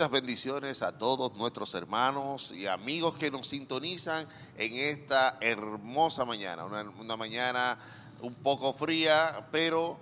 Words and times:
Muchas 0.00 0.12
bendiciones 0.12 0.80
a 0.80 0.96
todos 0.96 1.34
nuestros 1.34 1.74
hermanos 1.74 2.52
y 2.56 2.66
amigos 2.66 3.16
que 3.16 3.30
nos 3.30 3.48
sintonizan 3.48 4.26
en 4.56 4.72
esta 4.72 5.36
hermosa 5.42 6.24
mañana. 6.24 6.64
Una, 6.64 6.88
una 6.98 7.18
mañana 7.18 7.78
un 8.22 8.34
poco 8.36 8.72
fría, 8.72 9.46
pero 9.52 9.98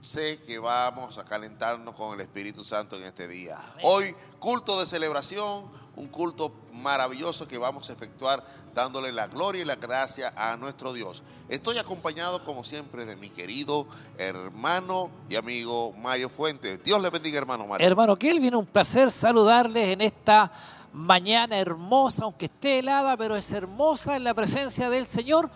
sé 0.00 0.40
que 0.46 0.58
vamos 0.58 1.18
a 1.18 1.24
calentarnos 1.24 1.94
con 1.94 2.14
el 2.14 2.20
Espíritu 2.20 2.64
Santo 2.64 2.96
en 2.96 3.04
este 3.04 3.26
día. 3.26 3.58
Hoy, 3.82 4.14
culto 4.38 4.78
de 4.78 4.86
celebración, 4.86 5.66
un 5.96 6.08
culto 6.08 6.52
maravilloso 6.72 7.48
que 7.48 7.58
vamos 7.58 7.90
a 7.90 7.92
efectuar 7.92 8.44
dándole 8.74 9.10
la 9.12 9.26
gloria 9.26 9.62
y 9.62 9.64
la 9.64 9.74
gracia 9.76 10.32
a 10.36 10.56
nuestro 10.56 10.92
Dios. 10.92 11.22
Estoy 11.48 11.78
acompañado, 11.78 12.44
como 12.44 12.62
siempre, 12.62 13.04
de 13.04 13.16
mi 13.16 13.30
querido 13.30 13.86
hermano 14.16 15.10
y 15.28 15.34
amigo 15.34 15.92
Mario 15.94 16.28
Fuentes. 16.28 16.82
Dios 16.84 17.02
le 17.02 17.10
bendiga, 17.10 17.38
hermano 17.38 17.66
Mario. 17.66 17.86
Hermano 17.86 18.16
Kelvin, 18.16 18.54
un 18.54 18.66
placer 18.66 19.10
saludarles 19.10 19.88
en 19.88 20.00
esta 20.02 20.52
mañana 20.92 21.58
hermosa, 21.58 22.24
aunque 22.24 22.46
esté 22.46 22.78
helada, 22.78 23.16
pero 23.16 23.36
es 23.36 23.50
hermosa 23.52 24.16
en 24.16 24.24
la 24.24 24.34
presencia 24.34 24.88
del 24.88 25.06
Señor. 25.06 25.50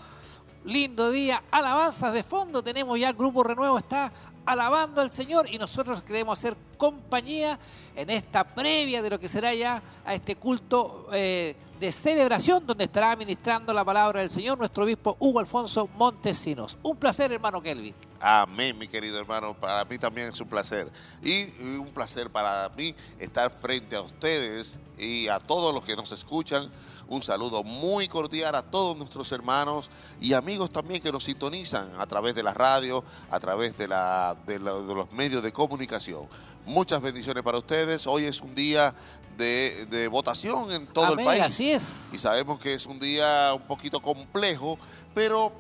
Lindo 0.65 1.11
día, 1.11 1.43
alabanzas 1.51 2.13
de 2.13 2.23
fondo, 2.23 2.63
tenemos 2.63 2.97
ya 2.97 3.09
el 3.09 3.17
grupo 3.17 3.43
Renuevo, 3.43 3.79
está 3.79 4.13
alabando 4.47 5.01
al 5.01 5.11
Señor 5.11 5.49
y 5.49 5.59
nosotros 5.59 6.03
queremos 6.03 6.39
hacer 6.39 6.57
compañía 6.77 7.59
en 7.95 8.11
esta 8.11 8.45
previa 8.45 9.03
de 9.03 9.11
lo 9.11 9.21
que 9.21 9.29
será 9.29 9.55
ya 9.55 9.83
a 10.05 10.15
este 10.15 10.37
culto 10.37 11.09
eh, 11.13 11.55
de 11.79 11.91
celebración 11.91 12.65
donde 12.65 12.85
estará 12.85 13.17
ministrando 13.17 13.73
la 13.73 13.85
palabra 13.85 14.21
del 14.21 14.31
Señor 14.31 14.57
nuestro 14.57 14.85
obispo 14.85 15.17
Hugo 15.19 15.41
Alfonso 15.41 15.89
Montesinos. 15.97 16.77
Un 16.83 16.97
placer, 16.97 17.33
hermano 17.33 17.61
Kelvin. 17.61 17.95
Amén, 18.21 18.79
mi 18.79 18.87
querido 18.87 19.19
hermano. 19.19 19.53
Para 19.55 19.85
mí 19.85 19.99
también 19.99 20.29
es 20.29 20.41
un 20.41 20.49
placer. 20.49 20.89
Y 21.25 21.43
un 21.77 21.91
placer 21.93 22.31
para 22.31 22.69
mí 22.77 22.95
estar 23.19 23.51
frente 23.51 23.97
a 23.97 24.01
ustedes 24.01 24.79
y 24.97 25.27
a 25.27 25.41
todos 25.41 25.75
los 25.75 25.85
que 25.85 25.97
nos 25.97 26.13
escuchan 26.13 26.71
un 27.13 27.23
saludo 27.23 27.63
muy 27.63 28.09
cordial 28.09 28.55
a 28.55 28.63
todos 28.63 28.97
nuestros 28.97 29.31
hermanos 29.33 29.91
y 30.19 30.33
amigos 30.33 30.71
también 30.71 31.03
que 31.03 31.13
nos 31.13 31.25
sintonizan 31.25 31.93
a 31.99 32.07
través 32.07 32.35
de 32.35 32.43
la 32.43 32.55
radio, 32.55 33.05
a 33.31 33.39
través 33.39 33.77
de, 33.77 33.87
la, 33.87 34.35
de, 34.47 34.59
los 34.59 35.13
medios 35.13 35.43
de 35.43 35.53
comunicación. 35.53 36.27
Muchas 36.65 37.03
bendiciones 37.03 37.43
para 37.43 37.59
ustedes. 37.59 38.07
Hoy 38.07 38.25
es 38.25 38.41
un 38.41 38.55
día 38.55 38.95
de, 39.37 40.09
votación 40.11 40.73
en 40.73 40.87
todo 40.87 41.13
el 41.13 41.25
país. 41.25 41.43
Así 41.43 41.71
es. 41.71 42.09
Y 42.13 42.19
sabemos 42.19 42.59
que 42.59 42.73
es 42.73 42.87
un 42.87 42.99
día 42.99 43.53
un 43.55 43.67
poquito 43.67 44.01
complejo, 44.01 44.79
pero 45.15 45.53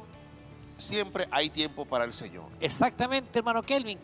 siempre 0.77 1.29
hay 1.31 1.51
tiempo 1.51 1.85
para 1.85 2.07
el 2.07 2.15
Señor. 2.15 2.47
Exactamente, 2.61 3.41
hermano 3.41 3.63
Kelvin. 3.63 3.99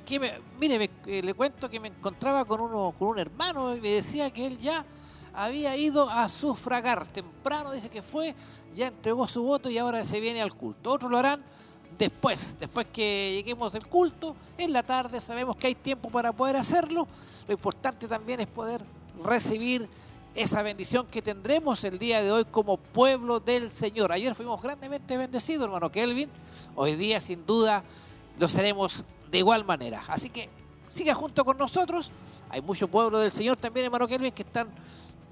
mire, 0.60 0.90
eh, 1.06 1.22
le 1.22 1.32
cuento 1.32 1.70
que 1.70 1.80
me 1.80 1.88
encontraba 1.88 2.44
con, 2.44 2.60
uno, 2.60 2.94
con 2.98 3.08
un 3.08 3.18
hermano 3.18 3.74
y 3.74 3.80
me 3.80 3.88
decía 3.88 4.30
que 4.30 4.46
él 4.46 4.58
ya 4.58 4.84
había 5.38 5.76
ido 5.76 6.10
a 6.10 6.28
sufragar. 6.28 7.06
Temprano 7.06 7.70
dice 7.70 7.88
que 7.88 8.02
fue, 8.02 8.34
ya 8.74 8.88
entregó 8.88 9.28
su 9.28 9.42
voto 9.44 9.70
y 9.70 9.78
ahora 9.78 10.04
se 10.04 10.18
viene 10.18 10.42
al 10.42 10.52
culto. 10.52 10.90
Otros 10.90 11.10
lo 11.10 11.16
harán 11.16 11.44
después, 11.96 12.56
después 12.58 12.88
que 12.92 13.34
lleguemos 13.36 13.72
del 13.72 13.86
culto, 13.86 14.34
en 14.56 14.72
la 14.72 14.82
tarde 14.82 15.20
sabemos 15.20 15.56
que 15.56 15.68
hay 15.68 15.74
tiempo 15.76 16.10
para 16.10 16.32
poder 16.32 16.56
hacerlo. 16.56 17.06
Lo 17.46 17.54
importante 17.54 18.08
también 18.08 18.40
es 18.40 18.48
poder 18.48 18.82
recibir 19.24 19.88
esa 20.34 20.62
bendición 20.62 21.06
que 21.06 21.22
tendremos 21.22 21.84
el 21.84 22.00
día 22.00 22.20
de 22.20 22.32
hoy 22.32 22.44
como 22.44 22.76
pueblo 22.76 23.38
del 23.38 23.70
Señor. 23.70 24.10
Ayer 24.10 24.34
fuimos 24.34 24.60
grandemente 24.60 25.16
bendecidos, 25.16 25.66
hermano 25.66 25.90
Kelvin. 25.90 26.30
Hoy 26.74 26.96
día, 26.96 27.20
sin 27.20 27.46
duda, 27.46 27.84
lo 28.38 28.48
seremos 28.48 29.04
de 29.30 29.38
igual 29.38 29.64
manera. 29.64 30.02
Así 30.08 30.30
que 30.30 30.48
siga 30.88 31.14
junto 31.14 31.44
con 31.44 31.58
nosotros. 31.58 32.10
Hay 32.50 32.60
mucho 32.60 32.88
pueblo 32.88 33.20
del 33.20 33.30
Señor 33.30 33.56
también, 33.56 33.86
hermano 33.86 34.06
Kelvin, 34.08 34.32
que 34.32 34.42
están 34.42 34.68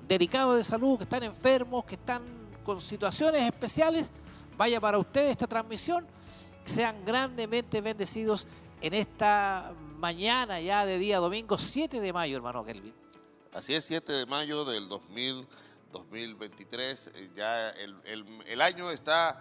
delicados 0.06 0.56
de 0.56 0.65
salud, 0.65 0.99
que 0.99 1.05
están 1.05 1.22
enfermos, 1.22 1.84
que 1.84 1.94
están 1.94 2.22
con 2.65 2.81
situaciones 2.81 3.43
especiales, 3.43 4.12
vaya 4.56 4.81
para 4.81 4.99
ustedes 4.99 5.31
esta 5.31 5.47
transmisión, 5.47 6.06
sean 6.65 7.05
grandemente 7.05 7.81
bendecidos 7.81 8.47
en 8.81 8.94
esta 8.94 9.72
mañana 9.99 10.61
ya 10.61 10.84
de 10.84 10.99
día 10.99 11.19
domingo 11.19 11.59
7 11.59 12.00
de 12.00 12.12
mayo, 12.12 12.37
hermano 12.37 12.65
Kelvin. 12.65 12.94
Así 13.53 13.75
es, 13.75 13.84
7 13.84 14.12
de 14.12 14.27
mayo 14.27 14.65
del 14.65 14.89
2023, 14.89 17.11
eh, 17.15 17.31
ya 17.34 17.71
el, 17.71 18.61
año 18.61 18.91
está 18.91 19.41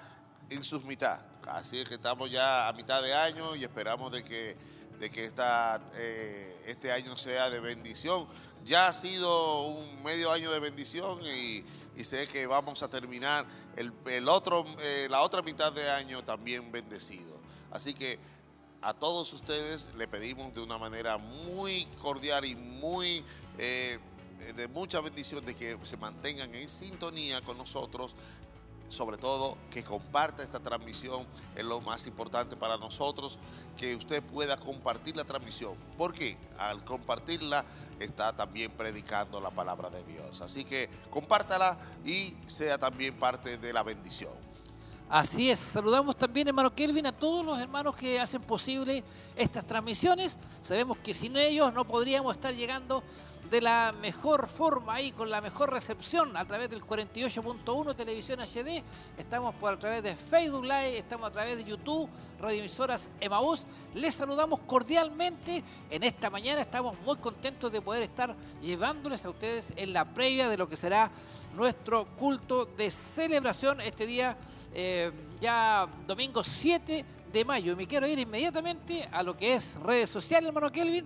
en 0.49 0.63
sus 0.63 0.85
mitad, 0.85 1.25
así 1.47 1.79
es 1.79 1.89
que 1.89 1.95
estamos 1.95 2.31
ya 2.31 2.67
a 2.67 2.73
mitad 2.73 3.01
de 3.01 3.13
año 3.13 3.55
y 3.55 3.63
esperamos 3.63 4.11
de 4.11 4.23
que, 4.23 4.55
de 4.99 5.09
que 5.09 5.23
esta, 5.23 5.81
eh, 5.95 6.63
este 6.67 6.91
año 6.91 7.15
sea 7.15 7.49
de 7.49 7.59
bendición 7.59 8.27
ya 8.65 8.87
ha 8.87 8.93
sido 8.93 9.67
un 9.67 10.03
medio 10.03 10.31
año 10.31 10.51
de 10.51 10.59
bendición 10.59 11.19
y, 11.25 11.63
sé 12.03 12.27
que 12.27 12.45
vamos 12.45 12.83
a 12.83 12.89
terminar 12.89 13.45
el, 13.77 14.27
otro, 14.27 14.65
eh, 14.79 15.07
la 15.09 15.21
otra 15.21 15.41
mitad 15.41 15.71
de 15.71 15.89
año 15.89 16.23
también 16.23 16.71
bendecido. 16.71 17.39
Así 17.71 17.93
que 17.93 18.19
a 18.81 18.93
todos 18.93 19.31
ustedes 19.33 19.87
le 19.97 20.07
pedimos 20.07 20.53
de 20.53 20.61
una 20.61 20.77
manera 20.77 21.17
muy 21.17 21.85
cordial 22.01 22.43
y 22.45 22.55
muy 22.55 23.23
eh, 23.57 23.99
de 24.55 24.67
mucha 24.67 24.99
bendición 24.99 25.45
de 25.45 25.55
que 25.55 25.77
se 25.83 25.97
mantengan 25.97 26.53
en 26.53 26.67
sintonía 26.67 27.41
con 27.41 27.57
nosotros 27.57 28.15
sobre 28.89 29.17
todo 29.17 29.57
que 29.71 29.83
comparta 29.83 30.43
esta 30.43 30.59
transmisión 30.59 31.25
es 31.55 31.63
lo 31.63 31.81
más 31.81 32.05
importante 32.07 32.55
para 32.55 32.77
nosotros, 32.77 33.39
que 33.77 33.95
usted 33.95 34.23
pueda 34.23 34.57
compartir 34.57 35.15
la 35.15 35.23
transmisión, 35.23 35.75
porque 35.97 36.37
al 36.57 36.83
compartirla 36.83 37.65
está 37.99 38.35
también 38.35 38.71
predicando 38.71 39.39
la 39.39 39.51
palabra 39.51 39.89
de 39.89 40.03
Dios. 40.03 40.41
Así 40.41 40.65
que 40.65 40.89
compártala 41.09 41.77
y 42.05 42.35
sea 42.45 42.77
también 42.77 43.17
parte 43.17 43.57
de 43.57 43.73
la 43.73 43.83
bendición. 43.83 44.44
Así 45.07 45.51
es, 45.51 45.59
saludamos 45.59 46.17
también, 46.17 46.47
hermano 46.47 46.73
Kelvin, 46.73 47.05
a 47.05 47.11
todos 47.11 47.45
los 47.45 47.59
hermanos 47.59 47.95
que 47.95 48.19
hacen 48.19 48.41
posible 48.41 49.03
estas 49.35 49.65
transmisiones. 49.65 50.35
Sabemos 50.61 50.97
que 50.97 51.13
sin 51.13 51.37
ellos 51.37 51.71
no 51.73 51.85
podríamos 51.85 52.35
estar 52.35 52.53
llegando 52.55 53.03
de 53.49 53.61
la 53.61 53.93
mejor 54.01 54.47
forma 54.47 54.95
ahí, 54.95 55.11
con 55.11 55.29
la 55.29 55.41
mejor 55.41 55.71
recepción 55.71 56.35
a 56.35 56.45
través 56.45 56.69
del 56.69 56.83
48.1 56.83 57.95
Televisión 57.95 58.39
HD. 58.39 58.83
Estamos 59.17 59.53
por 59.55 59.73
a 59.73 59.79
través 59.79 60.01
de 60.01 60.15
Facebook 60.15 60.63
Live, 60.63 60.97
estamos 60.97 61.29
a 61.29 61.31
través 61.31 61.57
de 61.57 61.63
YouTube, 61.63 62.09
radioemisoras 62.39 63.09
Emaús. 63.19 63.65
Les 63.93 64.15
saludamos 64.15 64.59
cordialmente 64.61 65.63
en 65.89 66.03
esta 66.03 66.29
mañana. 66.29 66.61
Estamos 66.61 66.99
muy 67.01 67.17
contentos 67.17 67.71
de 67.71 67.81
poder 67.81 68.03
estar 68.03 68.35
llevándoles 68.61 69.23
a 69.25 69.29
ustedes 69.29 69.71
en 69.75 69.93
la 69.93 70.05
previa 70.05 70.49
de 70.49 70.57
lo 70.57 70.67
que 70.67 70.75
será 70.75 71.11
nuestro 71.55 72.05
culto 72.17 72.65
de 72.65 72.89
celebración 72.89 73.79
este 73.81 74.07
día, 74.07 74.37
eh, 74.75 75.11
ya 75.39 75.87
domingo 76.05 76.43
7 76.43 77.05
de 77.31 77.45
mayo. 77.45 77.71
Y 77.71 77.75
me 77.77 77.87
quiero 77.87 78.05
ir 78.07 78.19
inmediatamente 78.19 79.07
a 79.09 79.23
lo 79.23 79.35
que 79.35 79.55
es 79.55 79.75
redes 79.75 80.09
sociales, 80.09 80.49
hermano 80.49 80.69
Kelvin. 80.69 81.05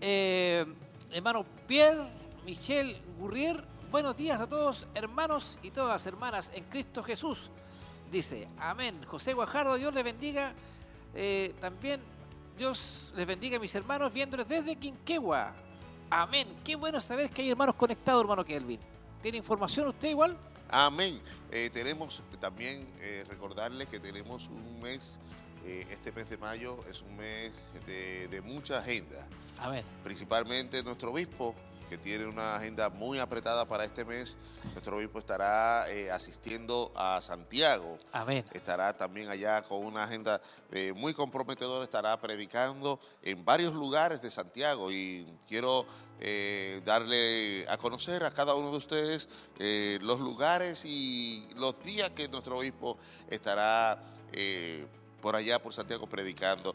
Eh, 0.00 0.66
hermano 1.12 1.44
Pierre 1.68 2.08
Michel 2.44 3.00
Gurrier. 3.18 3.64
Buenos 3.92 4.16
días 4.16 4.40
a 4.40 4.48
todos, 4.48 4.88
hermanos 4.94 5.56
y 5.62 5.70
todas 5.70 6.04
hermanas 6.06 6.50
en 6.52 6.64
Cristo 6.64 7.04
Jesús. 7.04 7.50
Dice, 8.10 8.48
amén. 8.58 9.00
José 9.06 9.32
Guajardo, 9.32 9.76
Dios 9.76 9.94
les 9.94 10.02
bendiga. 10.02 10.52
Eh, 11.14 11.54
también 11.60 12.00
Dios 12.58 13.12
les 13.14 13.26
bendiga 13.26 13.58
a 13.58 13.60
mis 13.60 13.74
hermanos 13.76 14.12
viéndoles 14.12 14.48
desde 14.48 14.74
Quinquegua. 14.74 15.54
Amén. 16.10 16.48
Qué 16.64 16.74
bueno 16.74 17.00
saber 17.00 17.30
que 17.30 17.42
hay 17.42 17.50
hermanos 17.50 17.76
conectados, 17.76 18.22
hermano 18.22 18.44
Kelvin. 18.44 18.80
¿Tiene 19.22 19.38
información 19.38 19.86
usted 19.86 20.10
igual? 20.10 20.36
Amén. 20.68 21.20
Eh, 21.50 21.70
tenemos 21.72 22.22
también 22.40 22.86
eh, 23.00 23.24
recordarles 23.28 23.88
que 23.88 24.00
tenemos 24.00 24.48
un 24.48 24.80
mes, 24.80 25.18
este 25.64 26.12
mes 26.12 26.28
de 26.28 26.36
mayo 26.36 26.78
es 26.90 27.00
un 27.00 27.16
mes 27.16 27.50
de, 27.86 28.28
de 28.28 28.40
mucha 28.42 28.78
agenda. 28.78 29.26
Principalmente 30.02 30.82
nuestro 30.82 31.10
obispo, 31.10 31.54
que 31.88 31.98
tiene 31.98 32.26
una 32.26 32.56
agenda 32.56 32.88
muy 32.88 33.18
apretada 33.18 33.66
para 33.66 33.84
este 33.84 34.04
mes. 34.04 34.36
Nuestro 34.72 34.96
obispo 34.96 35.18
estará 35.18 35.90
eh, 35.90 36.10
asistiendo 36.10 36.92
a 36.94 37.20
Santiago. 37.20 37.98
Estará 38.52 38.96
también 38.96 39.28
allá 39.28 39.62
con 39.62 39.84
una 39.84 40.04
agenda 40.04 40.40
eh, 40.72 40.92
muy 40.94 41.14
comprometedora, 41.14 41.84
estará 41.84 42.20
predicando 42.20 42.98
en 43.22 43.44
varios 43.44 43.74
lugares 43.74 44.22
de 44.22 44.30
Santiago 44.30 44.90
y 44.90 45.26
quiero 45.46 45.86
eh, 46.20 46.80
darle 46.84 47.68
a 47.68 47.76
conocer 47.76 48.24
a 48.24 48.30
cada 48.30 48.54
uno 48.54 48.70
de 48.70 48.76
ustedes 48.76 49.28
los 50.00 50.20
lugares 50.20 50.84
y 50.84 51.46
los 51.56 51.82
días 51.82 52.10
que 52.10 52.28
nuestro 52.28 52.58
obispo 52.58 52.98
estará 53.28 54.02
por 55.20 55.36
allá, 55.36 55.60
por 55.60 55.72
Santiago, 55.72 56.06
predicando. 56.06 56.74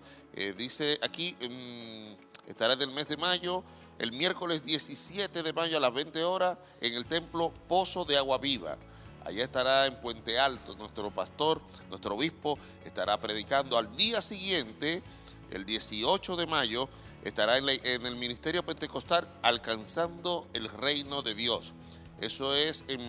dice 0.58 0.98
aquí... 1.02 1.36
Mm, 1.40 2.30
Estará 2.50 2.74
en 2.74 2.82
el 2.82 2.90
mes 2.90 3.08
de 3.08 3.16
mayo, 3.16 3.64
el 4.00 4.12
miércoles 4.12 4.64
17 4.64 5.44
de 5.44 5.54
mayo 5.54 5.78
a 5.78 5.80
las 5.80 5.94
20 5.94 6.24
horas, 6.24 6.58
en 6.82 6.96
el 6.96 7.06
templo 7.06 7.54
Pozo 7.68 8.06
de 8.06 8.18
Agua 8.18 8.40
Viva. 8.40 8.76
Allá 9.24 9.44
estará 9.44 9.86
en 9.86 10.02
Puente 10.02 10.40
Alto 10.40 10.76
nuestro 10.76 11.12
pastor, 11.12 11.62
nuestro 11.90 12.16
obispo, 12.16 12.58
estará 12.84 13.20
predicando. 13.20 13.78
Al 13.78 13.96
día 13.96 14.20
siguiente 14.20 15.04
el 15.52 15.64
18 15.64 16.38
de 16.38 16.48
mayo 16.48 16.90
estará 17.24 17.58
en, 17.58 18.06
el 18.06 18.16
Ministerio 18.16 18.64
Pentecostal 18.64 19.28
alcanzando 19.42 20.48
el 20.54 20.70
reino 20.70 21.22
de 21.22 21.36
Dios. 21.36 21.74
Eso 22.22 22.56
es 22.56 22.84
en 22.88 23.02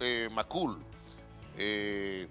eh, 0.00 0.28
Macul, 0.32 0.78
eh, 1.58 2.28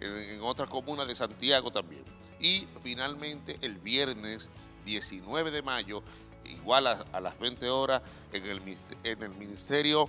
en, 0.00 0.40
otra 0.42 0.66
comuna 0.66 1.04
de 1.04 1.14
Santiago 1.14 1.70
también. 1.70 2.04
Y 2.40 2.66
finalmente 2.82 3.56
el 3.62 3.78
viernes 3.78 4.50
19 4.84 5.50
de 5.50 5.62
mayo, 5.62 6.02
igual 6.44 6.86
a, 6.86 7.20
las 7.20 7.38
20 7.38 7.68
horas, 7.68 8.02
en 8.32 8.46
el, 8.46 8.62
en 9.04 9.22
el 9.22 9.30
Ministerio 9.30 10.08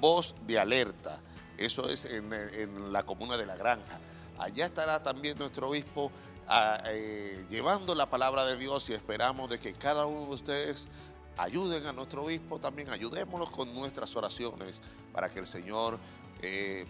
Voz 0.00 0.34
de 0.46 0.58
Alerta. 0.58 1.20
Eso 1.58 1.88
es 1.88 2.06
en, 2.06 2.92
la 2.92 3.02
comuna 3.02 3.36
de 3.36 3.46
La 3.46 3.56
Granja. 3.56 4.00
Allá 4.38 4.64
estará 4.64 5.02
también 5.02 5.38
nuestro 5.38 5.68
obispo 5.68 6.10
eh, 6.86 7.46
llevando 7.48 7.94
la 7.94 8.10
palabra 8.10 8.44
de 8.44 8.56
Dios 8.56 8.88
y 8.88 8.92
esperamos 8.92 9.50
de 9.50 9.58
que 9.58 9.72
cada 9.72 10.06
uno 10.06 10.26
de 10.26 10.34
ustedes 10.34 10.88
ayuden 11.36 11.86
a 11.86 11.92
nuestro 11.92 12.24
obispo, 12.24 12.58
también 12.58 12.90
ayudémoslos 12.90 13.50
con 13.50 13.72
nuestras 13.74 14.14
oraciones 14.16 14.80
para 15.12 15.30
que 15.30 15.38
el 15.38 15.46
Señor 15.46 15.98
eh, 16.42 16.86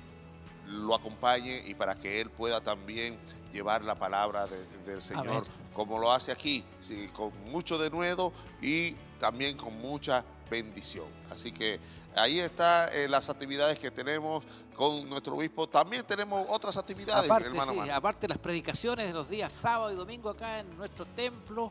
lo 0.67 0.95
acompañe 0.95 1.63
y 1.67 1.75
para 1.75 1.97
que 1.97 2.21
Él 2.21 2.31
pueda 2.31 2.61
también 2.61 3.19
llevar 3.53 3.85
la 3.85 3.97
palabra 3.97 4.47
del 4.87 5.03
Señor 5.03 5.45
como 5.75 5.99
lo 5.99 6.13
hace 6.13 6.33
aquí, 6.33 6.65
con 7.13 7.33
mucho 7.51 7.79
denuedo 7.79 8.33
y 8.61 8.93
también 9.19 9.57
con 9.57 9.79
mucha 9.81 10.25
bendición. 10.51 11.07
Así 11.31 11.53
que 11.53 11.79
ahí 12.17 12.39
están 12.39 12.89
eh, 12.93 13.09
las 13.09 13.29
actividades 13.31 13.79
que 13.79 13.91
tenemos 13.91 14.45
con 14.75 15.09
nuestro 15.09 15.37
obispo. 15.37 15.69
También 15.69 16.05
tenemos 16.05 16.45
otras 16.49 16.77
actividades, 16.77 17.31
aparte, 17.31 17.49
hermano. 17.49 17.83
Aparte 17.93 18.29
las 18.29 18.39
predicaciones 18.39 19.07
de 19.07 19.13
los 19.13 19.29
días 19.29 19.53
sábado 19.53 19.93
y 19.93 19.97
domingo 19.97 20.31
acá 20.31 20.61
en 20.61 20.77
nuestro 20.77 21.07
templo 21.07 21.71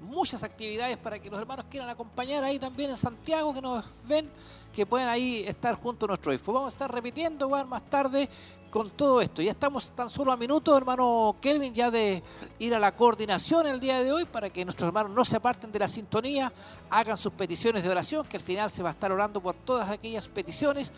muchas 0.00 0.42
actividades 0.42 0.96
para 0.96 1.18
que 1.18 1.30
los 1.30 1.40
hermanos 1.40 1.66
quieran 1.70 1.88
acompañar 1.88 2.44
ahí 2.44 2.58
también 2.58 2.90
en 2.90 2.96
Santiago, 2.96 3.52
que 3.52 3.60
nos 3.60 3.84
ven, 4.06 4.30
que 4.72 4.86
pueden 4.86 5.08
ahí 5.08 5.44
estar 5.46 5.74
junto 5.74 6.06
a 6.06 6.08
nuestro 6.08 6.30
obispo. 6.30 6.52
Vamos 6.52 6.72
a 6.72 6.74
estar 6.74 6.92
repitiendo 6.92 7.46
igual 7.46 7.66
más 7.66 7.88
tarde 7.88 8.28
con 8.70 8.90
todo 8.90 9.20
esto. 9.20 9.42
Ya 9.42 9.50
estamos 9.50 9.90
tan 9.90 10.08
solo 10.10 10.32
a 10.32 10.36
minutos, 10.36 10.76
hermano 10.76 11.36
Kelvin, 11.40 11.74
ya 11.74 11.90
de 11.90 12.22
ir 12.58 12.74
a 12.74 12.78
la 12.78 12.94
coordinación 12.94 13.66
el 13.66 13.80
día 13.80 14.02
de 14.02 14.12
hoy 14.12 14.24
para 14.24 14.50
que 14.50 14.64
nuestros 14.64 14.88
hermanos 14.88 15.12
no 15.12 15.24
se 15.24 15.36
aparten 15.36 15.72
de 15.72 15.78
la 15.78 15.88
sintonía, 15.88 16.52
hagan 16.90 17.16
sus 17.16 17.32
peticiones 17.32 17.82
de 17.84 17.90
oración, 17.90 18.26
que 18.26 18.36
al 18.36 18.42
final 18.42 18.70
se 18.70 18.82
va 18.82 18.90
a 18.90 18.92
estar 18.92 19.10
orando 19.12 19.40
por 19.40 19.54
todas 19.54 19.90
aquellas 19.90 20.28
peticiones. 20.28 20.92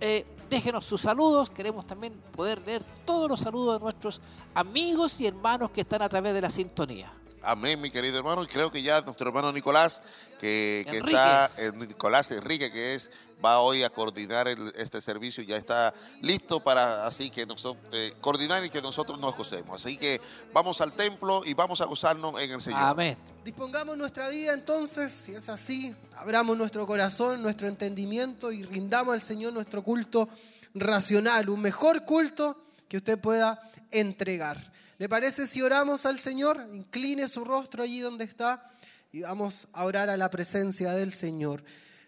Eh, 0.00 0.26
déjenos 0.50 0.84
sus 0.84 1.00
saludos, 1.00 1.50
queremos 1.50 1.86
también 1.86 2.12
poder 2.32 2.60
leer 2.66 2.84
todos 3.04 3.28
los 3.28 3.40
saludos 3.40 3.78
de 3.78 3.84
nuestros 3.84 4.20
amigos 4.54 5.20
y 5.20 5.26
hermanos 5.26 5.70
que 5.70 5.82
están 5.82 6.02
a 6.02 6.08
través 6.08 6.34
de 6.34 6.40
la 6.40 6.50
sintonía. 6.50 7.12
Amén, 7.44 7.80
mi 7.80 7.90
querido 7.90 8.18
hermano. 8.18 8.44
Y 8.44 8.46
creo 8.46 8.70
que 8.70 8.82
ya 8.82 9.00
nuestro 9.00 9.28
hermano 9.28 9.52
Nicolás, 9.52 10.02
que, 10.42 10.84
está, 11.04 11.48
eh, 11.56 11.70
Nicolás 11.72 12.32
Enrique, 12.32 12.72
que 12.72 12.94
es 12.94 13.12
va 13.44 13.60
hoy 13.60 13.82
a 13.84 13.90
coordinar 13.90 14.48
este 14.76 15.00
servicio, 15.00 15.42
ya 15.42 15.56
está 15.56 15.94
listo 16.20 16.60
para 16.60 17.06
así 17.06 17.30
que 17.30 17.46
nosotros 17.46 17.84
eh, 17.92 18.14
coordinar 18.20 18.64
y 18.64 18.70
que 18.70 18.82
nosotros 18.82 19.20
nos 19.20 19.36
gocemos. 19.36 19.84
Así 19.84 19.96
que 19.96 20.20
vamos 20.52 20.80
al 20.80 20.92
templo 20.92 21.42
y 21.44 21.54
vamos 21.54 21.80
a 21.80 21.84
gozarnos 21.84 22.40
en 22.40 22.50
el 22.50 22.60
Señor. 22.60 22.80
Amén. 22.82 23.16
Dispongamos 23.44 23.96
nuestra 23.96 24.28
vida 24.28 24.52
entonces, 24.52 25.12
si 25.12 25.32
es 25.32 25.48
así, 25.48 25.94
abramos 26.16 26.56
nuestro 26.56 26.86
corazón, 26.86 27.40
nuestro 27.40 27.68
entendimiento 27.68 28.50
y 28.50 28.64
rindamos 28.64 29.14
al 29.14 29.20
Señor 29.20 29.52
nuestro 29.52 29.82
culto 29.82 30.28
racional, 30.74 31.48
un 31.50 31.60
mejor 31.60 32.04
culto 32.04 32.64
que 32.88 32.96
usted 32.96 33.18
pueda 33.18 33.60
entregar. 33.90 34.72
¿Le 34.98 35.08
parece 35.08 35.46
si 35.46 35.62
oramos 35.62 36.06
al 36.06 36.18
Señor? 36.18 36.68
Incline 36.72 37.28
su 37.28 37.44
rostro 37.44 37.82
allí 37.82 38.00
donde 38.00 38.24
está 38.24 38.71
y 39.14 39.20
vamos 39.20 39.68
a 39.74 39.84
orar 39.84 40.08
a 40.08 40.16
la 40.16 40.30
presencia 40.30 40.92
del 40.92 41.12
Señor. 41.12 41.62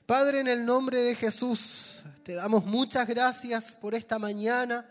Padre, 0.06 0.40
en 0.40 0.48
el 0.48 0.64
nombre 0.64 1.02
de 1.02 1.14
Jesús, 1.14 2.02
te 2.22 2.32
damos 2.32 2.64
muchas 2.64 3.06
gracias 3.06 3.74
por 3.74 3.94
esta 3.94 4.18
mañana 4.18 4.88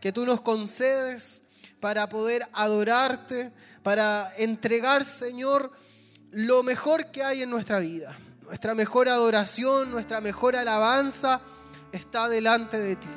que 0.00 0.12
tú 0.12 0.24
nos 0.24 0.40
concedes 0.42 1.42
para 1.80 2.08
poder 2.08 2.46
adorarte, 2.52 3.50
para 3.82 4.32
entregar, 4.38 5.04
Señor, 5.04 5.72
lo 6.30 6.62
mejor 6.62 7.10
que 7.10 7.24
hay 7.24 7.42
en 7.42 7.50
nuestra 7.50 7.80
vida. 7.80 8.16
Nuestra 8.42 8.76
mejor 8.76 9.08
adoración, 9.08 9.90
nuestra 9.90 10.20
mejor 10.20 10.54
alabanza 10.54 11.40
está 11.90 12.28
delante 12.28 12.78
de 12.78 12.94
ti. 12.94 13.08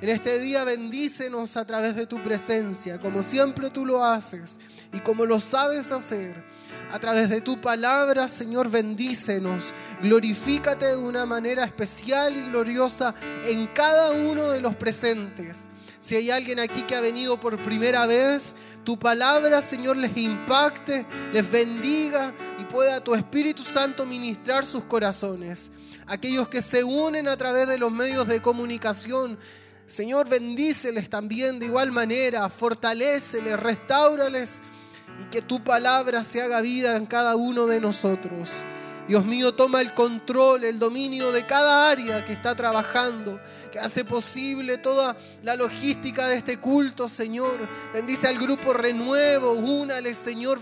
En 0.00 0.08
este 0.08 0.38
día 0.38 0.62
bendícenos 0.62 1.56
a 1.56 1.64
través 1.64 1.96
de 1.96 2.06
tu 2.06 2.22
presencia, 2.22 3.00
como 3.00 3.24
siempre 3.24 3.70
tú 3.70 3.84
lo 3.84 4.04
haces 4.04 4.60
y 4.92 5.00
como 5.00 5.26
lo 5.26 5.40
sabes 5.40 5.90
hacer. 5.90 6.44
A 6.90 7.00
través 7.00 7.28
de 7.28 7.40
tu 7.40 7.60
palabra, 7.60 8.28
Señor, 8.28 8.70
bendícenos. 8.70 9.74
Glorifícate 10.02 10.86
de 10.86 10.96
una 10.96 11.26
manera 11.26 11.64
especial 11.64 12.36
y 12.36 12.42
gloriosa 12.42 13.14
en 13.44 13.66
cada 13.68 14.12
uno 14.12 14.50
de 14.50 14.60
los 14.60 14.76
presentes. 14.76 15.68
Si 15.98 16.14
hay 16.14 16.30
alguien 16.30 16.60
aquí 16.60 16.82
que 16.82 16.94
ha 16.94 17.00
venido 17.00 17.40
por 17.40 17.60
primera 17.62 18.06
vez, 18.06 18.54
tu 18.84 18.96
palabra, 18.98 19.62
Señor, 19.62 19.96
les 19.96 20.16
impacte, 20.16 21.04
les 21.32 21.50
bendiga 21.50 22.32
y 22.60 22.64
pueda 22.64 23.02
tu 23.02 23.14
Espíritu 23.14 23.64
Santo 23.64 24.06
ministrar 24.06 24.64
sus 24.64 24.84
corazones. 24.84 25.72
Aquellos 26.06 26.48
que 26.48 26.62
se 26.62 26.84
unen 26.84 27.26
a 27.26 27.36
través 27.36 27.66
de 27.66 27.78
los 27.78 27.90
medios 27.90 28.28
de 28.28 28.40
comunicación, 28.40 29.36
Señor, 29.86 30.28
bendíceles 30.28 31.10
también 31.10 31.58
de 31.58 31.66
igual 31.66 31.90
manera, 31.90 32.48
fortaléceles, 32.48 33.58
restaurales 33.58 34.62
y 35.20 35.24
que 35.26 35.42
tu 35.42 35.62
palabra 35.62 36.24
se 36.24 36.42
haga 36.42 36.60
vida 36.60 36.96
en 36.96 37.06
cada 37.06 37.36
uno 37.36 37.66
de 37.66 37.80
nosotros. 37.80 38.64
Dios 39.08 39.24
mío, 39.24 39.54
toma 39.54 39.82
el 39.82 39.94
control, 39.94 40.64
el 40.64 40.80
dominio 40.80 41.30
de 41.30 41.46
cada 41.46 41.88
área 41.88 42.24
que 42.24 42.32
está 42.32 42.56
trabajando, 42.56 43.40
que 43.70 43.78
hace 43.78 44.04
posible 44.04 44.78
toda 44.78 45.16
la 45.44 45.54
logística 45.54 46.26
de 46.26 46.36
este 46.36 46.58
culto, 46.58 47.08
Señor. 47.08 47.68
Bendice 47.94 48.26
al 48.26 48.36
grupo 48.36 48.72
Renuevo, 48.72 49.52
únale, 49.52 50.12
Señor, 50.12 50.60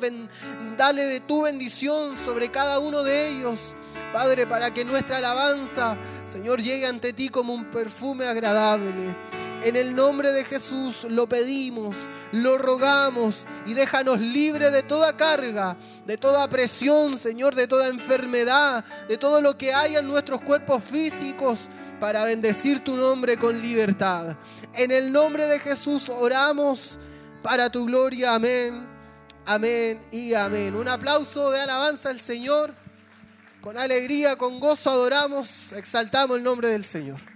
dale 0.76 1.07
de 1.07 1.21
tu 1.21 1.43
bendición 1.43 2.19
sobre 2.19 2.50
cada 2.50 2.81
uno 2.81 3.02
de 3.02 3.28
ellos. 3.28 3.75
Padre, 4.13 4.47
para 4.47 4.73
que 4.73 4.85
nuestra 4.85 5.19
alabanza, 5.19 5.97
Señor, 6.25 6.63
llegue 6.63 6.87
ante 6.87 7.13
ti 7.13 7.29
como 7.29 7.53
un 7.53 7.71
perfume 7.71 8.27
agradable. 8.27 9.15
En 9.65 9.77
el 9.77 9.97
nombre 9.97 10.31
de 10.31 10.45
Jesús 10.45 11.07
lo 11.09 11.27
pedimos, 11.27 11.97
lo 12.33 12.59
rogamos 12.59 13.47
y 13.65 13.73
déjanos 13.73 14.21
libre 14.21 14.71
de 14.71 14.83
toda 14.83 15.17
carga, 15.17 15.79
de 16.05 16.19
toda 16.19 16.47
presión, 16.49 17.17
Señor, 17.17 17.55
de 17.55 17.67
toda 17.67 17.89
enfermedad, 17.89 18.85
de 19.09 19.17
todo 19.17 19.41
lo 19.41 19.57
que 19.57 19.73
haya 19.73 20.01
en 20.01 20.07
nuestros 20.07 20.43
cuerpos 20.43 20.85
físicos 20.85 21.71
para 21.99 22.25
bendecir 22.25 22.85
tu 22.85 22.95
nombre 22.95 23.39
con 23.39 23.63
libertad. 23.63 24.37
En 24.75 24.91
el 24.91 25.11
nombre 25.11 25.47
de 25.47 25.59
Jesús 25.59 26.11
oramos 26.11 26.99
para 27.43 27.71
tu 27.71 27.87
gloria. 27.87 28.35
Amén, 28.35 28.87
amén 29.47 29.99
y 30.13 30.35
amén. 30.35 30.77
Un 30.77 30.89
aplauso 30.89 31.51
de 31.51 31.63
alabanza 31.63 32.11
al 32.11 32.21
Señor. 32.21 32.84
Con 33.64 33.78
alegría, 33.78 34.37
con 34.37 34.61
gozo 34.61 34.90
adoramos, 34.90 35.73
exaltamos 35.73 36.37
el 36.37 36.42
nombre 36.42 36.68
del 36.68 36.85
Señor. 36.85 37.34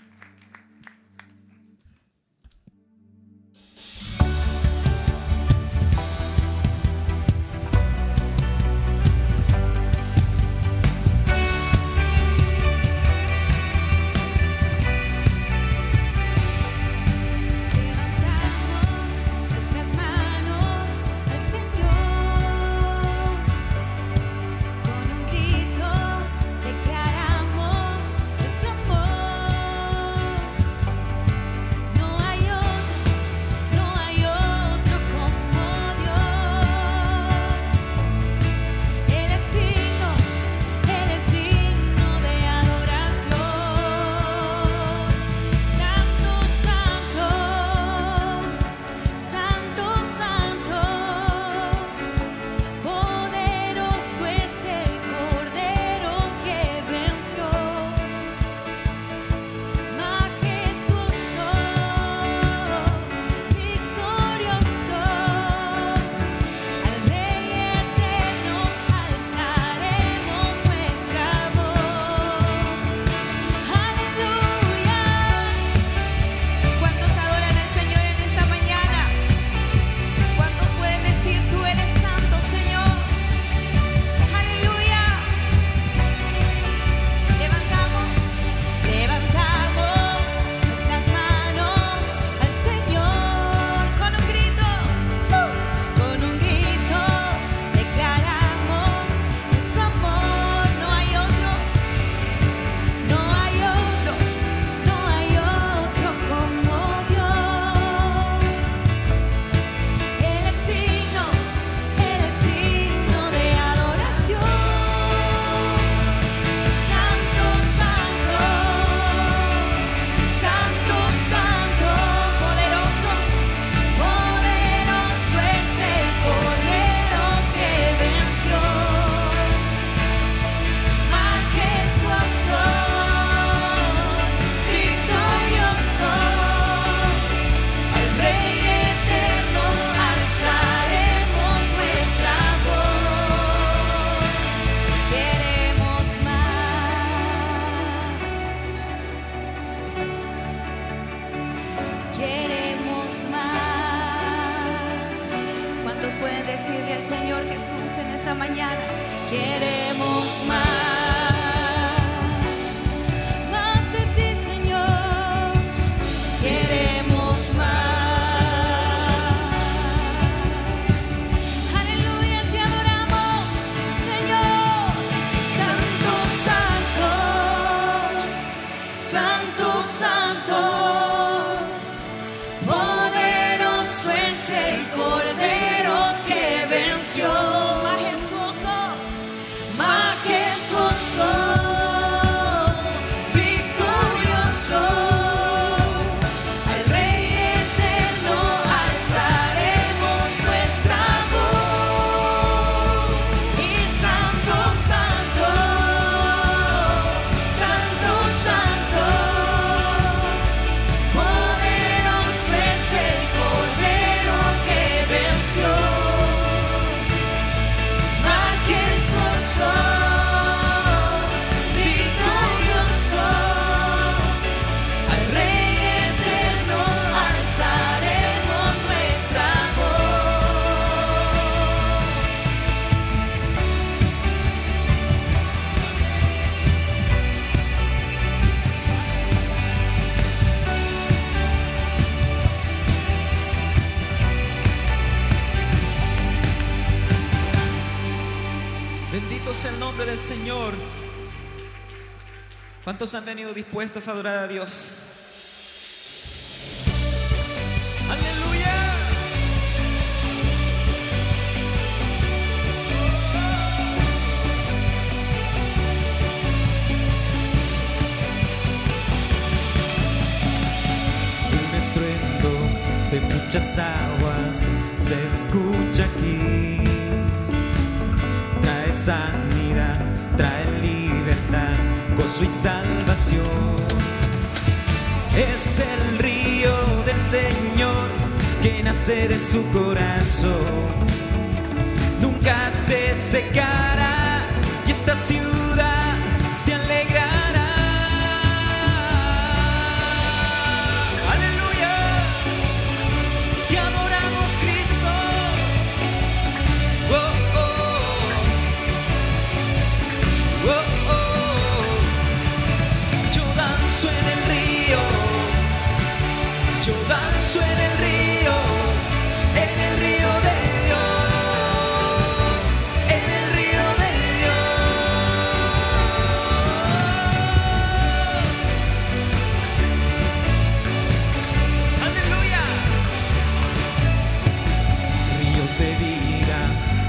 ¿Cuántos 252.99 253.15
han 253.15 253.27
venido 253.27 253.55
dispuestos 253.55 254.09
a 254.09 254.11
adorar 254.11 254.39
a 254.39 254.49
Dios? 254.49 254.98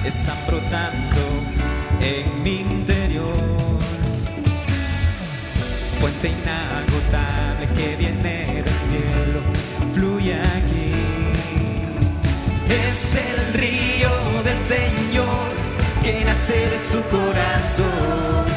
están 0.10 0.38
brotando 0.48 1.22
en 2.02 2.42
mi 2.42 2.62
interior. 2.62 3.36
Fuente 6.00 6.30
inagotable 6.30 7.68
que 7.76 7.96
viene 7.96 8.64
del 8.64 8.80
cielo, 8.80 9.40
fluye 9.94 10.34
aquí. 10.34 10.94
Es 12.88 13.16
el 13.16 13.54
río 13.54 14.10
del 14.44 14.60
Señor 14.60 15.50
que 16.02 16.26
nace 16.26 16.58
de 16.70 16.80
su 16.80 17.02
corazón. 17.16 18.49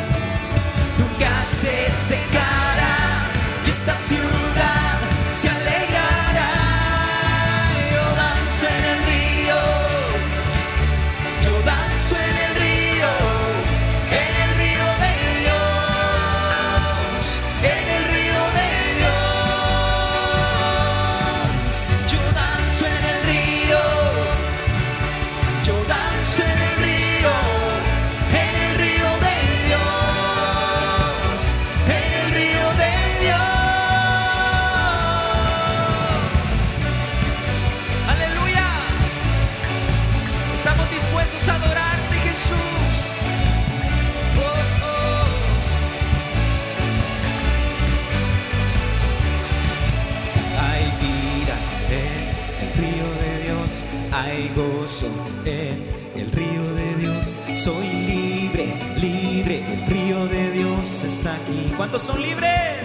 ¿Cuántos 61.76 62.02
son 62.02 62.20
libres? 62.20 62.81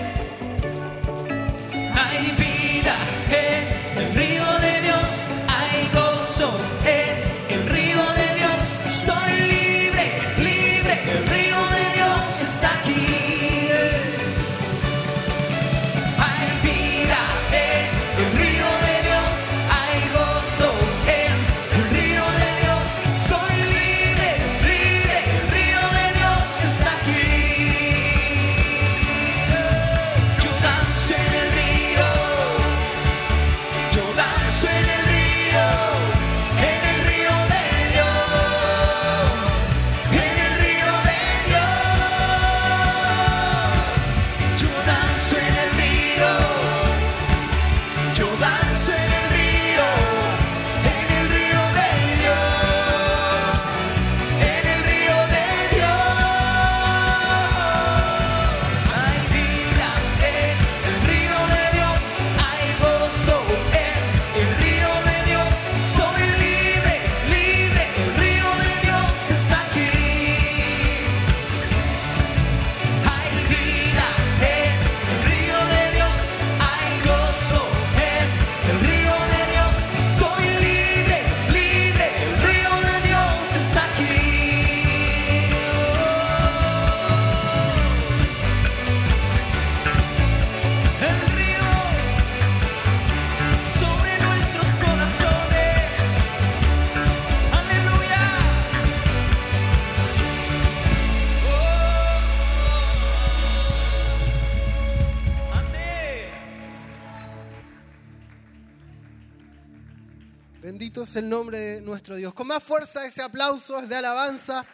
El 111.18 111.30
nombre 111.30 111.58
de 111.58 111.82
nuestro 111.82 112.16
Dios. 112.16 112.34
Con 112.34 112.48
más 112.48 112.64
fuerza 112.64 113.06
ese 113.06 113.22
aplauso 113.22 113.80
es 113.80 113.90
de 113.90 113.96
alabanza 113.96 114.66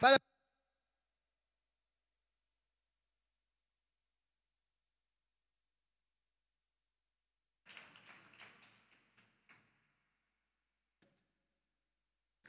para... 0.00 0.16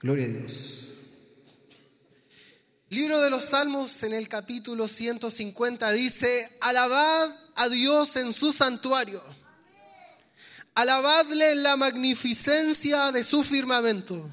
Gloria 0.01 0.25
a 0.25 0.27
Dios. 0.27 0.85
Libro 2.89 3.19
de 3.19 3.29
los 3.29 3.45
Salmos 3.45 4.03
en 4.03 4.13
el 4.13 4.29
capítulo 4.29 4.87
150 4.87 5.91
dice, 5.91 6.49
alabad 6.61 7.29
a 7.55 7.67
Dios 7.67 8.15
en 8.15 8.31
su 8.31 8.53
santuario, 8.53 9.21
alabadle 10.75 11.53
en 11.53 11.63
la 11.63 11.77
magnificencia 11.77 13.13
de 13.13 13.23
su 13.23 13.43
firmamento, 13.43 14.29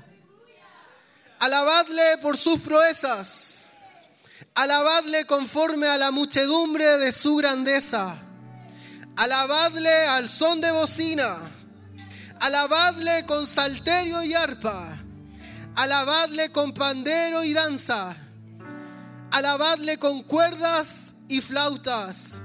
alabadle 1.39 2.19
por 2.21 2.37
sus 2.37 2.61
proezas, 2.61 3.67
alabadle 4.55 5.25
conforme 5.27 5.87
a 5.87 5.97
la 5.99 6.11
muchedumbre 6.11 6.99
de 6.99 7.13
su 7.13 7.37
grandeza, 7.37 8.17
alabadle 9.17 10.09
al 10.09 10.29
son 10.29 10.61
de 10.61 10.73
bocina, 10.73 11.39
alabadle 12.41 13.25
con 13.27 13.47
salterio 13.47 14.25
y 14.25 14.35
arpa, 14.35 14.99
alabadle 15.77 16.51
con 16.51 16.75
pandero 16.75 17.45
y 17.45 17.53
danza, 17.53 18.17
alabadle 19.31 19.97
con 19.99 20.25
cuerdas 20.25 21.15
y 21.29 21.41
flautas, 21.41 22.39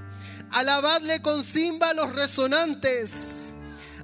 alabadle 0.52 1.20
con 1.24 1.44
címbalos 1.44 2.14
resonantes, 2.14 3.54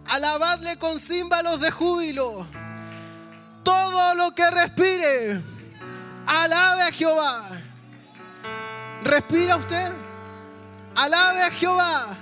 alabadle 0.08 0.78
con 0.78 1.00
címbalos 1.00 1.60
de 1.60 1.72
júbilo. 1.72 2.46
Todo 3.64 4.16
lo 4.16 4.36
que 4.36 4.50
respire, 4.52 5.42
alabe 6.26 6.84
a 6.84 6.92
Jehová. 6.92 7.50
¿Respira 9.04 9.58
usted? 9.58 9.92
Alabe 10.96 11.44
a 11.44 11.52
Jehová. 11.52 12.18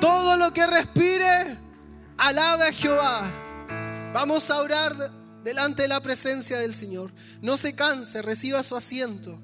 Todo 0.00 0.36
lo 0.36 0.52
que 0.52 0.66
respire, 0.66 1.58
alabe 2.18 2.68
a 2.68 2.72
Jehová. 2.72 3.22
Vamos 4.14 4.50
a 4.50 4.58
orar 4.58 4.94
delante 5.44 5.82
de 5.82 5.88
la 5.88 6.00
presencia 6.00 6.58
del 6.58 6.74
Señor. 6.74 7.12
No 7.42 7.56
se 7.56 7.74
canse, 7.74 8.22
reciba 8.22 8.62
su 8.62 8.76
asiento. 8.76 9.38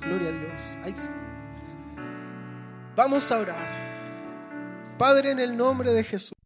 Gloria 0.00 0.28
a 0.28 0.32
Dios. 0.32 0.76
Ahí 0.84 0.94
sí. 0.94 1.08
Vamos 2.96 3.32
a 3.32 3.38
orar. 3.38 4.96
Padre, 4.98 5.32
en 5.32 5.40
el 5.40 5.56
nombre 5.56 5.90
de 5.92 6.04
Jesús. 6.04 6.43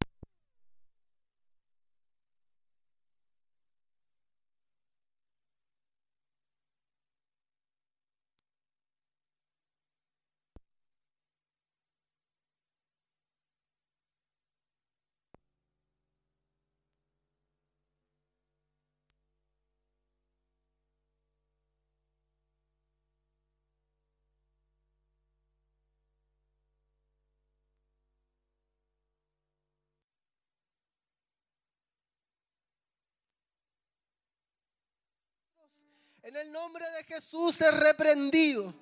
En 36.22 36.36
el 36.36 36.52
nombre 36.52 36.84
de 36.90 37.04
Jesús 37.04 37.60
es 37.60 37.74
reprendido, 37.74 38.74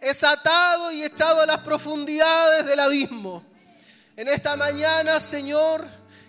es 0.00 0.22
atado 0.22 0.92
y 0.92 1.02
echado 1.02 1.40
a 1.40 1.46
las 1.46 1.58
profundidades 1.58 2.66
del 2.66 2.78
abismo. 2.78 3.42
En 4.16 4.28
esta 4.28 4.54
mañana, 4.54 5.18
Señor, 5.18 5.84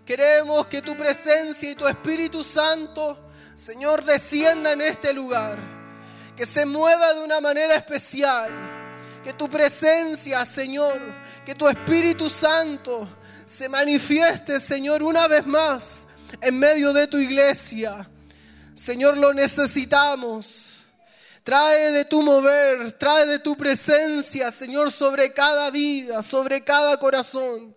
queremos 0.06 0.66
que 0.68 0.82
tu 0.82 0.98
presencia 0.98 1.70
y 1.70 1.76
tu 1.76 1.88
Espíritu 1.88 2.44
Santo, 2.44 3.30
Señor, 3.56 4.04
descienda 4.04 4.72
en 4.72 4.82
este 4.82 5.14
lugar, 5.14 5.60
que 6.36 6.48
se 6.48 6.66
mueva 6.66 7.14
de 7.14 7.24
una 7.24 7.40
manera 7.42 7.76
especial, 7.76 8.52
que 9.24 9.34
tu 9.34 9.48
presencia, 9.50 10.44
Señor, 10.46 11.00
que 11.46 11.54
tu 11.54 11.68
Espíritu 11.68 12.30
Santo 12.30 13.08
se 13.46 13.70
manifieste, 13.70 14.60
Señor, 14.60 15.04
una 15.04 15.28
vez 15.28 15.46
más 15.46 16.08
en 16.42 16.58
medio 16.58 16.92
de 16.92 17.08
tu 17.08 17.18
iglesia. 17.18 18.10
Señor, 18.76 19.18
lo 19.18 19.34
necesitamos. 19.34 20.74
Trae 21.44 21.92
de 21.92 22.06
tu 22.06 22.22
mover, 22.24 22.92
trae 22.94 23.26
de 23.26 23.40
tu 23.40 23.56
presencia, 23.56 24.52
Señor, 24.52 24.92
sobre 24.92 25.34
cada 25.34 25.72
vida, 25.72 26.22
sobre 26.22 26.64
cada 26.64 26.98
corazón. 26.98 27.76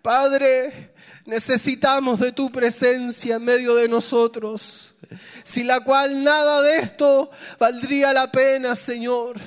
Padre, 0.00 0.94
necesitamos 1.26 2.20
de 2.20 2.32
tu 2.32 2.50
presencia 2.50 3.36
en 3.36 3.44
medio 3.44 3.74
de 3.74 3.88
nosotros 3.88 4.91
sin 5.42 5.66
la 5.66 5.80
cual 5.80 6.22
nada 6.22 6.62
de 6.62 6.78
esto 6.78 7.30
valdría 7.58 8.12
la 8.12 8.30
pena, 8.30 8.74
Señor. 8.74 9.40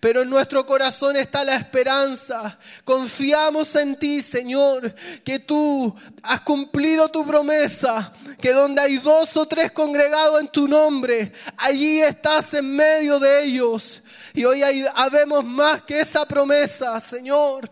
Pero 0.00 0.22
en 0.22 0.30
nuestro 0.30 0.64
corazón 0.64 1.16
está 1.16 1.44
la 1.44 1.56
esperanza. 1.56 2.58
Confiamos 2.84 3.74
en 3.76 3.98
ti, 3.98 4.22
Señor, 4.22 4.94
que 5.24 5.38
tú 5.38 5.94
has 6.22 6.40
cumplido 6.40 7.08
tu 7.08 7.26
promesa, 7.26 8.12
que 8.40 8.52
donde 8.52 8.80
hay 8.80 8.98
dos 8.98 9.36
o 9.36 9.46
tres 9.46 9.72
congregados 9.72 10.40
en 10.40 10.48
tu 10.48 10.68
nombre, 10.68 11.32
allí 11.56 12.00
estás 12.00 12.54
en 12.54 12.74
medio 12.74 13.18
de 13.18 13.44
ellos. 13.44 14.02
Y 14.34 14.44
hoy 14.44 14.62
hay, 14.62 14.84
habemos 14.94 15.44
más 15.44 15.82
que 15.82 16.00
esa 16.00 16.26
promesa, 16.26 16.98
Señor. 17.00 17.70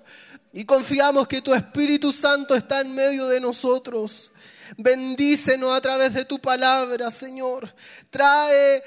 Y 0.52 0.64
confiamos 0.64 1.26
que 1.26 1.42
tu 1.42 1.52
Espíritu 1.52 2.12
Santo 2.12 2.54
está 2.54 2.80
en 2.80 2.94
medio 2.94 3.26
de 3.26 3.40
nosotros. 3.40 4.30
Bendícenos 4.76 5.76
a 5.76 5.80
través 5.80 6.14
de 6.14 6.24
tu 6.24 6.38
palabra, 6.38 7.10
Señor. 7.10 7.72
Trae, 8.10 8.82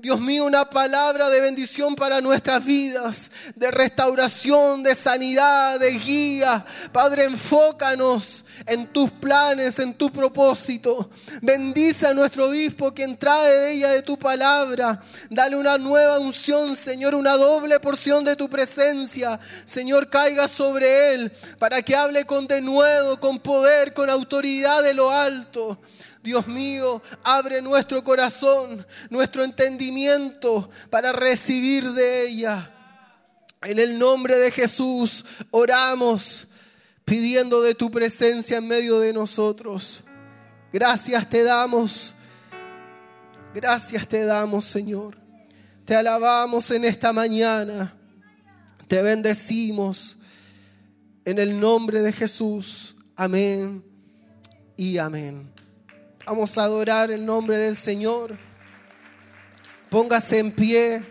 Dios 0.00 0.20
mío, 0.20 0.44
una 0.44 0.64
palabra 0.64 1.28
de 1.28 1.40
bendición 1.40 1.96
para 1.96 2.20
nuestras 2.20 2.64
vidas, 2.64 3.32
de 3.56 3.68
restauración, 3.72 4.84
de 4.84 4.94
sanidad, 4.94 5.80
de 5.80 5.90
guía. 5.98 6.64
Padre, 6.92 7.24
enfócanos 7.24 8.44
en 8.66 8.86
tus 8.86 9.10
planes, 9.10 9.80
en 9.80 9.94
tu 9.94 10.12
propósito. 10.12 11.10
Bendice 11.42 12.06
a 12.06 12.14
nuestro 12.14 12.46
obispo 12.46 12.94
quien 12.94 13.18
trae 13.18 13.52
de 13.52 13.72
ella 13.72 13.90
de 13.90 14.02
tu 14.02 14.16
palabra. 14.16 15.02
Dale 15.30 15.56
una 15.56 15.76
nueva 15.78 16.20
unción, 16.20 16.76
Señor, 16.76 17.16
una 17.16 17.36
doble 17.36 17.80
porción 17.80 18.24
de 18.24 18.36
tu 18.36 18.48
presencia. 18.48 19.40
Señor, 19.64 20.08
caiga 20.08 20.46
sobre 20.46 21.14
él 21.14 21.32
para 21.58 21.82
que 21.82 21.96
hable 21.96 22.24
con 22.24 22.46
denuedo, 22.46 23.18
con 23.18 23.40
poder, 23.40 23.92
con 23.94 24.08
autoridad 24.10 24.80
de 24.84 24.94
lo 24.94 25.10
alto. 25.10 25.76
Dios 26.28 26.46
mío, 26.46 27.02
abre 27.24 27.62
nuestro 27.62 28.04
corazón, 28.04 28.86
nuestro 29.08 29.42
entendimiento 29.44 30.68
para 30.90 31.10
recibir 31.10 31.90
de 31.92 32.28
ella. 32.28 32.70
En 33.62 33.78
el 33.78 33.98
nombre 33.98 34.36
de 34.36 34.50
Jesús 34.50 35.24
oramos 35.50 36.46
pidiendo 37.06 37.62
de 37.62 37.74
tu 37.74 37.90
presencia 37.90 38.58
en 38.58 38.68
medio 38.68 39.00
de 39.00 39.14
nosotros. 39.14 40.04
Gracias 40.70 41.26
te 41.30 41.42
damos. 41.44 42.12
Gracias 43.54 44.06
te 44.06 44.26
damos, 44.26 44.66
Señor. 44.66 45.16
Te 45.86 45.96
alabamos 45.96 46.70
en 46.72 46.84
esta 46.84 47.10
mañana. 47.10 47.96
Te 48.86 49.00
bendecimos 49.00 50.18
en 51.24 51.38
el 51.38 51.58
nombre 51.58 52.02
de 52.02 52.12
Jesús. 52.12 52.94
Amén 53.16 53.82
y 54.76 54.98
amén. 54.98 55.57
Vamos 56.28 56.58
a 56.58 56.64
adorar 56.64 57.10
el 57.10 57.24
nombre 57.24 57.56
del 57.56 57.74
Señor. 57.74 58.36
Póngase 59.88 60.38
en 60.38 60.52
pie. 60.52 61.02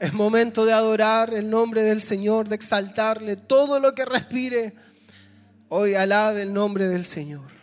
Es 0.00 0.12
momento 0.12 0.64
de 0.64 0.72
adorar 0.72 1.32
el 1.32 1.48
nombre 1.48 1.84
del 1.84 2.00
Señor, 2.00 2.48
de 2.48 2.56
exaltarle. 2.56 3.36
Todo 3.36 3.78
lo 3.78 3.94
que 3.94 4.04
respire, 4.04 4.74
hoy 5.68 5.94
alabe 5.94 6.42
el 6.42 6.52
nombre 6.52 6.88
del 6.88 7.04
Señor. 7.04 7.61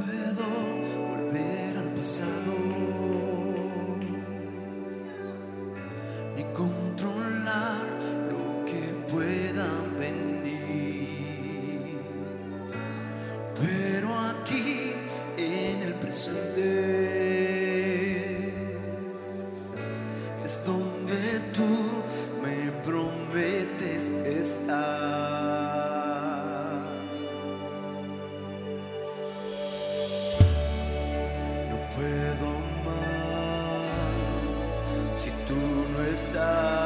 puedo 0.00 0.46
volver 1.08 1.76
al 1.76 1.90
pasado 1.94 2.54
ni 6.36 6.44
controlar 6.54 7.86
lo 8.30 8.64
que 8.64 8.82
pueda 9.12 9.66
venir. 9.98 10.38
Pero 13.60 14.08
aquí 14.30 14.94
en 15.36 15.82
el 15.82 15.94
presente. 15.94 17.07
No 36.34 36.77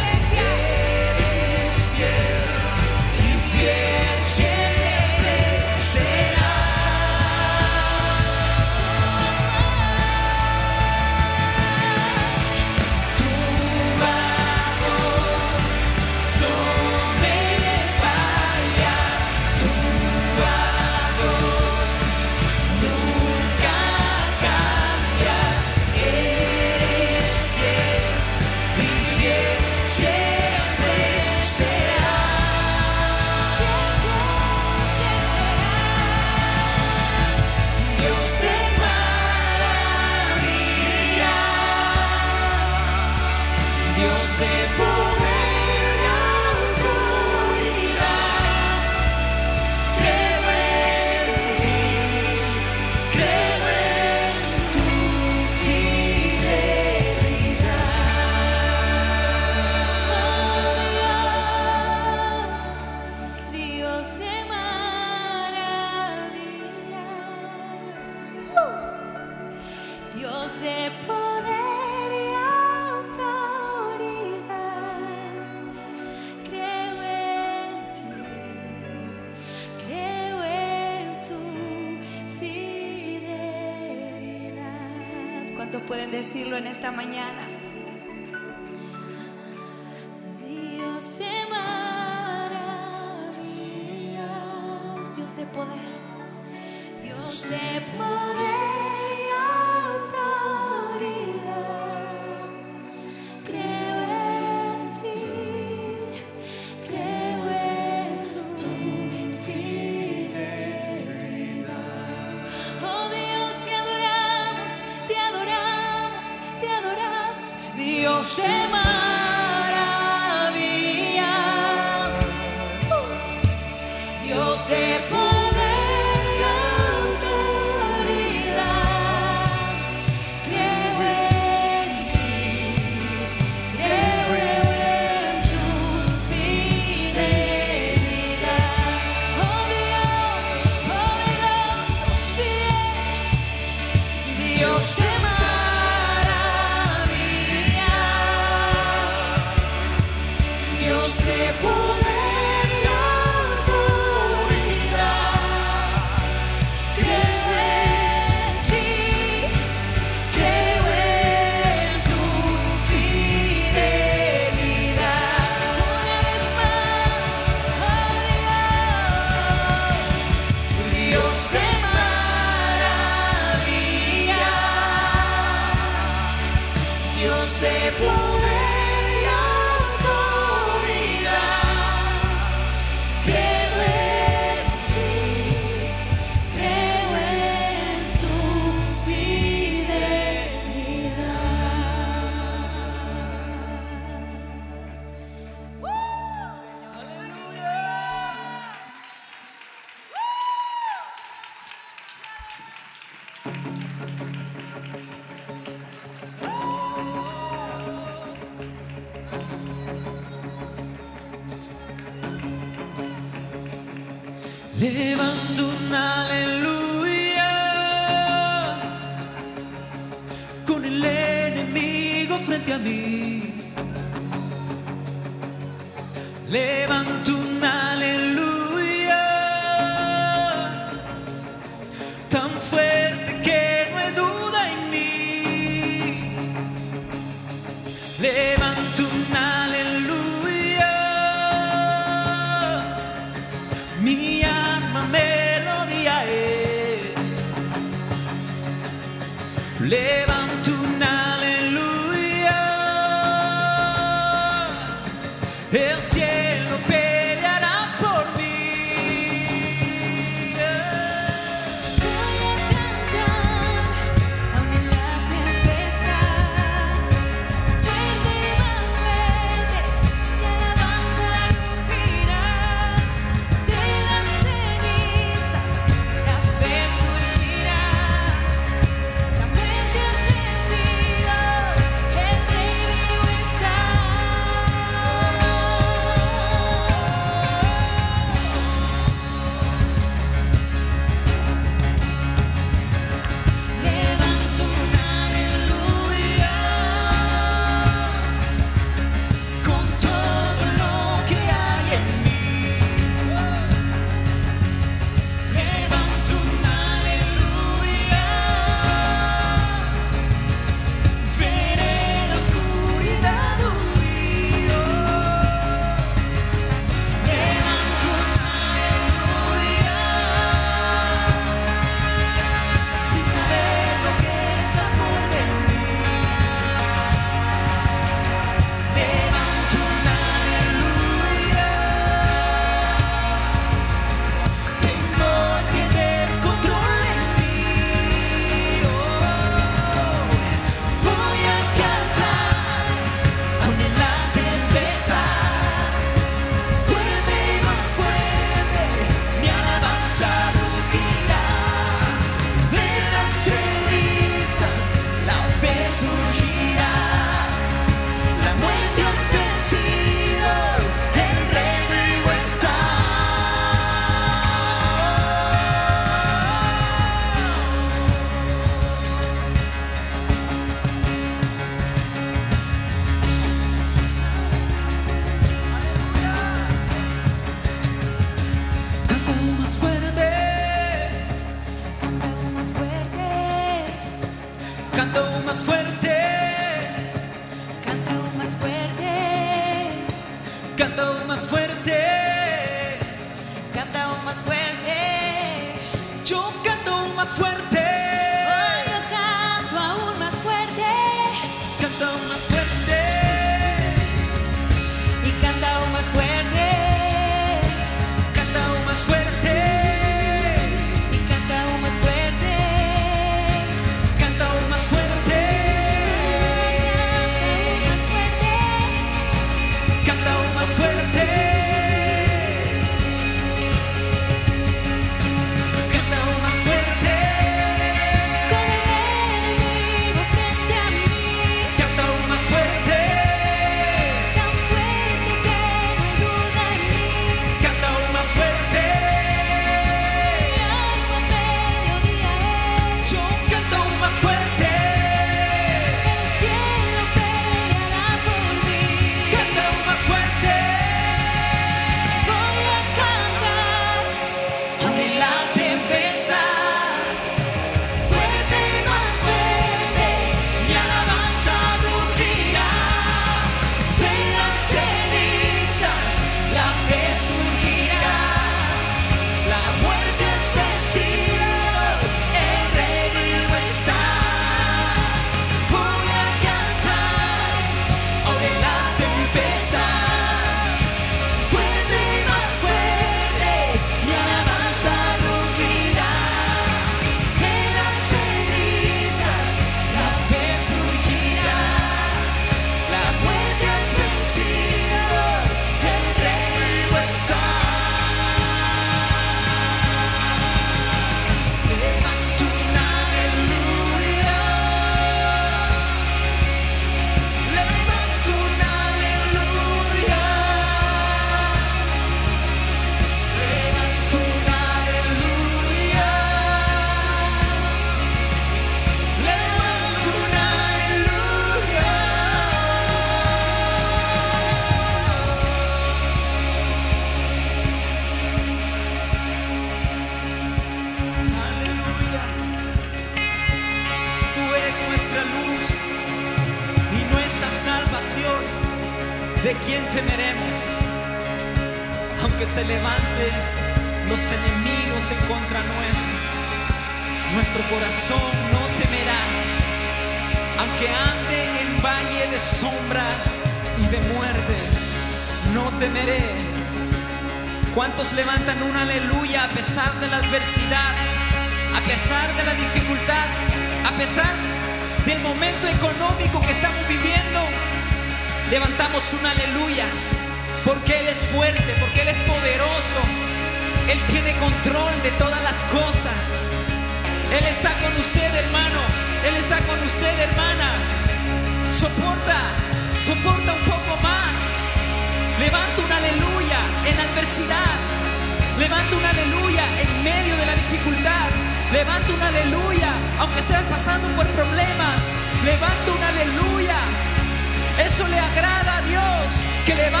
Que 599.65 599.75
levantes 599.75 600.00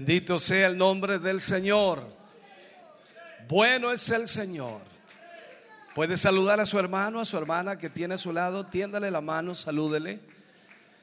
Bendito 0.00 0.38
sea 0.38 0.66
el 0.68 0.78
nombre 0.78 1.18
del 1.18 1.42
Señor. 1.42 2.02
Bueno 3.46 3.92
es 3.92 4.08
el 4.08 4.28
Señor. 4.28 4.80
Puede 5.94 6.16
saludar 6.16 6.58
a 6.58 6.64
su 6.64 6.78
hermano, 6.78 7.20
a 7.20 7.26
su 7.26 7.36
hermana 7.36 7.76
que 7.76 7.90
tiene 7.90 8.14
a 8.14 8.18
su 8.18 8.32
lado. 8.32 8.64
Tiéndale 8.64 9.10
la 9.10 9.20
mano, 9.20 9.54
salúdele. 9.54 10.18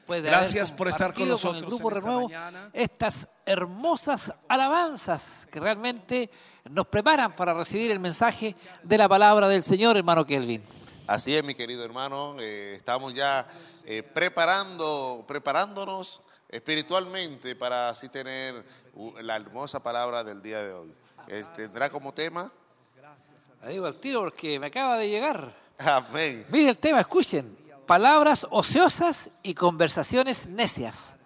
Puede 0.04 0.22
Gracias 0.22 0.72
por 0.72 0.88
estar 0.88 1.14
con 1.14 1.28
nosotros 1.28 1.62
el 1.62 1.68
grupo 1.68 1.92
en 1.92 1.96
esta 1.96 2.08
Renuevo 2.08 2.28
mañana. 2.28 2.70
estas 2.72 3.28
hermosas 3.46 4.32
alabanzas 4.48 5.46
que 5.52 5.60
realmente 5.60 6.28
nos 6.68 6.88
preparan 6.88 7.36
para 7.36 7.54
recibir 7.54 7.92
el 7.92 8.00
mensaje 8.00 8.56
de 8.82 8.98
la 8.98 9.08
palabra 9.08 9.46
del 9.46 9.62
Señor, 9.62 9.96
hermano 9.96 10.26
Kelvin. 10.26 10.60
Así 11.06 11.36
es, 11.36 11.44
mi 11.44 11.54
querido 11.54 11.84
hermano. 11.84 12.34
eh, 12.40 12.74
estamos 12.74 13.14
ya 13.14 13.46
eh, 13.84 14.02
preparando, 14.02 15.24
preparándonos 15.28 16.20
espiritualmente 16.48 17.54
para 17.56 17.88
así 17.90 18.08
tener 18.08 18.64
la 19.22 19.36
hermosa 19.36 19.80
palabra 19.82 20.24
del 20.24 20.42
día 20.42 20.62
de 20.62 20.72
hoy. 20.72 20.94
Eh, 21.28 21.44
tendrá 21.54 21.90
como 21.90 22.12
tema. 22.12 22.50
Le 23.64 23.70
digo 23.72 23.86
al 23.86 23.96
tiro 23.96 24.20
porque 24.22 24.58
me 24.58 24.66
acaba 24.68 24.96
de 24.96 25.08
llegar. 25.08 25.54
Amén. 25.78 26.46
Mire 26.48 26.70
el 26.70 26.78
tema, 26.78 27.00
escuchen. 27.00 27.56
Palabras 27.86 28.46
ociosas 28.50 29.30
y 29.42 29.54
conversaciones 29.54 30.46
necias. 30.46 31.16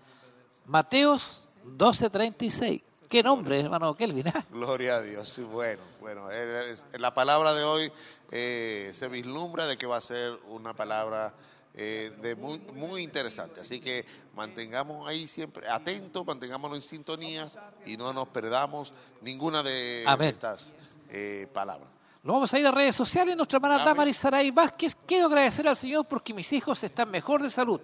Mateos 0.66 1.48
12:36. 1.64 2.82
¿Qué 3.08 3.22
nombre, 3.22 3.60
hermano 3.60 3.94
Kelvin? 3.94 4.28
ah? 4.28 4.44
Gloria 4.50 4.96
a 4.96 5.00
Dios. 5.02 5.38
Bueno, 5.50 5.82
bueno, 6.00 6.30
eh, 6.30 6.70
es- 6.70 6.86
la 6.98 7.12
palabra 7.12 7.52
de 7.52 7.62
hoy 7.64 7.92
eh, 8.30 8.90
se 8.94 9.08
vislumbra 9.08 9.66
de 9.66 9.76
que 9.76 9.86
va 9.86 9.98
a 9.98 10.00
ser 10.00 10.32
una 10.48 10.72
palabra 10.74 11.34
eh, 11.74 12.12
de 12.20 12.36
muy, 12.36 12.58
muy 12.74 13.02
interesante. 13.02 13.60
Así 13.60 13.80
que 13.80 14.04
mantengamos 14.34 15.08
ahí 15.08 15.26
siempre 15.26 15.66
atentos, 15.68 16.26
mantengámonos 16.26 16.76
en 16.76 16.82
sintonía 16.82 17.48
y 17.86 17.96
no 17.96 18.12
nos 18.12 18.28
perdamos 18.28 18.92
ninguna 19.22 19.62
de 19.62 20.04
Amén. 20.06 20.28
estas 20.28 20.74
eh, 21.08 21.48
palabras. 21.52 21.88
Lo 22.24 22.34
vamos 22.34 22.52
a 22.52 22.58
ir 22.58 22.66
a 22.66 22.70
redes 22.70 22.94
sociales. 22.94 23.36
Nuestra 23.36 23.56
hermana. 23.56 23.84
Damaris 23.84 24.16
Saray 24.16 24.50
Vázquez. 24.50 24.96
Quiero 25.06 25.26
agradecer 25.26 25.66
al 25.66 25.76
Señor 25.76 26.06
porque 26.06 26.34
mis 26.34 26.52
hijos 26.52 26.84
están 26.84 27.10
mejor 27.10 27.42
de 27.42 27.50
salud. 27.50 27.80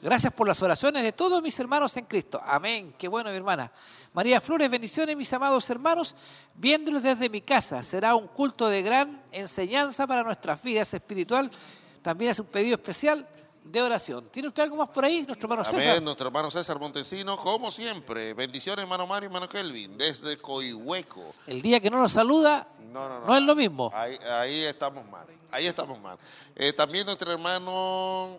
Gracias 0.00 0.32
por 0.32 0.46
las 0.46 0.62
oraciones 0.62 1.02
de 1.02 1.12
todos 1.12 1.42
mis 1.42 1.58
hermanos 1.58 1.96
en 1.96 2.04
Cristo. 2.04 2.40
Amén. 2.44 2.94
Qué 2.96 3.08
bueno, 3.08 3.30
mi 3.30 3.36
hermana. 3.36 3.72
María 4.12 4.40
Flores, 4.40 4.70
bendiciones, 4.70 5.16
mis 5.16 5.32
amados 5.32 5.68
hermanos. 5.70 6.14
Viéndolos 6.54 7.02
desde 7.02 7.28
mi 7.28 7.40
casa. 7.40 7.82
Será 7.82 8.14
un 8.14 8.28
culto 8.28 8.68
de 8.68 8.82
gran 8.82 9.22
enseñanza 9.32 10.06
para 10.06 10.22
nuestras 10.22 10.62
vidas 10.62 10.94
espiritual. 10.94 11.50
También 12.04 12.32
es 12.32 12.38
un 12.38 12.44
pedido 12.44 12.74
especial 12.76 13.26
de 13.64 13.80
oración. 13.80 14.28
¿Tiene 14.30 14.48
usted 14.48 14.62
algo 14.62 14.76
más 14.76 14.90
por 14.90 15.06
ahí, 15.06 15.24
nuestro 15.26 15.46
hermano 15.46 15.64
César? 15.64 15.88
Amén, 15.92 16.04
nuestro 16.04 16.26
hermano 16.26 16.50
César 16.50 16.78
Montesino, 16.78 17.34
como 17.38 17.70
siempre. 17.70 18.34
Bendiciones, 18.34 18.82
hermano 18.82 19.06
Mario 19.06 19.24
y 19.24 19.28
hermano 19.28 19.48
Kelvin, 19.48 19.96
desde 19.96 20.36
Coihueco. 20.36 21.22
El 21.46 21.62
día 21.62 21.80
que 21.80 21.88
no 21.88 21.96
nos 21.96 22.12
saluda, 22.12 22.66
No, 22.92 23.08
no, 23.08 23.20
no. 23.20 23.26
no 23.26 23.36
es 23.38 23.42
lo 23.42 23.54
mismo. 23.56 23.90
Ahí, 23.94 24.18
ahí 24.38 24.64
estamos 24.64 25.08
mal. 25.08 25.26
Ahí 25.50 25.66
estamos 25.66 25.98
mal. 25.98 26.18
Eh, 26.54 26.74
también 26.74 27.06
nuestro 27.06 27.32
hermano 27.32 28.38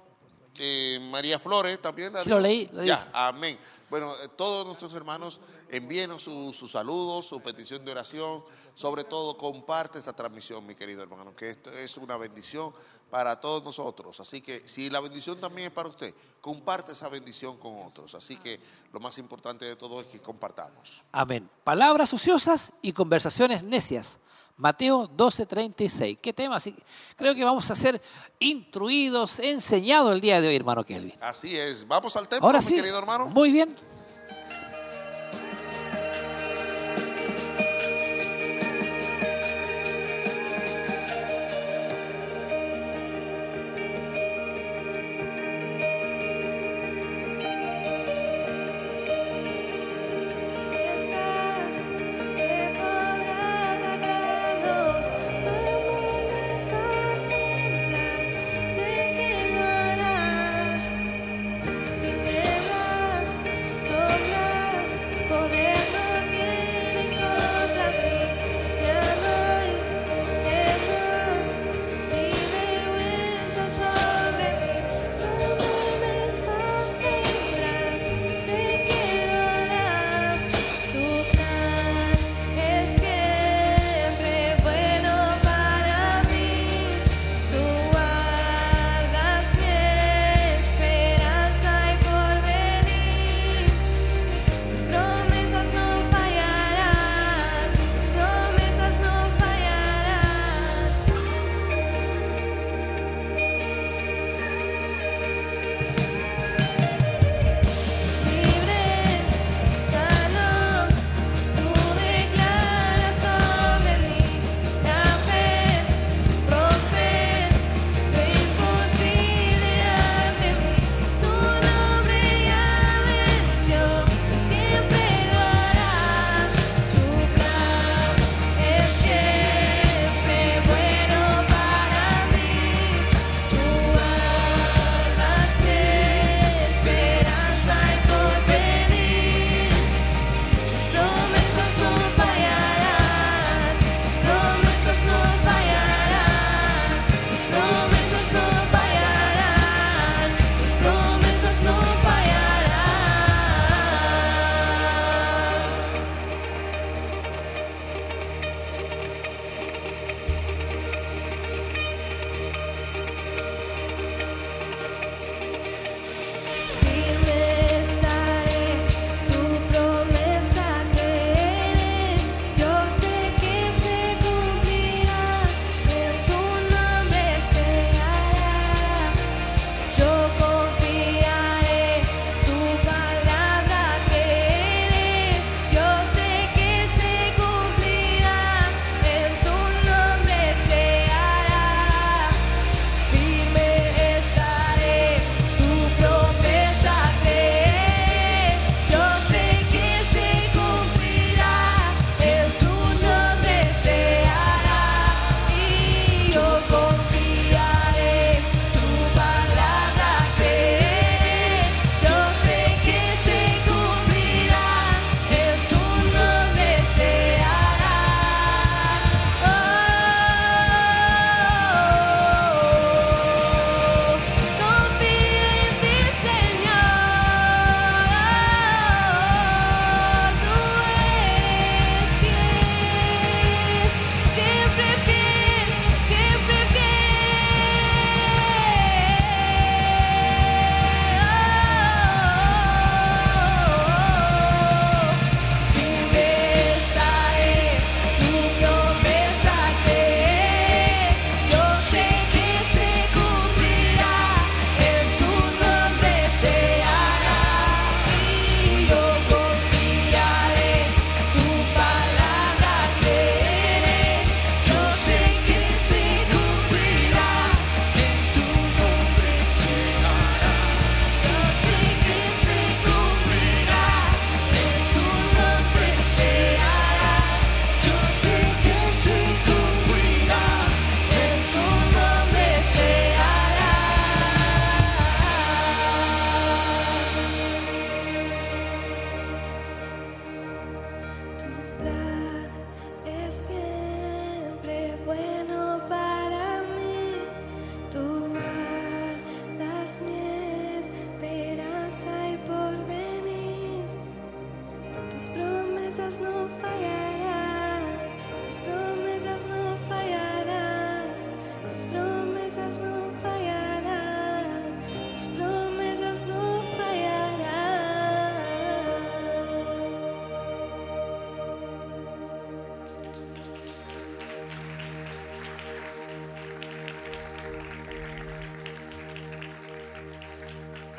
eh, 0.59 0.99
María 1.09 1.39
Flores, 1.39 1.81
también. 1.81 2.13
la 2.13 2.21
Sí, 2.21 2.29
lo 2.29 2.39
leí, 2.39 2.69
lo 2.71 2.83
ya, 2.83 2.97
dije. 2.97 3.07
amén. 3.13 3.57
Bueno, 3.89 4.13
eh, 4.23 4.27
todos 4.37 4.63
nuestros 4.67 4.93
hermanos 4.93 5.39
envíenos 5.69 6.21
sus 6.21 6.55
sus 6.55 6.71
saludos, 6.71 7.25
su 7.25 7.41
petición 7.41 7.83
de 7.83 7.91
oración. 7.93 8.43
Sobre 8.75 9.05
todo, 9.05 9.37
comparte 9.37 9.97
esta 9.97 10.13
transmisión, 10.13 10.67
mi 10.67 10.75
querido 10.75 11.01
hermano, 11.01 11.35
que 11.35 11.49
esto 11.49 11.71
es 11.71 11.97
una 11.97 12.15
bendición 12.17 12.73
para 13.15 13.39
todos 13.39 13.63
nosotros. 13.63 14.19
Así 14.19 14.41
que 14.41 14.59
si 14.67 14.89
la 14.89 14.99
bendición 14.99 15.39
también 15.39 15.67
es 15.69 15.73
para 15.73 15.87
usted, 15.87 16.13
comparte 16.41 16.91
esa 16.91 17.07
bendición 17.07 17.55
con 17.57 17.81
otros. 17.85 18.13
Así 18.13 18.35
que 18.35 18.59
lo 18.91 18.99
más 18.99 19.17
importante 19.19 19.63
de 19.63 19.77
todo 19.77 20.01
es 20.01 20.07
que 20.07 20.19
compartamos. 20.19 21.01
Amén. 21.13 21.49
Palabras 21.63 22.11
ociosas 22.13 22.73
y 22.81 22.91
conversaciones 22.91 23.63
necias. 23.63 24.17
Mateo 24.57 25.07
12:36. 25.07 26.17
¿Qué 26.21 26.33
tema? 26.33 26.57
Así- 26.57 26.75
creo 27.15 27.33
que 27.33 27.45
vamos 27.45 27.71
a 27.71 27.75
ser 27.77 28.01
instruidos, 28.39 29.39
enseñados 29.39 30.13
el 30.13 30.19
día 30.19 30.41
de 30.41 30.49
hoy, 30.49 30.55
hermano 30.57 30.83
Kelvin. 30.83 31.13
Así 31.21 31.55
es. 31.57 31.87
Vamos 31.87 32.17
al 32.17 32.27
Ahora 32.41 32.59
mi 32.59 32.65
sí, 32.65 32.75
querido 32.75 32.97
hermano. 32.97 33.27
muy 33.27 33.49
bien. 33.53 33.77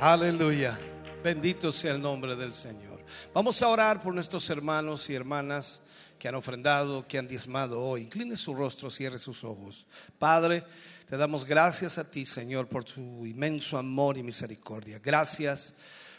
Aleluya. 0.08 0.78
Bendito 1.20 1.72
sea 1.72 1.92
el 1.92 2.00
nombre 2.00 2.36
del 2.36 2.52
Señor. 2.52 3.04
Vamos 3.34 3.60
a 3.60 3.66
orar 3.66 4.00
por 4.00 4.14
nuestros 4.14 4.48
hermanos 4.50 5.10
y 5.10 5.16
hermanas 5.16 5.82
que 6.16 6.28
han 6.28 6.36
ofrendado, 6.36 7.08
que 7.08 7.18
han 7.18 7.26
diezmado 7.26 7.82
hoy. 7.82 8.02
Incline 8.02 8.36
su 8.36 8.54
rostro, 8.54 8.88
cierre 8.88 9.18
sus 9.18 9.42
ojos. 9.42 9.84
Padre, 10.16 10.62
te 11.08 11.16
damos 11.16 11.44
gracias 11.44 11.98
a 11.98 12.08
ti, 12.08 12.24
Señor, 12.24 12.68
por 12.68 12.84
tu 12.84 13.26
inmenso 13.26 13.78
amor 13.78 14.16
y 14.16 14.22
misericordia. 14.22 15.00
Gracias 15.02 15.74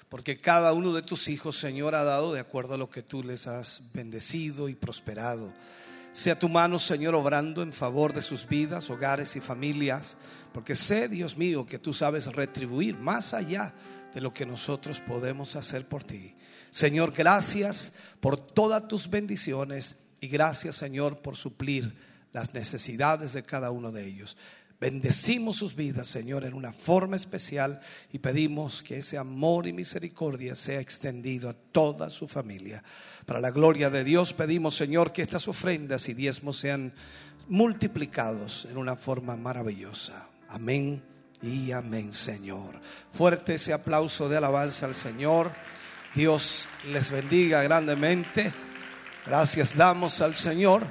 porque 0.10 0.42
cada 0.42 0.74
uno 0.74 0.92
de 0.92 1.02
tus 1.02 1.30
hijos, 1.30 1.56
Señor, 1.56 1.96
ha 1.96 2.04
dado 2.04 2.34
de 2.34 2.42
acuerdo 2.42 2.74
a 2.74 2.78
lo 2.78 2.90
que 2.90 3.04
tú 3.04 3.24
les 3.24 3.48
has 3.48 3.84
bendecido 3.94 4.68
y 4.68 4.76
prosperado. 4.76 5.54
Sea 6.12 6.38
tu 6.38 6.50
mano, 6.50 6.78
Señor, 6.78 7.16
obrando 7.16 7.62
en 7.62 7.72
favor 7.72 8.12
de 8.12 8.22
sus 8.22 8.50
vidas, 8.50 8.90
hogares 8.90 9.38
y 9.38 9.40
familias, 9.40 10.18
porque 10.58 10.74
sé, 10.74 11.08
Dios 11.08 11.38
mío, 11.38 11.68
que 11.68 11.78
tú 11.78 11.94
sabes 11.94 12.34
retribuir 12.34 12.98
más 12.98 13.36
allá 13.36 13.76
de 14.12 14.20
lo 14.20 14.34
que 14.34 14.44
nosotros 14.44 15.00
podemos 15.00 15.56
hacer 15.56 15.86
por 15.86 16.04
ti. 16.04 16.34
Señor, 16.72 17.14
gracias 17.16 17.94
por 18.20 18.40
todas 18.40 18.88
tus 18.88 19.08
bendiciones 19.08 19.98
y 20.20 20.28
gracias, 20.30 20.76
Señor, 20.76 21.22
por 21.22 21.36
suplir 21.36 21.96
las 22.34 22.56
necesidades 22.56 23.34
de 23.34 23.44
cada 23.44 23.70
uno 23.70 23.92
de 23.92 24.08
ellos. 24.08 24.36
Bendecimos 24.82 25.58
sus 25.58 25.76
vidas, 25.76 26.08
Señor, 26.08 26.44
en 26.44 26.56
una 26.56 26.74
forma 26.74 27.18
especial 27.18 27.80
y 28.12 28.18
pedimos 28.18 28.82
que 28.82 28.98
ese 28.98 29.20
amor 29.20 29.68
y 29.68 29.74
misericordia 29.74 30.56
sea 30.56 30.80
extendido 30.80 31.50
a 31.50 31.54
toda 31.54 32.10
su 32.10 32.28
familia. 32.28 32.84
Para 33.28 33.40
la 33.40 33.52
gloria 33.52 33.92
de 33.92 34.04
Dios 34.04 34.34
pedimos, 34.34 34.76
Señor, 34.76 35.14
que 35.14 35.22
estas 35.22 35.48
ofrendas 35.48 36.10
y 36.10 36.16
diezmos 36.16 36.58
sean 36.58 36.96
multiplicados 37.48 38.66
en 38.72 38.78
una 38.78 38.96
forma 38.96 39.36
maravillosa. 39.36 40.32
Amén 40.50 41.04
y 41.42 41.72
amén, 41.72 42.14
Señor. 42.14 42.80
Fuerte 43.14 43.56
ese 43.56 43.74
aplauso 43.74 44.30
de 44.30 44.38
alabanza 44.38 44.86
al 44.86 44.96
Señor. 44.96 45.52
Dios 46.16 46.68
les 46.88 47.12
bendiga 47.12 47.62
grandemente. 47.64 48.54
Gracias 49.26 49.76
damos 49.76 50.22
al 50.22 50.36
Señor. 50.36 50.88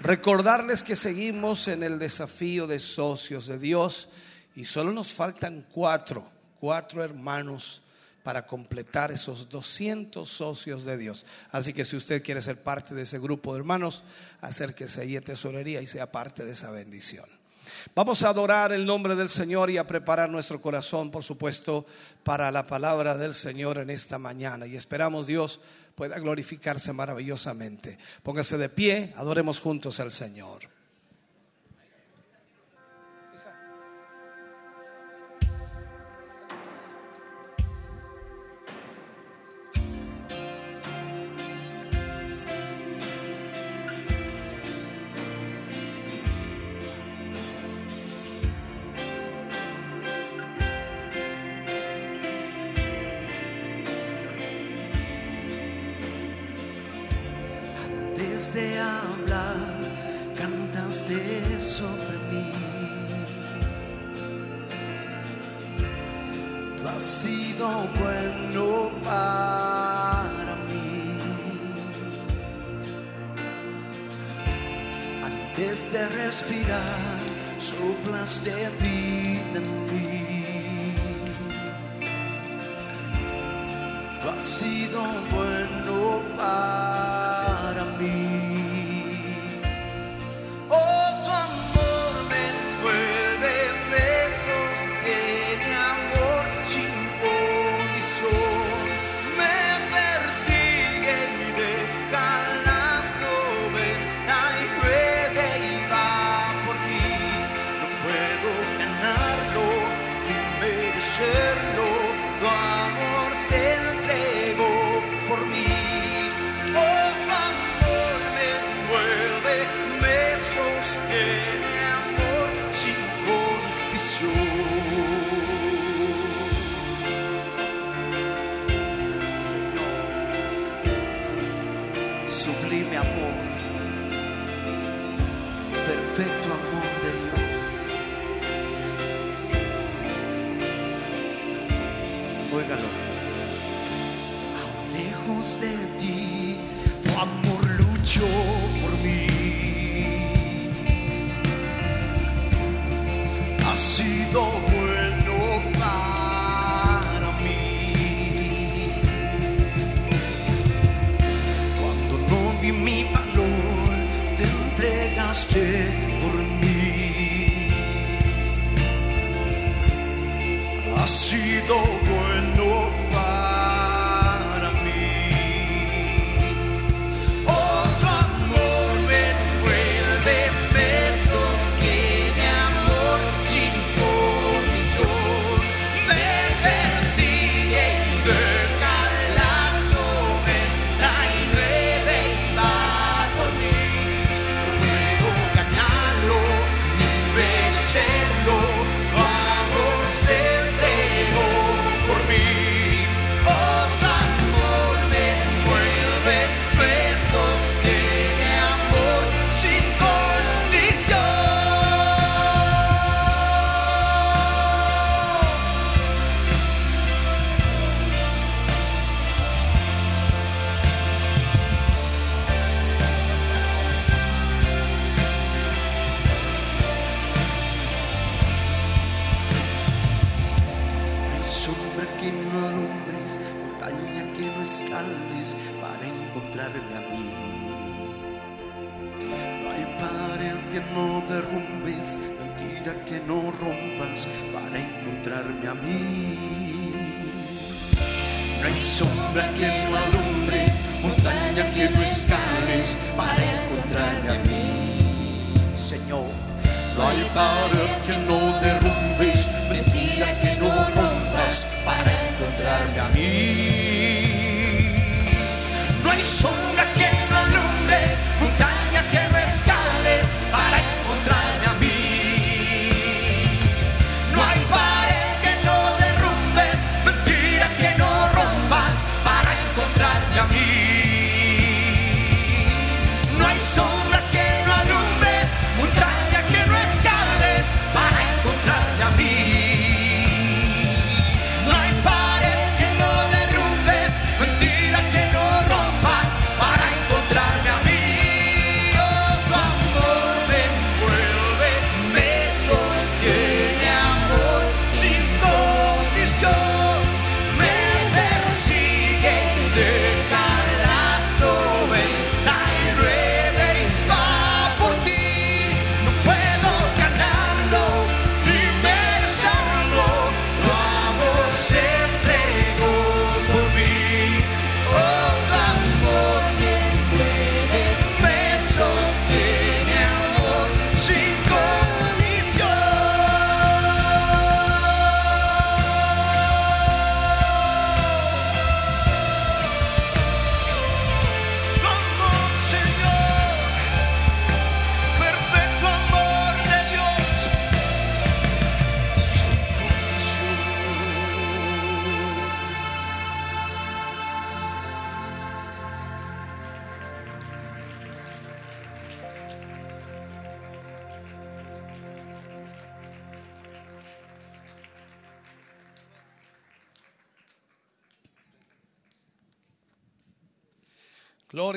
Recordarles 0.00 0.82
que 0.82 0.94
seguimos 0.94 1.68
en 1.68 1.82
el 1.82 1.98
desafío 1.98 2.66
de 2.66 2.78
socios 2.78 3.46
de 3.46 3.58
Dios 3.58 4.08
y 4.54 4.64
solo 4.64 4.92
nos 4.92 5.12
faltan 5.12 5.66
cuatro, 5.70 6.28
cuatro 6.60 7.02
hermanos 7.02 7.82
para 8.22 8.46
completar 8.46 9.12
esos 9.12 9.48
200 9.48 10.28
socios 10.28 10.84
de 10.84 10.98
Dios. 10.98 11.26
Así 11.52 11.72
que 11.72 11.84
si 11.84 11.96
usted 11.96 12.22
quiere 12.22 12.42
ser 12.42 12.62
parte 12.62 12.94
de 12.94 13.02
ese 13.02 13.18
grupo 13.18 13.52
de 13.52 13.60
hermanos, 13.60 14.02
acérquese 14.40 15.02
ahí 15.02 15.16
a 15.16 15.20
tesorería 15.20 15.80
y 15.80 15.86
sea 15.86 16.10
parte 16.10 16.44
de 16.44 16.52
esa 16.52 16.70
bendición. 16.70 17.35
Vamos 17.94 18.22
a 18.22 18.28
adorar 18.28 18.72
el 18.72 18.84
nombre 18.84 19.14
del 19.14 19.28
Señor 19.28 19.70
y 19.70 19.78
a 19.78 19.86
preparar 19.86 20.28
nuestro 20.28 20.60
corazón, 20.60 21.10
por 21.10 21.22
supuesto, 21.22 21.86
para 22.22 22.50
la 22.50 22.66
palabra 22.66 23.16
del 23.16 23.32
Señor 23.32 23.78
en 23.78 23.90
esta 23.90 24.18
mañana. 24.18 24.66
Y 24.66 24.76
esperamos 24.76 25.26
Dios 25.26 25.60
pueda 25.94 26.18
glorificarse 26.18 26.92
maravillosamente. 26.92 27.98
Póngase 28.22 28.58
de 28.58 28.68
pie, 28.68 29.14
adoremos 29.16 29.60
juntos 29.60 29.98
al 30.00 30.12
Señor. 30.12 30.75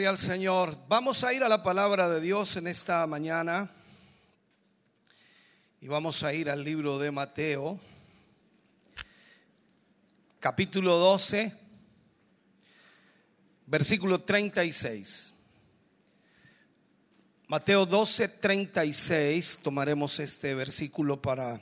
Al 0.10 0.18
Señor. 0.18 0.76
Vamos 0.88 1.24
a 1.24 1.32
ir 1.36 1.44
a 1.44 1.48
la 1.48 1.62
palabra 1.62 2.10
de 2.10 2.20
Dios 2.20 2.58
en 2.58 2.66
esta 2.66 3.06
mañana. 3.06 3.70
Y 5.82 5.88
vamos 5.88 6.24
a 6.24 6.34
ir 6.34 6.50
al 6.50 6.64
libro 6.64 6.98
de 6.98 7.12
Mateo, 7.12 7.80
capítulo 10.40 10.98
12, 10.98 11.56
versículo 13.68 14.22
36. 14.22 15.36
Mateo 17.48 17.86
12, 17.86 18.30
36. 18.30 19.60
Tomaremos 19.62 20.20
este 20.20 20.56
versículo 20.56 21.22
para 21.22 21.62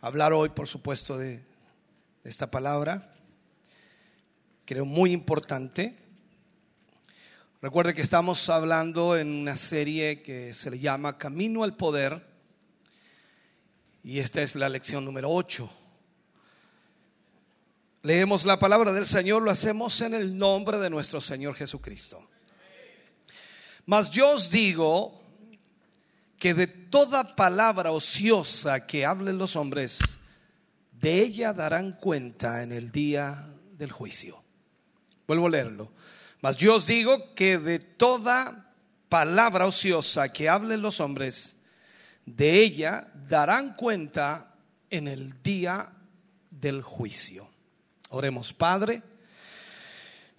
hablar 0.00 0.32
hoy, 0.32 0.50
por 0.50 0.68
supuesto, 0.68 1.18
de 1.18 1.44
esta 2.22 2.48
palabra. 2.48 3.12
Creo 4.64 4.84
muy 4.84 5.10
importante. 5.10 5.99
Recuerde 7.62 7.94
que 7.94 8.00
estamos 8.00 8.48
hablando 8.48 9.18
en 9.18 9.28
una 9.30 9.54
serie 9.54 10.22
que 10.22 10.54
se 10.54 10.70
le 10.70 10.78
llama 10.78 11.18
Camino 11.18 11.62
al 11.62 11.76
Poder 11.76 12.26
y 14.02 14.18
esta 14.18 14.40
es 14.40 14.56
la 14.56 14.70
lección 14.70 15.04
número 15.04 15.28
8. 15.28 15.70
Leemos 18.00 18.46
la 18.46 18.58
palabra 18.58 18.94
del 18.94 19.04
Señor, 19.04 19.42
lo 19.42 19.50
hacemos 19.50 20.00
en 20.00 20.14
el 20.14 20.38
nombre 20.38 20.78
de 20.78 20.88
nuestro 20.88 21.20
Señor 21.20 21.54
Jesucristo. 21.54 22.26
Mas 23.84 24.10
yo 24.10 24.30
os 24.30 24.48
digo 24.48 25.22
que 26.38 26.54
de 26.54 26.66
toda 26.66 27.36
palabra 27.36 27.92
ociosa 27.92 28.86
que 28.86 29.04
hablen 29.04 29.36
los 29.36 29.54
hombres, 29.54 29.98
de 30.92 31.20
ella 31.20 31.52
darán 31.52 31.92
cuenta 31.92 32.62
en 32.62 32.72
el 32.72 32.90
día 32.90 33.52
del 33.72 33.92
juicio. 33.92 34.42
Vuelvo 35.26 35.48
a 35.48 35.50
leerlo. 35.50 35.99
Mas 36.40 36.56
yo 36.56 36.76
os 36.76 36.86
digo 36.86 37.34
que 37.34 37.58
de 37.58 37.78
toda 37.78 38.72
palabra 39.08 39.66
ociosa 39.66 40.32
que 40.32 40.48
hablen 40.48 40.80
los 40.80 41.00
hombres, 41.00 41.56
de 42.24 42.62
ella 42.62 43.08
darán 43.28 43.74
cuenta 43.74 44.54
en 44.88 45.08
el 45.08 45.42
día 45.42 45.92
del 46.50 46.82
juicio. 46.82 47.48
Oremos, 48.10 48.52
Padre. 48.52 49.02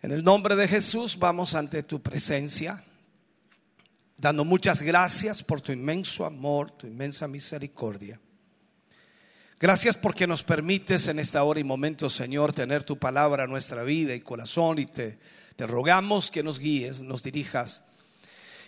En 0.02 0.12
el 0.12 0.24
nombre 0.24 0.56
de 0.56 0.68
Jesús 0.68 1.18
vamos 1.20 1.54
ante 1.54 1.84
tu 1.84 2.02
presencia, 2.02 2.84
dando 4.18 4.44
muchas 4.44 4.82
gracias 4.82 5.44
por 5.44 5.62
tu 5.62 5.72
inmenso 5.72 6.26
amor, 6.26 6.72
tu 6.72 6.88
inmensa 6.88 7.28
misericordia. 7.28 8.20
Gracias 9.60 9.96
porque 9.96 10.26
nos 10.26 10.42
permites 10.42 11.08
en 11.08 11.20
esta 11.20 11.44
hora 11.44 11.60
y 11.60 11.64
momento, 11.64 12.10
Señor, 12.10 12.52
tener 12.52 12.84
tu 12.84 12.98
palabra 12.98 13.44
en 13.44 13.52
nuestra 13.52 13.84
vida 13.84 14.16
y 14.16 14.22
corazón 14.22 14.80
y 14.80 14.88
te, 14.88 15.20
te 15.56 15.68
rogamos 15.68 16.32
que 16.32 16.44
nos 16.44 16.60
guíes, 16.60 17.02
nos 17.02 17.24
dirijas 17.24 17.84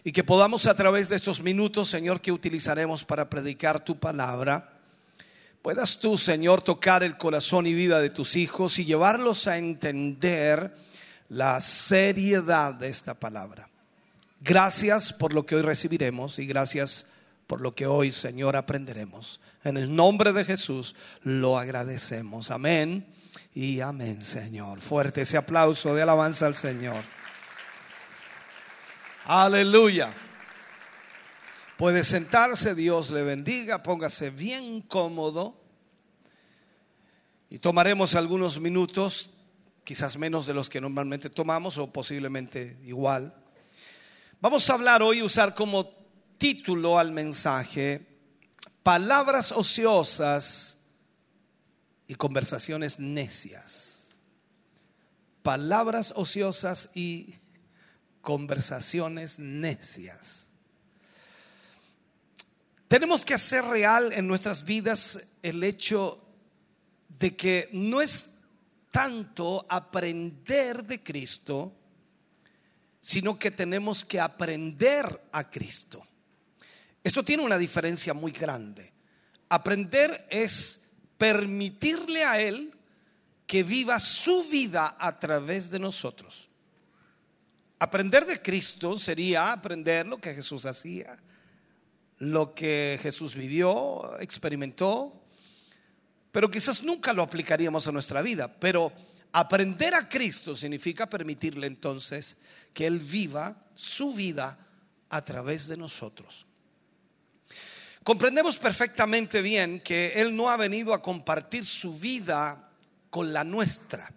y 0.03 0.11
que 0.11 0.23
podamos 0.23 0.67
a 0.67 0.75
través 0.75 1.09
de 1.09 1.15
estos 1.15 1.41
minutos, 1.41 1.89
Señor, 1.89 2.19
que 2.19 2.31
utilizaremos 2.31 3.05
para 3.05 3.29
predicar 3.29 3.83
tu 3.85 3.97
palabra, 3.97 4.73
puedas 5.61 5.99
tú, 5.99 6.17
Señor, 6.17 6.61
tocar 6.61 7.03
el 7.03 7.17
corazón 7.17 7.67
y 7.67 7.73
vida 7.73 8.01
de 8.01 8.09
tus 8.09 8.35
hijos 8.35 8.79
y 8.79 8.85
llevarlos 8.85 9.47
a 9.47 9.57
entender 9.57 10.75
la 11.29 11.61
seriedad 11.61 12.73
de 12.73 12.89
esta 12.89 13.13
palabra. 13.13 13.69
Gracias 14.41 15.13
por 15.13 15.33
lo 15.33 15.45
que 15.45 15.55
hoy 15.55 15.61
recibiremos 15.61 16.37
y 16.37 16.45
gracias 16.45 17.07
por 17.47 17.61
lo 17.61 17.73
que 17.73 17.87
hoy, 17.87 18.11
Señor, 18.11 18.57
aprenderemos. 18.57 19.39
En 19.63 19.77
el 19.77 19.95
nombre 19.95 20.33
de 20.33 20.43
Jesús 20.43 20.97
lo 21.23 21.57
agradecemos. 21.57 22.51
Amén 22.51 23.12
y 23.53 23.81
amén, 23.81 24.21
Señor. 24.21 24.79
Fuerte 24.79 25.21
ese 25.21 25.37
aplauso 25.37 25.93
de 25.93 26.01
alabanza 26.01 26.45
al 26.45 26.55
Señor. 26.55 27.03
Aleluya. 29.25 30.13
Puede 31.77 32.03
sentarse, 32.03 32.75
Dios 32.75 33.09
le 33.09 33.23
bendiga, 33.23 33.83
póngase 33.83 34.29
bien 34.29 34.81
cómodo 34.81 35.59
y 37.49 37.59
tomaremos 37.59 38.15
algunos 38.15 38.59
minutos, 38.59 39.31
quizás 39.83 40.17
menos 40.17 40.45
de 40.45 40.53
los 40.53 40.69
que 40.69 40.81
normalmente 40.81 41.29
tomamos 41.29 41.77
o 41.77 41.91
posiblemente 41.91 42.77
igual. 42.85 43.35
Vamos 44.39 44.69
a 44.69 44.73
hablar 44.73 45.01
hoy, 45.01 45.21
usar 45.21 45.55
como 45.55 45.89
título 46.37 46.99
al 46.99 47.11
mensaje 47.11 48.13
palabras 48.83 49.51
ociosas 49.53 50.82
y 52.07 52.15
conversaciones 52.15 52.99
necias. 52.99 54.09
Palabras 55.41 56.13
ociosas 56.15 56.89
y 56.93 57.35
conversaciones 58.21 59.39
necias. 59.39 60.49
Tenemos 62.87 63.25
que 63.25 63.33
hacer 63.33 63.63
real 63.65 64.13
en 64.13 64.27
nuestras 64.27 64.63
vidas 64.65 65.23
el 65.41 65.63
hecho 65.63 66.23
de 67.19 67.35
que 67.35 67.69
no 67.73 68.01
es 68.01 68.41
tanto 68.91 69.65
aprender 69.67 70.83
de 70.83 71.01
Cristo, 71.01 71.75
sino 73.01 73.37
que 73.37 73.51
tenemos 73.51 74.05
que 74.05 74.19
aprender 74.19 75.27
a 75.31 75.49
Cristo. 75.49 76.05
Esto 77.03 77.23
tiene 77.23 77.43
una 77.43 77.57
diferencia 77.57 78.13
muy 78.13 78.31
grande. 78.31 78.93
Aprender 79.49 80.27
es 80.29 80.82
permitirle 81.23 82.25
a 82.25 82.41
Él 82.41 82.69
que 83.47 83.63
viva 83.63 83.97
su 84.01 84.43
vida 84.43 84.97
a 84.99 85.17
través 85.19 85.69
de 85.69 85.79
nosotros. 85.79 86.49
Aprender 87.79 88.25
de 88.25 88.41
Cristo 88.41 88.99
sería 88.99 89.53
aprender 89.53 90.05
lo 90.05 90.17
que 90.17 90.35
Jesús 90.35 90.65
hacía, 90.65 91.15
lo 92.17 92.53
que 92.53 92.99
Jesús 93.01 93.35
vivió, 93.35 94.19
experimentó, 94.19 95.23
pero 96.29 96.51
quizás 96.51 96.83
nunca 96.83 97.13
lo 97.13 97.23
aplicaríamos 97.23 97.87
a 97.87 97.93
nuestra 97.93 98.21
vida. 98.21 98.53
Pero 98.59 98.91
aprender 99.31 99.95
a 99.95 100.09
Cristo 100.09 100.57
significa 100.57 101.09
permitirle 101.09 101.67
entonces 101.67 102.35
que 102.73 102.85
Él 102.85 102.99
viva 102.99 103.65
su 103.75 104.13
vida 104.13 104.59
a 105.07 105.23
través 105.23 105.67
de 105.67 105.77
nosotros. 105.77 106.45
Comprendemos 108.03 108.57
perfectamente 108.57 109.41
bien 109.41 109.79
que 109.79 110.13
Él 110.21 110.35
no 110.35 110.49
ha 110.49 110.57
venido 110.57 110.93
a 110.93 111.01
compartir 111.01 111.63
su 111.63 111.97
vida 111.97 112.69
con 113.09 113.31
la 113.31 113.43
nuestra. 113.45 114.11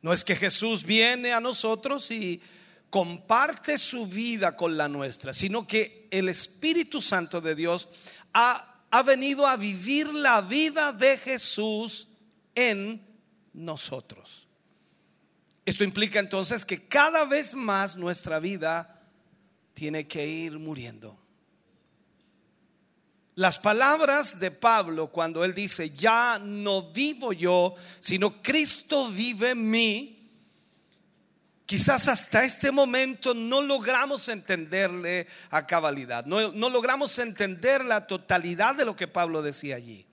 No 0.00 0.12
es 0.14 0.24
que 0.24 0.36
Jesús 0.36 0.84
viene 0.84 1.32
a 1.32 1.40
nosotros 1.40 2.10
y 2.10 2.40
comparte 2.88 3.76
su 3.76 4.06
vida 4.06 4.56
con 4.56 4.76
la 4.76 4.88
nuestra, 4.88 5.34
sino 5.34 5.66
que 5.66 6.08
el 6.10 6.30
Espíritu 6.30 7.02
Santo 7.02 7.42
de 7.42 7.54
Dios 7.54 7.90
ha, 8.32 8.84
ha 8.90 9.02
venido 9.02 9.46
a 9.46 9.56
vivir 9.56 10.08
la 10.08 10.40
vida 10.40 10.92
de 10.92 11.18
Jesús 11.18 12.08
en 12.54 13.06
nosotros. 13.52 14.48
Esto 15.66 15.84
implica 15.84 16.18
entonces 16.18 16.64
que 16.64 16.88
cada 16.88 17.26
vez 17.26 17.54
más 17.54 17.96
nuestra 17.96 18.40
vida 18.40 19.02
tiene 19.74 20.08
que 20.08 20.26
ir 20.26 20.58
muriendo. 20.58 21.19
Las 23.40 23.58
palabras 23.58 24.38
de 24.38 24.50
Pablo 24.50 25.06
cuando 25.06 25.42
él 25.46 25.54
dice, 25.54 25.88
ya 25.88 26.38
no 26.38 26.92
vivo 26.92 27.32
yo, 27.32 27.74
sino 27.98 28.42
Cristo 28.42 29.08
vive 29.08 29.52
en 29.52 29.70
mí, 29.70 30.16
Quizás 31.64 32.08
hasta 32.08 32.42
este 32.42 32.70
momento 32.70 33.32
no 33.32 33.62
logramos 33.62 34.28
entenderle 34.28 35.26
a 35.50 35.66
cabalidad, 35.66 36.26
no, 36.26 36.50
logramos 36.68 37.18
entender 37.20 37.82
la 37.84 38.06
totalidad 38.06 38.74
de 38.74 38.84
lo 38.84 38.94
que 38.94 39.08
Pablo 39.08 39.40
decía 39.40 39.76
allí. 39.76 40.04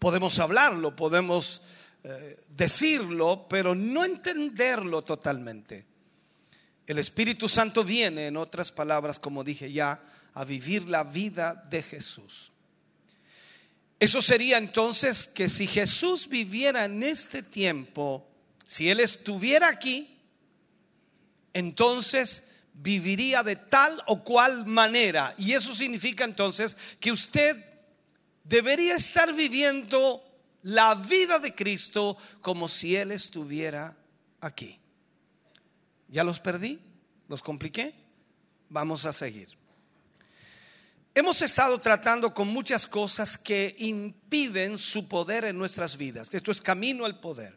Podemos 0.00 0.38
hablarlo, 0.40 0.96
podemos 0.96 1.62
eh, 2.02 2.40
decirlo, 2.48 3.46
pero 3.48 3.74
no 3.74 4.04
entenderlo 4.04 5.02
totalmente. 5.02 5.86
El 6.86 6.98
Espíritu 6.98 7.48
Santo 7.48 7.84
viene, 7.84 8.26
en 8.26 8.36
otras 8.38 8.72
palabras, 8.72 9.18
como 9.20 9.44
dije 9.44 9.70
ya, 9.70 10.02
a 10.34 10.44
vivir 10.44 10.88
la 10.88 11.04
vida 11.04 11.54
de 11.70 11.82
Jesús. 11.82 12.52
Eso 13.98 14.20
sería 14.20 14.58
entonces 14.58 15.26
que 15.26 15.48
si 15.48 15.66
Jesús 15.66 16.28
viviera 16.28 16.84
en 16.84 17.02
este 17.02 17.42
tiempo, 17.42 18.28
si 18.64 18.90
Él 18.90 19.00
estuviera 19.00 19.68
aquí, 19.68 20.18
entonces 21.52 22.48
viviría 22.74 23.42
de 23.42 23.56
tal 23.56 24.02
o 24.06 24.24
cual 24.24 24.66
manera. 24.66 25.34
Y 25.38 25.52
eso 25.52 25.74
significa 25.74 26.24
entonces 26.24 26.76
que 26.98 27.12
usted 27.12 27.56
debería 28.42 28.96
estar 28.96 29.32
viviendo 29.32 30.22
la 30.62 30.94
vida 30.96 31.38
de 31.38 31.54
Cristo 31.54 32.16
como 32.40 32.68
si 32.68 32.96
Él 32.96 33.12
estuviera 33.12 33.96
aquí. 34.40 34.78
¿Ya 36.08 36.24
los 36.24 36.40
perdí? 36.40 36.80
¿Los 37.28 37.42
compliqué? 37.42 37.94
Vamos 38.68 39.06
a 39.06 39.12
seguir. 39.12 39.63
Hemos 41.16 41.42
estado 41.42 41.78
tratando 41.78 42.34
con 42.34 42.48
muchas 42.48 42.88
cosas 42.88 43.38
que 43.38 43.76
impiden 43.78 44.78
su 44.78 45.06
poder 45.06 45.44
en 45.44 45.56
nuestras 45.56 45.96
vidas. 45.96 46.34
Esto 46.34 46.50
es 46.50 46.60
camino 46.60 47.04
al 47.04 47.20
poder. 47.20 47.56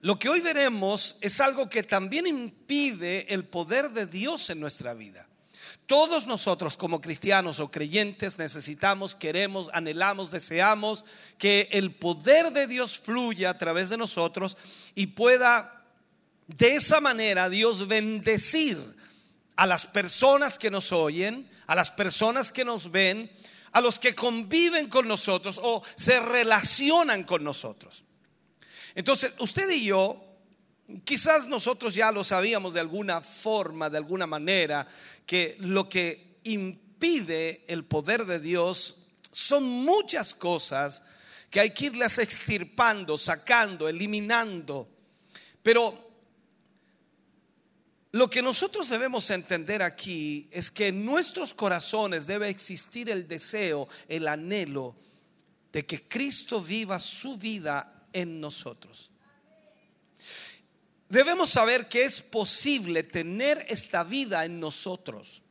Lo 0.00 0.16
que 0.16 0.28
hoy 0.28 0.38
veremos 0.38 1.16
es 1.20 1.40
algo 1.40 1.68
que 1.68 1.82
también 1.82 2.24
impide 2.28 3.34
el 3.34 3.44
poder 3.46 3.90
de 3.90 4.06
Dios 4.06 4.48
en 4.50 4.60
nuestra 4.60 4.94
vida. 4.94 5.28
Todos 5.86 6.28
nosotros 6.28 6.76
como 6.76 7.00
cristianos 7.00 7.58
o 7.58 7.68
creyentes 7.68 8.38
necesitamos, 8.38 9.16
queremos, 9.16 9.68
anhelamos, 9.72 10.30
deseamos 10.30 11.04
que 11.38 11.68
el 11.72 11.90
poder 11.90 12.52
de 12.52 12.68
Dios 12.68 12.96
fluya 12.96 13.50
a 13.50 13.58
través 13.58 13.90
de 13.90 13.96
nosotros 13.96 14.56
y 14.94 15.08
pueda 15.08 15.84
de 16.46 16.76
esa 16.76 17.00
manera 17.00 17.48
Dios 17.48 17.88
bendecir 17.88 18.78
a 19.56 19.66
las 19.66 19.84
personas 19.84 20.58
que 20.58 20.70
nos 20.70 20.92
oyen, 20.92 21.50
a 21.66 21.74
las 21.74 21.90
personas 21.90 22.52
que 22.52 22.64
nos 22.64 22.90
ven, 22.90 23.30
a 23.72 23.80
los 23.80 23.98
que 23.98 24.14
conviven 24.14 24.88
con 24.88 25.08
nosotros 25.08 25.58
o 25.62 25.82
se 25.94 26.20
relacionan 26.20 27.24
con 27.24 27.42
nosotros. 27.42 28.04
Entonces, 28.94 29.32
usted 29.38 29.70
y 29.70 29.86
yo, 29.86 30.22
quizás 31.04 31.46
nosotros 31.46 31.94
ya 31.94 32.12
lo 32.12 32.24
sabíamos 32.24 32.74
de 32.74 32.80
alguna 32.80 33.20
forma, 33.20 33.88
de 33.88 33.98
alguna 33.98 34.26
manera, 34.26 34.86
que 35.26 35.56
lo 35.60 35.88
que 35.88 36.38
impide 36.44 37.64
el 37.68 37.84
poder 37.84 38.26
de 38.26 38.40
Dios 38.40 38.98
son 39.30 39.64
muchas 39.64 40.34
cosas 40.34 41.02
que 41.50 41.60
hay 41.60 41.70
que 41.70 41.86
irlas 41.86 42.18
extirpando, 42.18 43.16
sacando, 43.16 43.88
eliminando. 43.88 44.88
Pero 45.62 46.11
lo 48.12 48.28
que 48.28 48.42
nosotros 48.42 48.90
debemos 48.90 49.30
entender 49.30 49.82
aquí 49.82 50.46
es 50.50 50.70
que 50.70 50.88
en 50.88 51.04
nuestros 51.04 51.54
corazones 51.54 52.26
debe 52.26 52.50
existir 52.50 53.08
el 53.08 53.26
deseo, 53.26 53.88
el 54.06 54.28
anhelo 54.28 54.94
de 55.72 55.86
que 55.86 56.06
Cristo 56.06 56.60
viva 56.60 57.00
su 57.00 57.38
vida 57.38 58.06
en 58.12 58.38
nosotros. 58.38 59.10
Debemos 61.08 61.50
saber 61.50 61.88
que 61.88 62.04
es 62.04 62.20
posible 62.20 63.02
tener 63.02 63.64
esta 63.68 64.04
vida 64.04 64.44
en 64.44 64.60
nosotros. 64.60 65.42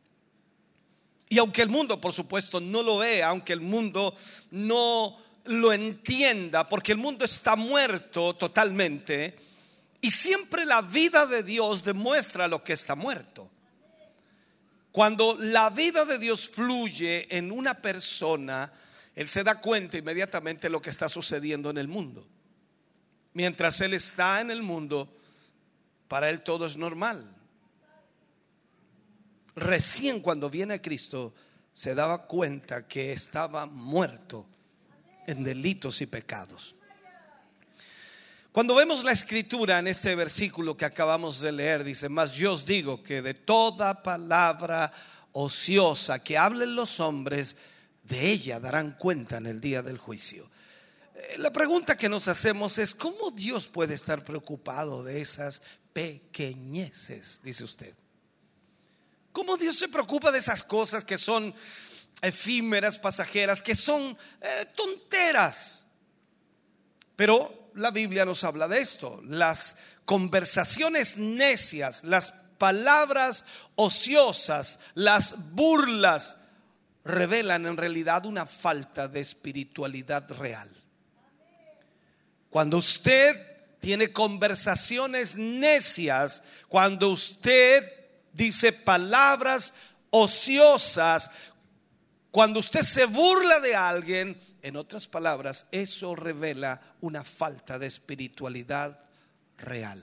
Y 1.29 1.39
aunque 1.39 1.63
el 1.63 1.69
mundo, 1.69 1.99
por 1.99 2.13
supuesto, 2.13 2.59
no 2.59 2.83
lo 2.83 2.99
vea, 2.99 3.29
aunque 3.29 3.53
el 3.53 3.61
mundo 3.61 4.15
no 4.51 5.17
lo 5.45 5.73
entienda, 5.73 6.67
porque 6.67 6.91
el 6.91 6.97
mundo 6.99 7.25
está 7.25 7.55
muerto 7.55 8.35
totalmente, 8.35 9.35
y 10.01 10.09
siempre 10.09 10.65
la 10.65 10.81
vida 10.81 11.27
de 11.27 11.43
Dios 11.43 11.83
demuestra 11.83 12.47
lo 12.47 12.63
que 12.63 12.73
está 12.73 12.95
muerto. 12.95 13.49
Cuando 14.91 15.37
la 15.39 15.69
vida 15.69 16.03
de 16.05 16.17
Dios 16.17 16.49
fluye 16.49 17.27
en 17.35 17.51
una 17.51 17.75
persona, 17.75 18.73
Él 19.15 19.27
se 19.27 19.43
da 19.43 19.61
cuenta 19.61 19.97
inmediatamente 19.97 20.63
de 20.63 20.71
lo 20.71 20.81
que 20.81 20.89
está 20.89 21.07
sucediendo 21.07 21.69
en 21.69 21.77
el 21.77 21.87
mundo. 21.87 22.27
Mientras 23.33 23.79
Él 23.79 23.93
está 23.93 24.41
en 24.41 24.51
el 24.51 24.63
mundo, 24.63 25.17
para 26.07 26.29
Él 26.29 26.41
todo 26.41 26.65
es 26.65 26.77
normal. 26.77 27.23
Recién 29.55 30.19
cuando 30.19 30.49
viene 30.49 30.73
a 30.73 30.81
Cristo, 30.81 31.33
se 31.73 31.95
daba 31.95 32.25
cuenta 32.25 32.87
que 32.87 33.11
estaba 33.11 33.65
muerto 33.65 34.47
en 35.27 35.43
delitos 35.43 36.01
y 36.01 36.07
pecados. 36.07 36.75
Cuando 38.51 38.75
vemos 38.75 39.05
la 39.05 39.13
escritura 39.13 39.79
en 39.79 39.87
este 39.87 40.13
versículo 40.13 40.75
que 40.75 40.83
acabamos 40.83 41.39
de 41.39 41.53
leer, 41.53 41.85
dice, 41.85 42.09
más 42.09 42.33
yo 42.33 42.53
os 42.53 42.65
digo 42.65 43.01
que 43.01 43.21
de 43.21 43.33
toda 43.33 44.03
palabra 44.03 44.91
ociosa 45.31 46.21
que 46.21 46.37
hablen 46.37 46.75
los 46.75 46.99
hombres, 46.99 47.55
de 48.03 48.29
ella 48.29 48.59
darán 48.59 48.97
cuenta 48.97 49.37
en 49.37 49.45
el 49.45 49.61
día 49.61 49.81
del 49.81 49.97
juicio. 49.97 50.49
Eh, 51.15 51.37
La 51.37 51.53
pregunta 51.53 51.97
que 51.97 52.09
nos 52.09 52.27
hacemos 52.27 52.77
es, 52.77 52.93
¿cómo 52.93 53.31
Dios 53.31 53.69
puede 53.69 53.93
estar 53.93 54.25
preocupado 54.25 55.01
de 55.01 55.21
esas 55.21 55.61
pequeñeces, 55.93 57.39
dice 57.41 57.63
usted? 57.63 57.95
¿Cómo 59.31 59.55
Dios 59.55 59.77
se 59.77 59.87
preocupa 59.87 60.29
de 60.29 60.39
esas 60.39 60.61
cosas 60.61 61.05
que 61.05 61.17
son 61.17 61.55
efímeras, 62.21 62.99
pasajeras, 62.99 63.61
que 63.61 63.75
son 63.75 64.17
eh, 64.41 64.65
tonteras? 64.75 65.85
Pero 67.15 67.60
la 67.75 67.91
Biblia 67.91 68.25
nos 68.25 68.43
habla 68.43 68.67
de 68.67 68.79
esto. 68.79 69.21
Las 69.25 69.77
conversaciones 70.05 71.17
necias, 71.17 72.03
las 72.03 72.31
palabras 72.57 73.45
ociosas, 73.75 74.79
las 74.93 75.51
burlas, 75.53 76.37
revelan 77.03 77.65
en 77.65 77.77
realidad 77.77 78.25
una 78.25 78.45
falta 78.45 79.07
de 79.07 79.21
espiritualidad 79.21 80.29
real. 80.31 80.69
Cuando 82.49 82.77
usted 82.77 83.35
tiene 83.79 84.11
conversaciones 84.11 85.35
necias, 85.35 86.43
cuando 86.67 87.09
usted 87.09 87.91
dice 88.33 88.71
palabras 88.71 89.73
ociosas, 90.11 91.31
Cuando 92.31 92.61
usted 92.61 92.81
se 92.81 93.05
burla 93.05 93.59
de 93.59 93.75
alguien, 93.75 94.39
en 94.61 94.77
otras 94.77 95.05
palabras, 95.05 95.67
eso 95.69 96.15
revela 96.15 96.81
una 97.01 97.25
falta 97.25 97.77
de 97.77 97.87
espiritualidad 97.87 99.03
real. 99.57 100.01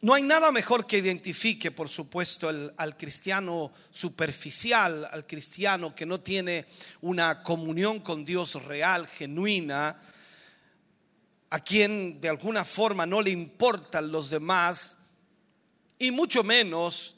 No 0.00 0.14
hay 0.14 0.22
nada 0.22 0.50
mejor 0.50 0.86
que 0.86 0.98
identifique, 0.98 1.70
por 1.70 1.90
supuesto, 1.90 2.48
al 2.48 2.96
cristiano 2.96 3.72
superficial, 3.90 5.06
al 5.12 5.26
cristiano 5.26 5.94
que 5.94 6.06
no 6.06 6.18
tiene 6.18 6.66
una 7.02 7.42
comunión 7.42 8.00
con 8.00 8.24
Dios 8.24 8.64
real, 8.64 9.06
genuina, 9.06 10.00
a 11.50 11.60
quien 11.60 12.18
de 12.20 12.30
alguna 12.30 12.64
forma 12.64 13.04
no 13.04 13.20
le 13.20 13.30
importan 13.30 14.10
los 14.10 14.30
demás 14.30 14.96
y 15.98 16.10
mucho 16.10 16.42
menos 16.42 17.14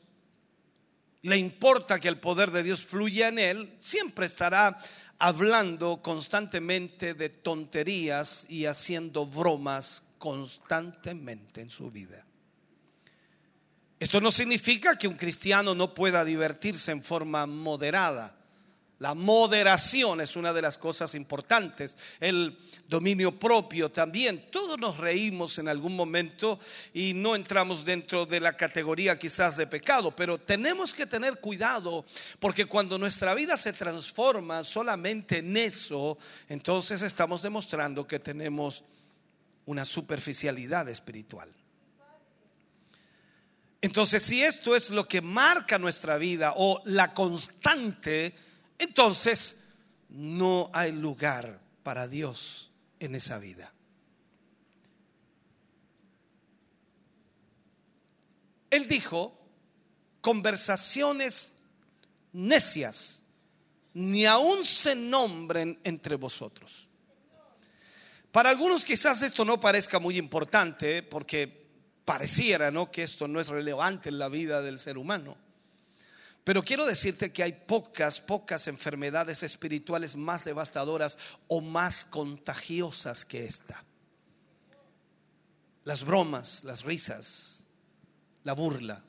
le 1.24 1.38
importa 1.38 1.98
que 1.98 2.08
el 2.08 2.18
poder 2.18 2.50
de 2.50 2.62
Dios 2.62 2.84
fluya 2.84 3.28
en 3.28 3.38
él, 3.38 3.76
siempre 3.80 4.26
estará 4.26 4.78
hablando 5.18 6.02
constantemente 6.02 7.14
de 7.14 7.30
tonterías 7.30 8.44
y 8.50 8.66
haciendo 8.66 9.24
bromas 9.24 10.04
constantemente 10.18 11.62
en 11.62 11.70
su 11.70 11.90
vida. 11.90 12.26
Esto 13.98 14.20
no 14.20 14.30
significa 14.30 14.98
que 14.98 15.08
un 15.08 15.16
cristiano 15.16 15.74
no 15.74 15.94
pueda 15.94 16.26
divertirse 16.26 16.92
en 16.92 17.02
forma 17.02 17.46
moderada. 17.46 18.36
La 19.00 19.14
moderación 19.14 20.20
es 20.20 20.36
una 20.36 20.52
de 20.52 20.62
las 20.62 20.78
cosas 20.78 21.14
importantes. 21.14 21.96
El 22.20 22.56
dominio 22.88 23.32
propio 23.32 23.90
también. 23.90 24.50
Todos 24.50 24.78
nos 24.78 24.98
reímos 24.98 25.58
en 25.58 25.68
algún 25.68 25.96
momento 25.96 26.58
y 26.92 27.12
no 27.14 27.34
entramos 27.34 27.84
dentro 27.84 28.24
de 28.24 28.40
la 28.40 28.56
categoría 28.56 29.18
quizás 29.18 29.56
de 29.56 29.66
pecado, 29.66 30.14
pero 30.14 30.38
tenemos 30.38 30.94
que 30.94 31.06
tener 31.06 31.40
cuidado 31.40 32.04
porque 32.38 32.66
cuando 32.66 32.98
nuestra 32.98 33.34
vida 33.34 33.56
se 33.56 33.72
transforma 33.72 34.62
solamente 34.62 35.38
en 35.38 35.56
eso, 35.56 36.16
entonces 36.48 37.02
estamos 37.02 37.42
demostrando 37.42 38.06
que 38.06 38.20
tenemos 38.20 38.84
una 39.66 39.84
superficialidad 39.84 40.88
espiritual. 40.88 41.48
Entonces, 43.80 44.22
si 44.22 44.42
esto 44.42 44.74
es 44.74 44.88
lo 44.88 45.06
que 45.06 45.20
marca 45.20 45.78
nuestra 45.78 46.16
vida 46.16 46.54
o 46.56 46.80
la 46.86 47.12
constante, 47.12 48.34
entonces 48.78 49.68
no 50.08 50.70
hay 50.72 50.92
lugar 50.92 51.60
para 51.82 52.08
Dios 52.08 52.70
en 53.00 53.14
esa 53.14 53.38
vida. 53.38 53.72
Él 58.70 58.88
dijo, 58.88 59.38
conversaciones 60.20 61.54
necias, 62.32 63.22
ni 63.92 64.26
aún 64.26 64.64
se 64.64 64.96
nombren 64.96 65.78
entre 65.84 66.16
vosotros. 66.16 66.88
Para 68.32 68.50
algunos 68.50 68.84
quizás 68.84 69.22
esto 69.22 69.44
no 69.44 69.60
parezca 69.60 70.00
muy 70.00 70.18
importante 70.18 71.04
porque 71.04 71.68
pareciera, 72.04 72.72
¿no? 72.72 72.90
que 72.90 73.04
esto 73.04 73.28
no 73.28 73.40
es 73.40 73.46
relevante 73.46 74.08
en 74.08 74.18
la 74.18 74.28
vida 74.28 74.60
del 74.60 74.80
ser 74.80 74.98
humano. 74.98 75.36
Pero 76.44 76.62
quiero 76.62 76.84
decirte 76.84 77.32
que 77.32 77.42
hay 77.42 77.52
pocas, 77.52 78.20
pocas 78.20 78.68
enfermedades 78.68 79.42
espirituales 79.42 80.14
más 80.14 80.44
devastadoras 80.44 81.18
o 81.48 81.62
más 81.62 82.04
contagiosas 82.04 83.24
que 83.24 83.46
esta. 83.46 83.82
Las 85.84 86.04
bromas, 86.04 86.62
las 86.64 86.84
risas, 86.84 87.64
la 88.42 88.52
burla, 88.52 89.02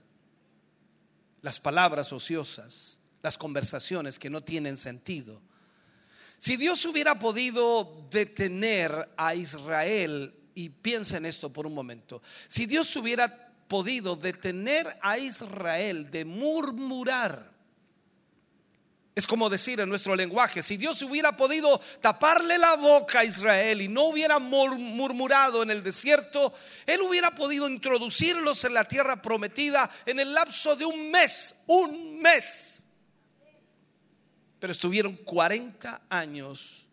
las 1.42 1.60
palabras 1.60 2.14
ociosas, 2.14 3.00
las 3.22 3.38
conversaciones 3.38 4.18
que 4.18 4.30
no 4.30 4.42
tienen 4.42 4.78
sentido. 4.78 5.42
Si 6.38 6.56
Dios 6.56 6.86
hubiera 6.86 7.20
podido 7.20 8.08
detener 8.10 9.10
a 9.18 9.36
Israel, 9.36 10.34
y 10.54 10.70
piensa 10.70 11.18
en 11.18 11.26
esto 11.26 11.52
por 11.52 11.68
un 11.68 11.74
momento, 11.74 12.22
si 12.48 12.66
Dios 12.66 12.96
hubiera 12.96 13.45
podido 13.68 14.16
detener 14.16 14.98
a 15.02 15.18
Israel 15.18 16.10
de 16.12 16.26
murmurar, 16.26 17.54
es 19.16 19.26
como 19.26 19.50
decir 19.50 19.80
en 19.80 19.88
nuestro 19.88 20.14
lenguaje, 20.14 20.62
si 20.62 20.76
Dios 20.76 21.02
hubiera 21.02 21.38
podido 21.38 21.80
taparle 22.02 22.58
la 22.58 22.76
boca 22.76 23.20
a 23.20 23.24
Israel 23.24 23.82
y 23.82 23.88
no 23.88 24.04
hubiera 24.10 24.40
mur- 24.40 24.78
murmurado 24.78 25.64
en 25.64 25.70
el 25.72 25.82
desierto, 25.82 26.54
Él 26.86 27.00
hubiera 27.02 27.34
podido 27.34 27.70
introducirlos 27.70 28.66
en 28.66 28.74
la 28.74 28.84
tierra 28.86 29.22
prometida 29.22 29.90
en 30.06 30.20
el 30.20 30.34
lapso 30.34 30.76
de 30.76 30.84
un 30.84 31.12
mes, 31.12 31.56
un 31.68 32.20
mes. 32.22 32.84
Pero 34.60 34.74
estuvieron 34.74 35.16
40 35.16 36.02
años 36.10 36.86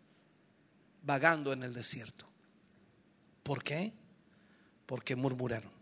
vagando 1.01 1.51
en 1.51 1.63
el 1.63 1.73
desierto. 1.73 2.25
¿Por 3.43 3.61
qué? 3.61 3.91
Porque 4.85 5.17
murmuraron. 5.17 5.72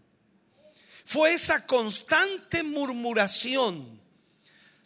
Fue 1.12 1.34
esa 1.34 1.68
constante 1.68 2.64
murmuración, 2.64 4.00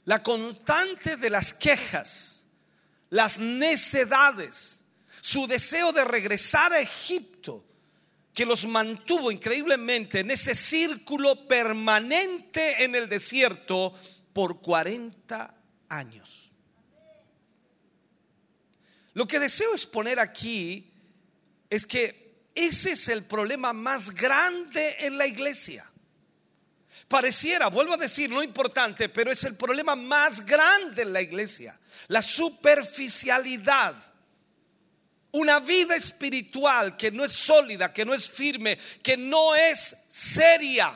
la 0.06 0.24
constante 0.24 1.18
de 1.18 1.30
las 1.30 1.54
quejas, 1.54 2.46
las 3.12 3.38
necedades, 3.38 4.86
su 5.22 5.46
deseo 5.46 5.92
de 5.92 6.04
regresar 6.04 6.74
a 6.74 6.80
Egipto, 6.80 7.64
que 8.34 8.44
los 8.44 8.66
mantuvo 8.66 9.30
increíblemente 9.30 10.22
en 10.22 10.32
ese 10.32 10.56
círculo 10.56 11.48
permanente 11.48 12.84
en 12.84 12.96
el 12.96 13.08
desierto 13.08 13.94
por 14.34 14.62
40 14.62 15.56
años. 15.90 16.52
Lo 19.14 19.28
que 19.28 19.40
deseo 19.40 19.74
exponer 19.74 20.20
aquí 20.20 20.92
es 21.70 21.86
que 21.86 22.48
ese 22.56 22.94
es 22.94 23.10
el 23.10 23.26
problema 23.26 23.74
más 23.74 24.10
grande 24.10 24.96
en 25.02 25.20
la 25.20 25.28
iglesia. 25.28 25.92
Pareciera, 27.08 27.68
vuelvo 27.68 27.94
a 27.94 27.98
decir, 27.98 28.30
no 28.30 28.42
importante, 28.42 29.10
pero 29.10 29.32
es 29.32 29.44
el 29.44 29.56
problema 29.56 29.96
más 29.96 30.44
grande 30.44 31.04
en 31.04 31.14
la 31.14 31.22
iglesia. 31.22 31.80
La 32.08 32.22
superficialidad. 32.22 33.96
Una 35.32 35.60
vida 35.60 35.96
espiritual 35.96 36.98
que 36.98 37.12
no 37.12 37.24
es 37.24 37.34
sólida, 37.34 37.94
que 37.94 38.06
no 38.06 38.14
es 38.14 38.30
firme, 38.30 38.80
que 39.04 39.18
no 39.18 39.54
es 39.54 39.96
seria. 40.10 40.94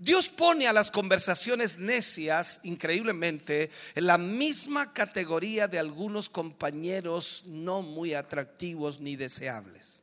Dios 0.00 0.28
pone 0.28 0.68
a 0.68 0.72
las 0.72 0.90
conversaciones 0.90 1.78
necias, 1.78 2.60
increíblemente, 2.64 3.70
en 3.94 4.06
la 4.06 4.18
misma 4.18 4.92
categoría 4.92 5.66
de 5.66 5.78
algunos 5.78 6.28
compañeros 6.28 7.44
no 7.46 7.82
muy 7.82 8.14
atractivos 8.14 9.00
ni 9.00 9.16
deseables. 9.16 10.02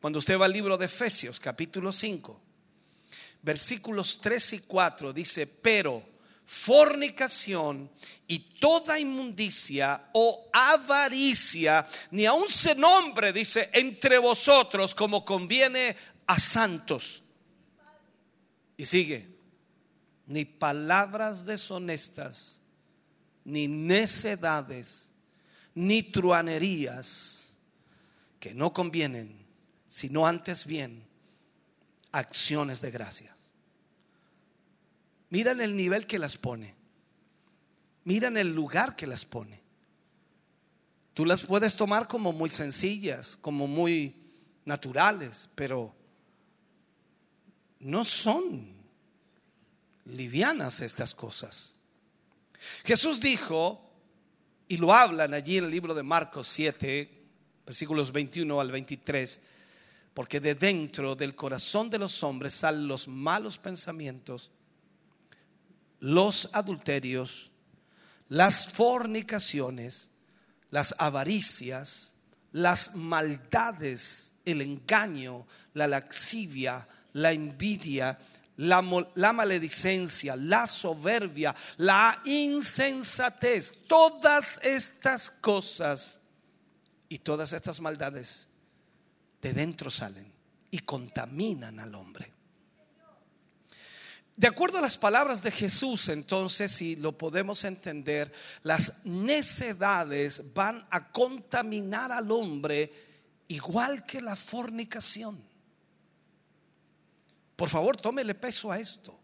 Cuando 0.00 0.18
usted 0.20 0.38
va 0.38 0.44
al 0.44 0.52
libro 0.52 0.76
de 0.76 0.86
Efesios, 0.86 1.40
capítulo 1.40 1.90
5, 1.90 2.45
versículos 3.46 4.18
3 4.20 4.54
y 4.54 4.58
4, 4.58 5.12
dice, 5.12 5.46
pero 5.46 6.02
fornicación 6.44 7.88
y 8.26 8.40
toda 8.58 8.98
inmundicia 8.98 10.08
o 10.14 10.50
avaricia, 10.52 11.86
ni 12.10 12.26
aun 12.26 12.48
se 12.48 12.74
nombre, 12.74 13.32
dice, 13.32 13.70
entre 13.72 14.18
vosotros 14.18 14.96
como 14.96 15.24
conviene 15.24 15.96
a 16.26 16.40
santos. 16.40 17.22
Y 18.76 18.84
sigue, 18.84 19.28
ni 20.26 20.44
palabras 20.44 21.46
deshonestas, 21.46 22.60
ni 23.44 23.68
necedades, 23.68 25.12
ni 25.72 26.02
truanerías 26.02 27.54
que 28.40 28.54
no 28.54 28.72
convienen, 28.72 29.46
sino 29.86 30.26
antes 30.26 30.66
bien 30.66 31.06
acciones 32.10 32.80
de 32.80 32.90
gracias. 32.90 33.35
Miran 35.30 35.60
el 35.60 35.76
nivel 35.76 36.06
que 36.06 36.18
las 36.18 36.36
pone. 36.36 36.74
Miran 38.04 38.36
el 38.36 38.54
lugar 38.54 38.94
que 38.96 39.06
las 39.06 39.24
pone. 39.24 39.60
Tú 41.14 41.24
las 41.24 41.42
puedes 41.42 41.74
tomar 41.74 42.06
como 42.06 42.32
muy 42.32 42.50
sencillas, 42.50 43.38
como 43.40 43.66
muy 43.66 44.14
naturales, 44.64 45.48
pero 45.54 45.94
no 47.80 48.04
son 48.04 48.74
livianas 50.04 50.80
estas 50.82 51.14
cosas. 51.14 51.74
Jesús 52.84 53.20
dijo, 53.20 53.82
y 54.68 54.76
lo 54.76 54.92
hablan 54.92 55.34
allí 55.34 55.58
en 55.58 55.64
el 55.64 55.70
libro 55.70 55.94
de 55.94 56.02
Marcos 56.02 56.48
7, 56.48 57.10
versículos 57.64 58.12
21 58.12 58.60
al 58.60 58.70
23, 58.70 59.40
porque 60.14 60.40
de 60.40 60.54
dentro 60.54 61.14
del 61.14 61.34
corazón 61.34 61.90
de 61.90 61.98
los 61.98 62.22
hombres 62.22 62.54
salen 62.54 62.88
los 62.88 63.08
malos 63.08 63.58
pensamientos, 63.58 64.50
los 66.00 66.50
adulterios, 66.52 67.50
las 68.28 68.68
fornicaciones, 68.68 70.10
las 70.70 70.94
avaricias, 70.98 72.14
las 72.52 72.94
maldades, 72.94 74.34
el 74.44 74.62
engaño, 74.62 75.46
la 75.74 75.86
laxivia, 75.86 76.86
la 77.12 77.32
envidia, 77.32 78.18
la, 78.56 78.82
la 79.14 79.32
maledicencia, 79.32 80.36
la 80.36 80.66
soberbia, 80.66 81.54
la 81.78 82.20
insensatez, 82.24 83.86
todas 83.86 84.58
estas 84.62 85.30
cosas 85.30 86.20
y 87.08 87.18
todas 87.18 87.52
estas 87.52 87.80
maldades 87.80 88.48
de 89.42 89.52
dentro 89.52 89.90
salen 89.90 90.32
y 90.70 90.80
contaminan 90.80 91.78
al 91.78 91.94
hombre. 91.94 92.35
De 94.36 94.46
acuerdo 94.46 94.76
a 94.76 94.82
las 94.82 94.98
palabras 94.98 95.42
de 95.42 95.50
Jesús, 95.50 96.10
entonces, 96.10 96.70
si 96.70 96.96
lo 96.96 97.16
podemos 97.16 97.64
entender, 97.64 98.30
las 98.62 99.06
necedades 99.06 100.52
van 100.52 100.86
a 100.90 101.10
contaminar 101.10 102.12
al 102.12 102.30
hombre 102.30 102.92
igual 103.48 104.04
que 104.04 104.20
la 104.20 104.36
fornicación. 104.36 105.42
Por 107.56 107.70
favor, 107.70 107.96
tómele 107.96 108.34
peso 108.34 108.70
a 108.70 108.78
esto. 108.78 109.18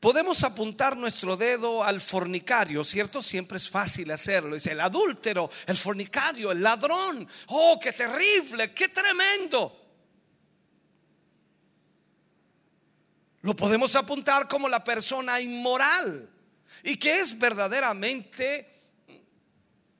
Podemos 0.00 0.42
apuntar 0.44 0.96
nuestro 0.96 1.36
dedo 1.36 1.84
al 1.84 2.00
fornicario, 2.00 2.82
¿cierto? 2.84 3.20
Siempre 3.20 3.58
es 3.58 3.68
fácil 3.68 4.10
hacerlo. 4.10 4.54
Dice 4.54 4.72
el 4.72 4.80
adúltero, 4.80 5.50
el 5.66 5.76
fornicario, 5.76 6.50
el 6.50 6.62
ladrón. 6.62 7.28
Oh, 7.48 7.78
qué 7.78 7.92
terrible, 7.92 8.72
qué 8.72 8.88
tremendo. 8.88 9.79
Lo 13.42 13.56
podemos 13.56 13.96
apuntar 13.96 14.46
como 14.46 14.68
la 14.68 14.84
persona 14.84 15.40
inmoral 15.40 16.28
y 16.82 16.96
que 16.98 17.20
es 17.20 17.38
verdaderamente 17.38 18.82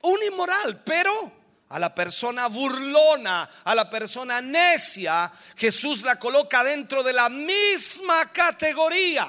un 0.01 0.23
inmoral, 0.23 0.83
pero 0.83 1.31
a 1.69 1.79
la 1.79 1.95
persona 1.95 2.47
burlona, 2.47 3.49
a 3.63 3.73
la 3.73 3.89
persona 3.89 4.41
necia, 4.41 5.31
Jesús 5.55 6.03
la 6.03 6.19
coloca 6.19 6.63
dentro 6.63 7.01
de 7.01 7.13
la 7.13 7.29
misma 7.29 8.31
categoría. 8.31 9.27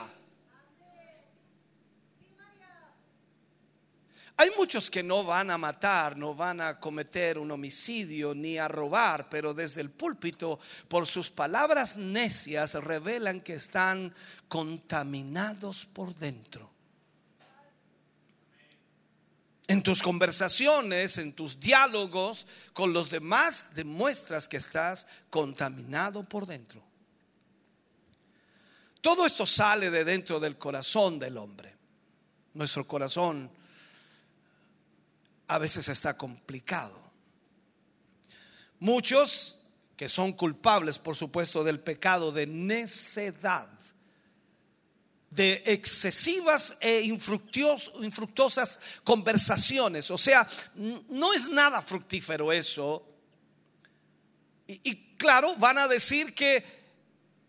Hay 4.36 4.50
muchos 4.56 4.90
que 4.90 5.02
no 5.02 5.24
van 5.24 5.50
a 5.50 5.58
matar, 5.58 6.16
no 6.16 6.34
van 6.34 6.60
a 6.60 6.80
cometer 6.80 7.38
un 7.38 7.50
homicidio 7.50 8.34
ni 8.34 8.56
a 8.58 8.66
robar, 8.66 9.28
pero 9.28 9.52
desde 9.52 9.82
el 9.82 9.90
púlpito, 9.90 10.58
por 10.88 11.06
sus 11.06 11.30
palabras 11.30 11.96
necias, 11.96 12.74
revelan 12.74 13.40
que 13.40 13.54
están 13.54 14.14
contaminados 14.48 15.86
por 15.86 16.14
dentro. 16.14 16.70
En 19.68 19.82
tus 19.82 20.02
conversaciones, 20.02 21.18
en 21.18 21.34
tus 21.34 21.60
diálogos 21.60 22.46
con 22.72 22.92
los 22.92 23.10
demás, 23.10 23.66
demuestras 23.74 24.48
que 24.48 24.56
estás 24.56 25.06
contaminado 25.30 26.24
por 26.24 26.46
dentro. 26.46 26.82
Todo 29.00 29.26
esto 29.26 29.46
sale 29.46 29.90
de 29.90 30.04
dentro 30.04 30.40
del 30.40 30.58
corazón 30.58 31.18
del 31.18 31.36
hombre. 31.36 31.74
Nuestro 32.54 32.86
corazón 32.86 33.50
a 35.54 35.58
veces 35.58 35.88
está 35.88 36.16
complicado. 36.16 37.00
Muchos 38.78 39.58
que 39.96 40.08
son 40.08 40.32
culpables, 40.32 40.98
por 40.98 41.14
supuesto, 41.14 41.62
del 41.62 41.78
pecado 41.80 42.32
de 42.32 42.46
necedad, 42.46 43.68
de 45.30 45.62
excesivas 45.66 46.76
e 46.80 47.02
infructuos- 47.04 47.92
infructuosas 48.02 48.80
conversaciones. 49.04 50.10
O 50.10 50.18
sea, 50.18 50.48
no 50.74 51.32
es 51.32 51.48
nada 51.48 51.80
fructífero 51.80 52.52
eso. 52.52 53.06
Y, 54.66 54.80
y 54.90 55.16
claro, 55.16 55.54
van 55.56 55.78
a 55.78 55.86
decir 55.88 56.34
que 56.34 56.82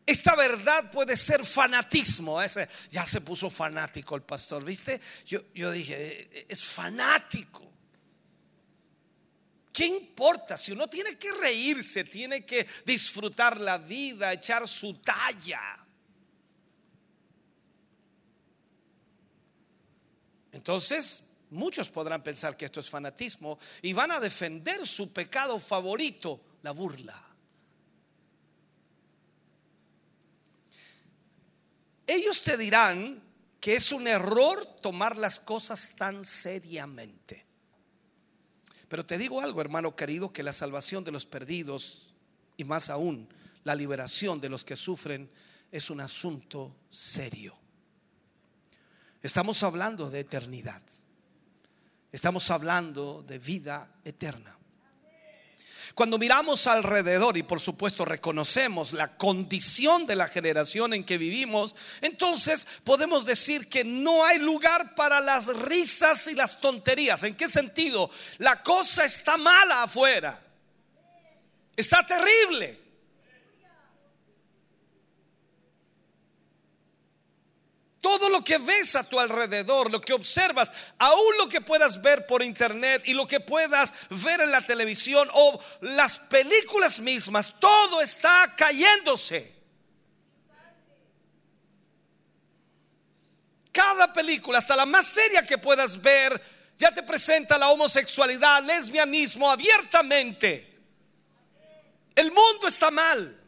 esta 0.06 0.36
verdad 0.36 0.92
puede 0.92 1.18
ser 1.18 1.46
fanatismo. 1.46 2.42
Ese- 2.42 2.70
ya 2.92 3.06
se 3.08 3.22
puso 3.22 3.50
fanático 3.50 4.16
el 4.16 4.22
pastor, 4.22 4.64
¿viste? 4.64 5.02
Yo, 5.26 5.42
yo 5.56 5.72
dije, 5.72 5.96
"Eh, 6.40 6.46
es 6.50 6.64
fanático. 6.64 7.73
¿Qué 9.74 9.88
importa? 9.88 10.56
Si 10.56 10.72
uno 10.72 10.88
tiene 10.88 11.18
que 11.18 11.32
reírse, 11.32 12.04
tiene 12.04 12.46
que 12.46 12.68
disfrutar 12.86 13.60
la 13.60 13.80
vida, 13.80 14.32
echar 14.32 14.68
su 14.68 14.94
talla. 15.00 15.84
Entonces, 20.52 21.24
muchos 21.50 21.90
podrán 21.90 22.22
pensar 22.22 22.56
que 22.56 22.66
esto 22.66 22.82
es 22.82 22.90
fanatismo 22.90 23.58
y 23.82 23.94
van 23.94 24.12
a 24.12 24.20
defender 24.20 24.88
su 24.88 25.12
pecado 25.12 25.60
favorito, 25.60 26.40
la 26.62 26.70
burla. 26.72 27.20
Ellos 32.06 32.44
te 32.44 32.58
dirán 32.58 33.24
que 33.60 33.74
es 33.74 33.92
un 33.92 34.08
error 34.08 34.64
tomar 34.82 35.18
las 35.18 35.40
cosas 35.40 35.94
tan 35.98 36.24
seriamente. 36.26 37.43
Pero 38.94 39.08
te 39.08 39.18
digo 39.18 39.42
algo, 39.42 39.60
hermano 39.60 39.96
querido, 39.96 40.32
que 40.32 40.44
la 40.44 40.54
salvación 40.54 41.04
de 41.04 41.12
los 41.12 41.26
perdidos 41.26 42.14
y 42.58 42.64
más 42.64 42.92
aún 42.92 43.28
la 43.64 43.74
liberación 43.74 44.40
de 44.40 44.50
los 44.50 44.64
que 44.64 44.76
sufren 44.76 45.32
es 45.72 45.90
un 45.90 46.00
asunto 46.00 46.76
serio. 46.92 47.58
Estamos 49.24 49.64
hablando 49.64 50.12
de 50.12 50.20
eternidad. 50.20 50.84
Estamos 52.12 52.52
hablando 52.52 53.24
de 53.24 53.40
vida 53.40 53.96
eterna. 54.06 54.60
Cuando 55.96 56.18
miramos 56.18 56.66
alrededor 56.66 57.38
y 57.38 57.44
por 57.44 57.60
supuesto 57.60 58.04
reconocemos 58.04 58.94
la 58.94 59.16
condición 59.16 60.08
de 60.08 60.16
la 60.16 60.28
generación 60.28 60.94
en 60.94 61.04
que 61.04 61.20
vivimos, 61.20 61.76
entonces 62.02 62.68
podemos 62.84 63.26
decir 63.26 63.70
que 63.70 63.84
no 63.84 64.26
hay 64.26 64.40
lugar 64.40 64.96
para 64.96 65.22
las 65.22 65.48
risas 65.48 66.28
y 66.28 66.36
las 66.36 66.60
tonterías. 66.60 67.24
¿En 67.24 67.36
qué 67.36 67.48
sentido? 67.48 68.10
La 68.40 68.64
cosa 68.64 69.06
está 69.06 69.38
mala 69.38 69.84
afuera. 69.84 70.42
Está 71.76 72.06
terrible. 72.06 72.83
Todo 78.04 78.28
lo 78.28 78.44
que 78.44 78.58
ves 78.58 78.98
a 78.98 79.08
tu 79.08 79.18
alrededor, 79.18 79.90
lo 79.90 80.02
que 80.02 80.12
observas, 80.12 80.74
aún 80.98 81.38
lo 81.38 81.48
que 81.48 81.62
puedas 81.62 82.02
ver 82.02 82.28
por 82.28 82.44
internet 82.44 83.02
y 83.06 83.14
lo 83.14 83.26
que 83.26 83.40
puedas 83.40 83.94
ver 84.10 84.42
en 84.42 84.52
la 84.52 84.62
televisión 84.62 85.30
o 85.32 85.58
las 85.80 86.20
películas 86.20 87.00
mismas, 87.00 87.54
todo 87.62 88.02
está 88.02 88.56
cayéndose. 88.58 89.56
Cada 93.72 94.12
película, 94.12 94.58
hasta 94.58 94.76
la 94.76 94.86
más 94.86 95.08
seria 95.08 95.48
que 95.48 95.58
puedas 95.58 96.02
ver, 96.02 96.42
ya 96.78 96.94
te 96.94 97.04
presenta 97.04 97.58
la 97.58 97.70
homosexualidad, 97.70 98.64
lesbianismo 98.64 99.50
abiertamente. 99.50 100.78
El 102.14 102.34
mundo 102.34 102.68
está 102.68 102.92
mal. 102.92 103.43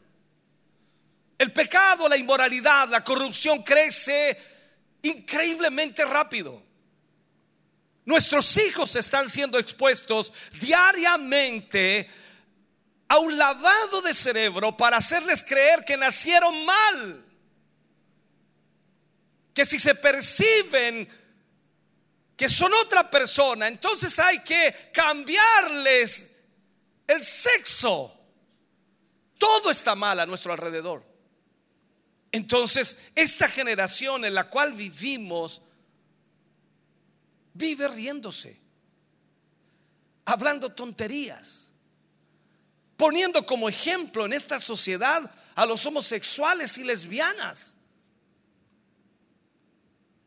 El 1.38 1.52
pecado, 1.52 2.08
la 2.08 2.18
inmoralidad, 2.18 2.88
la 2.90 3.04
corrupción 3.04 3.62
crece 3.64 4.38
increíblemente 5.02 6.06
rápido. 6.06 6.64
Nuestros 8.06 8.58
hijos 8.58 8.96
están 8.96 9.30
siendo 9.30 9.58
expuestos 9.58 10.32
diariamente 10.60 12.08
a 13.08 13.18
un 13.20 13.38
lavado 13.38 14.02
de 14.02 14.14
cerebro 14.14 14.76
para 14.78 14.98
hacerles 14.98 15.44
creer 15.44 15.84
que 15.84 15.98
nacieron 15.98 16.66
mal. 16.66 17.26
Que 19.54 19.66
si 19.66 19.80
se 19.80 19.96
perciben 19.96 21.08
que 22.38 22.50
son 22.50 22.74
otra 22.74 23.10
persona, 23.10 23.68
entonces 23.68 24.18
hay 24.20 24.40
que 24.40 24.92
cambiarles 24.94 26.44
el 27.08 27.24
sexo. 27.24 28.12
Todo 29.38 29.72
está 29.72 29.96
mal 29.96 30.20
a 30.20 30.26
nuestro 30.26 30.54
alrededor. 30.54 31.15
Entonces, 32.36 32.98
esta 33.16 33.48
generación 33.48 34.26
en 34.26 34.34
la 34.34 34.50
cual 34.50 34.74
vivimos 34.74 35.62
vive 37.54 37.88
riéndose, 37.88 38.60
hablando 40.26 40.74
tonterías, 40.74 41.72
poniendo 42.98 43.46
como 43.46 43.70
ejemplo 43.70 44.26
en 44.26 44.34
esta 44.34 44.60
sociedad 44.60 45.32
a 45.56 45.66
los 45.66 45.86
homosexuales 45.86 46.78
y 46.78 46.84
lesbianas. 46.84 47.78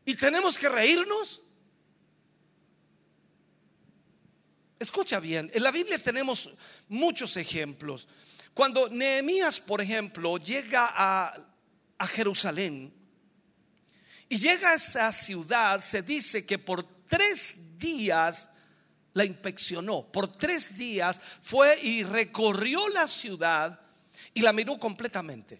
¿Y 0.03 0.15
tenemos 0.15 0.57
que 0.57 0.67
reírnos? 0.67 1.43
Escucha 4.79 5.19
bien, 5.19 5.51
en 5.53 5.61
la 5.61 5.69
Biblia 5.69 6.01
tenemos 6.01 6.49
muchos 6.87 7.37
ejemplos. 7.37 8.07
Cuando 8.55 8.89
Nehemías, 8.89 9.61
por 9.61 9.79
ejemplo, 9.79 10.39
llega 10.39 10.91
a, 10.91 11.48
a 11.99 12.07
Jerusalén 12.07 12.91
y 14.29 14.37
llega 14.37 14.71
a 14.71 14.75
esa 14.75 15.11
ciudad, 15.11 15.81
se 15.81 16.03
dice 16.03 16.45
que 16.45 16.59
por 16.59 16.83
tres 17.07 17.55
días 17.79 18.51
la 19.13 19.25
inspeccionó. 19.25 20.03
Por 20.03 20.27
tres 20.27 20.77
días 20.77 21.19
fue 21.41 21.79
y 21.81 22.03
recorrió 22.03 22.87
la 22.89 23.07
ciudad 23.07 23.79
y 24.35 24.41
la 24.41 24.53
miró 24.53 24.77
completamente. 24.77 25.59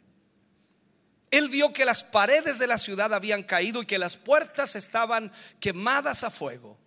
Él 1.32 1.50
vio 1.50 1.74
que 1.74 1.84
las 1.84 2.04
paredes 2.04 2.60
de 2.60 2.68
la 2.68 2.78
ciudad 2.78 3.12
habían 3.12 3.44
caído 3.44 3.82
y 3.82 3.88
que 3.88 3.98
las 3.98 4.18
puertas 4.18 4.76
estaban 4.76 5.32
quemadas 5.60 6.24
a 6.24 6.30
fuego. 6.30 6.78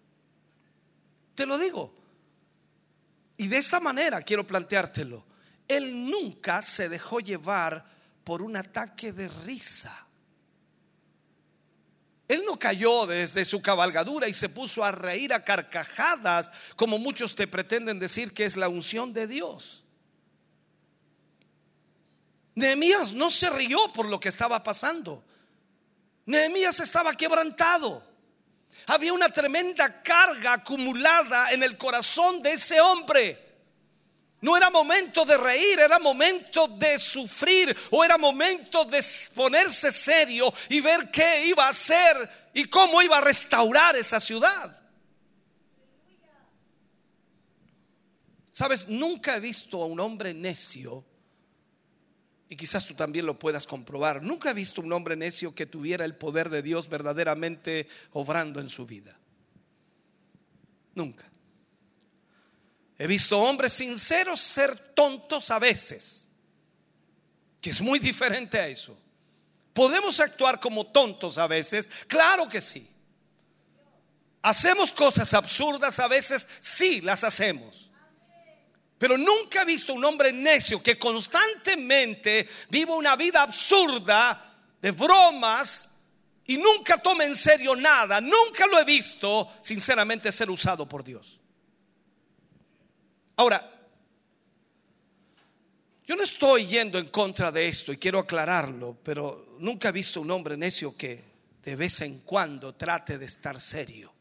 Te 1.35 1.47
lo 1.47 1.59
digo. 1.59 1.93
Y 3.39 3.49
de 3.49 3.59
esa 3.59 3.81
manera 3.81 4.23
quiero 4.23 4.47
planteártelo. 4.47 5.27
Él 5.67 6.09
nunca 6.09 6.63
se 6.63 6.89
dejó 6.89 7.19
llevar 7.19 7.92
por 8.25 8.43
un 8.43 8.57
ataque 8.57 9.13
de 9.13 9.29
risa. 9.29 10.07
Él 12.29 12.45
no 12.47 12.59
cayó 12.59 13.07
desde 13.07 13.45
su 13.45 13.61
cabalgadura 13.61 14.29
y 14.29 14.35
se 14.35 14.49
puso 14.49 14.83
a 14.83 14.93
reír 14.93 15.35
a 15.35 15.45
carcajadas, 15.45 16.51
como 16.77 16.99
muchos 16.99 17.35
te 17.35 17.47
pretenden 17.47 17.99
decir 17.99 18.33
que 18.33 18.45
es 18.45 18.57
la 18.57 18.69
unción 18.69 19.13
de 19.13 19.27
Dios. 19.27 19.85
Nehemías 22.55 23.13
no 23.13 23.31
se 23.31 23.51
rió 23.51 23.93
por 23.93 24.07
lo 24.07 24.21
que 24.21 24.29
estaba 24.29 24.63
pasando. 24.63 25.25
Nehemías 26.27 26.81
estaba 26.81 27.15
quebrantado. 27.15 28.03
Había 28.87 29.13
una 29.13 29.29
tremenda 29.29 30.03
carga 30.03 30.55
acumulada 30.55 31.53
en 31.53 31.63
el 31.63 31.77
corazón 31.77 32.43
de 32.43 32.53
ese 32.53 32.81
hombre. 32.81 33.42
No 34.43 34.57
era 34.57 34.71
momento 34.71 35.25
de 35.25 35.39
reír, 35.39 35.79
era 35.79 36.01
momento 36.01 36.67
de 36.67 36.99
sufrir 36.99 37.75
o 37.91 38.05
era 38.05 38.19
momento 38.19 38.85
de 38.85 39.01
ponerse 39.37 39.93
serio 39.93 40.53
y 40.69 40.81
ver 40.81 41.11
qué 41.13 41.47
iba 41.47 41.67
a 41.67 41.71
hacer 41.71 42.51
y 42.53 42.65
cómo 42.65 43.01
iba 43.01 43.19
a 43.19 43.21
restaurar 43.21 43.95
esa 43.95 44.19
ciudad. 44.19 44.83
Sabes, 48.53 48.89
nunca 48.89 49.37
he 49.37 49.41
visto 49.41 49.81
a 49.81 49.87
un 49.87 50.01
hombre 50.01 50.35
necio, 50.35 51.07
y 52.49 52.57
quizás 52.57 52.87
tú 52.87 52.95
también 52.95 53.25
lo 53.25 53.39
puedas 53.39 53.67
comprobar, 53.67 54.23
nunca 54.23 54.51
he 54.51 54.55
visto 54.55 54.81
un 54.83 54.93
hombre 54.93 55.17
necio 55.17 55.55
que 55.55 55.67
tuviera 55.67 56.05
el 56.05 56.17
poder 56.17 56.51
de 56.51 56.63
Dios 56.63 56.89
verdaderamente 56.89 57.89
obrando 58.11 58.61
en 58.61 58.69
su 58.69 58.87
vida. 58.87 59.19
Nunca. 60.95 61.32
He 62.99 63.07
visto 63.07 63.39
hombres 63.39 63.73
sinceros 63.73 64.41
ser 64.41 64.79
tontos 64.95 65.51
a 65.51 65.59
veces, 65.59 66.29
que 67.61 67.71
es 67.71 67.81
muy 67.81 67.99
diferente 67.99 68.59
a 68.59 68.69
eso. 68.69 68.97
¿Podemos 69.73 70.21
actuar 70.21 70.61
como 70.61 70.87
tontos 70.87 71.39
a 71.39 71.47
veces? 71.47 71.89
Claro 72.07 72.47
que 72.47 72.61
sí. 72.61 72.89
¿Hacemos 74.43 74.93
cosas 74.93 75.33
absurdas 75.35 75.99
a 76.01 76.09
veces? 76.09 76.47
Sí, 76.61 77.01
las 77.01 77.25
hacemos. 77.25 77.91
Pero 78.99 79.17
nunca 79.17 79.63
he 79.63 79.65
visto 79.65 79.95
un 79.95 80.05
hombre 80.05 80.33
necio 80.33 80.83
que 80.83 80.99
constantemente 80.99 82.49
viva 82.69 82.95
una 82.95 83.17
vida 83.17 83.43
absurda 83.43 84.59
de 84.81 84.91
bromas 84.91 85.91
y 86.47 86.59
nunca 86.59 86.99
tome 86.99 87.25
en 87.25 87.35
serio 87.35 87.75
nada. 87.75 88.21
Nunca 88.21 88.67
lo 88.67 88.79
he 88.79 88.85
visto, 88.85 89.53
sinceramente, 89.61 90.31
ser 90.31 90.51
usado 90.51 90.89
por 90.89 91.03
Dios. 91.03 91.42
Ahora, 93.37 93.73
yo 96.05 96.17
no 96.17 96.23
estoy 96.25 96.67
yendo 96.67 96.99
en 96.99 97.09
contra 97.09 97.53
de 97.53 97.69
esto 97.69 97.93
y 97.93 97.97
quiero 97.97 98.19
aclararlo, 98.19 98.99
pero 99.03 99.57
nunca 99.61 99.89
he 99.89 99.93
visto 99.93 100.21
un 100.21 100.31
hombre 100.31 100.57
necio 100.57 100.97
que 100.97 101.25
de 101.63 101.77
vez 101.77 102.01
en 102.01 102.19
cuando 102.21 102.75
trate 102.75 103.19
de 103.19 103.25
estar 103.25 103.61
serio. 103.61 104.13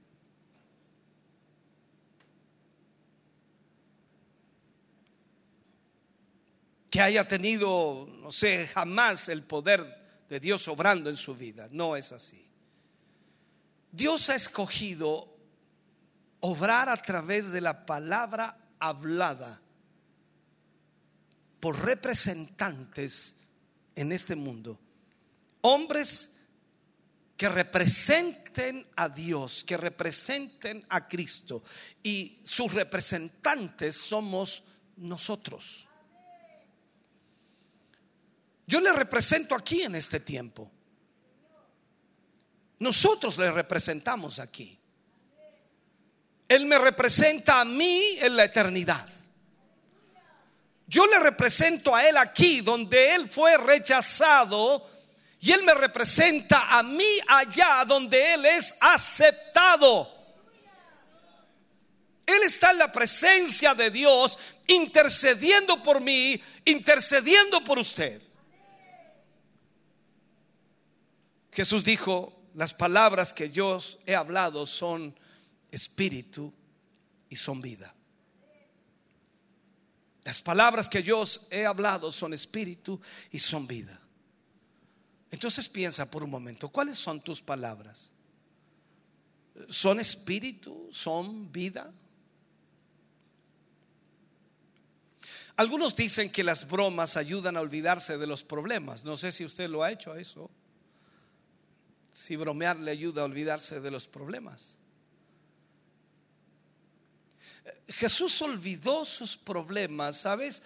Que 6.89 7.01
haya 7.01 7.27
tenido, 7.27 8.07
no 8.19 8.31
sé, 8.31 8.67
jamás 8.67 9.27
el 9.29 9.43
poder 9.43 9.83
de 10.29 10.39
Dios 10.39 10.67
obrando 10.67 11.09
en 11.09 11.17
su 11.17 11.35
vida. 11.35 11.67
No 11.71 11.95
es 11.95 12.11
así. 12.11 12.47
Dios 13.91 14.29
ha 14.29 14.35
escogido 14.35 15.35
obrar 16.41 16.89
a 16.89 17.01
través 17.01 17.51
de 17.51 17.61
la 17.61 17.85
palabra 17.85 18.60
hablada 18.81 19.61
por 21.61 21.79
representantes 21.85 23.37
en 23.95 24.11
este 24.11 24.35
mundo. 24.35 24.77
Hombres 25.61 26.37
que 27.37 27.47
representen 27.49 28.87
a 28.95 29.09
Dios, 29.09 29.63
que 29.63 29.77
representen 29.77 30.85
a 30.89 31.07
Cristo. 31.07 31.63
Y 32.03 32.39
sus 32.43 32.73
representantes 32.73 33.95
somos 33.95 34.63
nosotros. 34.97 35.87
Yo 38.67 38.79
le 38.79 38.93
represento 38.93 39.55
aquí 39.55 39.81
en 39.81 39.95
este 39.95 40.19
tiempo. 40.19 40.71
Nosotros 42.79 43.37
le 43.37 43.51
representamos 43.51 44.39
aquí. 44.39 44.80
Él 46.51 46.65
me 46.65 46.77
representa 46.77 47.61
a 47.61 47.63
mí 47.65 48.17
en 48.19 48.35
la 48.35 48.43
eternidad. 48.43 49.07
Yo 50.85 51.07
le 51.07 51.17
represento 51.17 51.95
a 51.95 52.05
Él 52.05 52.17
aquí, 52.17 52.59
donde 52.59 53.15
Él 53.15 53.29
fue 53.29 53.55
rechazado, 53.55 54.85
y 55.39 55.53
Él 55.53 55.63
me 55.63 55.73
representa 55.73 56.77
a 56.77 56.83
mí 56.83 57.07
allá, 57.25 57.85
donde 57.87 58.33
Él 58.33 58.45
es 58.45 58.75
aceptado. 58.81 60.11
Él 62.25 62.43
está 62.43 62.71
en 62.71 62.79
la 62.79 62.91
presencia 62.91 63.73
de 63.73 63.89
Dios, 63.89 64.37
intercediendo 64.67 65.81
por 65.81 66.01
mí, 66.01 66.37
intercediendo 66.65 67.63
por 67.63 67.79
usted. 67.79 68.21
Jesús 71.53 71.85
dijo, 71.85 72.41
las 72.55 72.73
palabras 72.73 73.31
que 73.31 73.49
yo 73.51 73.79
he 74.05 74.15
hablado 74.17 74.67
son 74.67 75.15
espíritu 75.71 76.53
y 77.29 77.35
son 77.35 77.61
vida. 77.61 77.95
Las 80.23 80.41
palabras 80.41 80.87
que 80.87 81.01
yo 81.01 81.19
os 81.19 81.47
he 81.49 81.65
hablado 81.65 82.11
son 82.11 82.33
espíritu 82.33 83.01
y 83.31 83.39
son 83.39 83.65
vida. 83.65 83.99
Entonces 85.31 85.67
piensa 85.67 86.11
por 86.11 86.23
un 86.23 86.29
momento, 86.29 86.69
¿cuáles 86.69 86.97
son 86.97 87.21
tus 87.21 87.41
palabras? 87.41 88.11
¿Son 89.69 89.99
espíritu? 89.99 90.89
¿Son 90.91 91.51
vida? 91.51 91.91
Algunos 95.55 95.95
dicen 95.95 96.31
que 96.31 96.43
las 96.43 96.67
bromas 96.67 97.17
ayudan 97.17 97.57
a 97.57 97.61
olvidarse 97.61 98.17
de 98.17 98.27
los 98.27 98.43
problemas. 98.43 99.03
No 99.03 99.17
sé 99.17 99.31
si 99.31 99.45
usted 99.45 99.69
lo 99.69 99.83
ha 99.83 99.91
hecho 99.91 100.15
eso. 100.15 100.49
Si 102.11 102.35
bromear 102.35 102.79
le 102.79 102.91
ayuda 102.91 103.21
a 103.21 103.25
olvidarse 103.25 103.79
de 103.79 103.91
los 103.91 104.07
problemas. 104.07 104.77
Jesús 107.87 108.41
olvidó 108.41 109.05
sus 109.05 109.37
problemas, 109.37 110.17
¿sabes? 110.17 110.63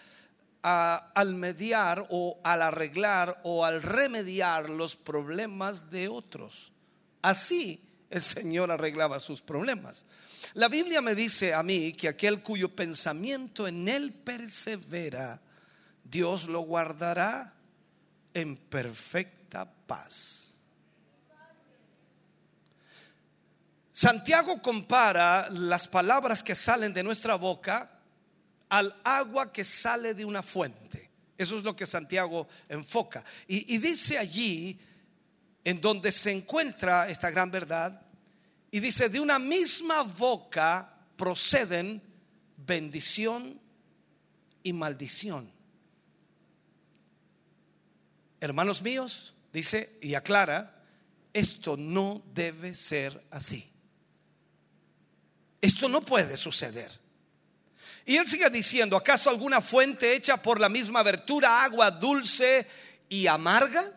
Al 0.62 1.36
mediar 1.36 2.08
o 2.10 2.40
al 2.44 2.62
arreglar 2.62 3.40
o 3.44 3.66
al 3.66 3.82
remediar 3.82 4.70
los 4.70 4.96
problemas 4.96 5.90
de 5.90 6.08
otros. 6.08 6.72
Así 7.22 7.82
el 8.10 8.22
Señor 8.22 8.72
arreglaba 8.72 9.20
sus 9.20 9.42
problemas. 9.42 10.06
La 10.54 10.68
Biblia 10.68 11.02
me 11.02 11.16
dice 11.16 11.54
a 11.54 11.64
mí 11.64 11.94
que 11.94 12.08
aquel 12.08 12.42
cuyo 12.42 12.70
pensamiento 12.76 13.68
en 13.68 13.88
él 13.88 14.14
persevera, 14.14 15.42
Dios 16.04 16.48
lo 16.48 16.62
guardará 16.62 17.54
en 18.34 18.56
perfecta 18.56 19.70
paz. 19.88 20.45
Santiago 23.96 24.62
compara 24.62 25.50
las 25.50 25.88
palabras 25.88 26.44
que 26.44 26.54
salen 26.54 26.94
de 26.94 27.02
nuestra 27.02 27.36
boca 27.36 27.90
al 28.68 28.94
agua 29.06 29.54
que 29.54 29.64
sale 29.64 30.14
de 30.14 30.26
una 30.26 30.44
fuente. 30.44 31.10
Eso 31.38 31.58
es 31.58 31.64
lo 31.64 31.78
que 31.78 31.86
Santiago 31.86 32.46
enfoca. 32.68 33.24
Y, 33.48 33.78
dice 33.78 34.18
allí, 34.18 34.78
en 35.64 35.80
donde 35.80 36.12
se 36.12 36.34
encuentra 36.34 37.08
esta 37.08 37.32
gran 37.32 37.50
verdad, 37.50 38.02
y 38.70 38.82
dice, 38.82 39.08
de 39.08 39.22
una 39.22 39.40
misma 39.40 40.04
boca 40.04 40.94
proceden 41.16 42.02
bendición 42.58 43.58
y 44.62 44.74
maldición. 44.74 45.50
Hermanos 48.42 48.82
míos, 48.82 49.36
dice 49.54 49.98
y 50.02 50.16
aclara, 50.16 50.84
esto 51.32 51.78
no 51.78 52.22
debe 52.34 52.74
ser 52.74 53.26
así. 53.32 53.72
Esto 55.66 55.90
no 55.90 56.02
puede 56.02 56.38
suceder. 56.38 56.92
Y 58.06 58.18
él 58.18 58.28
sigue 58.28 58.48
diciendo, 58.52 58.96
¿acaso 58.96 59.32
alguna 59.32 59.62
fuente 59.62 60.14
hecha 60.14 60.40
por 60.40 60.60
la 60.60 60.70
misma 60.70 61.00
abertura, 61.00 61.64
agua 61.64 61.90
dulce 61.90 62.68
y 63.10 63.26
amarga? 63.26 63.92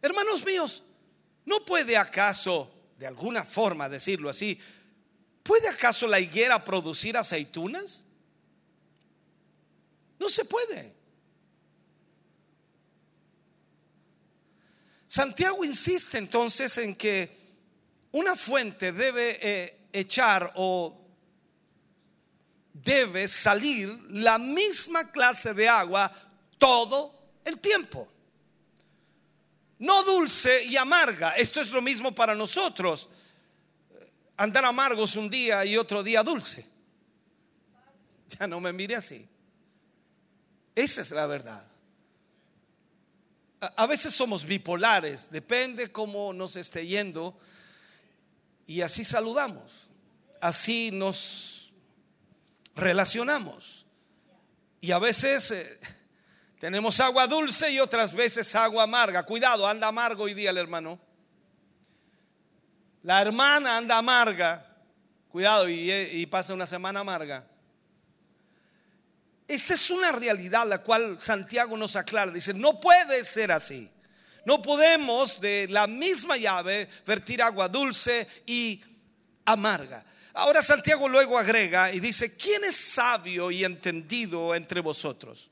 Hermanos 0.00 0.44
míos, 0.44 0.84
¿no 1.44 1.64
puede 1.64 1.96
acaso, 1.96 2.72
de 2.96 3.08
alguna 3.08 3.42
forma 3.42 3.88
decirlo 3.88 4.30
así, 4.30 4.56
¿puede 5.42 5.68
acaso 5.68 6.06
la 6.06 6.20
higuera 6.20 6.64
producir 6.64 7.16
aceitunas? 7.16 8.04
No 10.20 10.30
se 10.30 10.44
puede. 10.44 10.94
Santiago 15.08 15.64
insiste 15.64 16.18
entonces 16.18 16.78
en 16.78 16.94
que 16.94 17.36
una 18.12 18.36
fuente 18.36 18.92
debe 18.92 19.40
eh, 19.42 19.77
echar 20.00 20.52
o 20.56 20.96
debe 22.72 23.28
salir 23.28 23.88
la 24.10 24.38
misma 24.38 25.10
clase 25.10 25.54
de 25.54 25.68
agua 25.68 26.10
todo 26.58 27.14
el 27.44 27.58
tiempo. 27.58 28.08
No 29.78 30.02
dulce 30.02 30.64
y 30.64 30.76
amarga. 30.76 31.32
Esto 31.32 31.60
es 31.60 31.70
lo 31.70 31.80
mismo 31.80 32.14
para 32.14 32.34
nosotros. 32.34 33.08
Andar 34.36 34.64
amargos 34.64 35.16
un 35.16 35.30
día 35.30 35.64
y 35.64 35.76
otro 35.76 36.02
día 36.02 36.22
dulce. 36.22 36.66
Ya 38.38 38.46
no 38.46 38.60
me 38.60 38.72
mire 38.72 38.96
así. 38.96 39.26
Esa 40.74 41.02
es 41.02 41.10
la 41.10 41.26
verdad. 41.26 41.66
A, 43.60 43.86
veces 43.86 44.14
somos 44.14 44.44
bipolares, 44.44 45.30
depende 45.30 45.90
cómo 45.90 46.32
nos 46.32 46.54
esté 46.54 46.86
yendo. 46.86 47.36
Y 48.66 48.82
así 48.82 49.04
saludamos. 49.04 49.87
Así 50.40 50.90
nos 50.90 51.72
relacionamos. 52.74 53.86
Y 54.80 54.92
a 54.92 54.98
veces 54.98 55.50
eh, 55.50 55.78
tenemos 56.58 57.00
agua 57.00 57.26
dulce 57.26 57.70
y 57.70 57.80
otras 57.80 58.12
veces 58.12 58.54
agua 58.54 58.84
amarga. 58.84 59.24
Cuidado, 59.24 59.66
anda 59.66 59.88
amargo 59.88 60.24
hoy 60.24 60.34
día 60.34 60.50
el 60.50 60.58
hermano. 60.58 60.98
La 63.02 63.20
hermana 63.22 63.76
anda 63.76 63.98
amarga. 63.98 64.64
Cuidado 65.28 65.68
y, 65.68 65.90
y 65.90 66.26
pasa 66.26 66.54
una 66.54 66.66
semana 66.66 67.00
amarga. 67.00 67.46
Esta 69.46 69.74
es 69.74 69.90
una 69.90 70.12
realidad 70.12 70.66
la 70.66 70.78
cual 70.78 71.20
Santiago 71.20 71.76
nos 71.76 71.96
aclara. 71.96 72.30
Dice, 72.30 72.52
no 72.54 72.80
puede 72.80 73.24
ser 73.24 73.50
así. 73.50 73.90
No 74.44 74.62
podemos 74.62 75.40
de 75.40 75.66
la 75.68 75.86
misma 75.86 76.36
llave 76.36 76.88
vertir 77.06 77.42
agua 77.42 77.68
dulce 77.68 78.26
y 78.46 78.82
amarga. 79.44 80.04
Ahora 80.38 80.62
Santiago 80.62 81.08
luego 81.08 81.36
agrega 81.36 81.92
y 81.92 81.98
dice, 81.98 82.36
¿quién 82.36 82.62
es 82.62 82.76
sabio 82.76 83.50
y 83.50 83.64
entendido 83.64 84.54
entre 84.54 84.80
vosotros? 84.80 85.50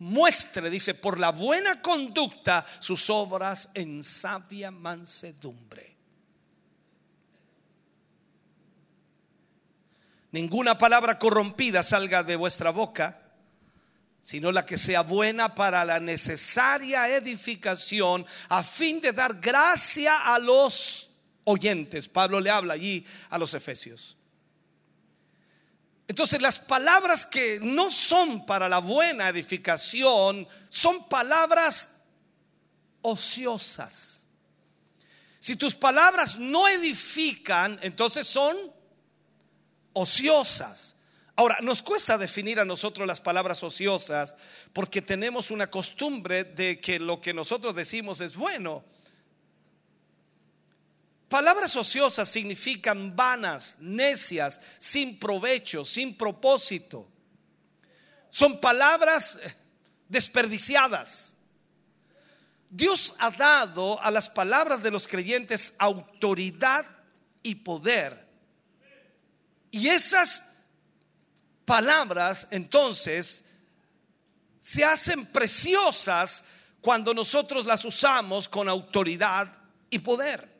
Muestre, 0.00 0.68
dice, 0.68 0.92
por 0.92 1.18
la 1.18 1.30
buena 1.30 1.80
conducta 1.80 2.66
sus 2.80 3.08
obras 3.08 3.70
en 3.72 4.04
sabia 4.04 4.70
mansedumbre. 4.70 5.96
Ninguna 10.30 10.76
palabra 10.76 11.18
corrompida 11.18 11.82
salga 11.82 12.22
de 12.22 12.36
vuestra 12.36 12.72
boca, 12.72 13.22
sino 14.20 14.52
la 14.52 14.66
que 14.66 14.76
sea 14.76 15.00
buena 15.00 15.54
para 15.54 15.82
la 15.86 15.98
necesaria 15.98 17.08
edificación 17.08 18.26
a 18.50 18.62
fin 18.62 19.00
de 19.00 19.14
dar 19.14 19.40
gracia 19.40 20.30
a 20.30 20.38
los 20.38 21.13
oyentes. 21.44 22.08
Pablo 22.08 22.40
le 22.40 22.50
habla 22.50 22.74
allí 22.74 23.06
a 23.30 23.38
los 23.38 23.54
efesios. 23.54 24.16
Entonces 26.06 26.42
las 26.42 26.58
palabras 26.58 27.24
que 27.24 27.60
no 27.60 27.90
son 27.90 28.44
para 28.44 28.68
la 28.68 28.78
buena 28.78 29.28
edificación 29.28 30.46
son 30.68 31.08
palabras 31.08 31.90
ociosas. 33.00 34.26
Si 35.38 35.56
tus 35.56 35.74
palabras 35.74 36.38
no 36.38 36.68
edifican, 36.68 37.78
entonces 37.82 38.26
son 38.26 38.56
ociosas. 39.92 40.96
Ahora, 41.36 41.58
nos 41.62 41.82
cuesta 41.82 42.16
definir 42.16 42.60
a 42.60 42.64
nosotros 42.64 43.06
las 43.06 43.20
palabras 43.20 43.62
ociosas 43.62 44.36
porque 44.72 45.02
tenemos 45.02 45.50
una 45.50 45.70
costumbre 45.70 46.44
de 46.44 46.80
que 46.80 47.00
lo 47.00 47.20
que 47.20 47.34
nosotros 47.34 47.74
decimos 47.74 48.20
es 48.20 48.36
bueno. 48.36 48.84
Palabras 51.28 51.74
ociosas 51.74 52.28
significan 52.28 53.14
vanas, 53.16 53.76
necias, 53.80 54.60
sin 54.78 55.18
provecho, 55.18 55.84
sin 55.84 56.16
propósito. 56.16 57.08
Son 58.30 58.60
palabras 58.60 59.38
desperdiciadas. 60.08 61.34
Dios 62.68 63.14
ha 63.18 63.30
dado 63.30 64.00
a 64.00 64.10
las 64.10 64.28
palabras 64.28 64.82
de 64.82 64.90
los 64.90 65.06
creyentes 65.06 65.74
autoridad 65.78 66.84
y 67.42 67.54
poder. 67.54 68.24
Y 69.70 69.88
esas 69.88 70.44
palabras 71.64 72.48
entonces 72.50 73.44
se 74.58 74.84
hacen 74.84 75.26
preciosas 75.26 76.44
cuando 76.80 77.14
nosotros 77.14 77.66
las 77.66 77.84
usamos 77.84 78.48
con 78.48 78.68
autoridad 78.68 79.52
y 79.90 79.98
poder. 79.98 80.53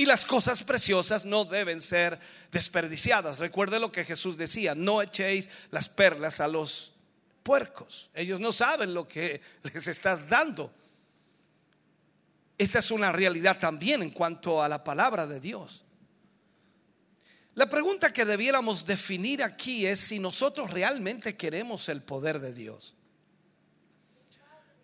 Y 0.00 0.06
las 0.06 0.24
cosas 0.24 0.62
preciosas 0.62 1.24
no 1.24 1.44
deben 1.44 1.80
ser 1.80 2.20
desperdiciadas. 2.52 3.40
Recuerde 3.40 3.80
lo 3.80 3.90
que 3.90 4.04
Jesús 4.04 4.36
decía, 4.36 4.76
no 4.76 5.02
echéis 5.02 5.50
las 5.72 5.88
perlas 5.88 6.38
a 6.38 6.46
los 6.46 6.92
puercos. 7.42 8.08
Ellos 8.14 8.38
no 8.38 8.52
saben 8.52 8.94
lo 8.94 9.08
que 9.08 9.40
les 9.64 9.88
estás 9.88 10.28
dando. 10.28 10.72
Esta 12.56 12.78
es 12.78 12.92
una 12.92 13.10
realidad 13.10 13.58
también 13.58 14.00
en 14.02 14.10
cuanto 14.10 14.62
a 14.62 14.68
la 14.68 14.84
palabra 14.84 15.26
de 15.26 15.40
Dios. 15.40 15.84
La 17.54 17.68
pregunta 17.68 18.12
que 18.12 18.24
debiéramos 18.24 18.86
definir 18.86 19.42
aquí 19.42 19.84
es 19.84 19.98
si 19.98 20.20
nosotros 20.20 20.70
realmente 20.70 21.36
queremos 21.36 21.88
el 21.88 22.02
poder 22.02 22.38
de 22.38 22.52
Dios. 22.52 22.94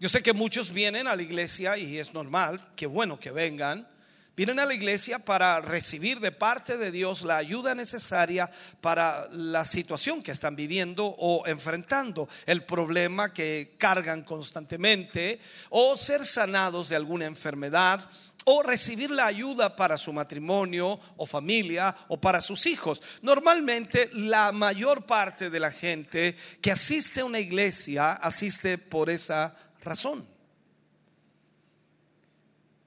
Yo 0.01 0.09
sé 0.09 0.24
que 0.24 0.32
muchos 0.32 0.73
vienen 0.73 1.07
a 1.07 1.15
la 1.15 1.23
iglesia 1.23 1.78
y 1.78 2.01
es 2.01 2.12
normal, 2.12 2.73
que 2.74 2.86
bueno 2.86 3.20
que 3.20 3.31
vengan. 3.31 3.93
Vienen 4.36 4.59
a 4.59 4.66
la 4.66 4.74
iglesia 4.74 5.20
para 5.20 5.61
recibir 5.61 6.19
de 6.19 6.32
parte 6.32 6.77
de 6.77 6.90
Dios 6.90 7.23
la 7.23 7.36
ayuda 7.36 7.73
necesaria 7.77 8.51
para 8.81 9.28
la 9.31 9.65
situación 9.65 10.24
que 10.24 10.32
están 10.32 10.56
viviendo 10.56 11.06
o 11.06 11.47
enfrentando, 11.47 12.28
el 12.44 12.65
problema 12.65 13.32
que 13.32 13.77
cargan 13.78 14.24
constantemente, 14.24 15.39
o 15.70 15.97
ser 15.97 16.27
sanados 16.27 16.89
de 16.89 16.97
alguna 16.97 17.27
enfermedad, 17.27 18.05
o 18.44 18.65
recibir 18.65 19.12
la 19.12 19.27
ayuda 19.27 19.77
para 19.77 19.97
su 19.97 20.12
matrimonio 20.12 20.98
o 21.16 21.27
familia 21.27 21.94
o 22.09 22.20
para 22.20 22.40
sus 22.40 22.66
hijos. 22.66 23.02
Normalmente 23.23 24.11
la 24.15 24.51
mayor 24.51 25.06
parte 25.06 25.48
de 25.48 25.61
la 25.61 25.70
gente 25.70 26.35
que 26.61 26.73
asiste 26.73 27.20
a 27.20 27.24
una 27.24 27.39
iglesia 27.39 28.15
asiste 28.15 28.78
por 28.78 29.11
esa 29.11 29.55
razón. 29.81 30.34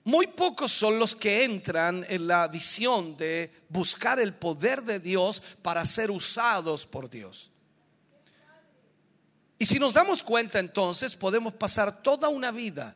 Muy 0.08 0.28
pocos 0.28 0.72
son 0.72 1.00
los 1.00 1.18
que 1.18 1.44
entran 1.44 2.06
en 2.08 2.28
la 2.28 2.48
visión 2.48 3.18
de 3.18 3.52
buscar 3.68 4.22
el 4.22 4.34
poder 4.34 4.82
de 4.84 5.02
Dios 5.02 5.44
para 5.62 5.86
ser 5.86 6.12
usados 6.12 6.86
por 6.86 7.10
Dios. 7.10 7.52
Y 9.60 9.66
si 9.66 9.80
nos 9.80 9.96
damos 9.96 10.24
cuenta 10.24 10.60
entonces, 10.60 11.14
podemos 11.14 11.52
pasar 11.56 12.02
toda 12.02 12.30
una 12.30 12.52
vida, 12.52 12.96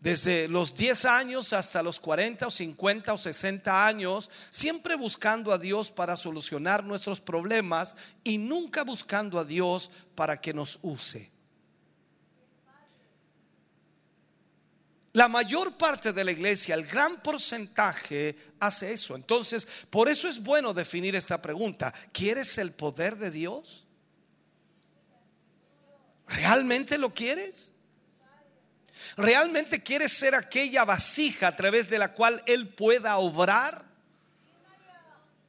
desde 0.00 0.48
los 0.48 0.74
10 0.74 1.04
años 1.04 1.52
hasta 1.52 1.82
los 1.82 2.00
40 2.00 2.46
o 2.46 2.50
50 2.50 3.12
o 3.12 3.18
60 3.18 3.86
años, 3.86 4.30
siempre 4.48 4.96
buscando 4.96 5.52
a 5.52 5.58
Dios 5.58 5.90
para 5.90 6.16
solucionar 6.16 6.82
nuestros 6.82 7.20
problemas 7.20 7.94
y 8.24 8.38
nunca 8.38 8.84
buscando 8.84 9.38
a 9.38 9.44
Dios 9.44 9.90
para 10.14 10.40
que 10.40 10.54
nos 10.54 10.78
use. 10.80 11.30
La 15.18 15.26
mayor 15.26 15.76
parte 15.76 16.12
de 16.12 16.24
la 16.24 16.30
iglesia, 16.30 16.76
el 16.76 16.86
gran 16.86 17.20
porcentaje 17.20 18.36
hace 18.60 18.92
eso. 18.92 19.16
Entonces, 19.16 19.66
por 19.90 20.08
eso 20.08 20.28
es 20.28 20.40
bueno 20.40 20.72
definir 20.72 21.16
esta 21.16 21.42
pregunta. 21.42 21.92
¿Quieres 22.12 22.56
el 22.58 22.70
poder 22.70 23.16
de 23.16 23.32
Dios? 23.32 23.84
¿Realmente 26.28 26.98
lo 26.98 27.12
quieres? 27.12 27.72
¿Realmente 29.16 29.82
quieres 29.82 30.12
ser 30.12 30.36
aquella 30.36 30.84
vasija 30.84 31.48
a 31.48 31.56
través 31.56 31.90
de 31.90 31.98
la 31.98 32.12
cual 32.12 32.40
Él 32.46 32.68
pueda 32.68 33.18
obrar? 33.18 33.87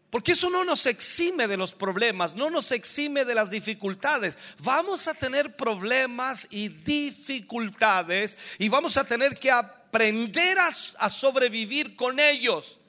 Porque 0.10 0.31
eso 0.31 0.49
no 0.49 0.64
nos 0.65 0.88
exime 0.88 1.48
de 1.48 1.57
los 1.57 1.73
problemas, 1.73 2.34
no 2.34 2.49
nos 2.49 2.72
exime 2.72 3.26
de 3.26 3.36
las 3.36 3.52
dificultades. 3.52 4.40
Vamos 4.64 5.07
a 5.07 5.14
tener 5.14 5.56
problemas 5.56 6.48
y 6.49 6.69
dificultades 6.69 8.36
y 8.57 8.69
vamos 8.69 8.98
a 8.98 9.03
tener 9.03 9.38
que 9.38 9.52
aprender 9.52 10.57
a, 10.57 11.10
sobrevivir 11.11 11.95
con 11.95 12.19
ellos. 12.19 12.80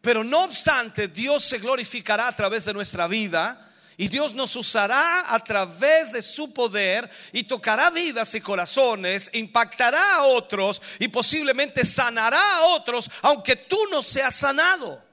Pero 0.00 0.24
no 0.24 0.44
obstante, 0.44 1.08
Dios 1.08 1.44
se 1.44 1.58
glorificará 1.58 2.28
a 2.28 2.36
través 2.36 2.64
de 2.64 2.72
nuestra 2.72 3.06
vida. 3.06 3.60
Y 3.96 4.08
Dios 4.08 4.34
nos 4.34 4.56
usará 4.56 5.32
a 5.32 5.38
través 5.38 6.10
de 6.10 6.20
su 6.20 6.52
poder 6.52 7.08
y 7.32 7.44
tocará 7.44 7.90
vidas 7.90 8.34
y 8.34 8.40
corazones, 8.40 9.30
impactará 9.34 10.16
a 10.16 10.24
otros 10.24 10.82
y 10.98 11.06
posiblemente 11.06 11.84
sanará 11.84 12.56
a 12.56 12.62
otros, 12.62 13.08
aunque 13.22 13.54
tú 13.54 13.78
no 13.92 14.02
seas 14.02 14.34
sanado. 14.34 15.03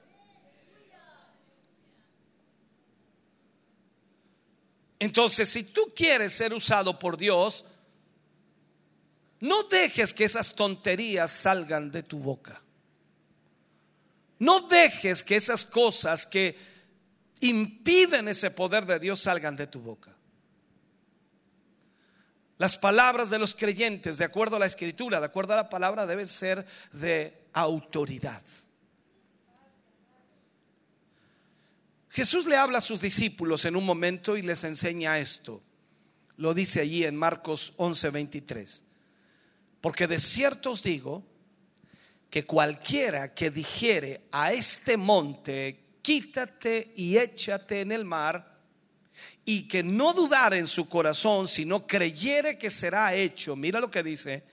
Entonces, 5.02 5.48
si 5.48 5.64
tú 5.64 5.92
quieres 5.96 6.32
ser 6.32 6.54
usado 6.54 6.96
por 6.96 7.16
Dios, 7.16 7.64
no 9.40 9.64
dejes 9.64 10.14
que 10.14 10.22
esas 10.22 10.54
tonterías 10.54 11.28
salgan 11.28 11.90
de 11.90 12.04
tu 12.04 12.20
boca. 12.20 12.62
No 14.38 14.60
dejes 14.60 15.24
que 15.24 15.34
esas 15.34 15.64
cosas 15.64 16.24
que 16.24 16.56
impiden 17.40 18.28
ese 18.28 18.52
poder 18.52 18.86
de 18.86 19.00
Dios 19.00 19.18
salgan 19.18 19.56
de 19.56 19.66
tu 19.66 19.80
boca. 19.80 20.16
Las 22.58 22.78
palabras 22.78 23.28
de 23.28 23.40
los 23.40 23.56
creyentes, 23.56 24.18
de 24.18 24.24
acuerdo 24.24 24.54
a 24.54 24.60
la 24.60 24.66
escritura, 24.66 25.18
de 25.18 25.26
acuerdo 25.26 25.54
a 25.54 25.56
la 25.56 25.68
palabra, 25.68 26.06
deben 26.06 26.28
ser 26.28 26.64
de 26.92 27.48
autoridad. 27.52 28.40
Jesús 32.12 32.46
le 32.46 32.56
habla 32.56 32.78
a 32.78 32.82
sus 32.82 33.00
discípulos 33.00 33.64
en 33.64 33.74
un 33.74 33.86
momento 33.86 34.36
y 34.36 34.42
les 34.42 34.64
enseña 34.64 35.18
esto. 35.18 35.62
Lo 36.36 36.52
dice 36.52 36.82
allí 36.82 37.04
en 37.04 37.16
Marcos 37.16 37.72
11:23. 37.78 38.84
Porque 39.80 40.06
de 40.06 40.20
cierto 40.20 40.72
os 40.72 40.82
digo 40.82 41.24
que 42.28 42.44
cualquiera 42.44 43.32
que 43.32 43.50
dijere 43.50 44.28
a 44.30 44.52
este 44.52 44.98
monte, 44.98 45.96
quítate 46.02 46.92
y 46.96 47.16
échate 47.16 47.80
en 47.80 47.92
el 47.92 48.04
mar, 48.04 48.60
y 49.46 49.66
que 49.66 49.82
no 49.82 50.12
dudare 50.12 50.58
en 50.58 50.66
su 50.66 50.90
corazón, 50.90 51.48
sino 51.48 51.86
creyere 51.86 52.58
que 52.58 52.68
será 52.68 53.14
hecho. 53.14 53.56
Mira 53.56 53.80
lo 53.80 53.90
que 53.90 54.02
dice. 54.02 54.44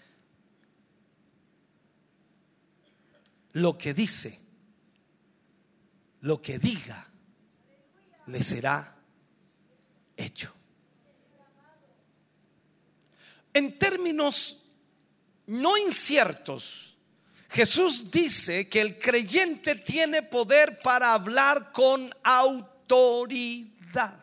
Lo 3.51 3.77
que 3.77 3.93
dice, 3.93 4.39
lo 6.21 6.41
que 6.41 6.57
diga, 6.59 7.08
le 8.29 8.43
será 8.43 8.95
hecho. 10.15 10.53
En 13.53 13.77
términos 13.77 14.57
no 15.47 15.77
inciertos, 15.77 16.95
Jesús 17.49 18.11
dice 18.11 18.69
que 18.69 18.79
el 18.79 18.99
creyente 18.99 19.75
tiene 19.75 20.21
poder 20.21 20.79
para 20.81 21.13
hablar 21.13 21.71
con 21.71 22.13
autoridad. 22.23 24.19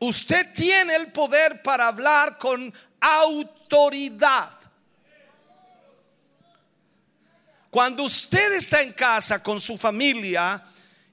Usted 0.00 0.52
tiene 0.54 0.96
el 0.96 1.12
poder 1.12 1.62
para 1.62 1.86
hablar 1.86 2.36
con 2.38 2.72
autoridad. 2.98 4.50
Cuando 7.70 8.02
usted 8.02 8.54
está 8.54 8.82
en 8.82 8.92
casa 8.92 9.40
con 9.40 9.60
su 9.60 9.76
familia 9.76 10.64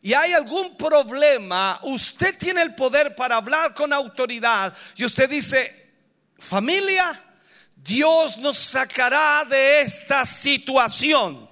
y 0.02 0.14
hay 0.14 0.34
algún 0.34 0.78
problema, 0.78 1.80
usted 1.84 2.38
tiene 2.38 2.61
el 2.61 2.76
poder 2.76 3.15
para 3.15 3.38
hablar 3.38 3.74
con 3.74 3.91
autoridad 3.91 4.74
y 4.95 5.06
usted 5.06 5.30
dice, 5.30 5.91
familia, 6.38 7.22
Dios 7.76 8.38
nos 8.38 8.57
sacará 8.57 9.45
de 9.45 9.82
esta 9.82 10.26
situación. 10.26 11.48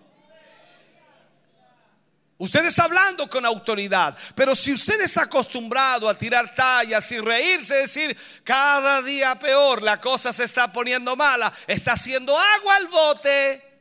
Usted 2.38 2.66
está 2.66 2.84
hablando 2.84 3.30
con 3.30 3.46
autoridad, 3.46 4.16
pero 4.36 4.56
si 4.56 4.74
usted 4.74 5.00
está 5.00 5.24
acostumbrado 5.24 6.10
a 6.10 6.18
tirar 6.18 6.54
tallas 6.54 7.10
y 7.14 7.20
reírse, 7.20 7.76
decir, 7.76 8.18
cada 8.44 9.02
día 9.02 9.40
peor, 9.40 9.82
la 9.82 10.02
cosa 10.02 10.34
se 10.34 10.44
está 10.44 10.72
poniendo 10.72 11.16
mala, 11.16 11.52
está 11.66 11.94
haciendo 11.94 12.38
agua 12.38 12.76
al 12.76 12.88
bote. 12.88 13.75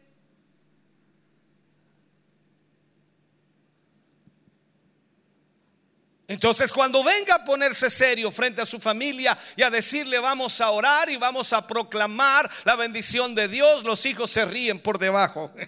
Entonces 6.27 6.73
cuando 6.73 7.05
venga 7.05 7.35
a 7.35 7.45
ponerse 7.45 7.91
serio 7.91 8.31
frente 8.31 8.63
a 8.63 8.67
su 8.67 8.81
familia 8.81 9.37
y 9.57 9.63
a 9.63 9.69
decirle 9.69 10.19
vamos 10.19 10.61
a 10.61 10.71
orar 10.71 11.11
y 11.11 11.17
vamos 11.17 11.53
a 11.53 11.67
proclamar 11.67 12.51
la 12.65 12.77
bendición 12.77 13.35
de 13.35 13.47
Dios, 13.47 13.85
los 13.85 14.07
hijos 14.07 14.31
se 14.31 14.45
ríen 14.45 14.81
por 14.81 14.99
debajo. 14.99 15.53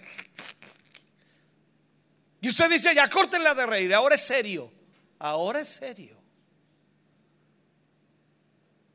Y 2.39 2.49
usted 2.49 2.69
dice, 2.69 2.93
ya 2.93 3.09
córtenla 3.09 3.55
de 3.55 3.65
reír, 3.65 3.93
ahora 3.95 4.13
es 4.13 4.21
serio, 4.21 4.71
ahora 5.17 5.59
es 5.59 5.69
serio. 5.69 6.15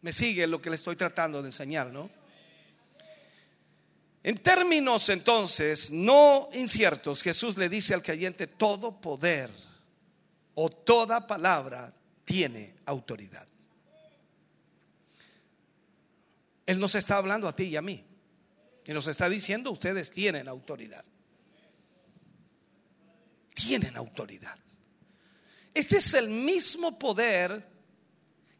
Me 0.01 0.13
sigue 0.13 0.47
lo 0.47 0.63
que 0.63 0.71
le 0.71 0.77
estoy 0.77 0.95
tratando 0.95 1.43
de 1.43 1.49
enseñar, 1.49 1.89
¿no? 1.89 2.09
En 4.23 4.39
términos 4.39 5.09
entonces 5.09 5.91
no 5.91 6.51
inciertos, 6.53 7.21
Jesús 7.21 7.59
le 7.59 7.69
dice 7.69 7.95
al 7.95 8.03
creyente, 8.03 8.47
todo 8.47 9.01
poder 9.01 9.51
o 10.55 10.71
toda 10.71 11.27
palabra 11.27 11.95
tiene 12.25 12.75
autoridad. 12.87 13.47
Él 16.67 16.79
nos 16.79 16.95
está 16.95 17.17
hablando 17.17 17.49
a 17.49 17.55
ti 17.55 17.65
y 17.65 17.77
a 17.77 17.83
mí. 17.83 18.05
Y 18.85 18.93
nos 18.93 19.07
está 19.07 19.29
diciendo, 19.29 19.71
ustedes 19.71 20.11
tienen 20.11 20.49
autoridad. 20.49 21.05
Tienen 23.55 23.97
autoridad. 23.97 24.59
Este 25.75 25.97
es 25.97 26.15
el 26.15 26.29
mismo 26.29 26.99
poder 26.99 27.73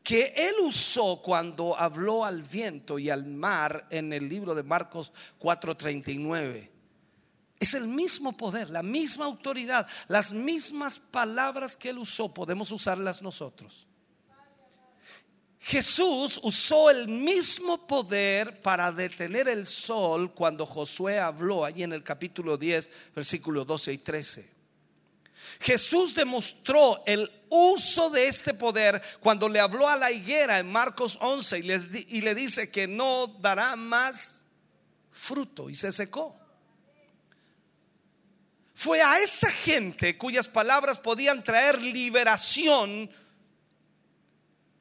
que 0.03 0.33
él 0.37 0.55
usó 0.63 1.21
cuando 1.23 1.79
habló 1.79 2.25
al 2.25 2.43
viento 2.43 2.99
y 2.99 3.11
al 3.11 3.25
mar 3.25 3.87
en 3.91 4.13
el 4.13 4.29
libro 4.29 4.55
de 4.55 4.63
Marcos 4.63 5.13
4:39. 5.39 6.72
Es 7.63 7.75
el 7.75 7.87
mismo 7.87 8.37
poder, 8.37 8.71
la 8.71 8.83
misma 8.83 9.25
autoridad, 9.25 9.87
las 10.09 10.33
mismas 10.33 10.99
palabras 10.99 11.77
que 11.77 11.91
él 11.91 11.99
usó, 11.99 12.35
podemos 12.35 12.73
usarlas 12.73 13.23
nosotros. 13.23 13.87
Jesús 15.61 16.41
usó 16.43 16.91
el 16.91 17.07
mismo 17.07 17.87
poder 17.87 18.61
para 18.63 18.91
detener 18.91 19.47
el 19.47 19.65
sol 19.65 20.35
cuando 20.35 20.67
Josué 20.67 21.21
habló 21.21 21.65
allí 21.65 21.85
en 21.85 21.93
el 21.93 22.03
capítulo 22.03 22.57
10, 22.57 22.91
versículos 23.15 23.65
12 23.65 23.93
y 23.93 23.99
13. 23.99 24.51
Jesús 25.61 26.17
demostró 26.17 27.05
el 27.07 27.31
uso 27.49 28.11
de 28.11 28.27
este 28.27 28.55
poder 28.55 29.01
cuando 29.21 29.49
le 29.49 29.61
habló 29.61 29.89
a 29.89 29.95
la 29.95 30.11
higuera 30.11 30.59
en 30.59 30.69
Marcos 30.69 31.17
11 31.21 31.61
y, 31.61 32.21
le 32.23 32.35
dice 32.35 32.73
que 32.73 32.89
no 32.89 33.29
dará 33.41 33.77
más 33.77 34.47
fruto 35.13 35.71
y 35.71 35.77
se 35.77 35.93
secó. 35.93 36.42
Fue 38.83 39.01
a 39.01 39.21
esta 39.21 39.49
gente 39.49 40.19
cuyas 40.19 40.49
palabras 40.49 40.99
podían 40.99 41.45
traer 41.45 41.81
liberación 41.81 43.09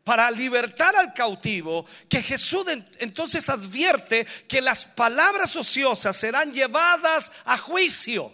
para 0.04 0.32
libertar 0.32 0.96
al 0.96 1.14
cautivo, 1.14 1.86
que 2.10 2.24
Jesús 2.24 2.68
en- 2.68 2.90
entonces 2.98 3.48
advierte 3.48 4.26
que 4.48 4.60
las 4.60 4.86
palabras 4.86 5.56
ociosas 5.56 6.18
serán 6.18 6.52
llevadas 6.52 7.32
a 7.46 7.60
juicio. 7.60 8.34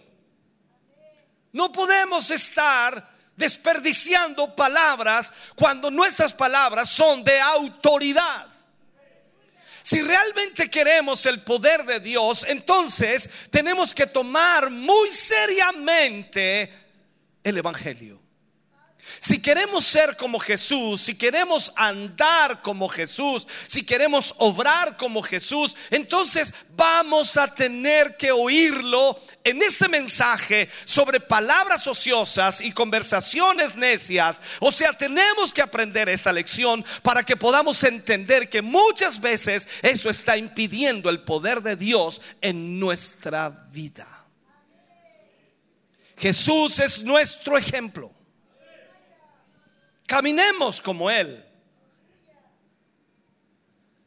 No 1.52 1.70
podemos 1.70 2.30
estar 2.30 3.06
desperdiciando 3.36 4.56
palabras 4.56 5.30
cuando 5.54 5.90
nuestras 5.90 6.32
palabras 6.32 6.88
son 6.88 7.22
de 7.22 7.38
autoridad. 7.38 8.48
Si 9.88 10.02
realmente 10.02 10.70
queremos 10.70 11.24
el 11.24 11.40
poder 11.40 11.82
de 11.86 11.98
Dios, 11.98 12.44
entonces 12.46 13.30
tenemos 13.50 13.94
que 13.94 14.06
tomar 14.06 14.68
muy 14.68 15.10
seriamente 15.10 16.70
el 17.42 17.56
Evangelio. 17.56 18.20
Si 19.20 19.40
queremos 19.40 19.84
ser 19.84 20.16
como 20.16 20.38
Jesús, 20.38 21.02
si 21.02 21.14
queremos 21.14 21.72
andar 21.76 22.62
como 22.62 22.88
Jesús, 22.88 23.46
si 23.66 23.84
queremos 23.84 24.34
obrar 24.38 24.96
como 24.96 25.22
Jesús, 25.22 25.76
entonces 25.90 26.54
vamos 26.70 27.36
a 27.36 27.52
tener 27.52 28.16
que 28.16 28.30
oírlo 28.30 29.20
en 29.44 29.62
este 29.62 29.88
mensaje 29.88 30.68
sobre 30.84 31.20
palabras 31.20 31.86
ociosas 31.86 32.60
y 32.60 32.72
conversaciones 32.72 33.74
necias. 33.74 34.40
O 34.60 34.70
sea, 34.70 34.92
tenemos 34.92 35.52
que 35.52 35.62
aprender 35.62 36.08
esta 36.08 36.32
lección 36.32 36.84
para 37.02 37.22
que 37.22 37.36
podamos 37.36 37.82
entender 37.84 38.48
que 38.48 38.62
muchas 38.62 39.20
veces 39.20 39.66
eso 39.82 40.10
está 40.10 40.36
impidiendo 40.36 41.10
el 41.10 41.20
poder 41.22 41.62
de 41.62 41.76
Dios 41.76 42.20
en 42.40 42.78
nuestra 42.78 43.50
vida. 43.70 44.06
Jesús 46.16 46.80
es 46.80 47.02
nuestro 47.02 47.56
ejemplo. 47.56 48.17
Caminemos 50.08 50.80
como 50.80 51.10
Él. 51.10 51.44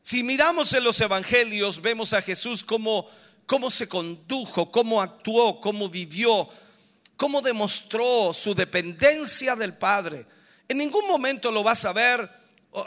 Si 0.02 0.24
miramos 0.24 0.74
en 0.74 0.84
los 0.84 1.00
evangelios, 1.00 1.80
vemos 1.80 2.12
a 2.14 2.24
Jesús 2.24 2.64
como 2.64 3.08
cómo 3.46 3.70
se 3.70 3.88
condujo, 3.88 4.72
cómo 4.72 5.00
actuó, 5.00 5.62
cómo 5.62 5.88
vivió, 5.90 6.50
cómo 7.16 7.40
demostró 7.40 8.34
su 8.34 8.56
dependencia 8.56 9.56
del 9.56 9.78
Padre. 9.78 10.26
En 10.68 10.80
ningún 10.80 11.08
momento 11.08 11.52
lo 11.52 11.62
vas 11.62 11.86
a 11.86 11.94
ver 11.94 12.28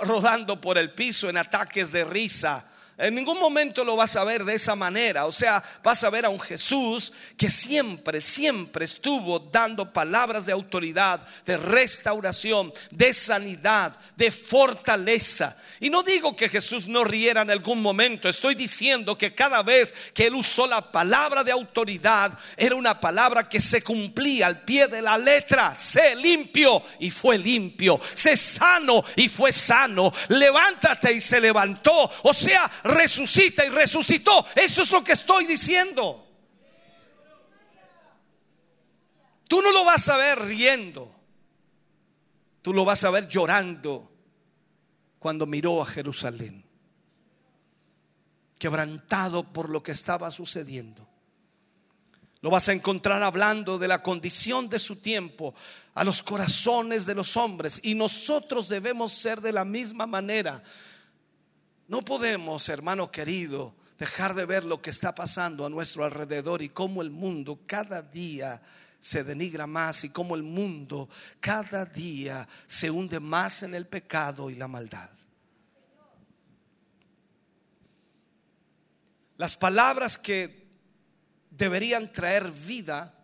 rodando 0.02 0.60
por 0.60 0.76
el 0.76 0.92
piso 0.92 1.30
en 1.30 1.36
ataques 1.36 1.92
de 1.92 2.04
risa, 2.04 2.68
En 2.96 3.16
ningún 3.16 3.40
momento 3.40 3.82
lo 3.82 3.96
vas 3.96 4.14
a 4.14 4.22
ver 4.22 4.44
de 4.44 4.54
esa 4.54 4.76
manera. 4.76 5.26
O 5.26 5.32
sea, 5.32 5.62
vas 5.82 6.04
a 6.04 6.10
ver 6.10 6.26
a 6.26 6.30
un 6.30 6.38
Jesús 6.38 7.12
que 7.36 7.50
siempre, 7.50 8.20
siempre 8.20 8.84
estuvo 8.84 9.40
dando 9.40 9.92
palabras 9.92 10.46
de 10.46 10.52
autoridad, 10.52 11.20
de 11.44 11.56
restauración, 11.56 12.72
de 12.90 13.12
sanidad, 13.12 13.96
de 14.16 14.30
fortaleza. 14.30 15.56
Y 15.80 15.90
no 15.90 16.02
digo 16.04 16.36
que 16.36 16.48
Jesús 16.48 16.86
no 16.86 17.02
riera 17.02 17.42
en 17.42 17.50
algún 17.50 17.82
momento. 17.82 18.28
Estoy 18.28 18.54
diciendo 18.54 19.18
que 19.18 19.34
cada 19.34 19.62
vez 19.64 19.92
que 20.14 20.28
él 20.28 20.34
usó 20.34 20.66
la 20.68 20.92
palabra 20.92 21.42
de 21.42 21.50
autoridad, 21.50 22.38
era 22.56 22.76
una 22.76 23.00
palabra 23.00 23.48
que 23.48 23.60
se 23.60 23.82
cumplía 23.82 24.46
al 24.46 24.62
pie 24.62 24.86
de 24.86 25.02
la 25.02 25.18
letra. 25.18 25.74
Sé 25.74 26.14
limpio 26.14 26.82
y 27.00 27.10
fue 27.10 27.38
limpio. 27.38 28.00
Sé 28.14 28.36
sano 28.36 29.04
y 29.16 29.28
fue 29.28 29.52
sano. 29.52 30.12
Levántate 30.28 31.12
y 31.12 31.20
se 31.20 31.40
levantó. 31.40 32.10
O 32.22 32.32
sea, 32.32 32.70
resucita 32.84 33.64
y 33.64 33.70
resucitó. 33.70 34.46
Eso 34.54 34.82
es 34.82 34.90
lo 34.90 35.02
que 35.02 35.12
estoy 35.12 35.46
diciendo. 35.46 36.20
Tú 39.48 39.60
no 39.62 39.72
lo 39.72 39.84
vas 39.84 40.08
a 40.08 40.16
ver 40.16 40.40
riendo. 40.40 41.14
Tú 42.62 42.72
lo 42.72 42.84
vas 42.84 43.04
a 43.04 43.10
ver 43.10 43.28
llorando 43.28 44.10
cuando 45.18 45.46
miró 45.46 45.82
a 45.82 45.86
Jerusalén. 45.86 46.64
Quebrantado 48.58 49.52
por 49.52 49.68
lo 49.68 49.82
que 49.82 49.92
estaba 49.92 50.30
sucediendo. 50.30 51.06
Lo 52.40 52.50
vas 52.50 52.68
a 52.68 52.72
encontrar 52.72 53.22
hablando 53.22 53.78
de 53.78 53.88
la 53.88 54.02
condición 54.02 54.68
de 54.68 54.78
su 54.78 54.96
tiempo 54.96 55.54
a 55.94 56.04
los 56.04 56.22
corazones 56.22 57.06
de 57.06 57.14
los 57.14 57.36
hombres. 57.36 57.80
Y 57.82 57.94
nosotros 57.94 58.68
debemos 58.68 59.12
ser 59.12 59.40
de 59.40 59.52
la 59.52 59.64
misma 59.64 60.06
manera. 60.06 60.62
No 61.88 62.02
podemos, 62.02 62.68
hermano 62.68 63.10
querido, 63.10 63.74
dejar 63.98 64.34
de 64.34 64.46
ver 64.46 64.64
lo 64.64 64.80
que 64.80 64.90
está 64.90 65.14
pasando 65.14 65.66
a 65.66 65.70
nuestro 65.70 66.04
alrededor 66.04 66.62
y 66.62 66.68
cómo 66.68 67.02
el 67.02 67.10
mundo 67.10 67.60
cada 67.66 68.02
día 68.02 68.60
se 68.98 69.22
denigra 69.22 69.66
más 69.66 70.04
y 70.04 70.08
cómo 70.08 70.34
el 70.34 70.42
mundo 70.42 71.08
cada 71.40 71.84
día 71.84 72.48
se 72.66 72.90
hunde 72.90 73.20
más 73.20 73.62
en 73.62 73.74
el 73.74 73.86
pecado 73.86 74.48
y 74.48 74.54
la 74.54 74.66
maldad. 74.66 75.10
Las 79.36 79.56
palabras 79.56 80.16
que 80.16 80.64
deberían 81.50 82.12
traer 82.12 82.50
vida 82.50 83.14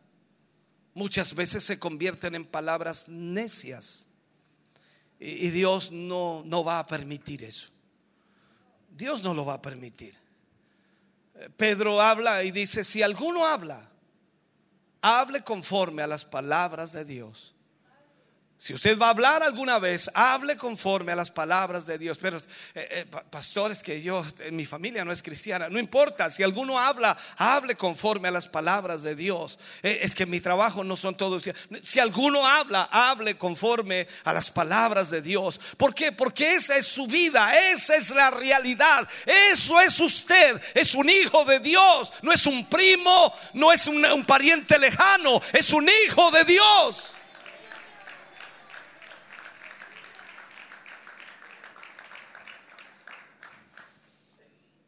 muchas 0.93 1.35
veces 1.35 1.65
se 1.65 1.79
convierten 1.79 2.35
en 2.35 2.45
palabras 2.45 3.09
necias. 3.09 4.07
Y, 5.19 5.51
Dios 5.51 5.93
no, 5.93 6.43
no 6.45 6.65
va 6.65 6.79
a 6.79 6.87
permitir 6.87 7.45
eso. 7.45 7.71
Dios 9.01 9.23
no 9.23 9.33
lo 9.33 9.47
va 9.47 9.55
a 9.55 9.63
permitir. 9.63 10.15
Pedro 11.57 12.03
habla 12.03 12.45
y 12.45 12.51
dice, 12.51 12.85
si 12.85 13.03
alguno 13.03 13.47
habla, 13.47 13.89
hable 15.01 15.43
conforme 15.43 16.03
a 16.03 16.07
las 16.07 16.27
palabras 16.27 16.93
de 16.93 17.07
Dios. 17.07 17.55
Si 18.63 18.75
usted 18.75 18.99
va 18.99 19.07
a 19.07 19.11
hablar 19.11 19.43
alguna 19.43 19.79
vez, 19.79 20.11
hable 20.13 20.55
conforme 20.59 21.13
a 21.13 21.17
las 21.17 21.31
palabras 21.31 21.87
de 21.87 21.97
Dios. 21.97 22.19
Pero, 22.21 22.37
eh, 22.37 22.43
eh, 22.75 23.07
pa- 23.11 23.23
pastores, 23.23 23.83
que 23.83 24.03
yo, 24.03 24.23
en 24.41 24.55
mi 24.55 24.67
familia 24.67 25.03
no 25.03 25.13
es 25.13 25.23
cristiana, 25.23 25.71
no 25.71 25.79
importa. 25.79 26.29
Si 26.29 26.43
alguno 26.43 26.79
habla, 26.79 27.17
hable 27.39 27.75
conforme 27.77 28.29
a 28.29 28.31
las 28.31 28.47
palabras 28.49 29.03
de 29.03 29.15
Dios. 29.17 29.59
Eh, 29.83 30.01
es 30.03 30.15
que 30.15 30.27
mi 30.27 30.43
trabajo 30.43 30.85
no 30.85 30.99
son 30.99 31.17
todos. 31.17 31.45
Si 31.81 31.99
alguno 31.99 32.47
habla, 32.47 32.87
hable 32.93 33.39
conforme 33.39 34.07
a 34.25 34.33
las 34.35 34.51
palabras 34.51 35.09
de 35.09 35.23
Dios. 35.23 35.59
¿Por 35.79 35.95
qué? 35.95 36.13
Porque 36.13 36.53
esa 36.57 36.77
es 36.77 36.87
su 36.87 37.07
vida, 37.07 37.51
esa 37.71 37.97
es 37.97 38.11
la 38.11 38.31
realidad. 38.31 39.09
Eso 39.51 39.81
es 39.81 39.99
usted. 40.01 40.61
Es 40.75 40.95
un 40.95 41.09
hijo 41.09 41.47
de 41.47 41.61
Dios. 41.61 42.13
No 42.21 42.31
es 42.31 42.45
un 42.45 42.69
primo, 42.69 43.33
no 43.55 43.73
es 43.73 43.87
un, 43.87 44.05
un 44.05 44.27
pariente 44.27 44.79
lejano. 44.79 45.41
Es 45.55 45.73
un 45.73 45.89
hijo 46.05 46.31
de 46.31 46.45
Dios. 46.45 47.13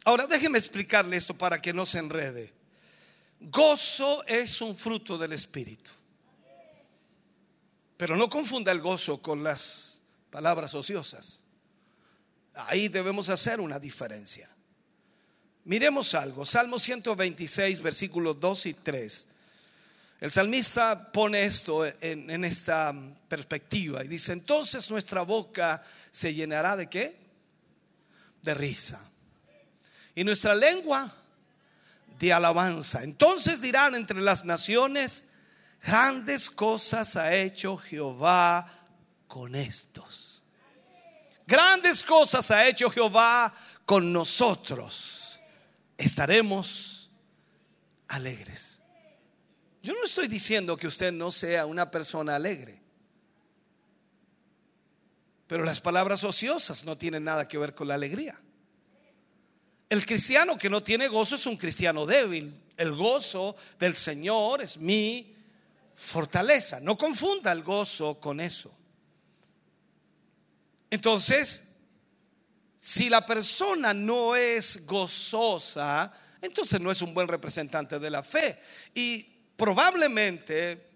Ahora 0.04 0.26
déjeme 0.26 0.58
explicarle 0.58 1.16
esto 1.16 1.36
para 1.36 1.60
que 1.60 1.72
no 1.72 1.86
se 1.86 1.98
enrede. 1.98 2.52
Gozo 3.38 4.24
es 4.26 4.60
un 4.60 4.76
fruto 4.76 5.16
del 5.16 5.32
Espíritu. 5.32 5.90
Pero 7.96 8.16
no 8.16 8.28
confunda 8.28 8.72
el 8.72 8.80
gozo 8.80 9.22
con 9.22 9.44
las 9.44 10.02
palabras 10.30 10.74
ociosas. 10.74 11.42
Ahí 12.54 12.88
debemos 12.88 13.28
hacer 13.28 13.60
una 13.60 13.78
diferencia. 13.78 14.48
Miremos 15.64 16.14
algo. 16.14 16.44
Salmo 16.44 16.80
126, 16.80 17.80
versículos 17.80 18.40
2 18.40 18.66
y 18.66 18.74
3. 18.74 19.28
El 20.20 20.32
salmista 20.32 21.12
pone 21.12 21.44
esto 21.44 21.84
en, 21.86 22.28
en 22.30 22.44
esta 22.44 22.92
perspectiva 23.28 24.04
y 24.04 24.08
dice, 24.08 24.32
entonces 24.32 24.88
nuestra 24.90 25.22
boca 25.22 25.82
se 26.10 26.34
llenará 26.34 26.76
de 26.76 26.88
qué? 26.88 27.16
De 28.42 28.54
risa 28.54 29.11
y 30.14 30.24
nuestra 30.24 30.54
lengua 30.54 31.12
de 32.18 32.32
alabanza. 32.32 33.02
Entonces 33.02 33.60
dirán 33.60 33.94
entre 33.94 34.20
las 34.20 34.44
naciones, 34.44 35.26
grandes 35.82 36.50
cosas 36.50 37.16
ha 37.16 37.34
hecho 37.34 37.76
Jehová 37.76 38.70
con 39.26 39.54
estos. 39.54 40.42
Grandes 41.46 42.02
cosas 42.02 42.50
ha 42.50 42.66
hecho 42.66 42.90
Jehová 42.90 43.52
con 43.84 44.12
nosotros. 44.12 45.40
Estaremos 45.96 47.10
alegres. 48.08 48.80
Yo 49.82 49.94
no 49.94 50.04
estoy 50.04 50.28
diciendo 50.28 50.76
que 50.76 50.86
usted 50.86 51.12
no 51.12 51.30
sea 51.30 51.66
una 51.66 51.90
persona 51.90 52.36
alegre. 52.36 52.80
Pero 55.48 55.64
las 55.64 55.80
palabras 55.80 56.22
ociosas 56.24 56.84
no 56.84 56.96
tienen 56.96 57.24
nada 57.24 57.48
que 57.48 57.58
ver 57.58 57.74
con 57.74 57.88
la 57.88 57.94
alegría. 57.94 58.40
El 59.92 60.06
cristiano 60.06 60.56
que 60.56 60.70
no 60.70 60.82
tiene 60.82 61.06
gozo 61.06 61.34
es 61.34 61.44
un 61.44 61.58
cristiano 61.58 62.06
débil. 62.06 62.58
El 62.78 62.92
gozo 62.92 63.54
del 63.78 63.94
Señor 63.94 64.62
es 64.62 64.78
mi 64.78 65.36
fortaleza. 65.94 66.80
No 66.80 66.96
confunda 66.96 67.52
el 67.52 67.62
gozo 67.62 68.18
con 68.18 68.40
eso. 68.40 68.74
Entonces, 70.88 71.64
si 72.78 73.10
la 73.10 73.26
persona 73.26 73.92
no 73.92 74.34
es 74.34 74.86
gozosa, 74.86 76.10
entonces 76.40 76.80
no 76.80 76.90
es 76.90 77.02
un 77.02 77.12
buen 77.12 77.28
representante 77.28 77.98
de 77.98 78.08
la 78.08 78.22
fe. 78.22 78.58
Y 78.94 79.24
probablemente 79.58 80.88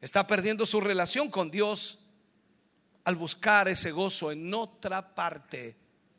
está 0.00 0.26
perdiendo 0.26 0.66
su 0.66 0.80
relación 0.80 1.30
con 1.30 1.52
Dios 1.52 2.00
al 3.04 3.14
buscar 3.14 3.68
ese 3.68 3.92
gozo 3.92 4.32
en 4.32 4.52
otra 4.52 5.14
parte 5.14 5.76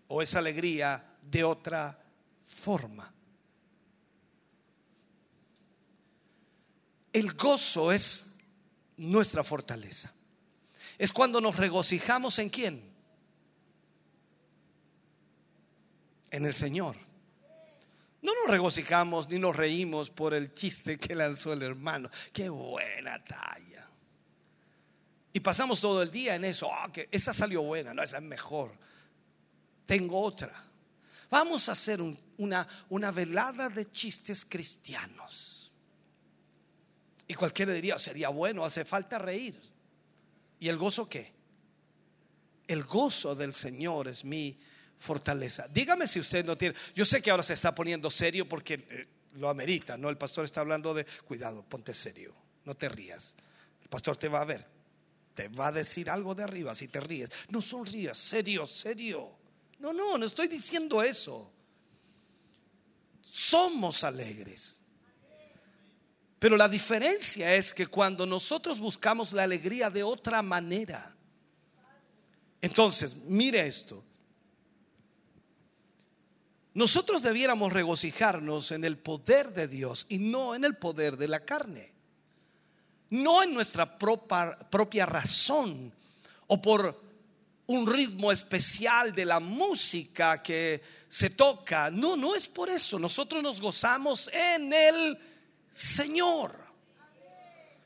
o 0.07 0.21
esa 0.21 0.39
alegría 0.39 1.08
de 1.29 1.43
otra 1.43 1.97
forma. 2.39 3.13
El 7.11 7.33
gozo 7.33 7.91
es 7.91 8.35
nuestra 8.97 9.43
fortaleza. 9.43 10.11
Es 10.97 11.11
cuando 11.11 11.39
nos 11.41 11.57
regocijamos 11.57 12.39
en 12.39 12.49
quién? 12.49 12.93
En 16.31 16.45
el 16.45 16.53
Señor. 16.53 16.95
No 18.21 18.33
nos 18.35 18.51
regocijamos 18.51 19.29
ni 19.29 19.39
nos 19.39 19.55
reímos 19.55 20.09
por 20.09 20.33
el 20.33 20.53
chiste 20.53 20.99
que 20.99 21.15
lanzó 21.15 21.53
el 21.53 21.63
hermano. 21.63 22.09
Qué 22.33 22.49
buena 22.49 23.23
talla. 23.23 23.87
Y 25.31 25.39
pasamos 25.39 25.79
todo 25.79 26.01
el 26.01 26.11
día 26.11 26.35
en 26.35 26.43
eso. 26.43 26.69
Ah, 26.71 26.91
que 26.91 27.07
esa 27.11 27.33
salió 27.33 27.61
buena, 27.61 27.93
no, 27.93 28.03
esa 28.03 28.17
es 28.17 28.23
mejor. 28.23 28.73
Tengo 29.85 30.21
otra. 30.21 30.68
Vamos 31.29 31.69
a 31.69 31.73
hacer 31.73 32.01
un- 32.01 32.19
una, 32.37 32.67
una 32.89 33.11
velada 33.11 33.69
de 33.69 33.91
chistes 33.91 34.45
cristianos. 34.45 35.71
Y 37.27 37.33
cualquiera 37.35 37.73
diría, 37.73 37.99
sería 37.99 38.29
bueno, 38.29 38.65
hace 38.65 38.83
falta 38.85 39.19
reír. 39.19 39.59
¿Y 40.59 40.67
el 40.67 40.77
gozo 40.77 41.07
qué? 41.07 41.31
El 42.67 42.83
gozo 42.83 43.35
del 43.35 43.53
Señor 43.53 44.07
es 44.07 44.25
mi 44.25 44.57
fortaleza. 44.97 45.67
Dígame 45.67 46.07
si 46.07 46.19
usted 46.19 46.43
no 46.45 46.57
tiene. 46.57 46.75
Yo 46.95 47.05
sé 47.05 47.21
que 47.21 47.31
ahora 47.31 47.43
se 47.43 47.53
está 47.53 47.73
poniendo 47.73 48.09
serio 48.11 48.49
porque 48.49 48.73
eh, 48.89 49.07
lo 49.35 49.49
amerita, 49.49 49.97
¿no? 49.97 50.09
El 50.09 50.17
pastor 50.17 50.45
está 50.45 50.61
hablando 50.61 50.93
de, 50.93 51.05
cuidado, 51.25 51.63
ponte 51.63 51.93
serio, 51.93 52.35
no 52.65 52.75
te 52.75 52.89
rías. 52.89 53.35
El 53.81 53.89
pastor 53.89 54.17
te 54.17 54.27
va 54.27 54.41
a 54.41 54.45
ver, 54.45 54.67
te 55.35 55.47
va 55.47 55.67
a 55.67 55.71
decir 55.71 56.09
algo 56.09 56.35
de 56.35 56.43
arriba 56.43 56.73
si 56.75 56.87
te 56.87 56.99
ríes. 56.99 57.29
No 57.49 57.61
sonrías, 57.61 58.17
serio, 58.17 58.65
serio. 58.67 59.38
No, 59.79 59.93
no, 59.93 60.17
no 60.17 60.25
estoy 60.25 60.47
diciendo 60.47 61.01
eso. 61.01 61.51
Somos 63.21 64.03
alegres. 64.03 64.81
Pero 66.37 66.55
la 66.55 66.69
diferencia 66.69 67.53
es 67.55 67.73
que 67.73 67.87
cuando 67.87 68.25
nosotros 68.25 68.79
buscamos 68.79 69.33
la 69.33 69.43
alegría 69.43 69.89
de 69.89 70.03
otra 70.03 70.41
manera, 70.41 71.15
entonces, 72.61 73.15
mire 73.15 73.65
esto. 73.65 74.03
nosotros 76.73 77.21
debiéramos 77.21 77.73
regocijarnos 77.73 78.71
en 78.71 78.85
el 78.85 78.97
poder 78.97 79.53
de 79.53 79.67
Dios 79.67 80.05
y 80.07 80.17
no 80.17 80.55
en 80.55 80.63
el 80.63 80.77
poder 80.77 81.17
de 81.17 81.27
la 81.27 81.41
carne. 81.41 81.93
No 83.09 83.43
en 83.43 83.53
nuestra 83.53 83.97
propia, 83.97 85.05
razón 85.05 85.91
o 86.47 86.61
por 86.61 87.01
un 87.69 87.85
ritmo 87.85 88.31
especial 88.31 89.13
de 89.13 89.25
la 89.25 89.39
música 89.39 90.41
que 90.41 90.81
se 91.07 91.29
toca. 91.29 91.91
No, 91.91 92.17
no 92.17 92.33
es 92.33 92.47
por 92.47 92.67
eso. 92.67 92.97
Nosotros 92.97 93.43
nos 93.43 93.61
gozamos 93.61 94.27
en 94.33 94.73
el 94.73 95.17
Señor. 95.69 96.51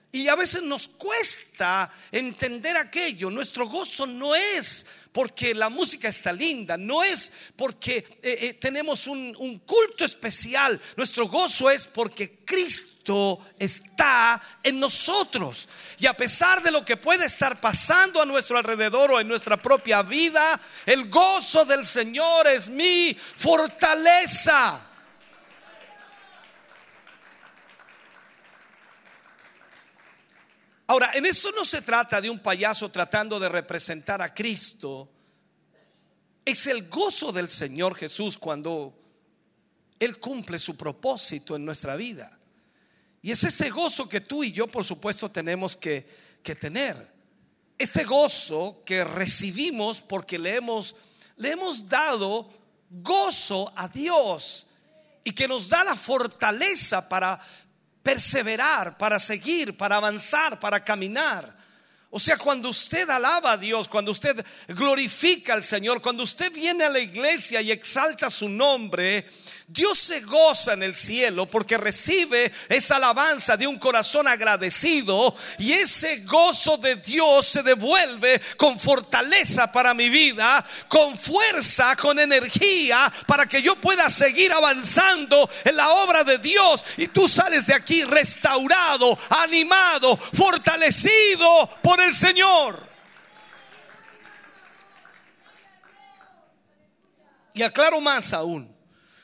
Y 0.10 0.30
a 0.30 0.36
veces 0.36 0.62
nos 0.64 0.88
cuesta 0.88 1.92
entender 2.12 2.78
aquello. 2.78 3.30
Nuestro 3.30 3.68
gozo 3.68 4.06
no 4.06 4.34
es 4.34 4.86
porque 5.12 5.54
la 5.54 5.70
música 5.70 6.08
está 6.08 6.32
linda, 6.32 6.78
no 6.78 7.04
es 7.04 7.32
porque 7.58 7.98
eh, 8.22 8.38
eh, 8.42 8.54
tenemos 8.54 9.08
un, 9.08 9.62
culto 9.66 10.06
especial. 10.06 10.80
Nuestro 10.96 11.28
gozo 11.28 11.70
es 11.70 11.88
porque 11.88 12.40
Está 13.60 14.42
en 14.62 14.80
nosotros. 14.80 15.68
Y 16.00 16.06
a 16.06 16.14
pesar 16.14 16.64
de 16.64 16.72
lo 16.72 16.86
que 16.86 16.98
puede 16.98 17.26
estar 17.26 17.60
pasando 17.60 18.22
a 18.22 18.26
nuestro 18.26 18.58
alrededor 18.58 19.12
o 19.12 19.20
en 19.20 19.28
nuestra 19.28 19.58
propia 19.58 20.02
vida, 20.04 20.60
el 20.86 21.10
gozo 21.10 21.66
del 21.66 21.86
Señor 21.86 22.48
es 22.48 22.70
mi 22.70 23.14
fortaleza. 23.14 24.90
Ahora, 30.88 31.12
en 31.14 31.26
eso 31.26 31.52
no 31.52 31.66
se 31.66 31.82
trata 31.82 32.22
de 32.22 32.30
un 32.30 32.40
payaso 32.40 32.90
tratando 32.90 33.40
de 33.40 33.50
representar 33.50 34.22
a 34.22 34.34
Cristo. 34.34 35.10
Es 36.46 36.68
el 36.68 36.90
gozo 36.90 37.32
del 37.32 37.50
Señor 37.50 37.96
Jesús 37.96 38.38
cuando 38.38 39.00
Él 40.00 40.20
cumple 40.20 40.60
su 40.60 40.76
propósito 40.76 41.56
en 41.56 41.66
nuestra 41.66 41.96
vida. 41.96 42.38
Y 43.24 43.32
es 43.32 43.44
ese 43.46 43.70
gozo 43.70 44.08
que 44.08 44.20
tú 44.20 44.44
y 44.44 44.52
yo, 44.52 44.68
por 44.68 44.84
supuesto, 44.84 45.32
tenemos 45.32 45.78
que, 45.78 46.06
que 46.44 46.56
tener. 46.56 47.12
Este 47.78 48.04
gozo 48.04 48.84
que 48.86 49.06
recibimos 49.06 50.02
porque 50.02 50.38
le 50.38 50.58
hemos, 50.58 50.94
le 51.38 51.52
hemos 51.52 51.88
dado 51.88 52.52
gozo 52.90 53.72
a 53.78 53.88
Dios 53.88 54.68
y 55.24 55.32
que 55.32 55.48
nos 55.48 55.70
da 55.70 55.86
la 55.86 55.96
fortaleza 55.96 57.08
para 57.08 57.40
perseverar, 58.04 58.98
para 58.98 59.18
seguir, 59.18 59.78
para 59.78 59.96
avanzar, 59.96 60.60
para 60.60 60.84
caminar. 60.84 61.64
O 62.10 62.20
sea, 62.20 62.38
cuando 62.38 62.70
usted 62.70 63.10
alaba 63.10 63.54
a 63.54 63.58
Dios, 63.58 63.88
cuando 63.88 64.12
usted 64.12 64.46
glorifica 64.68 65.54
al 65.54 65.64
Señor, 65.64 66.02
cuando 66.02 66.24
usted 66.24 66.52
viene 66.52 66.84
a 66.84 66.90
la 66.90 67.00
iglesia 67.00 67.62
y 67.62 67.72
exalta 67.72 68.30
su 68.30 68.50
nombre, 68.50 69.28
Dios 69.68 69.98
se 69.98 70.20
goza 70.20 70.74
en 70.74 70.84
el 70.84 70.94
cielo 70.94 71.46
porque 71.46 71.78
recibe 71.78 72.52
esa 72.68 72.98
alabanza 72.98 73.56
de 73.56 73.66
un 73.66 73.80
corazón 73.80 74.28
agradecido 74.28 75.34
y 75.58 75.72
ese 75.72 76.18
gozo 76.18 76.78
de 76.78 76.98
Dios 76.98 77.48
se 77.48 77.64
devuelve 77.64 78.42
con 78.58 78.78
fortaleza 78.78 79.72
para 79.72 79.94
mi 79.94 80.10
vida, 80.10 80.64
con 80.90 81.18
fuerza, 81.18 81.96
con 81.96 82.20
energía, 82.20 83.12
para 83.26 83.46
que 83.46 83.62
yo 83.62 83.78
pueda 83.78 84.10
seguir 84.10 84.52
avanzando 84.52 85.50
en 85.64 85.78
la 85.78 85.90
obra 85.94 86.26
de 86.26 86.40
Dios 86.40 86.84
y 86.98 87.08
tú 87.08 87.30
sales 87.30 87.66
de 87.66 87.74
aquí 87.74 88.04
restaurado, 88.04 89.18
animado, 89.30 90.18
fortalecido 90.18 91.70
por 91.82 92.02
el 92.02 92.14
Señor. 92.14 92.86
Y 97.54 97.62
aclaro 97.62 98.02
más 98.02 98.34
aún. 98.34 98.73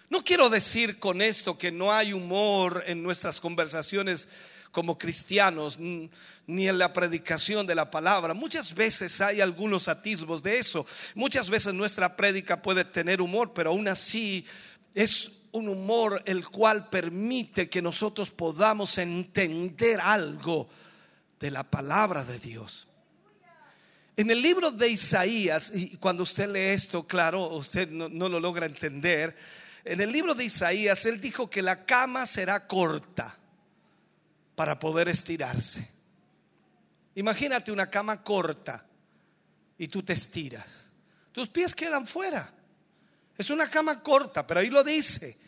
No 0.10 0.24
quiero 0.24 0.50
decir 0.50 0.98
con 0.98 1.22
esto 1.22 1.58
que 1.58 1.72
no 1.72 1.92
hay 1.92 2.14
humor 2.14 2.84
en 2.88 3.04
nuestras 3.04 3.40
conversaciones 3.40 4.28
como 4.72 4.98
cristianos, 4.98 5.78
ni 5.80 6.68
en 6.68 6.78
la 6.78 6.94
predicación 6.94 7.66
de 7.68 7.76
la 7.76 7.90
palabra. 7.90 8.34
Muchas 8.34 8.74
veces 8.74 9.22
hay 9.22 9.42
algunos 9.42 9.88
atisbos 9.88 10.42
de 10.42 10.60
eso. 10.60 10.86
Muchas 11.16 11.50
veces 11.50 11.74
nuestra 11.74 12.16
prédica 12.16 12.62
puede 12.62 12.86
tener 12.86 13.22
humor, 13.22 13.52
pero 13.54 13.70
aún 13.70 13.88
así 13.88 14.46
es 14.96 15.32
un 15.52 15.70
humor 15.70 16.22
el 16.26 16.48
cual 16.48 16.90
permite 16.90 17.70
que 17.70 17.82
nosotros 17.82 18.30
podamos 18.32 18.98
entender 18.98 20.00
algo 20.02 20.70
de 21.40 21.52
la 21.52 21.64
palabra 21.64 22.24
de 22.24 22.40
Dios. 22.40 22.88
En 24.18 24.30
el 24.30 24.42
libro 24.42 24.70
de 24.70 24.90
Isaías, 24.90 25.72
y 25.74 25.96
cuando 25.98 26.24
usted 26.24 26.50
lee 26.50 26.74
esto, 26.76 27.08
claro, 27.08 27.48
usted 27.52 27.90
no, 27.90 28.10
no 28.10 28.28
lo 28.28 28.40
logra 28.40 28.66
entender, 28.66 29.36
en 29.90 30.02
el 30.02 30.12
libro 30.12 30.36
de 30.36 30.44
Isaías, 30.44 31.04
él 31.08 31.20
dijo 31.20 31.50
que 31.50 31.64
la 31.64 31.84
cama 31.84 32.28
será 32.28 32.68
corta 32.68 33.36
para 34.54 34.80
poder 34.80 35.10
estirarse. 35.10 35.90
Imagínate 37.16 37.72
una 37.72 37.90
cama 37.90 38.24
corta 38.24 38.86
y 39.80 39.88
tú 39.88 40.04
te 40.04 40.14
estiras. 40.14 40.92
Tus 41.32 41.50
pies 41.50 41.74
quedan 41.74 42.06
fuera. 42.06 42.54
Es 43.36 43.50
una 43.50 43.68
cama 43.68 44.04
corta, 44.04 44.46
pero 44.46 44.60
ahí 44.60 44.70
lo 44.70 44.84
dice. 44.84 45.40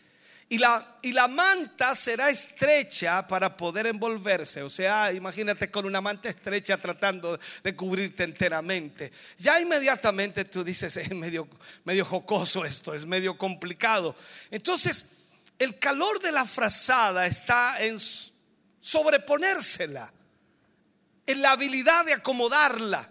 Y 0.52 0.58
la, 0.58 0.98
y 1.00 1.14
la 1.14 1.28
manta 1.28 1.96
será 1.96 2.28
estrecha 2.28 3.26
para 3.26 3.56
poder 3.56 3.86
envolverse. 3.86 4.62
O 4.62 4.68
sea, 4.68 5.10
imagínate 5.10 5.70
con 5.70 5.86
una 5.86 6.02
manta 6.02 6.28
estrecha 6.28 6.76
tratando 6.76 7.40
de 7.64 7.74
cubrirte 7.74 8.24
enteramente. 8.24 9.10
Ya 9.38 9.58
inmediatamente 9.58 10.44
tú 10.44 10.62
dices, 10.62 10.94
es 10.98 11.08
medio, 11.14 11.48
medio 11.84 12.04
jocoso 12.04 12.66
esto, 12.66 12.92
es 12.92 13.06
medio 13.06 13.38
complicado. 13.38 14.14
Entonces, 14.50 15.12
el 15.58 15.78
calor 15.78 16.20
de 16.20 16.32
la 16.32 16.44
frazada 16.44 17.24
está 17.24 17.82
en 17.82 17.96
sobreponérsela, 18.78 20.12
en 21.24 21.40
la 21.40 21.52
habilidad 21.52 22.04
de 22.04 22.12
acomodarla. 22.12 23.10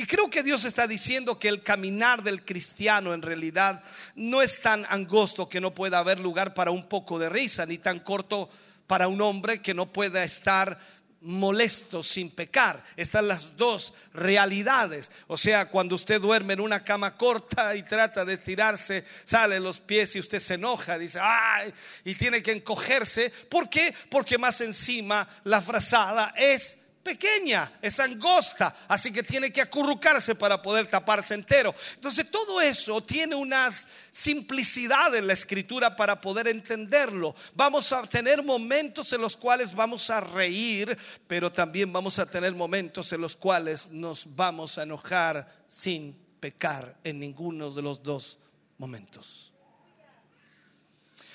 Y 0.00 0.06
creo 0.06 0.30
que 0.30 0.42
Dios 0.42 0.64
está 0.64 0.86
diciendo 0.86 1.38
que 1.38 1.48
el 1.48 1.62
caminar 1.62 2.22
del 2.22 2.42
cristiano 2.42 3.12
en 3.12 3.20
realidad 3.20 3.84
no 4.14 4.40
es 4.40 4.62
tan 4.62 4.86
angosto 4.88 5.46
que 5.46 5.60
no 5.60 5.74
pueda 5.74 5.98
haber 5.98 6.18
lugar 6.18 6.54
para 6.54 6.70
un 6.70 6.88
poco 6.88 7.18
de 7.18 7.28
risa, 7.28 7.66
ni 7.66 7.76
tan 7.76 8.00
corto 8.00 8.48
para 8.86 9.08
un 9.08 9.20
hombre 9.20 9.60
que 9.60 9.74
no 9.74 9.92
pueda 9.92 10.24
estar 10.24 10.80
molesto 11.20 12.02
sin 12.02 12.30
pecar. 12.30 12.82
Están 12.96 13.28
las 13.28 13.58
dos 13.58 13.92
realidades. 14.14 15.12
O 15.26 15.36
sea, 15.36 15.68
cuando 15.68 15.96
usted 15.96 16.18
duerme 16.18 16.54
en 16.54 16.60
una 16.60 16.82
cama 16.82 17.14
corta 17.18 17.76
y 17.76 17.82
trata 17.82 18.24
de 18.24 18.32
estirarse, 18.32 19.04
sale 19.24 19.60
los 19.60 19.80
pies 19.80 20.16
y 20.16 20.20
usted 20.20 20.38
se 20.38 20.54
enoja, 20.54 20.96
dice, 20.96 21.18
ay, 21.20 21.74
y 22.04 22.14
tiene 22.14 22.42
que 22.42 22.52
encogerse. 22.52 23.28
¿Por 23.50 23.68
qué? 23.68 23.94
Porque 24.08 24.38
más 24.38 24.62
encima 24.62 25.28
la 25.44 25.60
frazada 25.60 26.32
es 26.38 26.78
pequeña, 27.02 27.70
es 27.80 27.98
angosta, 28.00 28.74
así 28.88 29.12
que 29.12 29.22
tiene 29.22 29.52
que 29.52 29.60
acurrucarse 29.60 30.34
para 30.34 30.60
poder 30.60 30.86
taparse 30.86 31.34
entero. 31.34 31.74
Entonces 31.94 32.30
todo 32.30 32.60
eso 32.60 33.02
tiene 33.02 33.34
una 33.34 33.68
simplicidad 34.10 35.14
en 35.14 35.26
la 35.26 35.32
escritura 35.32 35.96
para 35.96 36.20
poder 36.20 36.48
entenderlo. 36.48 37.34
Vamos 37.54 37.92
a 37.92 38.02
tener 38.02 38.42
momentos 38.42 39.12
en 39.12 39.20
los 39.20 39.36
cuales 39.36 39.74
vamos 39.74 40.10
a 40.10 40.20
reír, 40.20 40.96
pero 41.26 41.52
también 41.52 41.92
vamos 41.92 42.18
a 42.18 42.26
tener 42.26 42.54
momentos 42.54 43.12
en 43.12 43.20
los 43.20 43.36
cuales 43.36 43.88
nos 43.90 44.36
vamos 44.36 44.78
a 44.78 44.82
enojar 44.82 45.64
sin 45.66 46.16
pecar 46.40 46.96
en 47.04 47.20
ninguno 47.20 47.70
de 47.70 47.82
los 47.82 48.02
dos 48.02 48.38
momentos. 48.78 49.52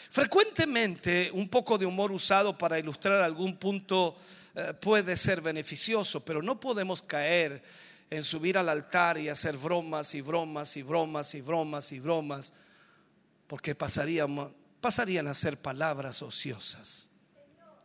Frecuentemente 0.09 1.29
un 1.33 1.49
poco 1.49 1.77
de 1.77 1.85
humor 1.85 2.11
usado 2.11 2.57
para 2.57 2.79
ilustrar 2.79 3.21
algún 3.21 3.57
punto 3.57 4.15
puede 4.79 5.17
ser 5.17 5.41
beneficioso, 5.41 6.23
pero 6.23 6.41
no 6.41 6.59
podemos 6.59 7.01
caer 7.01 7.63
en 8.09 8.23
subir 8.23 8.57
al 8.57 8.69
altar 8.69 9.17
y 9.17 9.29
hacer 9.29 9.57
bromas 9.57 10.13
y 10.15 10.21
bromas 10.21 10.77
y 10.77 10.83
bromas 10.83 11.35
y 11.35 11.41
bromas 11.41 11.91
y 11.91 11.99
bromas, 11.99 12.53
porque 13.47 13.75
pasarían, 13.75 14.53
pasarían 14.79 15.27
a 15.27 15.33
ser 15.33 15.57
palabras 15.57 16.21
ociosas. 16.21 17.09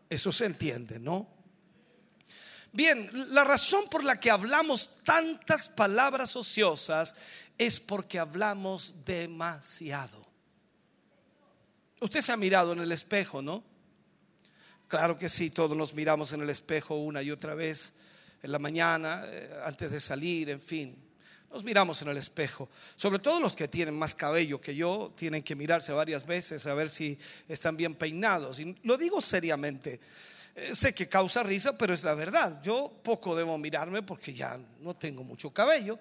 Eso 0.09 0.33
se 0.33 0.47
entiende, 0.47 0.99
¿no? 0.99 1.29
Bien, 2.73 3.11
la 3.33 3.43
razón 3.45 3.89
por 3.91 4.05
la 4.05 4.21
que 4.21 4.31
hablamos 4.31 4.91
tantas 5.05 5.69
palabras 5.69 6.37
ociosas 6.37 7.17
es 7.59 7.81
porque 7.81 8.19
hablamos 8.19 8.95
demasiado. 9.05 10.29
Usted 12.01 12.21
se 12.21 12.33
ha 12.33 12.37
mirado 12.37 12.73
en 12.73 12.81
el 12.81 12.93
espejo, 12.93 13.43
¿no? 13.43 13.65
Claro 14.91 15.17
que 15.17 15.29
sí, 15.29 15.51
todos 15.51 15.77
nos 15.77 15.95
miramos 15.95 16.33
en 16.33 16.41
el 16.41 16.51
espejo 16.51 16.97
una 16.97 17.23
y 17.23 17.31
otra 17.31 17.55
vez, 17.55 17.93
en 18.43 18.51
la 18.51 18.59
mañana, 18.59 19.23
eh, 19.25 19.61
antes 19.65 19.89
de 19.89 20.01
salir, 20.01 20.51
en 20.51 20.61
fin. 20.61 20.97
Nos 21.49 21.63
miramos 21.63 22.03
en 22.03 22.09
el 22.09 22.17
espejo. 22.17 22.69
Sobre 22.97 23.21
todo 23.21 23.39
los 23.39 23.55
que 23.55 23.69
tienen 23.69 23.97
más 23.97 24.17
cabello 24.17 24.61
que 24.61 24.75
yo, 24.75 25.13
tienen 25.17 25.45
que 25.45 25.55
mirarse 25.55 25.93
varias 25.93 26.27
veces 26.27 26.67
a 26.67 26.75
ver 26.75 26.89
si 26.89 27.17
están 27.49 27.77
bien 27.77 27.95
peinados. 27.95 28.59
Y 28.59 28.77
lo 28.83 28.97
digo 28.97 29.23
seriamente. 29.23 30.01
Eh, 30.57 30.75
sé 30.75 30.93
que 30.93 31.09
causa 31.09 31.45
risa, 31.45 31.79
pero 31.79 31.95
es 31.95 32.03
la 32.03 32.15
verdad. 32.15 32.61
Yo 32.61 32.93
poco 33.05 33.37
debo 33.37 33.57
mirarme 33.59 34.03
porque 34.03 34.35
ya 34.35 34.59
no 34.81 34.93
tengo 34.95 35.23
mucho 35.23 35.53
cabello. 35.53 36.01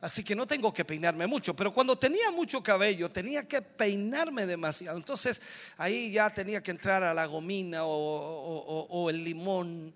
Así 0.00 0.24
que 0.24 0.34
no 0.34 0.46
tengo 0.46 0.72
que 0.72 0.84
peinarme 0.84 1.26
mucho, 1.26 1.54
pero 1.54 1.74
cuando 1.74 1.96
tenía 1.96 2.30
mucho 2.30 2.62
cabello 2.62 3.10
tenía 3.10 3.46
que 3.46 3.60
peinarme 3.60 4.46
demasiado. 4.46 4.96
Entonces 4.96 5.42
ahí 5.76 6.10
ya 6.10 6.30
tenía 6.30 6.62
que 6.62 6.70
entrar 6.70 7.04
a 7.04 7.12
la 7.12 7.26
gomina 7.26 7.80
o, 7.84 9.10
el 9.10 9.22
limón. 9.22 9.92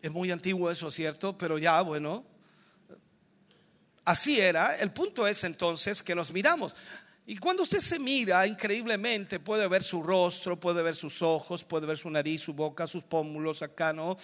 Es 0.00 0.10
muy 0.10 0.30
antiguo 0.30 0.70
eso, 0.70 0.88
¿cierto? 0.90 1.36
Pero 1.36 1.58
ya, 1.58 1.80
bueno, 1.82 2.24
así 4.04 4.40
era. 4.40 4.76
El 4.76 4.92
punto 4.92 5.26
es 5.26 5.42
entonces 5.42 6.00
que 6.00 6.14
nos 6.14 6.32
miramos. 6.32 6.76
Y 7.26 7.38
cuando 7.38 7.64
usted 7.64 7.80
se 7.80 7.98
mira 7.98 8.46
increíblemente, 8.46 9.40
puede 9.40 9.66
ver 9.66 9.82
su 9.82 10.00
rostro, 10.00 10.58
puede 10.58 10.82
ver 10.82 10.94
sus 10.94 11.22
ojos, 11.22 11.64
puede 11.64 11.86
ver 11.88 11.98
su 11.98 12.08
nariz, 12.08 12.42
su 12.42 12.54
boca, 12.54 12.86
sus 12.86 13.02
pómulos 13.02 13.62
acá, 13.62 13.92
¿no? 13.92 14.16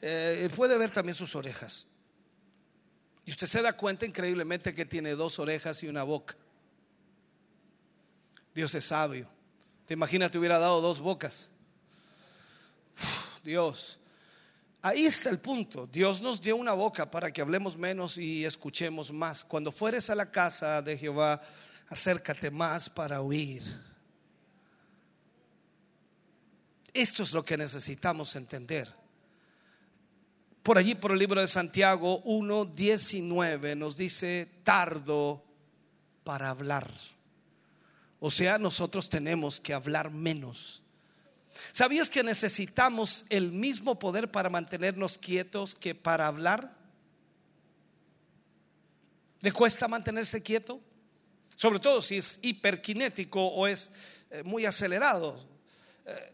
Eh, 0.00 0.48
puede 0.54 0.78
ver 0.78 0.90
también 0.90 1.16
sus 1.16 1.34
orejas. 1.34 1.88
Y 3.28 3.30
usted 3.30 3.46
se 3.46 3.60
da 3.60 3.74
cuenta 3.74 4.06
increíblemente 4.06 4.72
que 4.72 4.86
tiene 4.86 5.10
dos 5.10 5.38
orejas 5.38 5.82
y 5.82 5.86
una 5.86 6.02
boca. 6.02 6.34
Dios 8.54 8.74
es 8.74 8.86
sabio. 8.86 9.28
¿Te 9.84 9.92
imaginas 9.92 10.30
te 10.30 10.38
hubiera 10.38 10.58
dado 10.58 10.80
dos 10.80 10.98
bocas? 10.98 11.50
Dios. 13.44 13.98
Ahí 14.80 15.04
está 15.04 15.28
el 15.28 15.40
punto. 15.40 15.86
Dios 15.86 16.22
nos 16.22 16.40
dio 16.40 16.56
una 16.56 16.72
boca 16.72 17.10
para 17.10 17.30
que 17.30 17.42
hablemos 17.42 17.76
menos 17.76 18.16
y 18.16 18.46
escuchemos 18.46 19.12
más. 19.12 19.44
Cuando 19.44 19.72
fueres 19.72 20.08
a 20.08 20.14
la 20.14 20.30
casa 20.30 20.80
de 20.80 20.96
Jehová, 20.96 21.42
acércate 21.88 22.50
más 22.50 22.88
para 22.88 23.20
oír. 23.20 23.62
Esto 26.94 27.24
es 27.24 27.34
lo 27.34 27.44
que 27.44 27.58
necesitamos 27.58 28.34
entender. 28.36 28.97
Por 30.68 30.76
allí, 30.76 30.94
por 30.94 31.12
el 31.12 31.18
libro 31.18 31.40
de 31.40 31.46
Santiago 31.46 32.22
1.19 32.24 33.74
nos 33.74 33.96
dice, 33.96 34.46
tardo 34.64 35.42
para 36.24 36.50
hablar. 36.50 36.90
O 38.20 38.30
sea, 38.30 38.58
nosotros 38.58 39.08
tenemos 39.08 39.60
que 39.60 39.72
hablar 39.72 40.10
menos. 40.10 40.82
¿Sabías 41.72 42.10
que 42.10 42.22
necesitamos 42.22 43.24
el 43.30 43.50
mismo 43.50 43.98
poder 43.98 44.30
para 44.30 44.50
mantenernos 44.50 45.16
quietos 45.16 45.74
que 45.74 45.94
para 45.94 46.26
hablar? 46.26 46.76
¿Le 49.40 49.52
cuesta 49.52 49.88
mantenerse 49.88 50.42
quieto? 50.42 50.82
Sobre 51.56 51.80
todo 51.80 52.02
si 52.02 52.18
es 52.18 52.40
hiperkinético 52.42 53.42
o 53.42 53.66
es 53.66 53.90
eh, 54.28 54.42
muy 54.42 54.66
acelerado. 54.66 55.48
Eh, 56.04 56.32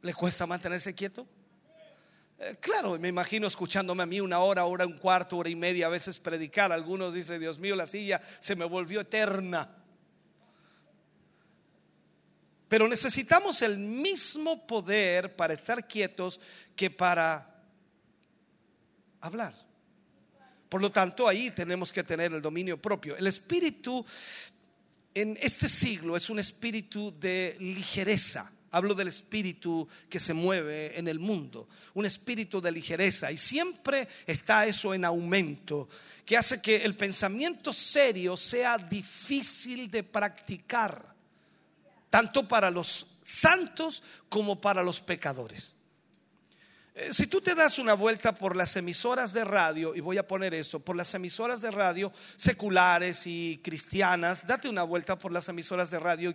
¿Le 0.00 0.14
cuesta 0.14 0.46
mantenerse 0.46 0.94
quieto? 0.94 1.26
Eh, 2.38 2.56
claro, 2.60 2.98
me 2.98 3.08
imagino 3.08 3.46
escuchándome 3.46 4.02
a 4.02 4.06
mí 4.06 4.20
una 4.20 4.40
hora, 4.40 4.64
hora, 4.66 4.86
un 4.86 4.98
cuarto, 4.98 5.38
hora 5.38 5.48
y 5.48 5.56
media 5.56 5.86
a 5.86 5.90
veces 5.90 6.18
predicar. 6.20 6.70
Algunos 6.70 7.14
dicen, 7.14 7.40
Dios 7.40 7.58
mío, 7.58 7.74
la 7.74 7.86
silla 7.86 8.20
se 8.38 8.54
me 8.54 8.64
volvió 8.64 9.00
eterna. 9.00 9.68
Pero 12.68 12.88
necesitamos 12.88 13.62
el 13.62 13.78
mismo 13.78 14.66
poder 14.66 15.34
para 15.34 15.54
estar 15.54 15.86
quietos 15.86 16.40
que 16.74 16.90
para 16.90 17.62
hablar. 19.20 19.54
Por 20.68 20.82
lo 20.82 20.90
tanto, 20.90 21.28
ahí 21.28 21.50
tenemos 21.52 21.92
que 21.92 22.02
tener 22.02 22.32
el 22.32 22.42
dominio 22.42 22.80
propio. 22.80 23.16
El 23.16 23.28
espíritu 23.28 24.04
en 25.14 25.38
este 25.40 25.68
siglo 25.68 26.16
es 26.16 26.28
un 26.28 26.38
espíritu 26.38 27.10
de 27.18 27.56
ligereza. 27.60 28.52
Hablo 28.70 28.94
del 28.94 29.08
espíritu 29.08 29.88
que 30.08 30.18
se 30.18 30.34
mueve 30.34 30.98
en 30.98 31.08
el 31.08 31.18
mundo, 31.18 31.68
un 31.94 32.04
espíritu 32.04 32.60
de 32.60 32.72
ligereza. 32.72 33.30
Y 33.30 33.36
siempre 33.36 34.08
está 34.26 34.66
eso 34.66 34.92
en 34.92 35.04
aumento, 35.04 35.88
que 36.24 36.36
hace 36.36 36.60
que 36.60 36.84
el 36.84 36.96
pensamiento 36.96 37.72
serio 37.72 38.36
sea 38.36 38.76
difícil 38.76 39.90
de 39.90 40.02
practicar, 40.02 41.14
tanto 42.10 42.48
para 42.48 42.70
los 42.70 43.06
santos 43.22 44.02
como 44.28 44.60
para 44.60 44.82
los 44.82 45.00
pecadores. 45.00 45.75
Eh, 46.96 47.12
Si 47.12 47.26
tú 47.26 47.42
te 47.42 47.54
das 47.54 47.78
una 47.78 47.92
vuelta 47.92 48.34
por 48.34 48.56
las 48.56 48.74
emisoras 48.74 49.34
de 49.34 49.44
radio, 49.44 49.94
y 49.94 50.00
voy 50.00 50.16
a 50.16 50.26
poner 50.26 50.54
eso, 50.54 50.80
por 50.80 50.96
las 50.96 51.14
emisoras 51.14 51.60
de 51.60 51.70
radio 51.70 52.10
seculares 52.36 53.26
y 53.26 53.60
cristianas, 53.62 54.46
date 54.46 54.66
una 54.66 54.82
vuelta 54.82 55.18
por 55.18 55.30
las 55.30 55.46
emisoras 55.50 55.90
de 55.90 55.98
radio 55.98 56.34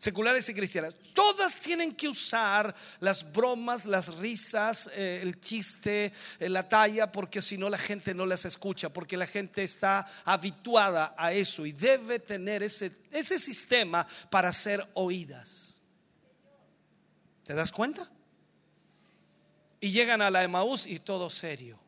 seculares 0.00 0.48
y 0.48 0.54
cristianas. 0.54 0.96
Todas 1.14 1.56
tienen 1.56 1.94
que 1.94 2.08
usar 2.08 2.74
las 2.98 3.32
bromas, 3.32 3.86
las 3.86 4.12
risas, 4.16 4.90
eh, 4.94 5.20
el 5.22 5.40
chiste, 5.40 6.12
eh, 6.40 6.48
la 6.48 6.68
talla, 6.68 7.12
porque 7.12 7.40
si 7.40 7.56
no 7.56 7.70
la 7.70 7.78
gente 7.78 8.12
no 8.12 8.26
las 8.26 8.44
escucha, 8.44 8.92
porque 8.92 9.16
la 9.16 9.28
gente 9.28 9.62
está 9.62 10.04
habituada 10.24 11.14
a 11.16 11.32
eso 11.32 11.64
y 11.64 11.70
debe 11.70 12.18
tener 12.18 12.64
ese, 12.64 12.90
ese 13.12 13.38
sistema 13.38 14.04
para 14.28 14.52
ser 14.52 14.84
oídas. 14.94 15.80
¿Te 17.44 17.54
das 17.54 17.70
cuenta? 17.70 18.10
Y 19.80 19.90
llegan 19.90 20.20
a 20.20 20.30
la 20.30 20.44
Emaús 20.44 20.86
y 20.86 20.98
todo 20.98 21.30
serio. 21.30 21.78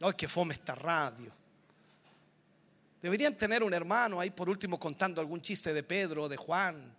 Ay, 0.00 0.12
que 0.14 0.28
fome 0.28 0.54
esta 0.54 0.74
radio. 0.74 1.32
Deberían 3.02 3.36
tener 3.36 3.62
un 3.62 3.72
hermano 3.72 4.18
ahí 4.18 4.30
por 4.30 4.48
último 4.48 4.80
contando 4.80 5.20
algún 5.20 5.40
chiste 5.40 5.72
de 5.72 5.82
Pedro 5.82 6.24
o 6.24 6.28
de 6.28 6.36
Juan. 6.36 6.94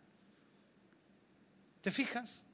¿Te 1.82 1.92
fijas? 1.92 2.46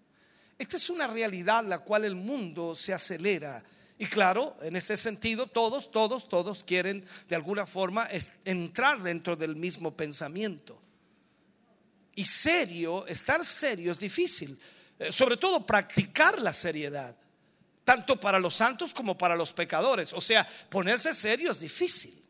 Esta 0.58 0.78
es 0.78 0.90
una 0.90 1.08
realidad 1.08 1.64
la 1.66 1.80
cual 1.80 2.06
el 2.06 2.16
mundo 2.16 2.76
se 2.76 2.94
acelera. 2.94 3.64
Y 3.98 4.06
claro, 4.06 4.58
en 4.62 4.76
ese 4.76 4.98
sentido, 4.98 5.48
todos, 5.48 5.92
todos, 5.92 6.28
todos 6.28 6.64
quieren 6.64 7.06
de 7.28 7.36
alguna 7.36 7.66
forma 7.66 8.08
entrar 8.44 9.02
dentro 9.02 9.36
del 9.36 9.56
mismo 9.56 9.96
pensamiento. 9.96 10.83
Y 12.16 12.26
serio, 12.26 13.06
estar 13.08 13.44
serio 13.44 13.92
es 13.92 14.00
difícil. 14.00 14.60
Eh, 15.00 15.12
Sobre 15.12 15.38
todo 15.38 15.66
practicar 15.66 16.42
la 16.42 16.54
seriedad. 16.54 17.16
Tanto 17.84 18.20
para 18.20 18.40
los 18.40 18.56
santos 18.56 18.94
como 18.94 19.18
para 19.18 19.36
los 19.36 19.52
pecadores. 19.52 20.14
O 20.14 20.22
sea, 20.22 20.48
ponerse 20.70 21.14
serio 21.14 21.52
es 21.52 21.60
difícil. 21.60 22.23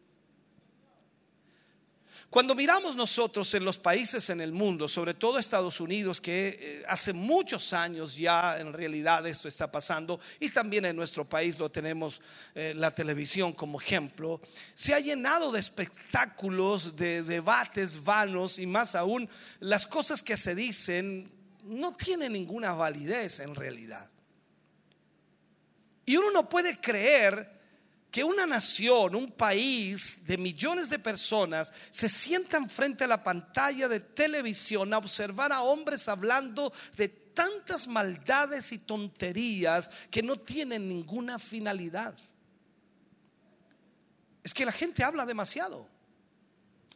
Cuando 2.34 2.55
miramos 2.55 2.95
nosotros 2.95 3.53
en 3.53 3.64
los 3.64 3.77
países 3.77 4.27
en 4.31 4.41
el 4.41 4.51
mundo, 4.51 4.88
sobre 4.88 5.14
todo 5.14 5.38
Estados 5.38 5.80
Unidos, 5.80 6.19
que 6.19 6.57
eh, 6.60 6.84
hace 6.88 7.14
muchos 7.14 7.73
años 7.73 8.15
ya 8.15 8.60
en 8.60 8.73
realidad 8.73 9.27
esto 9.27 9.47
está 9.47 9.72
pasando, 9.72 10.19
y 10.39 10.49
también 10.49 10.84
en 10.85 10.95
nuestro 10.95 11.30
país 11.30 11.60
lo 11.60 11.69
tenemos 11.69 12.23
eh, 12.55 12.73
la 12.76 12.89
televisión 12.89 13.53
como 13.53 13.80
ejemplo, 13.80 14.41
se 14.73 14.95
ha 14.95 14.99
llenado 14.99 15.51
de 15.51 15.60
espectáculos, 15.60 16.95
de 16.95 17.22
debates 17.22 18.03
vanos 18.03 18.57
y 18.57 18.65
más 18.65 18.95
aún 18.95 19.30
las 19.60 19.85
cosas 19.85 20.23
que 20.23 20.35
se 20.35 20.55
dicen 20.55 21.31
no 21.65 21.93
tienen 21.93 22.34
ninguna 22.34 22.73
validez 22.73 23.41
en 23.41 23.53
realidad. 23.53 24.10
Y 26.07 26.18
uno 26.18 26.31
no 26.31 26.49
puede 26.49 26.80
creer 26.80 27.62
que 28.14 28.23
una 28.23 28.45
nación, 28.45 29.15
un 29.15 29.31
país 29.31 30.27
de 30.27 30.38
millones 30.38 30.88
de 30.88 30.99
personas 30.99 31.73
se 31.90 32.07
sientan 32.07 32.69
frente 32.69 33.06
a 33.06 33.07
la 33.07 33.23
pantalla 33.23 33.88
de 33.88 34.02
televisión 34.02 34.94
a 34.94 34.99
observar 34.99 35.52
a 35.52 35.64
hombres 35.64 36.07
hablando 36.07 36.72
de 36.95 37.10
tantas 37.10 37.88
maldades 37.88 38.72
y 38.72 38.77
tonterías 38.77 39.90
que 40.11 40.22
no 40.22 40.35
tienen 40.35 40.88
ninguna 40.88 41.40
finalidad. 41.40 42.15
Es 44.44 44.53
que 44.53 44.64
la 44.64 44.72
gente 44.72 45.03
habla 45.03 45.26
demasiado, 45.26 45.90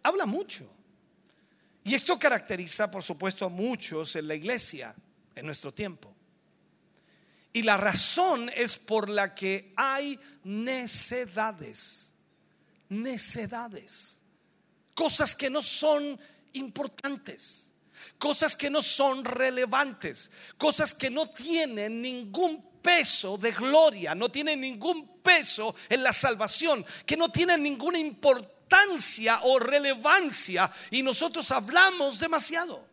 habla 0.03 0.27
mucho. 0.27 0.71
Y 1.83 1.95
esto 1.95 2.19
caracteriza, 2.19 2.91
por 2.91 3.01
supuesto, 3.01 3.43
a 3.43 3.49
muchos 3.49 4.15
en 4.17 4.27
la 4.27 4.35
iglesia 4.35 4.95
en 5.33 5.47
nuestro 5.47 5.73
tiempo. 5.73 6.16
Y 7.57 7.63
la 7.63 7.75
razón 7.75 8.51
es 8.55 8.77
por 8.77 9.09
la 9.09 9.33
que 9.33 9.73
hay 9.75 10.19
necedades, 10.43 12.13
necedades, 12.87 14.19
cosas 14.93 15.35
que 15.35 15.49
no 15.49 15.63
son 15.63 16.19
importantes, 16.53 17.71
cosas 18.19 18.55
que 18.55 18.69
no 18.69 18.83
son 18.83 19.25
relevantes, 19.25 20.29
cosas 20.55 20.93
que 20.93 21.09
no 21.09 21.31
tienen 21.31 21.99
ningún 21.99 22.63
peso 22.79 23.39
de 23.39 23.51
gloria, 23.51 24.13
no 24.13 24.29
tienen 24.29 24.61
ningún 24.61 25.19
peso 25.23 25.73
en 25.89 26.03
la 26.03 26.13
salvación, 26.13 26.85
que 27.07 27.17
no 27.17 27.29
tienen 27.29 27.63
ninguna 27.63 27.97
importancia 27.97 29.39
o 29.45 29.57
relevancia 29.57 30.71
y 30.91 31.01
nosotros 31.01 31.49
hablamos 31.51 32.19
demasiado. 32.19 32.87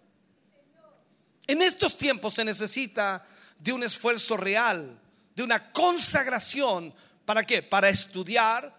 En 1.47 1.61
estos 1.61 1.99
tiempos 1.99 2.33
se 2.33 2.47
necesita 2.47 3.27
de 3.65 3.73
un 3.73 3.83
esfuerzo 3.83 4.37
real, 4.37 5.01
de 5.35 5.43
una 5.43 5.73
consagración. 5.73 6.95
¿Para 7.25 7.45
qué? 7.45 7.63
Para 7.63 7.89
estudiar, 7.89 8.77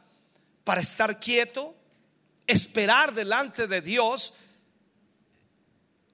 para 0.63 0.79
estar 0.79 1.19
quieto, 1.19 1.75
esperar 2.45 3.11
delante 3.11 3.67
de 3.67 3.81
Dios 3.81 4.33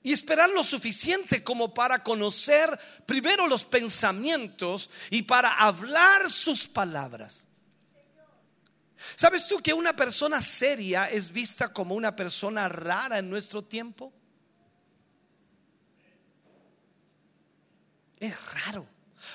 Y 0.03 0.13
esperar 0.13 0.49
lo 0.49 0.63
suficiente 0.63 1.43
como 1.43 1.75
para 1.75 2.01
conocer 2.01 2.79
primero 3.05 3.45
los 3.45 3.63
pensamientos 3.63 4.89
y 5.11 5.21
para 5.21 5.53
hablar 5.53 6.27
sus 6.27 6.67
palabras. 6.67 7.45
¿Sabes 9.15 9.47
tú 9.47 9.59
que 9.59 9.73
una 9.73 9.95
persona 9.95 10.41
seria 10.41 11.07
es 11.07 11.31
vista 11.31 11.71
como 11.71 11.93
una 11.93 12.15
persona 12.15 12.67
rara 12.67 13.19
en 13.19 13.29
nuestro 13.29 13.63
tiempo? 13.63 14.11
Es 18.21 18.37
raro. 18.53 18.87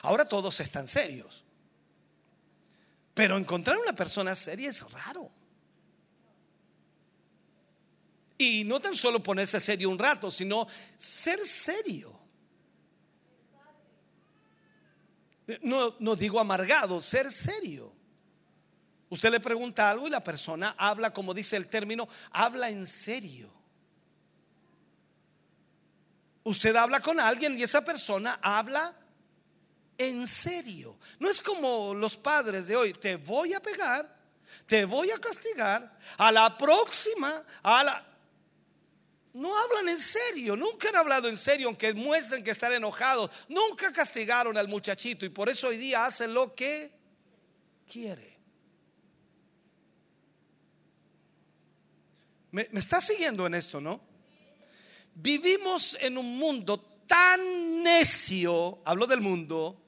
Ahora 0.03 0.25
todos 0.25 0.61
están 0.61 0.87
serios. 0.87 1.45
Pero 3.13 3.37
encontrar 3.37 3.77
una 3.79 3.93
persona 3.93 4.35
seria 4.37 4.71
es 4.71 4.81
raro. 4.93 5.29
Y 8.39 8.63
no 8.65 8.79
tan 8.79 8.95
solo 8.95 9.21
ponerse 9.21 9.59
serio 9.59 9.91
un 9.91 9.99
rato, 9.99 10.31
sino 10.31 10.69
ser 10.97 11.45
serio. 11.45 12.17
No, 15.63 15.97
no 15.99 16.15
digo 16.15 16.39
amargado, 16.39 17.03
ser 17.03 17.33
serio. 17.33 17.93
Usted 19.09 19.33
le 19.33 19.41
pregunta 19.41 19.91
algo 19.91 20.07
y 20.07 20.11
la 20.11 20.23
persona 20.23 20.77
habla, 20.79 21.13
como 21.13 21.35
dice 21.35 21.57
el 21.57 21.67
término, 21.67 22.09
habla 22.31 22.71
en 22.71 22.87
serio. 22.87 23.56
Usted 26.47 26.77
habla 26.77 27.01
con 27.01 27.19
alguien 27.19 27.57
y 27.57 27.65
esa 27.65 27.85
persona 27.85 28.39
habla 28.41 28.95
en 29.99 30.29
serio. 30.29 30.97
No 31.19 31.29
es 31.29 31.41
como 31.41 31.93
los 31.93 32.17
padres 32.17 32.69
de 32.69 32.77
hoy, 32.77 32.93
te 32.93 33.17
voy 33.17 33.53
a 33.53 33.61
pegar, 33.61 34.17
te 34.65 34.85
voy 34.85 35.11
a 35.11 35.19
castigar, 35.19 35.99
a 36.17 36.31
la 36.31 36.57
próxima, 36.57 37.45
a 37.65 37.83
la... 37.83 38.07
No 39.33 39.59
hablan 39.59 39.89
en 39.89 39.99
serio, 39.99 40.57
nunca 40.57 40.91
han 40.91 40.95
hablado 40.95 41.29
en 41.29 41.37
serio, 41.37 41.67
aunque 41.67 41.93
muestren 41.93 42.45
que 42.45 42.53
están 42.53 42.73
enojados. 42.73 43.29
Nunca 43.49 43.93
castigaron 43.93 44.57
al 44.57 44.69
muchachito 44.69 45.27
y 45.27 45.31
por 45.31 45.49
eso 45.49 45.67
hoy 45.67 45.79
día 45.79 46.05
hacen 46.05 46.33
lo 46.33 46.55
que 46.55 46.93
quiere. 47.93 48.39
¿Me, 52.53 52.69
me 52.71 52.79
está 52.79 53.01
siguiendo 53.01 53.45
en 53.49 53.55
esto, 53.57 53.81
no? 53.81 54.16
Vivimos 55.19 55.97
en 55.99 56.19
un 56.19 56.37
mundo 56.37 56.79
tan 57.07 57.83
necio, 57.83 58.83
hablo 58.85 59.07
del 59.07 59.23
mundo, 59.23 59.83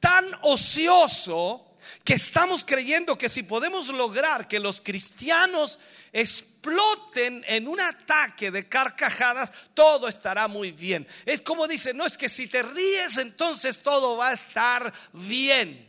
tan 0.00 0.32
ocioso, 0.42 1.76
que 2.02 2.14
estamos 2.14 2.64
creyendo 2.64 3.18
que 3.18 3.28
si 3.28 3.42
podemos 3.42 3.88
lograr 3.88 4.48
que 4.48 4.58
los 4.58 4.80
cristianos 4.80 5.78
exploten 6.10 7.44
en 7.46 7.68
un 7.68 7.78
ataque 7.78 8.50
de 8.50 8.66
carcajadas, 8.66 9.52
todo 9.74 10.08
estará 10.08 10.48
muy 10.48 10.72
bien. 10.72 11.06
Es 11.26 11.42
como 11.42 11.68
dice, 11.68 11.92
no 11.92 12.06
es 12.06 12.16
que 12.16 12.30
si 12.30 12.48
te 12.48 12.62
ríes 12.62 13.18
entonces 13.18 13.82
todo 13.82 14.16
va 14.16 14.30
a 14.30 14.32
estar 14.32 14.90
bien. 15.12 15.86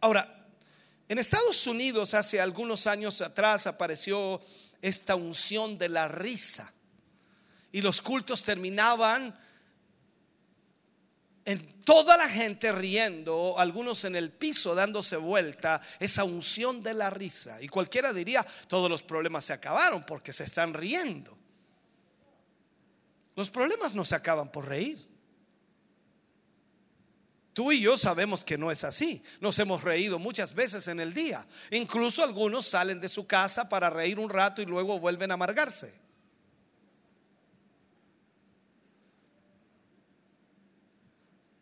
Ahora, 0.00 0.34
en 1.08 1.18
Estados 1.18 1.64
Unidos 1.68 2.12
hace 2.12 2.40
algunos 2.40 2.88
años 2.88 3.20
atrás 3.20 3.68
apareció 3.68 4.42
esta 4.84 5.16
unción 5.16 5.78
de 5.78 5.88
la 5.88 6.08
risa 6.08 6.70
y 7.72 7.80
los 7.80 8.02
cultos 8.02 8.42
terminaban 8.42 9.34
en 11.46 11.82
toda 11.84 12.18
la 12.18 12.28
gente 12.28 12.70
riendo, 12.70 13.58
algunos 13.58 14.04
en 14.04 14.14
el 14.14 14.30
piso 14.30 14.74
dándose 14.74 15.16
vuelta, 15.16 15.80
esa 15.98 16.24
unción 16.24 16.82
de 16.82 16.92
la 16.92 17.08
risa. 17.08 17.62
Y 17.62 17.68
cualquiera 17.68 18.12
diría, 18.12 18.44
todos 18.68 18.90
los 18.90 19.02
problemas 19.02 19.46
se 19.46 19.54
acabaron 19.54 20.04
porque 20.04 20.34
se 20.34 20.44
están 20.44 20.74
riendo. 20.74 21.34
Los 23.36 23.48
problemas 23.48 23.94
no 23.94 24.04
se 24.04 24.16
acaban 24.16 24.52
por 24.52 24.68
reír. 24.68 25.02
Tú 27.54 27.70
y 27.70 27.80
yo 27.80 27.96
sabemos 27.96 28.44
que 28.44 28.58
no 28.58 28.72
es 28.72 28.82
así. 28.82 29.22
Nos 29.40 29.56
hemos 29.60 29.84
reído 29.84 30.18
muchas 30.18 30.54
veces 30.54 30.88
en 30.88 30.98
el 30.98 31.14
día. 31.14 31.46
Incluso 31.70 32.24
algunos 32.24 32.66
salen 32.66 33.00
de 33.00 33.08
su 33.08 33.28
casa 33.28 33.68
para 33.68 33.88
reír 33.88 34.18
un 34.18 34.28
rato 34.28 34.60
y 34.60 34.66
luego 34.66 34.98
vuelven 34.98 35.30
a 35.30 35.34
amargarse. 35.34 35.94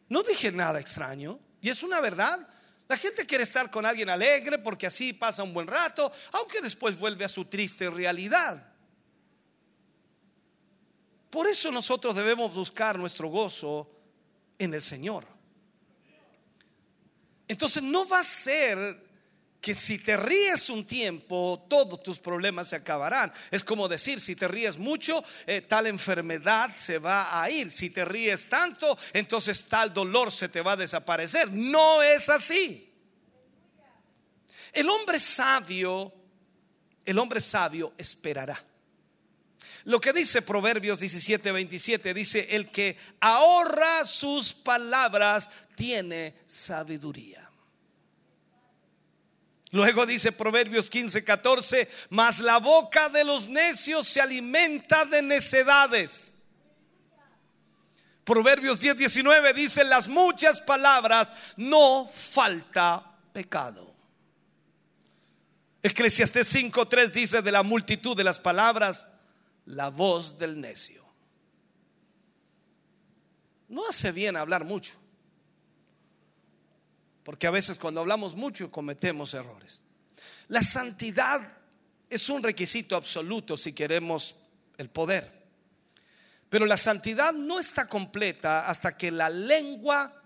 No 0.08 0.22
dije 0.22 0.50
nada 0.50 0.80
extraño 0.80 1.38
y 1.60 1.68
es 1.68 1.82
una 1.82 2.00
verdad. 2.00 2.48
La 2.88 2.96
gente 2.96 3.26
quiere 3.26 3.44
estar 3.44 3.70
con 3.70 3.84
alguien 3.84 4.08
alegre 4.08 4.58
porque 4.58 4.86
así 4.86 5.12
pasa 5.12 5.42
un 5.42 5.52
buen 5.52 5.66
rato, 5.66 6.10
aunque 6.32 6.62
después 6.62 6.98
vuelve 6.98 7.26
a 7.26 7.28
su 7.28 7.44
triste 7.44 7.90
realidad. 7.90 8.66
Por 11.28 11.46
eso 11.46 11.70
nosotros 11.70 12.16
debemos 12.16 12.54
buscar 12.54 12.98
nuestro 12.98 13.28
gozo 13.28 13.90
en 14.58 14.72
el 14.72 14.82
Señor. 14.82 15.31
Entonces 17.52 17.82
no 17.82 18.08
va 18.08 18.20
a 18.20 18.24
ser 18.24 18.98
que 19.60 19.74
si 19.74 19.98
te 19.98 20.16
ríes 20.16 20.70
un 20.70 20.86
tiempo, 20.86 21.66
todos 21.68 22.02
tus 22.02 22.18
problemas 22.18 22.68
se 22.68 22.76
acabarán. 22.76 23.30
Es 23.50 23.62
como 23.62 23.88
decir, 23.88 24.18
si 24.20 24.34
te 24.34 24.48
ríes 24.48 24.78
mucho, 24.78 25.22
eh, 25.46 25.60
tal 25.60 25.86
enfermedad 25.86 26.74
se 26.78 26.96
va 26.96 27.42
a 27.42 27.50
ir. 27.50 27.70
Si 27.70 27.90
te 27.90 28.06
ríes 28.06 28.48
tanto, 28.48 28.96
entonces 29.12 29.66
tal 29.66 29.92
dolor 29.92 30.32
se 30.32 30.48
te 30.48 30.62
va 30.62 30.72
a 30.72 30.76
desaparecer. 30.76 31.52
No 31.52 32.02
es 32.02 32.30
así. 32.30 32.90
El 34.72 34.88
hombre 34.88 35.20
sabio, 35.20 36.10
el 37.04 37.18
hombre 37.18 37.42
sabio 37.42 37.92
esperará. 37.98 38.64
Lo 39.84 40.00
que 40.00 40.14
dice 40.14 40.40
Proverbios 40.40 41.00
17, 41.00 41.52
27, 41.52 42.14
dice, 42.14 42.46
el 42.50 42.70
que 42.70 42.96
ahorra 43.20 44.06
sus 44.06 44.54
palabras 44.54 45.50
tiene 45.74 46.34
sabiduría. 46.46 47.41
Luego 49.72 50.04
dice 50.04 50.32
Proverbios 50.32 50.90
15, 50.90 51.24
14, 51.24 51.88
mas 52.10 52.40
la 52.40 52.58
boca 52.58 53.08
de 53.08 53.24
los 53.24 53.48
necios 53.48 54.06
se 54.06 54.20
alimenta 54.20 55.06
de 55.06 55.22
necedades. 55.22 56.36
Proverbios 58.22 58.78
10, 58.78 58.98
19 58.98 59.52
dice, 59.54 59.82
las 59.84 60.08
muchas 60.08 60.60
palabras 60.60 61.32
no 61.56 62.06
falta 62.06 63.16
pecado. 63.32 63.96
Eclesiastés 65.82 66.46
5, 66.48 66.86
3 66.86 67.12
dice, 67.12 67.42
de 67.42 67.50
la 67.50 67.62
multitud 67.62 68.14
de 68.14 68.24
las 68.24 68.38
palabras, 68.38 69.08
la 69.64 69.88
voz 69.88 70.38
del 70.38 70.60
necio. 70.60 71.02
No 73.68 73.88
hace 73.88 74.12
bien 74.12 74.36
hablar 74.36 74.64
mucho. 74.64 75.01
Porque 77.24 77.46
a 77.46 77.50
veces 77.50 77.78
cuando 77.78 78.00
hablamos 78.00 78.34
mucho 78.34 78.70
cometemos 78.70 79.34
errores. 79.34 79.80
La 80.48 80.62
santidad 80.62 81.56
es 82.10 82.28
un 82.28 82.42
requisito 82.42 82.96
absoluto 82.96 83.56
si 83.56 83.72
queremos 83.72 84.36
el 84.76 84.90
poder. 84.90 85.42
Pero 86.48 86.66
la 86.66 86.76
santidad 86.76 87.32
no 87.32 87.58
está 87.58 87.88
completa 87.88 88.68
hasta 88.68 88.96
que 88.96 89.10
la 89.10 89.30
lengua 89.30 90.22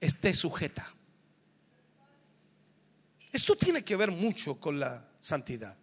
esté 0.00 0.32
sujeta. 0.32 0.90
Esto 3.30 3.56
tiene 3.56 3.84
que 3.84 3.96
ver 3.96 4.10
mucho 4.10 4.56
con 4.56 4.78
la 4.78 5.04
santidad. 5.20 5.76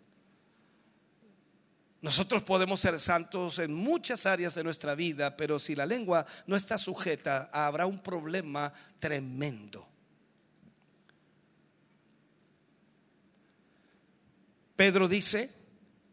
Nosotros 2.02 2.44
podemos 2.44 2.80
ser 2.80 2.98
santos 2.98 3.60
en 3.60 3.74
muchas 3.74 4.26
áreas 4.26 4.56
de 4.56 4.64
nuestra 4.64 4.96
vida, 4.96 5.36
pero 5.36 5.60
si 5.60 5.76
la 5.76 5.86
lengua 5.86 6.26
no 6.48 6.56
está 6.56 6.78
sujeta, 6.78 7.50
habrá 7.52 7.86
un 7.86 8.02
problema 8.02 8.74
tremendo. 9.00 9.89
Pedro 14.80 15.10
dice, 15.10 15.54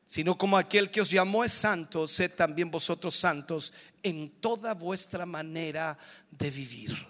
sino 0.07 0.37
como 0.37 0.59
aquel 0.59 0.91
que 0.91 1.01
os 1.01 1.09
llamó 1.09 1.45
es 1.45 1.53
santo, 1.53 2.09
sed 2.09 2.33
también 2.33 2.69
vosotros 2.69 3.15
santos 3.15 3.73
en 4.03 4.41
toda 4.41 4.75
vuestra 4.75 5.25
manera 5.25 5.97
de 6.33 6.51
vivir. 6.51 7.07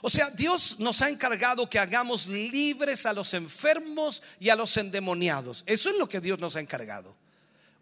O 0.00 0.08
sea, 0.08 0.30
Dios 0.30 0.78
nos 0.78 1.02
ha 1.02 1.08
encargado 1.08 1.68
que 1.68 1.80
hagamos 1.80 2.28
libres 2.28 3.06
a 3.06 3.12
los 3.12 3.34
enfermos 3.34 4.22
y 4.38 4.50
a 4.50 4.54
los 4.54 4.76
endemoniados. 4.76 5.64
Eso 5.66 5.90
es 5.90 5.98
lo 5.98 6.08
que 6.08 6.20
Dios 6.20 6.38
nos 6.38 6.54
ha 6.54 6.60
encargado. 6.60 7.16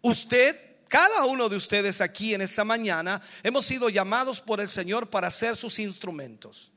Usted, 0.01 0.59
cada 0.87 1.23
uno 1.25 1.49
de 1.49 1.55
ustedes 1.57 2.01
aquí 2.01 2.33
en 2.33 2.41
esta 2.41 2.63
mañana, 2.63 3.21
hemos 3.43 3.63
sido 3.63 3.89
llamados 3.89 4.41
por 4.41 4.59
el 4.59 4.69
Señor 4.69 5.07
para 5.11 5.29
ser 5.29 5.55
sus 5.55 5.77
instrumentos 5.77 6.71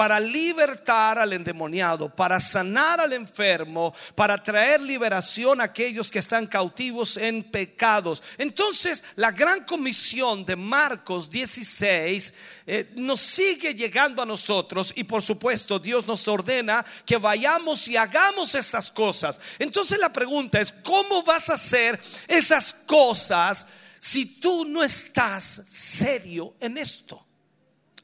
para 0.00 0.18
libertar 0.18 1.18
al 1.18 1.34
endemoniado, 1.34 2.08
para 2.08 2.40
sanar 2.40 3.00
al 3.00 3.12
enfermo, 3.12 3.94
para 4.14 4.42
traer 4.42 4.80
liberación 4.80 5.60
a 5.60 5.64
aquellos 5.64 6.10
que 6.10 6.20
están 6.20 6.46
cautivos 6.46 7.18
en 7.18 7.42
pecados. 7.42 8.22
Entonces, 8.38 9.04
la 9.16 9.30
gran 9.30 9.62
comisión 9.66 10.46
de 10.46 10.56
Marcos 10.56 11.28
16 11.28 12.34
eh, 12.66 12.90
nos 12.94 13.20
sigue 13.20 13.74
llegando 13.74 14.22
a 14.22 14.24
nosotros 14.24 14.90
y 14.96 15.04
por 15.04 15.20
supuesto 15.20 15.78
Dios 15.78 16.06
nos 16.06 16.26
ordena 16.28 16.82
que 17.04 17.18
vayamos 17.18 17.86
y 17.86 17.98
hagamos 17.98 18.54
estas 18.54 18.90
cosas. 18.90 19.38
Entonces 19.58 19.98
la 19.98 20.10
pregunta 20.10 20.62
es, 20.62 20.72
¿cómo 20.72 21.22
vas 21.24 21.50
a 21.50 21.54
hacer 21.56 22.00
esas 22.26 22.72
cosas 22.72 23.66
si 23.98 24.40
tú 24.40 24.64
no 24.64 24.82
estás 24.82 25.60
serio 25.68 26.54
en 26.58 26.78
esto? 26.78 27.22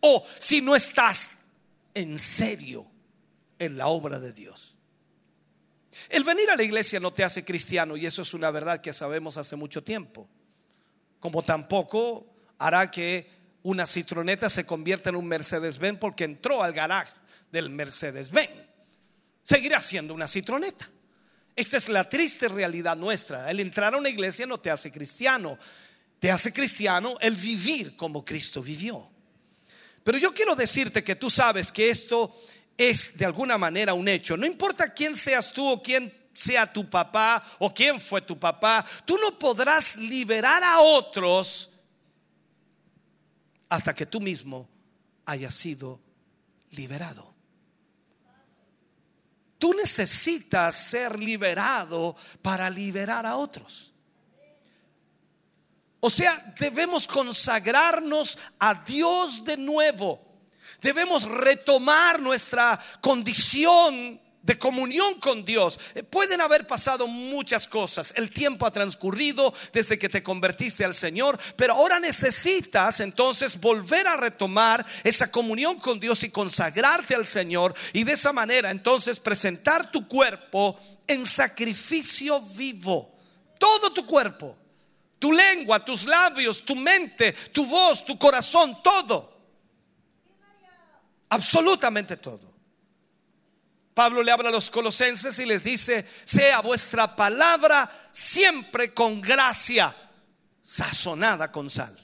O 0.01 0.27
si 0.39 0.61
no 0.61 0.77
estás 0.77 1.31
en 1.97 2.19
serio 2.19 2.87
en 3.59 3.79
la 3.79 3.87
obra 3.87 4.21
de 4.21 4.35
Dios. 4.35 4.77
El 6.11 6.25
venir 6.25 6.51
a 6.51 6.57
la 6.57 6.63
iglesia 6.63 7.01
no 7.01 7.11
te 7.11 7.25
hace 7.25 7.43
cristiano 7.43 7.97
y 7.97 8.05
eso 8.05 8.21
es 8.21 8.35
una 8.35 8.51
verdad 8.51 8.83
que 8.83 8.93
sabemos 8.93 9.39
hace 9.39 9.57
mucho 9.57 9.83
tiempo. 9.83 10.29
Como 11.19 11.43
tampoco 11.43 12.27
hará 12.59 12.91
que 12.91 13.31
una 13.63 13.87
citroneta 13.87 14.51
se 14.51 14.67
convierta 14.67 15.09
en 15.09 15.17
un 15.17 15.27
Mercedes-Benz 15.27 15.99
porque 15.99 16.25
entró 16.25 16.63
al 16.63 16.75
garaje 16.75 17.15
del 17.51 17.71
Mercedes-Benz. 17.71 18.53
Seguirá 19.43 19.81
siendo 19.81 20.13
una 20.13 20.29
citroneta. 20.29 20.87
Esta 21.57 21.79
es 21.79 21.89
la 21.89 22.11
triste 22.11 22.49
realidad 22.49 22.95
nuestra. 22.95 23.51
El 23.51 23.61
entrar 23.61 23.95
a 23.95 23.99
una 23.99 24.11
iglesia 24.11 24.45
no 24.45 24.59
te 24.59 24.71
hace 24.71 24.93
cristiano. 24.93 25.59
Te 26.19 26.31
hace 26.31 26.53
cristiano 26.53 27.17
el 27.23 27.37
vivir 27.37 27.97
como 27.97 28.23
Cristo 28.23 28.63
vivió. 28.63 29.16
Pero 30.07 30.19
yo 30.19 30.33
quiero 30.33 30.55
decirte 30.55 31.03
que 31.03 31.17
tú 31.17 31.29
sabes 31.29 31.73
que 31.73 31.91
esto 31.91 32.33
es 32.79 33.19
de 33.19 33.25
alguna 33.25 33.59
manera 33.59 33.93
un 33.93 34.07
hecho. 34.07 34.37
No 34.37 34.47
importa 34.47 34.95
quién 34.95 35.17
seas 35.17 35.53
tú 35.53 35.69
o 35.69 35.83
quién 35.83 36.15
sea 36.33 36.73
tu 36.73 36.89
papá 36.89 37.43
o 37.59 37.75
quién 37.75 38.01
fue 38.01 38.21
tu 38.21 38.39
papá, 38.39 38.87
tú 39.05 39.19
no 39.19 39.37
podrás 39.37 39.97
liberar 39.97 40.63
a 40.63 40.79
otros 40.79 41.71
hasta 43.69 43.93
que 43.97 44.07
tú 44.07 44.21
mismo 44.21 44.69
hayas 45.25 45.55
sido 45.55 46.01
liberado. 46.71 47.35
Tú 49.59 49.75
necesitas 49.75 50.77
ser 50.77 51.19
liberado 51.19 52.15
para 52.43 52.71
liberar 52.71 53.27
a 53.27 53.35
otros. 53.35 53.93
O 56.01 56.11
sea, 56.11 56.55
debemos 56.59 57.07
consagrarnos 57.07 58.39
a 58.59 58.75
Dios 58.75 59.45
de 59.45 59.57
nuevo. 59.57 60.21
Debemos 60.81 61.25
retomar 61.25 62.21
nuestra 62.21 62.79
condición 63.01 64.21
de 64.47 64.59
comunión 64.59 65.19
con 65.19 65.45
Dios. 65.45 65.79
Eh, 65.95 66.05
Pueden 66.05 66.41
haber 66.41 66.67
pasado 66.67 67.09
muchas 67.09 67.67
cosas. 67.67 68.15
El 68.17 68.31
tiempo 68.31 68.65
ha 68.65 68.71
transcurrido 68.71 69.53
desde 69.73 69.99
que 69.99 70.09
te 70.09 70.23
convertiste 70.23 70.85
al 70.85 70.95
Señor, 70.95 71.39
pero 71.57 71.75
ahora 71.75 71.99
necesitas 71.99 73.01
entonces 73.01 73.61
volver 73.61 74.07
a 74.07 74.17
retomar 74.17 74.87
esa 75.03 75.31
comunión 75.33 75.81
con 75.81 75.99
Dios 75.99 76.23
y 76.23 76.31
consagrarte 76.31 77.17
al 77.17 77.27
Señor 77.27 77.75
y 77.93 78.05
de 78.05 78.13
esa 78.13 78.33
manera 78.33 78.71
entonces 78.71 79.19
presentar 79.19 79.91
tu 79.91 80.07
cuerpo 80.07 80.79
en 81.09 81.27
sacrificio 81.27 82.41
vivo. 82.41 83.13
Todo 83.59 83.93
tu 83.93 84.07
cuerpo. 84.07 84.57
Tu 85.19 85.33
lengua, 85.33 85.85
tus 85.85 86.05
labios, 86.05 86.65
tu 86.65 86.77
mente, 86.77 87.33
tu 87.53 87.67
voz, 87.67 88.05
tu 88.05 88.19
corazón, 88.19 88.83
todo. 88.83 89.35
Absolutamente 91.29 92.17
todo. 92.17 92.55
Pablo 93.95 94.23
le 94.23 94.31
habla 94.31 94.51
a 94.51 94.53
los 94.53 94.69
colosenses 94.69 95.39
y 95.39 95.47
les 95.47 95.65
dice, 95.65 96.07
sea 96.25 96.61
vuestra 96.61 97.17
palabra 97.17 97.91
siempre 98.13 98.93
con 98.93 99.23
gracia, 99.23 99.97
sazonada 100.61 101.51
con 101.51 101.71
sal. 101.71 101.99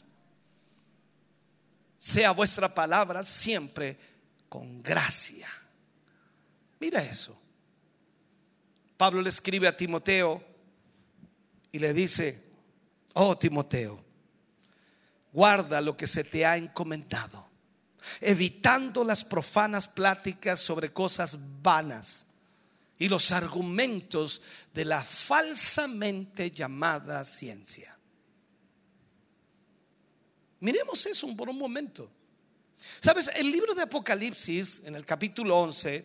Sea 1.99 2.31
vuestra 2.31 2.75
palabra 2.75 3.23
siempre 3.23 3.99
con 4.49 4.83
gracia. 4.83 5.49
Mira 6.81 7.03
eso. 7.03 7.39
Pablo 8.97 9.21
le 9.21 9.29
escribe 9.29 9.69
a 9.69 9.77
Timoteo 9.77 10.43
y 11.73 11.79
le 11.79 11.93
dice, 11.93 12.41
oh 13.15 13.37
Timoteo, 13.37 14.03
guarda 15.33 15.81
lo 15.81 15.97
que 15.97 16.07
se 16.07 16.25
te 16.25 16.45
ha 16.45 16.57
encomendado 16.57 17.53
evitando 18.21 19.05
las 19.05 19.25
profanas 19.25 19.89
pláticas 19.89 20.61
sobre 20.61 20.93
cosas 20.93 21.39
vanas 21.63 22.27
y 22.99 23.09
los 23.09 23.33
argumentos 23.33 24.43
de 24.73 24.85
la 24.85 25.03
falsamente 25.03 26.51
llamada 26.51 27.25
ciencia. 27.25 27.99
Miremos 30.61 31.05
eso 31.07 31.35
por 31.37 31.49
un 31.49 31.59
momento. 31.59 32.11
Sabes, 33.01 33.31
el 33.35 33.51
libro 33.51 33.75
de 33.75 33.83
Apocalipsis, 33.83 34.83
en 34.85 34.95
el 34.95 35.05
capítulo 35.05 35.59
11, 35.59 36.05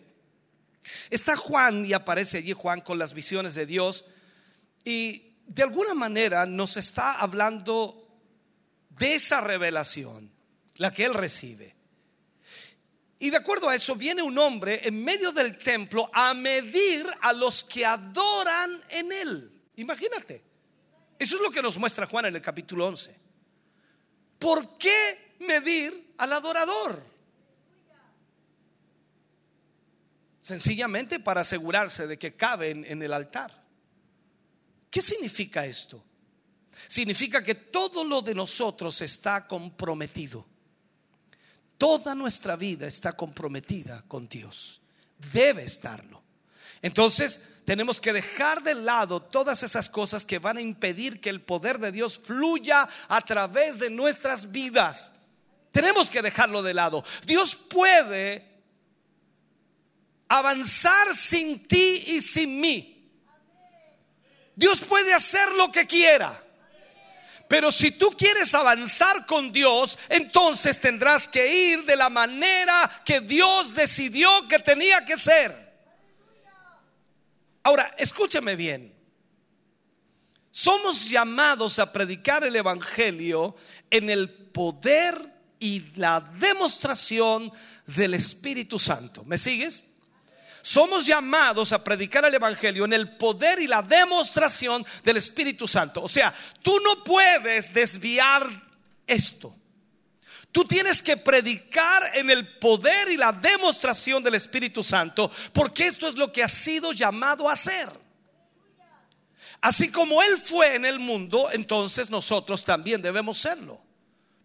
está 1.10 1.36
Juan 1.36 1.86
y 1.86 1.92
aparece 1.92 2.38
allí 2.38 2.52
Juan 2.52 2.80
con 2.80 2.98
las 2.98 3.14
visiones 3.14 3.54
de 3.54 3.66
Dios 3.66 4.04
y 4.84 5.27
de 5.48 5.62
alguna 5.62 5.94
manera 5.94 6.44
nos 6.46 6.76
está 6.76 7.14
hablando 7.14 8.06
de 8.90 9.14
esa 9.14 9.40
revelación, 9.40 10.30
la 10.76 10.90
que 10.90 11.04
él 11.04 11.14
recibe. 11.14 11.74
Y 13.18 13.30
de 13.30 13.38
acuerdo 13.38 13.68
a 13.68 13.74
eso 13.74 13.96
viene 13.96 14.22
un 14.22 14.38
hombre 14.38 14.80
en 14.84 15.02
medio 15.02 15.32
del 15.32 15.58
templo 15.58 16.08
a 16.12 16.34
medir 16.34 17.06
a 17.22 17.32
los 17.32 17.64
que 17.64 17.84
adoran 17.84 18.80
en 18.90 19.10
él. 19.10 19.50
Imagínate. 19.76 20.44
Eso 21.18 21.36
es 21.36 21.42
lo 21.42 21.50
que 21.50 21.62
nos 21.62 21.78
muestra 21.78 22.06
Juan 22.06 22.26
en 22.26 22.36
el 22.36 22.42
capítulo 22.42 22.86
11. 22.86 23.16
¿Por 24.38 24.78
qué 24.78 25.34
medir 25.40 26.14
al 26.18 26.32
adorador? 26.32 27.02
Sencillamente 30.42 31.18
para 31.18 31.40
asegurarse 31.40 32.06
de 32.06 32.18
que 32.18 32.36
cabe 32.36 32.70
en, 32.70 32.84
en 32.84 33.02
el 33.02 33.12
altar. 33.12 33.67
¿Qué 34.90 35.02
significa 35.02 35.66
esto? 35.66 36.04
Significa 36.86 37.42
que 37.42 37.54
todo 37.54 38.04
lo 38.04 38.22
de 38.22 38.34
nosotros 38.34 39.00
está 39.02 39.46
comprometido. 39.46 40.46
Toda 41.76 42.14
nuestra 42.14 42.56
vida 42.56 42.86
está 42.86 43.12
comprometida 43.12 44.02
con 44.08 44.28
Dios. 44.28 44.80
Debe 45.32 45.64
estarlo. 45.64 46.22
Entonces, 46.80 47.40
tenemos 47.64 48.00
que 48.00 48.12
dejar 48.12 48.62
de 48.62 48.74
lado 48.74 49.20
todas 49.20 49.62
esas 49.62 49.90
cosas 49.90 50.24
que 50.24 50.38
van 50.38 50.56
a 50.56 50.62
impedir 50.62 51.20
que 51.20 51.28
el 51.28 51.42
poder 51.42 51.78
de 51.78 51.92
Dios 51.92 52.18
fluya 52.18 52.88
a 53.08 53.20
través 53.20 53.78
de 53.78 53.90
nuestras 53.90 54.50
vidas. 54.50 55.12
Tenemos 55.70 56.08
que 56.08 56.22
dejarlo 56.22 56.62
de 56.62 56.74
lado. 56.74 57.04
Dios 57.26 57.54
puede 57.54 58.48
avanzar 60.28 61.14
sin 61.14 61.66
ti 61.68 62.04
y 62.06 62.20
sin 62.22 62.60
mí. 62.60 62.97
Dios 64.58 64.80
puede 64.80 65.14
hacer 65.14 65.52
lo 65.52 65.70
que 65.70 65.86
quiera. 65.86 66.44
Pero 67.46 67.70
si 67.70 67.92
tú 67.92 68.10
quieres 68.10 68.52
avanzar 68.56 69.24
con 69.24 69.52
Dios, 69.52 69.96
entonces 70.08 70.80
tendrás 70.80 71.28
que 71.28 71.70
ir 71.70 71.84
de 71.84 71.94
la 71.94 72.10
manera 72.10 72.90
que 73.04 73.20
Dios 73.20 73.72
decidió 73.72 74.28
que 74.48 74.58
tenía 74.58 75.04
que 75.04 75.16
ser. 75.16 75.68
Ahora, 77.62 77.94
escúchame 77.98 78.56
bien. 78.56 78.92
Somos 80.50 81.08
llamados 81.08 81.78
a 81.78 81.92
predicar 81.92 82.42
el 82.42 82.56
Evangelio 82.56 83.54
en 83.90 84.10
el 84.10 84.28
poder 84.28 85.34
y 85.60 85.84
la 85.94 86.20
demostración 86.20 87.52
del 87.86 88.14
Espíritu 88.14 88.76
Santo. 88.80 89.24
¿Me 89.24 89.38
sigues? 89.38 89.84
Somos 90.68 91.06
llamados 91.06 91.72
a 91.72 91.82
predicar 91.82 92.26
el 92.26 92.34
Evangelio 92.34 92.84
en 92.84 92.92
el 92.92 93.16
poder 93.16 93.58
y 93.58 93.66
la 93.66 93.80
demostración 93.80 94.84
del 95.02 95.16
Espíritu 95.16 95.66
Santo. 95.66 96.02
O 96.02 96.10
sea, 96.10 96.34
tú 96.60 96.78
no 96.84 97.02
puedes 97.04 97.72
desviar 97.72 98.46
esto. 99.06 99.56
Tú 100.52 100.66
tienes 100.66 101.02
que 101.02 101.16
predicar 101.16 102.10
en 102.12 102.28
el 102.28 102.46
poder 102.58 103.08
y 103.08 103.16
la 103.16 103.32
demostración 103.32 104.22
del 104.22 104.34
Espíritu 104.34 104.84
Santo, 104.84 105.30
porque 105.54 105.86
esto 105.86 106.06
es 106.06 106.16
lo 106.16 106.30
que 106.30 106.42
ha 106.42 106.50
sido 106.50 106.92
llamado 106.92 107.48
a 107.48 107.54
hacer. 107.54 107.88
Así 109.62 109.90
como 109.90 110.22
Él 110.22 110.36
fue 110.36 110.74
en 110.74 110.84
el 110.84 110.98
mundo, 110.98 111.48
entonces 111.50 112.10
nosotros 112.10 112.62
también 112.62 113.00
debemos 113.00 113.38
serlo 113.38 113.87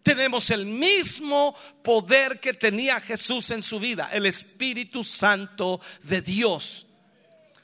tenemos 0.04 0.50
el 0.50 0.66
mismo 0.66 1.56
poder 1.82 2.38
que 2.38 2.52
tenía 2.52 3.00
Jesús 3.00 3.50
en 3.50 3.62
su 3.62 3.80
vida, 3.80 4.10
el 4.12 4.26
Espíritu 4.26 5.02
Santo 5.02 5.80
de 6.02 6.20
Dios. 6.20 6.86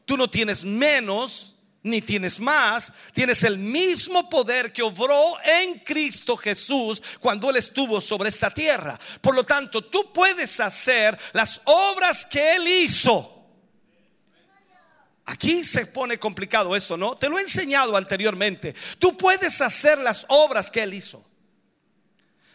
Tú 0.06 0.16
no 0.16 0.28
tienes 0.28 0.64
menos 0.64 1.54
ni 1.82 2.00
tienes 2.00 2.40
más, 2.40 2.94
tienes 3.12 3.44
el 3.44 3.58
mismo 3.58 4.28
poder 4.30 4.72
que 4.72 4.82
obró 4.82 5.36
en 5.44 5.80
Cristo 5.80 6.34
Jesús 6.34 7.02
cuando 7.20 7.50
Él 7.50 7.56
estuvo 7.56 8.00
sobre 8.00 8.30
esta 8.30 8.50
tierra. 8.50 8.98
Por 9.20 9.34
lo 9.34 9.44
tanto, 9.44 9.84
tú 9.84 10.10
puedes 10.10 10.60
hacer 10.60 11.18
las 11.34 11.60
obras 11.64 12.24
que 12.24 12.56
Él 12.56 12.66
hizo. 12.66 13.36
Aquí 15.26 15.62
se 15.62 15.84
pone 15.86 16.18
complicado 16.18 16.74
esto, 16.74 16.96
¿no? 16.96 17.16
Te 17.16 17.28
lo 17.28 17.38
he 17.38 17.42
enseñado 17.42 17.94
anteriormente. 17.98 18.74
Tú 18.98 19.14
puedes 19.14 19.60
hacer 19.60 19.98
las 19.98 20.24
obras 20.28 20.70
que 20.70 20.82
Él 20.82 20.94
hizo. 20.94 21.29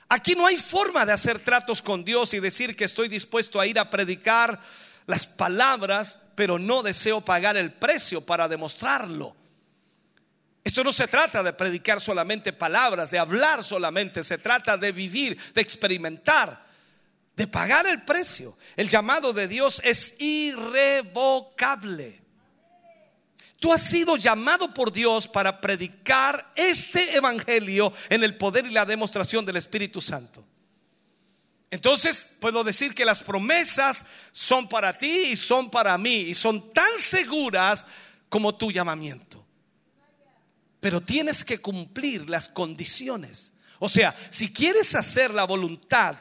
Aquí 0.07 0.35
no 0.35 0.45
hay 0.45 0.57
forma 0.57 1.05
de 1.05 1.13
hacer 1.13 1.39
tratos 1.39 1.81
con 1.81 2.05
Dios 2.05 2.33
y 2.33 2.39
decir 2.39 2.75
que 2.75 2.85
estoy 2.85 3.07
dispuesto 3.07 3.59
a 3.59 3.65
ir 3.65 3.79
a 3.79 3.89
predicar 3.89 4.59
las 5.07 5.25
palabras, 5.25 6.19
pero 6.35 6.59
no 6.59 6.83
deseo 6.83 7.21
pagar 7.21 7.57
el 7.57 7.71
precio 7.71 8.21
para 8.21 8.47
demostrarlo. 8.47 9.35
Esto 10.63 10.83
no 10.83 10.91
se 10.91 11.07
trata 11.07 11.43
de 11.43 11.53
predicar 11.53 12.01
solamente 12.01 12.51
palabras, 12.51 13.11
de 13.11 13.19
hablar 13.19 13.63
solamente, 13.63 14.23
se 14.23 14.39
trata 14.39 14.77
de 14.77 14.91
vivir, 14.91 15.37
de 15.53 15.61
experimentar, 15.61 16.65
de 17.35 17.47
pagar 17.47 17.85
el 17.85 18.01
precio. 18.01 18.57
El 18.75 18.89
llamado 18.89 19.31
de 19.31 19.47
Dios 19.47 19.79
es 19.83 20.19
irrevocable. 20.19 22.24
Tú 23.65 23.73
has 23.73 23.81
sido 23.81 24.15
llamado 24.15 24.71
por 24.71 24.93
Dios 24.93 25.27
para 25.27 25.59
predicar 25.59 26.53
este 26.55 27.15
evangelio 27.15 27.91
en 28.09 28.23
el 28.23 28.37
poder 28.37 28.67
y 28.67 28.69
la 28.69 28.85
demostración 28.85 29.43
del 29.43 29.55
Espíritu 29.55 30.01
Santo. 30.01 30.45
Entonces 31.71 32.29
puedo 32.39 32.63
decir 32.63 32.93
que 32.93 33.03
las 33.03 33.23
promesas 33.23 34.05
son 34.31 34.69
para 34.69 34.95
ti 34.95 35.31
y 35.31 35.35
son 35.35 35.71
para 35.71 35.97
mí 35.97 36.13
y 36.13 36.35
son 36.35 36.71
tan 36.73 36.91
seguras 36.99 37.87
como 38.29 38.53
tu 38.53 38.71
llamamiento. 38.71 39.43
Pero 40.79 41.01
tienes 41.01 41.43
que 41.43 41.57
cumplir 41.57 42.29
las 42.29 42.47
condiciones. 42.47 43.51
O 43.79 43.89
sea, 43.89 44.15
si 44.29 44.53
quieres 44.53 44.93
hacer 44.93 45.33
la 45.33 45.45
voluntad 45.45 46.15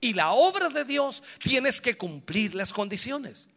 y 0.00 0.12
la 0.12 0.30
obra 0.30 0.68
de 0.68 0.84
Dios, 0.84 1.24
tienes 1.42 1.80
que 1.80 1.96
cumplir 1.96 2.54
las 2.54 2.72
condiciones. 2.72 3.48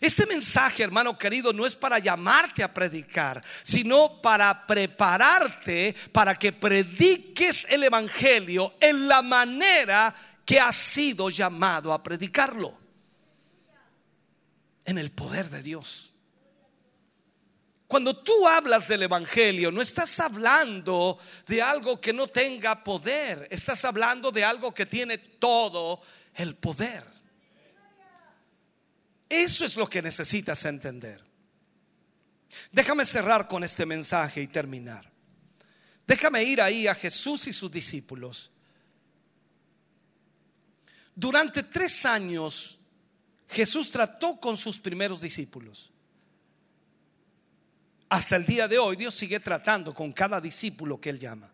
Este 0.00 0.26
mensaje, 0.26 0.82
hermano 0.82 1.18
querido, 1.18 1.52
no 1.52 1.66
es 1.66 1.74
para 1.74 1.98
llamarte 1.98 2.62
a 2.62 2.72
predicar, 2.72 3.42
sino 3.62 4.20
para 4.22 4.66
prepararte 4.66 5.94
para 6.12 6.34
que 6.34 6.52
prediques 6.52 7.66
el 7.68 7.82
Evangelio 7.84 8.74
en 8.80 9.08
la 9.08 9.22
manera 9.22 10.14
que 10.44 10.60
has 10.60 10.76
sido 10.76 11.30
llamado 11.30 11.92
a 11.92 12.02
predicarlo. 12.02 12.78
En 14.84 14.98
el 14.98 15.10
poder 15.10 15.48
de 15.48 15.62
Dios. 15.62 16.12
Cuando 17.86 18.16
tú 18.16 18.46
hablas 18.46 18.88
del 18.88 19.04
Evangelio, 19.04 19.70
no 19.70 19.80
estás 19.80 20.18
hablando 20.20 21.18
de 21.46 21.62
algo 21.62 22.00
que 22.00 22.12
no 22.12 22.26
tenga 22.26 22.82
poder, 22.82 23.46
estás 23.50 23.84
hablando 23.84 24.32
de 24.32 24.44
algo 24.44 24.74
que 24.74 24.86
tiene 24.86 25.18
todo 25.18 26.00
el 26.34 26.56
poder. 26.56 27.13
Eso 29.28 29.64
es 29.64 29.76
lo 29.76 29.88
que 29.88 30.02
necesitas 30.02 30.64
entender. 30.64 31.24
Déjame 32.70 33.04
cerrar 33.06 33.48
con 33.48 33.64
este 33.64 33.86
mensaje 33.86 34.42
y 34.42 34.46
terminar. 34.46 35.10
Déjame 36.06 36.44
ir 36.44 36.60
ahí 36.60 36.86
a 36.86 36.94
Jesús 36.94 37.46
y 37.46 37.52
sus 37.52 37.70
discípulos. 37.70 38.50
Durante 41.14 41.62
tres 41.62 42.04
años 42.04 42.78
Jesús 43.48 43.90
trató 43.90 44.38
con 44.40 44.56
sus 44.56 44.78
primeros 44.78 45.20
discípulos. 45.20 45.90
Hasta 48.08 48.36
el 48.36 48.44
día 48.44 48.68
de 48.68 48.78
hoy 48.78 48.96
Dios 48.96 49.14
sigue 49.14 49.40
tratando 49.40 49.94
con 49.94 50.12
cada 50.12 50.40
discípulo 50.40 51.00
que 51.00 51.10
Él 51.10 51.18
llama. 51.18 51.50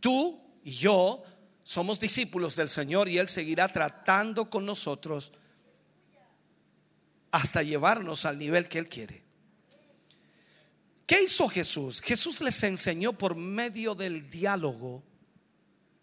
Tú 0.00 0.40
y 0.64 0.72
yo 0.72 1.22
somos 1.62 2.00
discípulos 2.00 2.56
del 2.56 2.68
Señor 2.68 3.08
y 3.08 3.18
Él 3.18 3.28
seguirá 3.28 3.68
tratando 3.72 4.48
con 4.50 4.64
nosotros 4.64 5.32
hasta 7.30 7.62
llevarnos 7.62 8.24
al 8.24 8.38
nivel 8.38 8.68
que 8.68 8.78
Él 8.78 8.88
quiere. 8.88 9.22
¿Qué 11.06 11.22
hizo 11.22 11.48
Jesús? 11.48 12.02
Jesús 12.02 12.40
les 12.42 12.62
enseñó 12.62 13.14
por 13.14 13.34
medio 13.34 13.94
del 13.94 14.28
diálogo. 14.28 15.02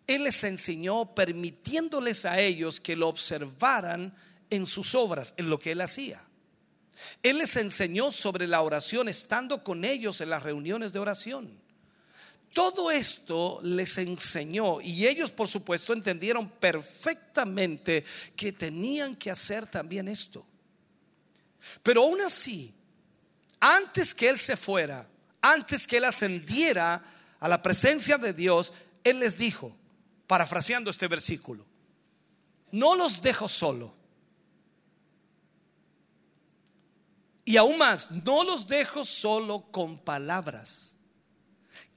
Él 0.08 0.24
les 0.24 0.44
enseñó 0.44 1.14
permitiéndoles 1.14 2.26
a 2.26 2.40
ellos 2.40 2.80
que 2.80 2.96
lo 2.96 3.08
observaran 3.08 4.16
en 4.50 4.66
sus 4.66 4.96
obras, 4.96 5.34
en 5.38 5.50
lo 5.50 5.60
que 5.60 5.74
Él 5.74 5.82
hacía. 5.82 6.22
Él 7.22 7.40
les 7.40 7.56
enseñó 7.56 8.12
sobre 8.12 8.48
la 8.48 8.62
oración 8.62 9.10
estando 9.10 9.64
con 9.64 9.86
ellos 9.86 10.22
en 10.22 10.30
las 10.30 10.44
reuniones 10.44 10.94
de 10.94 11.00
oración. 11.00 11.60
Todo 12.54 12.90
esto 12.90 13.60
les 13.64 13.98
enseñó 13.98 14.80
y 14.80 15.06
ellos 15.06 15.30
por 15.30 15.48
supuesto 15.48 15.92
entendieron 15.92 16.50
perfectamente 16.50 18.06
que 18.36 18.54
tenían 18.54 19.16
que 19.18 19.30
hacer 19.30 19.68
también 19.68 20.08
esto. 20.08 20.46
Pero 21.84 22.04
aún 22.04 22.22
así, 22.22 22.74
antes 23.60 24.14
que 24.14 24.30
Él 24.30 24.40
se 24.40 24.58
fuera, 24.58 25.08
antes 25.42 25.88
que 25.88 25.98
Él 25.98 26.06
ascendiera 26.06 27.04
a 27.40 27.48
la 27.48 27.62
presencia 27.62 28.18
de 28.18 28.34
Dios, 28.34 28.74
Él 29.04 29.20
les 29.20 29.38
dijo, 29.38 29.76
parafraseando 30.28 30.90
este 30.90 31.08
versículo, 31.08 31.66
no 32.72 32.96
los 32.96 33.22
dejo 33.22 33.48
solo. 33.48 33.94
Y 37.46 37.58
aún 37.58 37.78
más, 37.78 38.10
no 38.10 38.44
los 38.44 38.68
dejo 38.68 39.06
solo 39.06 39.62
con 39.72 40.00
palabras. 40.00 40.95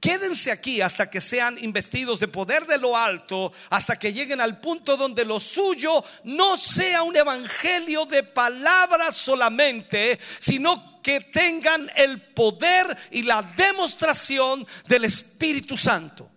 Quédense 0.00 0.52
aquí 0.52 0.80
hasta 0.80 1.10
que 1.10 1.20
sean 1.20 1.58
investidos 1.58 2.20
de 2.20 2.28
poder 2.28 2.66
de 2.66 2.78
lo 2.78 2.96
alto, 2.96 3.52
hasta 3.70 3.96
que 3.96 4.12
lleguen 4.12 4.40
al 4.40 4.60
punto 4.60 4.96
donde 4.96 5.24
lo 5.24 5.40
suyo 5.40 6.04
no 6.22 6.56
sea 6.56 7.02
un 7.02 7.16
evangelio 7.16 8.06
de 8.06 8.22
palabras 8.22 9.16
solamente, 9.16 10.18
sino 10.38 11.00
que 11.02 11.20
tengan 11.20 11.90
el 11.96 12.20
poder 12.20 12.96
y 13.10 13.22
la 13.22 13.42
demostración 13.42 14.64
del 14.86 15.04
Espíritu 15.04 15.76
Santo. 15.76 16.30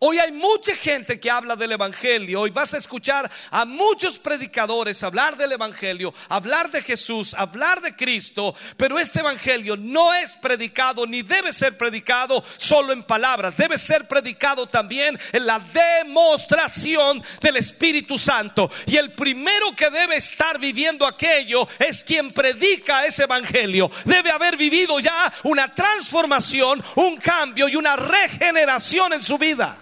Hoy 0.00 0.20
hay 0.20 0.30
mucha 0.30 0.76
gente 0.76 1.18
que 1.18 1.28
habla 1.28 1.56
del 1.56 1.72
Evangelio. 1.72 2.42
Hoy 2.42 2.50
vas 2.50 2.72
a 2.72 2.78
escuchar 2.78 3.28
a 3.50 3.64
muchos 3.64 4.16
predicadores 4.16 5.02
hablar 5.02 5.36
del 5.36 5.50
Evangelio, 5.50 6.14
hablar 6.28 6.70
de 6.70 6.80
Jesús, 6.82 7.34
hablar 7.34 7.80
de 7.80 7.96
Cristo. 7.96 8.54
Pero 8.76 8.96
este 8.96 9.18
Evangelio 9.18 9.76
no 9.76 10.14
es 10.14 10.36
predicado 10.36 11.04
ni 11.04 11.22
debe 11.22 11.52
ser 11.52 11.76
predicado 11.76 12.44
solo 12.56 12.92
en 12.92 13.02
palabras. 13.02 13.56
Debe 13.56 13.76
ser 13.76 14.06
predicado 14.06 14.68
también 14.68 15.18
en 15.32 15.44
la 15.44 15.58
demostración 15.58 17.20
del 17.40 17.56
Espíritu 17.56 18.20
Santo. 18.20 18.70
Y 18.86 18.98
el 18.98 19.10
primero 19.10 19.74
que 19.74 19.90
debe 19.90 20.14
estar 20.14 20.60
viviendo 20.60 21.08
aquello 21.08 21.66
es 21.80 22.04
quien 22.04 22.32
predica 22.32 23.04
ese 23.04 23.24
Evangelio. 23.24 23.90
Debe 24.04 24.30
haber 24.30 24.56
vivido 24.56 25.00
ya 25.00 25.32
una 25.42 25.74
transformación, 25.74 26.84
un 26.94 27.16
cambio 27.16 27.68
y 27.68 27.74
una 27.74 27.96
regeneración 27.96 29.14
en 29.14 29.24
su 29.24 29.36
vida. 29.36 29.76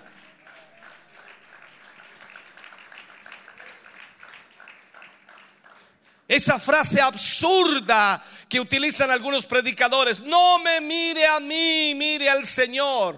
Esa 6.29 6.59
frase 6.59 7.01
absurda 7.01 8.23
que 8.49 8.59
utilizan 8.59 9.11
algunos 9.11 9.47
predicadores, 9.47 10.21
no 10.21 10.59
me 10.59 10.81
mire 10.81 11.27
a 11.27 11.39
mí, 11.39 11.95
mire 11.95 12.29
al 12.29 12.45
Señor. 12.45 13.17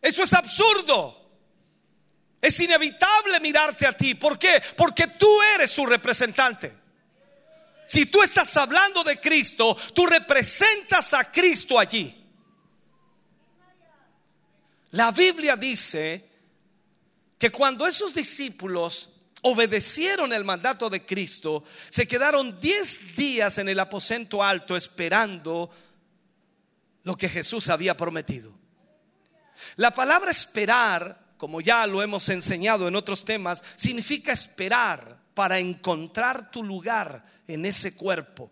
Eso 0.00 0.22
es 0.22 0.32
absurdo. 0.34 1.16
Es 2.40 2.60
inevitable 2.60 3.40
mirarte 3.40 3.86
a 3.86 3.96
ti. 3.96 4.14
¿Por 4.14 4.38
qué? 4.38 4.62
Porque 4.76 5.06
tú 5.06 5.28
eres 5.54 5.70
su 5.70 5.86
representante. 5.86 6.72
Si 7.86 8.06
tú 8.06 8.22
estás 8.22 8.54
hablando 8.58 9.02
de 9.02 9.18
Cristo, 9.18 9.76
tú 9.94 10.06
representas 10.06 11.14
a 11.14 11.24
Cristo 11.30 11.78
allí. 11.78 12.14
La 14.90 15.10
Biblia 15.10 15.56
dice 15.56 16.28
que 17.38 17.50
cuando 17.50 17.86
esos 17.86 18.14
discípulos 18.14 19.10
obedecieron 19.42 20.32
el 20.32 20.44
mandato 20.44 20.90
de 20.90 21.04
Cristo, 21.04 21.64
se 21.88 22.08
quedaron 22.08 22.58
10 22.60 23.16
días 23.16 23.58
en 23.58 23.68
el 23.68 23.80
aposento 23.80 24.42
alto 24.42 24.76
esperando 24.76 25.70
lo 27.04 27.16
que 27.16 27.28
Jesús 27.28 27.68
había 27.68 27.96
prometido. 27.96 28.56
La 29.76 29.92
palabra 29.92 30.30
esperar, 30.30 31.34
como 31.36 31.60
ya 31.60 31.86
lo 31.86 32.02
hemos 32.02 32.28
enseñado 32.28 32.88
en 32.88 32.96
otros 32.96 33.24
temas, 33.24 33.62
significa 33.76 34.32
esperar 34.32 35.18
para 35.34 35.58
encontrar 35.58 36.50
tu 36.50 36.62
lugar 36.62 37.24
en 37.46 37.64
ese 37.64 37.94
cuerpo 37.94 38.50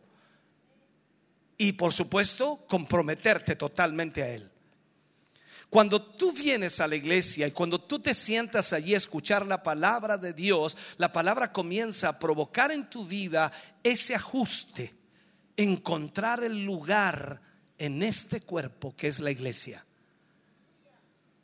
y 1.59 1.73
por 1.73 1.93
supuesto 1.93 2.65
comprometerte 2.69 3.57
totalmente 3.57 4.23
a 4.23 4.29
Él. 4.29 4.51
Cuando 5.71 6.01
tú 6.01 6.33
vienes 6.33 6.81
a 6.81 6.87
la 6.87 6.97
iglesia 6.97 7.47
y 7.47 7.51
cuando 7.51 7.81
tú 7.81 7.99
te 7.99 8.15
sientas 8.15 8.73
allí 8.73 8.95
a 8.95 8.99
escuchar 8.99 9.45
la 9.45 9.63
palabra 9.63 10.17
de 10.17 10.33
Dios, 10.33 10.77
la 10.97 11.13
palabra 11.13 11.53
comienza 11.53 12.09
a 12.09 12.19
provocar 12.19 12.71
en 12.71 12.89
tu 12.89 13.05
vida 13.05 13.53
ese 13.83 14.15
ajuste, 14.15 14.95
encontrar 15.57 16.45
el 16.45 16.65
lugar 16.65 17.43
en 17.79 18.03
este 18.03 18.41
cuerpo 18.41 18.95
que 18.95 19.09
es 19.09 19.21
la 19.21 19.31
iglesia. 19.31 19.85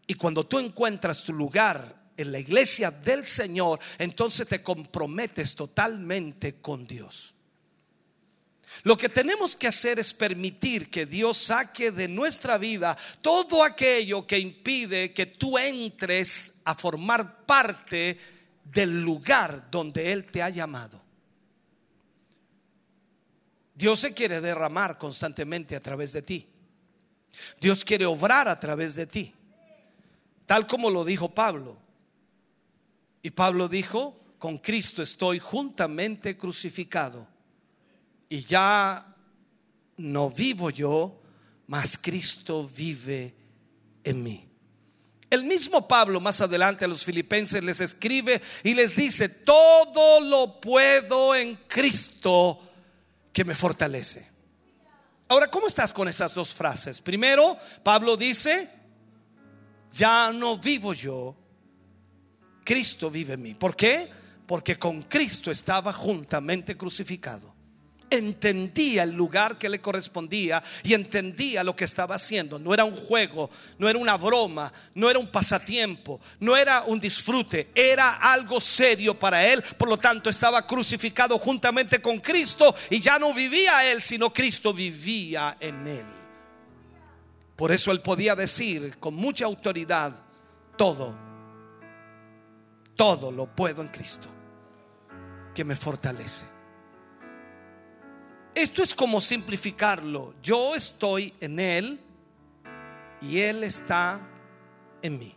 Y 0.06 0.14
cuando 0.14 0.46
tú 0.46 0.58
encuentras 0.58 1.24
tu 1.24 1.32
lugar 1.32 2.02
en 2.16 2.32
la 2.32 2.38
iglesia 2.38 2.90
del 2.90 3.26
Señor, 3.26 3.80
entonces 3.98 4.46
te 4.46 4.62
comprometes 4.62 5.54
totalmente 5.54 6.60
con 6.60 6.86
Dios. 6.86 7.31
Lo 8.84 8.96
que 8.96 9.08
tenemos 9.08 9.54
que 9.54 9.68
hacer 9.68 10.00
es 10.00 10.12
permitir 10.12 10.90
que 10.90 11.06
Dios 11.06 11.36
saque 11.38 11.92
de 11.92 12.08
nuestra 12.08 12.58
vida 12.58 12.96
todo 13.20 13.62
aquello 13.62 14.26
que 14.26 14.38
impide 14.38 15.12
que 15.12 15.26
tú 15.26 15.56
entres 15.56 16.54
a 16.64 16.74
formar 16.74 17.46
parte 17.46 18.18
del 18.64 19.02
lugar 19.02 19.70
donde 19.70 20.12
Él 20.12 20.24
te 20.24 20.42
ha 20.42 20.50
llamado. 20.50 21.00
Dios 23.74 24.00
se 24.00 24.14
quiere 24.14 24.40
derramar 24.40 24.98
constantemente 24.98 25.76
a 25.76 25.80
través 25.80 26.12
de 26.12 26.22
ti. 26.22 26.48
Dios 27.60 27.84
quiere 27.84 28.04
obrar 28.04 28.48
a 28.48 28.58
través 28.58 28.96
de 28.96 29.06
ti. 29.06 29.32
Tal 30.44 30.66
como 30.66 30.90
lo 30.90 31.04
dijo 31.04 31.32
Pablo. 31.32 31.80
Y 33.22 33.30
Pablo 33.30 33.68
dijo, 33.68 34.18
con 34.38 34.58
Cristo 34.58 35.02
estoy 35.02 35.38
juntamente 35.38 36.36
crucificado. 36.36 37.31
Y 38.32 38.44
ya 38.44 39.14
no 39.98 40.30
vivo 40.30 40.70
yo, 40.70 41.20
mas 41.66 41.98
Cristo 41.98 42.66
vive 42.66 43.34
en 44.02 44.22
mí. 44.22 44.48
El 45.28 45.44
mismo 45.44 45.86
Pablo 45.86 46.18
más 46.18 46.40
adelante 46.40 46.86
a 46.86 46.88
los 46.88 47.04
filipenses 47.04 47.62
les 47.62 47.82
escribe 47.82 48.40
y 48.64 48.72
les 48.72 48.96
dice, 48.96 49.28
todo 49.28 50.18
lo 50.20 50.62
puedo 50.62 51.34
en 51.34 51.56
Cristo 51.68 52.58
que 53.34 53.44
me 53.44 53.54
fortalece. 53.54 54.26
Ahora, 55.28 55.50
¿cómo 55.50 55.66
estás 55.66 55.92
con 55.92 56.08
esas 56.08 56.32
dos 56.32 56.54
frases? 56.54 57.02
Primero, 57.02 57.58
Pablo 57.82 58.16
dice, 58.16 58.70
ya 59.90 60.32
no 60.32 60.56
vivo 60.56 60.94
yo, 60.94 61.36
Cristo 62.64 63.10
vive 63.10 63.34
en 63.34 63.42
mí. 63.42 63.54
¿Por 63.54 63.76
qué? 63.76 64.08
Porque 64.46 64.78
con 64.78 65.02
Cristo 65.02 65.50
estaba 65.50 65.92
juntamente 65.92 66.78
crucificado. 66.78 67.51
Entendía 68.14 69.04
el 69.04 69.12
lugar 69.12 69.56
que 69.56 69.70
le 69.70 69.80
correspondía 69.80 70.62
y 70.82 70.92
entendía 70.92 71.64
lo 71.64 71.74
que 71.74 71.84
estaba 71.84 72.16
haciendo. 72.16 72.58
No 72.58 72.74
era 72.74 72.84
un 72.84 72.94
juego, 72.94 73.48
no 73.78 73.88
era 73.88 73.98
una 73.98 74.18
broma, 74.18 74.70
no 74.94 75.08
era 75.08 75.18
un 75.18 75.28
pasatiempo, 75.28 76.20
no 76.38 76.54
era 76.54 76.82
un 76.82 77.00
disfrute, 77.00 77.70
era 77.74 78.16
algo 78.16 78.60
serio 78.60 79.18
para 79.18 79.46
él. 79.46 79.62
Por 79.78 79.88
lo 79.88 79.96
tanto, 79.96 80.28
estaba 80.28 80.66
crucificado 80.66 81.38
juntamente 81.38 82.02
con 82.02 82.20
Cristo 82.20 82.74
y 82.90 83.00
ya 83.00 83.18
no 83.18 83.32
vivía 83.32 83.90
él, 83.90 84.02
sino 84.02 84.30
Cristo 84.30 84.74
vivía 84.74 85.56
en 85.58 85.86
él. 85.86 86.06
Por 87.56 87.72
eso 87.72 87.92
él 87.92 88.02
podía 88.02 88.36
decir 88.36 88.98
con 88.98 89.14
mucha 89.14 89.46
autoridad, 89.46 90.12
todo, 90.76 91.18
todo 92.94 93.32
lo 93.32 93.46
puedo 93.46 93.80
en 93.80 93.88
Cristo, 93.88 94.28
que 95.54 95.64
me 95.64 95.76
fortalece. 95.76 96.51
Esto 98.54 98.82
es 98.82 98.94
como 98.94 99.20
simplificarlo. 99.20 100.34
Yo 100.42 100.74
estoy 100.74 101.32
en 101.40 101.58
Él 101.58 102.00
y 103.20 103.40
Él 103.40 103.64
está 103.64 104.20
en 105.00 105.18
mí. 105.18 105.34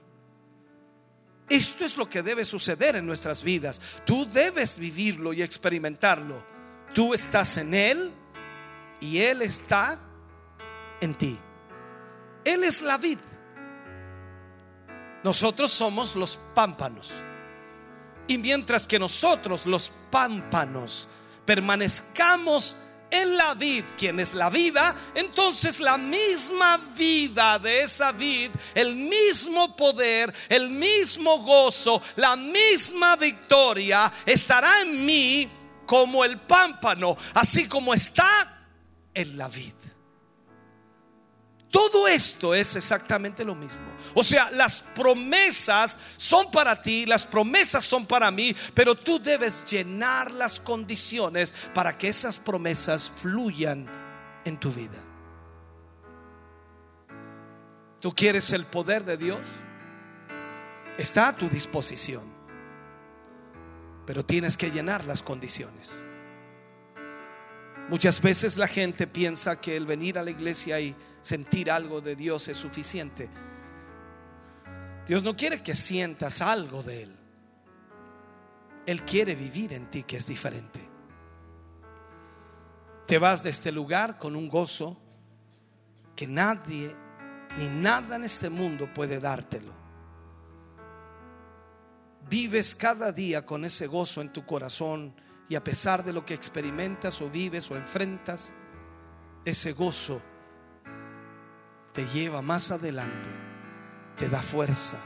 Esto 1.48 1.86
es 1.86 1.96
lo 1.96 2.10
que 2.10 2.24
debe 2.24 2.44
suceder 2.44 2.96
en 2.96 3.06
nuestras 3.06 3.44
vidas. 3.44 3.82
Tú 4.06 4.26
debes 4.26 4.78
vivirlo 4.78 5.32
y 5.32 5.42
experimentarlo. 5.42 6.44
Tú 6.94 7.14
estás 7.14 7.58
en 7.58 7.74
Él 7.74 8.12
y 9.00 9.20
Él 9.20 9.42
está 9.42 10.00
en 11.02 11.14
ti. 11.16 11.38
Él 12.44 12.64
es 12.64 12.82
la 12.82 12.98
vid. 12.98 13.20
Nosotros 15.24 15.72
somos 15.72 16.16
los 16.16 16.38
pámpanos. 16.54 17.12
Y 18.28 18.38
mientras 18.38 18.88
que 18.88 19.00
nosotros, 19.00 19.66
los 19.66 19.92
pámpanos, 20.10 21.08
permanezcamos 21.46 22.76
en 23.12 23.38
la 23.38 23.54
vid, 23.54 23.84
quien 23.98 24.20
es 24.20 24.34
la 24.34 24.50
vida, 24.50 24.96
entonces 25.14 25.80
la 25.80 25.98
misma 25.98 26.78
vida 26.98 27.60
de 27.60 27.82
esa 27.82 28.12
vid, 28.12 28.52
el 28.74 28.96
mismo 28.96 29.76
poder, 29.76 30.34
el 30.50 30.70
mismo 30.70 31.40
gozo, 31.40 32.02
la 32.16 32.36
misma 32.36 33.16
victoria 33.16 34.12
estará 34.26 34.82
en 34.82 35.06
mí 35.06 35.50
como 35.86 36.26
el 36.26 36.40
pámpano, 36.40 37.16
así 37.34 37.68
como 37.68 37.94
está 37.94 38.68
en 39.14 39.38
la 39.38 39.48
vid. 39.48 39.74
Todo 41.76 42.08
esto 42.08 42.56
es 42.56 42.78
exactamente 42.78 43.44
lo 43.44 43.54
mismo. 43.54 43.84
O 44.14 44.24
sea, 44.24 44.50
las 44.52 44.82
promesas 44.82 46.00
son 46.16 46.50
para 46.50 46.82
ti, 46.82 47.06
las 47.06 47.26
promesas 47.26 47.84
son 47.84 48.06
para 48.06 48.32
mí, 48.32 48.56
pero 48.74 48.96
tú 48.96 49.20
debes 49.20 49.70
llenar 49.70 50.32
las 50.32 50.62
condiciones 50.62 51.54
para 51.74 51.98
que 51.98 52.08
esas 52.08 52.38
promesas 52.38 53.12
fluyan 53.14 53.90
en 54.46 54.58
tu 54.58 54.72
vida. 54.72 55.04
¿Tú 58.00 58.10
quieres 58.14 58.54
el 58.54 58.64
poder 58.64 59.04
de 59.04 59.18
Dios? 59.18 59.42
Está 60.98 61.28
a 61.28 61.36
tu 61.36 61.50
disposición, 61.50 62.24
pero 64.06 64.24
tienes 64.24 64.56
que 64.56 64.72
llenar 64.72 65.04
las 65.04 65.22
condiciones. 65.22 65.92
Muchas 67.90 68.22
veces 68.22 68.56
la 68.56 68.70
gente 68.70 69.08
piensa 69.08 69.60
que 69.60 69.76
el 69.76 69.86
venir 69.86 70.18
a 70.18 70.24
la 70.24 70.32
iglesia 70.32 70.80
y 70.80 70.96
sentir 71.26 71.72
algo 71.72 72.02
de 72.02 72.16
Dios 72.16 72.48
es 72.50 72.58
suficiente. 72.58 73.28
Dios 75.08 75.24
no 75.24 75.36
quiere 75.36 75.64
que 75.64 75.74
sientas 75.74 76.40
algo 76.40 76.84
de 76.84 77.02
Él. 77.02 77.18
Él 78.86 79.04
quiere 79.06 79.34
vivir 79.34 79.74
en 79.74 79.90
ti 79.90 80.04
que 80.04 80.18
es 80.18 80.28
diferente. 80.28 80.88
Te 83.08 83.18
vas 83.18 83.42
de 83.42 83.50
este 83.50 83.72
lugar 83.72 84.20
con 84.20 84.36
un 84.36 84.48
gozo 84.48 85.02
que 86.16 86.28
nadie 86.28 86.96
ni 87.58 87.70
nada 87.70 88.18
en 88.18 88.24
este 88.24 88.52
mundo 88.52 88.94
puede 88.94 89.20
dártelo. 89.20 89.74
Vives 92.30 92.76
cada 92.76 93.12
día 93.12 93.48
con 93.48 93.66
ese 93.66 93.88
gozo 93.88 94.22
en 94.22 94.32
tu 94.32 94.46
corazón 94.46 95.16
y 95.50 95.56
a 95.56 95.64
pesar 95.64 96.04
de 96.04 96.14
lo 96.14 96.24
que 96.24 96.36
experimentas 96.36 97.20
o 97.20 97.32
vives 97.32 97.72
o 97.72 97.76
enfrentas, 97.76 98.54
ese 99.44 99.74
gozo 99.74 100.22
te 101.96 102.06
lleva 102.08 102.42
más 102.42 102.72
adelante, 102.72 103.30
te 104.18 104.28
da 104.28 104.42
fuerza, 104.42 104.98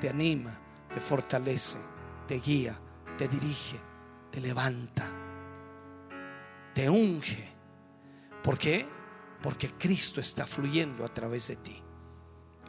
te 0.00 0.08
anima, 0.08 0.58
te 0.92 0.98
fortalece, 0.98 1.78
te 2.26 2.40
guía, 2.40 2.74
te 3.18 3.28
dirige, 3.28 3.78
te 4.30 4.40
levanta, 4.40 5.06
te 6.74 6.88
unge. 6.88 7.52
¿Por 8.42 8.58
qué? 8.58 8.88
Porque 9.42 9.74
Cristo 9.74 10.22
está 10.22 10.46
fluyendo 10.46 11.04
a 11.04 11.08
través 11.08 11.48
de 11.48 11.56
ti. 11.56 11.82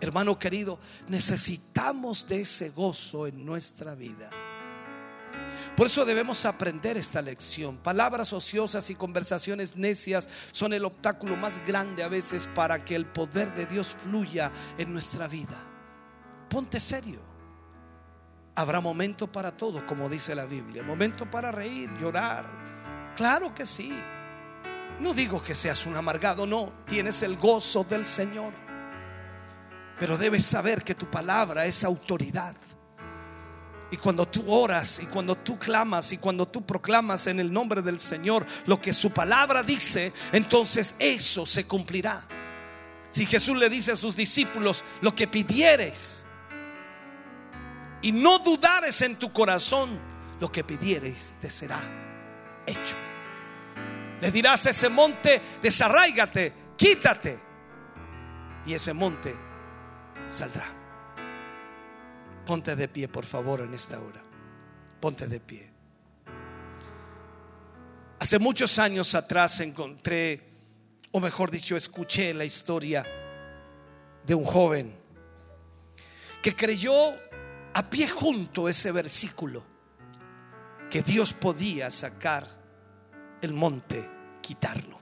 Hermano 0.01 0.37
querido, 0.37 0.77
necesitamos 1.07 2.27
de 2.27 2.41
ese 2.41 2.71
gozo 2.71 3.27
en 3.27 3.45
nuestra 3.45 3.95
vida. 3.95 4.29
Por 5.75 5.87
eso 5.87 6.05
debemos 6.05 6.45
aprender 6.45 6.97
esta 6.97 7.21
lección. 7.21 7.77
Palabras 7.77 8.33
ociosas 8.33 8.89
y 8.89 8.95
conversaciones 8.95 9.75
necias 9.75 10.29
son 10.51 10.73
el 10.73 10.85
obstáculo 10.85 11.35
más 11.35 11.65
grande 11.65 12.03
a 12.03 12.07
veces 12.07 12.47
para 12.47 12.83
que 12.83 12.95
el 12.95 13.05
poder 13.05 13.53
de 13.53 13.65
Dios 13.65 13.95
fluya 14.03 14.51
en 14.77 14.91
nuestra 14.91 15.27
vida. 15.27 15.57
Ponte 16.49 16.79
serio. 16.79 17.19
Habrá 18.55 18.81
momento 18.81 19.31
para 19.31 19.55
todo, 19.55 19.85
como 19.85 20.09
dice 20.09 20.35
la 20.35 20.45
Biblia. 20.45 20.83
Momento 20.83 21.29
para 21.29 21.51
reír, 21.51 21.89
llorar. 21.97 22.45
Claro 23.15 23.55
que 23.55 23.65
sí. 23.65 23.97
No 24.99 25.13
digo 25.13 25.41
que 25.41 25.55
seas 25.55 25.85
un 25.85 25.95
amargado, 25.95 26.45
no. 26.45 26.73
Tienes 26.85 27.23
el 27.23 27.37
gozo 27.37 27.85
del 27.85 28.05
Señor. 28.05 28.51
Pero 29.97 30.17
debes 30.17 30.45
saber 30.45 30.83
que 30.83 30.95
tu 30.95 31.09
palabra 31.09 31.65
es 31.65 31.83
autoridad. 31.85 32.55
Y 33.91 33.97
cuando 33.97 34.27
tú 34.27 34.43
oras 34.47 34.99
y 35.01 35.07
cuando 35.07 35.35
tú 35.35 35.57
clamas 35.57 36.11
y 36.11 36.17
cuando 36.17 36.47
tú 36.47 36.63
proclamas 36.63 37.27
en 37.27 37.39
el 37.39 37.51
nombre 37.51 37.81
del 37.81 37.99
Señor 37.99 38.45
lo 38.67 38.79
que 38.79 38.93
su 38.93 39.11
palabra 39.11 39.63
dice, 39.63 40.13
entonces 40.31 40.95
eso 40.99 41.45
se 41.45 41.65
cumplirá. 41.65 42.27
Si 43.09 43.25
Jesús 43.25 43.57
le 43.57 43.69
dice 43.69 43.93
a 43.93 43.95
sus 43.95 44.15
discípulos, 44.15 44.83
lo 45.01 45.15
que 45.15 45.27
pidieres 45.27 46.25
y 48.01 48.11
no 48.11 48.39
dudares 48.39 49.01
en 49.01 49.15
tu 49.17 49.33
corazón, 49.33 49.99
lo 50.39 50.51
que 50.51 50.63
pidieres 50.63 51.35
te 51.41 51.49
será 51.49 51.79
hecho. 52.65 52.95
Le 54.21 54.31
dirás 54.31 54.65
a 54.67 54.69
ese 54.69 54.89
monte, 54.89 55.41
desarráigate, 55.61 56.53
quítate. 56.77 57.39
Y 58.65 58.73
ese 58.73 58.93
monte 58.93 59.35
saldrá. 60.27 60.78
Ponte 62.49 62.75
de 62.75 62.87
pie, 62.87 63.07
por 63.07 63.27
favor, 63.27 63.61
en 63.61 63.75
esta 63.75 63.99
hora. 63.99 64.23
Ponte 64.99 65.27
de 65.27 65.39
pie. 65.39 65.71
Hace 68.17 68.39
muchos 68.39 68.79
años 68.79 69.13
atrás 69.13 69.59
encontré 69.59 70.49
o 71.11 71.19
mejor 71.19 71.51
dicho, 71.51 71.77
escuché 71.77 72.33
la 72.33 72.45
historia 72.45 73.05
de 74.25 74.33
un 74.33 74.45
joven 74.45 74.95
que 76.41 76.55
creyó 76.55 76.91
a 77.75 77.87
pie 77.87 78.07
junto 78.07 78.67
ese 78.67 78.91
versículo 78.91 79.63
que 80.89 81.03
Dios 81.03 81.33
podía 81.33 81.91
sacar 81.91 82.47
el 83.43 83.53
monte, 83.53 84.09
quitarlo. 84.41 84.99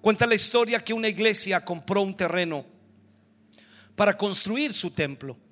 Cuenta 0.00 0.26
la 0.26 0.34
historia 0.34 0.80
que 0.80 0.92
una 0.92 1.06
iglesia 1.06 1.64
compró 1.64 2.02
un 2.02 2.16
terreno 2.16 2.66
para 3.94 4.16
construir 4.16 4.72
su 4.72 4.90
templo. 4.90 5.46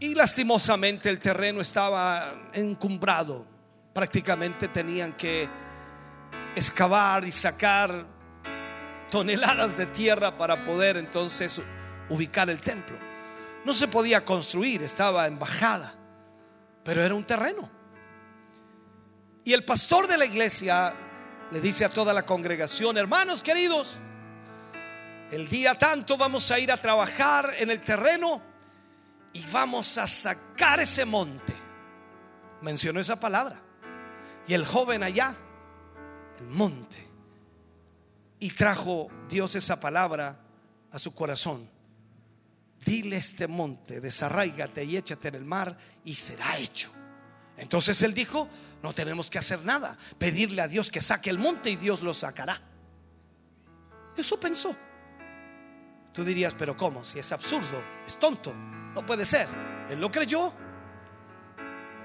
Y 0.00 0.14
lastimosamente 0.14 1.10
el 1.10 1.20
terreno 1.20 1.60
estaba 1.60 2.34
encumbrado. 2.54 3.46
Prácticamente 3.92 4.68
tenían 4.68 5.12
que 5.12 5.46
excavar 6.56 7.26
y 7.26 7.30
sacar 7.30 8.06
toneladas 9.10 9.76
de 9.76 9.84
tierra 9.84 10.38
para 10.38 10.64
poder 10.64 10.96
entonces 10.96 11.60
ubicar 12.08 12.48
el 12.48 12.62
templo. 12.62 12.98
No 13.66 13.74
se 13.74 13.88
podía 13.88 14.24
construir, 14.24 14.82
estaba 14.82 15.26
en 15.26 15.38
bajada, 15.38 15.94
pero 16.82 17.04
era 17.04 17.14
un 17.14 17.24
terreno. 17.24 17.70
Y 19.44 19.52
el 19.52 19.64
pastor 19.64 20.08
de 20.08 20.16
la 20.16 20.24
iglesia 20.24 20.94
le 21.50 21.60
dice 21.60 21.84
a 21.84 21.90
toda 21.90 22.14
la 22.14 22.24
congregación, 22.24 22.96
hermanos 22.96 23.42
queridos, 23.42 23.98
el 25.30 25.46
día 25.50 25.74
tanto 25.78 26.16
vamos 26.16 26.50
a 26.50 26.58
ir 26.58 26.72
a 26.72 26.78
trabajar 26.78 27.52
en 27.58 27.70
el 27.70 27.80
terreno 27.80 28.49
y 29.32 29.44
vamos 29.52 29.96
a 29.98 30.06
sacar 30.06 30.80
ese 30.80 31.04
monte. 31.04 31.54
Mencionó 32.62 33.00
esa 33.00 33.18
palabra. 33.18 33.62
Y 34.46 34.54
el 34.54 34.66
joven 34.66 35.02
allá, 35.02 35.36
el 36.38 36.46
monte. 36.46 37.08
Y 38.38 38.50
trajo 38.52 39.08
Dios 39.28 39.54
esa 39.54 39.78
palabra 39.78 40.40
a 40.90 40.98
su 40.98 41.14
corazón. 41.14 41.68
Dile 42.84 43.16
este 43.16 43.46
monte, 43.46 44.00
desarraígate 44.00 44.84
y 44.84 44.96
échate 44.96 45.28
en 45.28 45.34
el 45.34 45.44
mar 45.44 45.76
y 46.04 46.14
será 46.14 46.56
hecho. 46.56 46.90
Entonces 47.58 48.02
él 48.02 48.14
dijo, 48.14 48.48
no 48.82 48.94
tenemos 48.94 49.28
que 49.28 49.38
hacer 49.38 49.62
nada, 49.64 49.96
pedirle 50.18 50.62
a 50.62 50.68
Dios 50.68 50.90
que 50.90 51.02
saque 51.02 51.28
el 51.28 51.38
monte 51.38 51.70
y 51.70 51.76
Dios 51.76 52.00
lo 52.00 52.14
sacará. 52.14 52.60
Eso 54.16 54.40
pensó. 54.40 54.74
Tú 56.14 56.24
dirías, 56.24 56.54
pero 56.58 56.76
¿cómo? 56.76 57.04
Si 57.04 57.18
es 57.18 57.30
absurdo, 57.32 57.84
es 58.06 58.18
tonto, 58.18 58.54
no 58.94 59.04
puede 59.04 59.24
ser. 59.24 59.46
Él 59.88 60.00
lo 60.00 60.10
creyó 60.10 60.52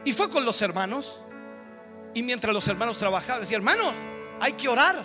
y 0.04 0.14
fue 0.14 0.30
con 0.30 0.46
los 0.46 0.62
hermanos. 0.62 1.22
Y 2.14 2.24
mientras 2.24 2.54
los 2.54 2.68
hermanos 2.68 2.98
trabajaban, 2.98 3.42
decía, 3.42 3.58
hermanos, 3.58 3.94
hay 4.40 4.54
que 4.54 4.70
orar 4.70 4.96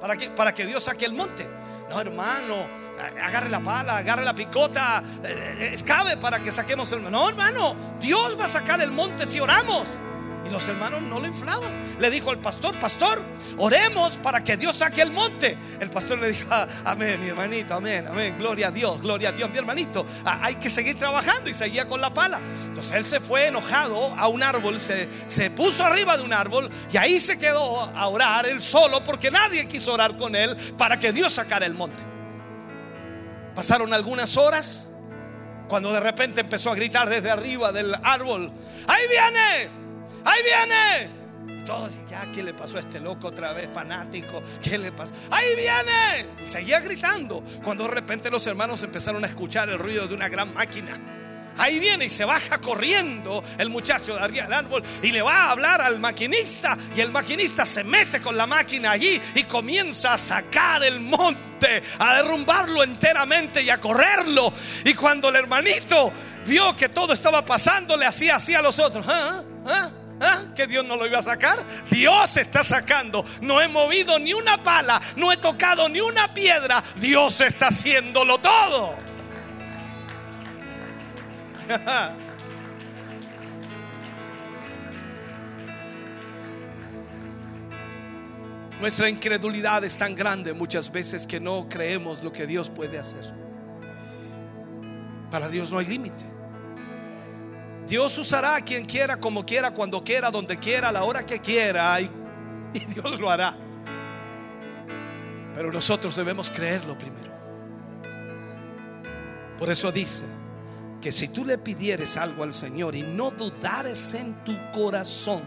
para 0.00 0.16
que, 0.16 0.30
para 0.30 0.52
que 0.52 0.66
Dios 0.66 0.84
saque 0.84 1.04
el 1.04 1.12
monte. 1.12 1.48
No, 1.88 2.00
hermano, 2.00 2.54
agarre 3.22 3.48
la 3.48 3.60
pala, 3.60 3.98
agarre 3.98 4.24
la 4.24 4.34
picota, 4.34 5.02
eh, 5.24 5.70
escabe 5.72 6.16
para 6.16 6.40
que 6.40 6.52
saquemos 6.52 6.90
el 6.92 7.10
No, 7.10 7.28
hermano, 7.28 7.74
Dios 8.00 8.38
va 8.38 8.44
a 8.44 8.48
sacar 8.48 8.80
el 8.80 8.90
monte 8.90 9.26
si 9.26 9.40
oramos. 9.40 9.86
Y 10.46 10.50
los 10.50 10.66
hermanos 10.68 11.02
no 11.02 11.20
lo 11.20 11.26
inflaban. 11.26 11.70
Le 11.98 12.10
dijo 12.10 12.30
el 12.30 12.38
pastor, 12.38 12.74
pastor, 12.76 13.22
oremos 13.58 14.16
para 14.16 14.42
que 14.42 14.56
Dios 14.56 14.76
saque 14.76 15.02
el 15.02 15.12
monte. 15.12 15.56
El 15.78 15.90
pastor 15.90 16.18
le 16.18 16.32
dijo, 16.32 16.48
"Ah, 16.50 16.66
amén, 16.84 17.20
mi 17.20 17.28
hermanito, 17.28 17.74
amén, 17.74 18.06
amén, 18.08 18.36
gloria 18.38 18.68
a 18.68 18.70
Dios, 18.70 19.02
gloria 19.02 19.28
a 19.28 19.32
Dios, 19.32 19.50
mi 19.50 19.58
hermanito. 19.58 20.06
Ah, 20.24 20.40
hay 20.42 20.54
que 20.56 20.70
seguir 20.70 20.98
trabajando 20.98 21.50
y 21.50 21.54
seguía 21.54 21.86
con 21.86 22.00
la 22.00 22.12
pala. 22.12 22.40
Entonces 22.66 22.92
él 22.92 23.04
se 23.04 23.20
fue 23.20 23.48
enojado 23.48 24.14
a 24.16 24.28
un 24.28 24.42
árbol, 24.42 24.80
se, 24.80 25.08
se 25.26 25.50
puso 25.50 25.84
arriba 25.84 26.16
de 26.16 26.22
un 26.22 26.32
árbol 26.32 26.70
y 26.90 26.96
ahí 26.96 27.18
se 27.18 27.38
quedó 27.38 27.82
a 27.82 28.08
orar 28.08 28.46
él 28.46 28.62
solo 28.62 29.04
porque 29.04 29.30
nadie 29.30 29.66
quiso 29.68 29.92
orar 29.92 30.16
con 30.16 30.34
él 30.34 30.56
para 30.78 30.98
que 30.98 31.12
Dios 31.12 31.34
sacara 31.34 31.66
el 31.66 31.74
monte. 31.74 32.02
Pasaron 33.54 33.92
algunas 33.92 34.36
horas 34.36 34.88
cuando 35.68 35.92
de 35.92 36.00
repente 36.00 36.40
empezó 36.40 36.70
a 36.70 36.74
gritar 36.74 37.08
desde 37.08 37.30
arriba 37.30 37.70
del 37.72 37.94
árbol, 38.02 38.50
ahí 38.88 39.02
viene, 39.08 39.79
ahí 40.24 40.40
viene. 40.42 41.20
Y 41.60 41.64
todos, 41.64 41.92
ya, 42.08 42.26
¿qué 42.32 42.42
le 42.42 42.54
pasó 42.54 42.76
a 42.76 42.80
este 42.80 43.00
loco 43.00 43.28
otra 43.28 43.52
vez, 43.52 43.68
fanático? 43.72 44.42
¿Qué 44.62 44.78
le 44.78 44.92
pasó? 44.92 45.12
Ahí 45.30 45.54
viene. 45.56 46.26
Y 46.42 46.46
seguía 46.46 46.80
gritando. 46.80 47.42
Cuando 47.62 47.84
de 47.84 47.90
repente 47.90 48.30
los 48.30 48.46
hermanos 48.46 48.82
empezaron 48.82 49.24
a 49.24 49.26
escuchar 49.26 49.68
el 49.68 49.78
ruido 49.78 50.06
de 50.06 50.14
una 50.14 50.28
gran 50.28 50.52
máquina. 50.54 50.98
Ahí 51.58 51.78
viene 51.78 52.06
y 52.06 52.10
se 52.10 52.24
baja 52.24 52.58
corriendo 52.58 53.42
el 53.58 53.68
muchacho 53.68 54.14
de 54.14 54.20
arriba 54.20 54.44
del 54.44 54.54
árbol 54.54 54.82
y 55.02 55.12
le 55.12 55.20
va 55.20 55.44
a 55.44 55.50
hablar 55.50 55.80
al 55.82 55.98
maquinista. 55.98 56.76
Y 56.96 57.00
el 57.00 57.10
maquinista 57.10 57.66
se 57.66 57.84
mete 57.84 58.20
con 58.20 58.36
la 58.36 58.46
máquina 58.46 58.92
allí 58.92 59.20
y 59.34 59.44
comienza 59.44 60.14
a 60.14 60.18
sacar 60.18 60.82
el 60.82 61.00
monte, 61.00 61.82
a 61.98 62.16
derrumbarlo 62.16 62.82
enteramente 62.82 63.62
y 63.62 63.70
a 63.70 63.78
correrlo. 63.78 64.52
Y 64.84 64.94
cuando 64.94 65.28
el 65.28 65.36
hermanito 65.36 66.12
vio 66.46 66.74
que 66.74 66.88
todo 66.88 67.12
estaba 67.12 67.44
pasando, 67.44 67.96
le 67.96 68.06
hacía 68.06 68.36
así 68.36 68.54
a 68.54 68.62
los 68.62 68.78
otros. 68.78 69.04
¿Ah? 69.08 69.42
¿Ah? 69.66 69.90
¿Ah? 70.20 70.42
Que 70.54 70.66
Dios 70.66 70.84
no 70.84 70.96
lo 70.96 71.06
iba 71.06 71.18
a 71.18 71.22
sacar. 71.22 71.64
Dios 71.90 72.36
está 72.36 72.62
sacando. 72.62 73.24
No 73.40 73.60
he 73.60 73.68
movido 73.68 74.18
ni 74.18 74.34
una 74.34 74.62
pala, 74.62 75.00
no 75.16 75.32
he 75.32 75.38
tocado 75.38 75.88
ni 75.88 76.00
una 76.00 76.32
piedra. 76.34 76.84
Dios 76.96 77.40
está 77.40 77.68
haciéndolo 77.68 78.38
todo. 78.38 78.96
Nuestra 88.80 89.08
incredulidad 89.10 89.84
es 89.84 89.96
tan 89.98 90.14
grande 90.14 90.54
muchas 90.54 90.90
veces 90.90 91.26
que 91.26 91.38
no 91.38 91.68
creemos 91.68 92.22
lo 92.22 92.32
que 92.32 92.46
Dios 92.46 92.70
puede 92.70 92.98
hacer. 92.98 93.30
Para 95.30 95.48
Dios 95.48 95.70
no 95.70 95.78
hay 95.78 95.86
límite. 95.86 96.39
Dios 97.90 98.16
usará 98.18 98.54
a 98.54 98.60
quien 98.60 98.84
quiera, 98.84 99.16
como 99.16 99.44
quiera, 99.44 99.72
cuando 99.72 100.04
quiera, 100.04 100.30
donde 100.30 100.56
quiera, 100.56 100.90
a 100.90 100.92
la 100.92 101.02
hora 101.02 101.26
que 101.26 101.40
quiera, 101.40 102.00
y, 102.00 102.04
y 102.74 102.78
Dios 102.84 103.18
lo 103.18 103.28
hará. 103.28 103.56
Pero 105.52 105.72
nosotros 105.72 106.14
debemos 106.14 106.50
creerlo 106.50 106.96
primero. 106.96 107.32
Por 109.58 109.68
eso 109.70 109.90
dice 109.90 110.24
que 111.02 111.10
si 111.10 111.28
tú 111.28 111.44
le 111.44 111.58
pidieres 111.58 112.16
algo 112.16 112.44
al 112.44 112.54
Señor 112.54 112.94
y 112.94 113.02
no 113.02 113.32
dudares 113.32 114.14
en 114.14 114.44
tu 114.44 114.56
corazón, 114.72 115.42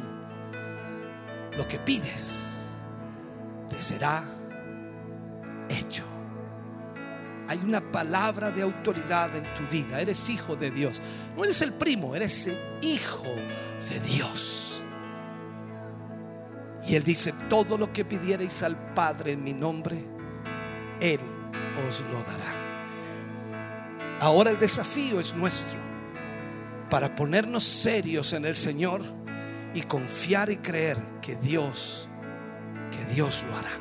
lo 1.55 1.65
que 1.65 1.79
pides 1.79 2.67
te 3.69 3.81
será 3.81 4.21
hecho. 5.69 6.03
Hay 7.47 7.59
una 7.63 7.81
palabra 7.91 8.51
de 8.51 8.61
autoridad 8.61 9.35
en 9.35 9.43
tu 9.55 9.67
vida. 9.71 9.99
Eres 9.99 10.29
hijo 10.29 10.55
de 10.55 10.71
Dios. 10.71 11.01
No 11.35 11.43
eres 11.43 11.61
el 11.61 11.73
primo, 11.73 12.15
eres 12.15 12.47
el 12.47 12.57
hijo 12.81 13.35
de 13.89 13.99
Dios. 13.99 14.83
Y 16.87 16.95
Él 16.95 17.03
dice, 17.03 17.33
todo 17.49 17.77
lo 17.77 17.91
que 17.93 18.05
pidierais 18.05 18.61
al 18.63 18.93
Padre 18.93 19.33
en 19.33 19.43
mi 19.43 19.53
nombre, 19.53 20.03
Él 20.99 21.19
os 21.87 22.01
lo 22.01 22.17
dará. 22.23 22.63
Ahora 24.19 24.51
el 24.51 24.59
desafío 24.59 25.19
es 25.19 25.33
nuestro 25.33 25.77
para 26.89 27.13
ponernos 27.15 27.63
serios 27.63 28.33
en 28.33 28.45
el 28.45 28.55
Señor 28.55 29.01
y 29.73 29.81
confiar 29.81 30.49
y 30.49 30.57
creer 30.57 30.97
que 31.21 31.35
Dios, 31.35 32.07
que 32.91 33.13
Dios 33.13 33.43
lo 33.47 33.57
hará. 33.57 33.71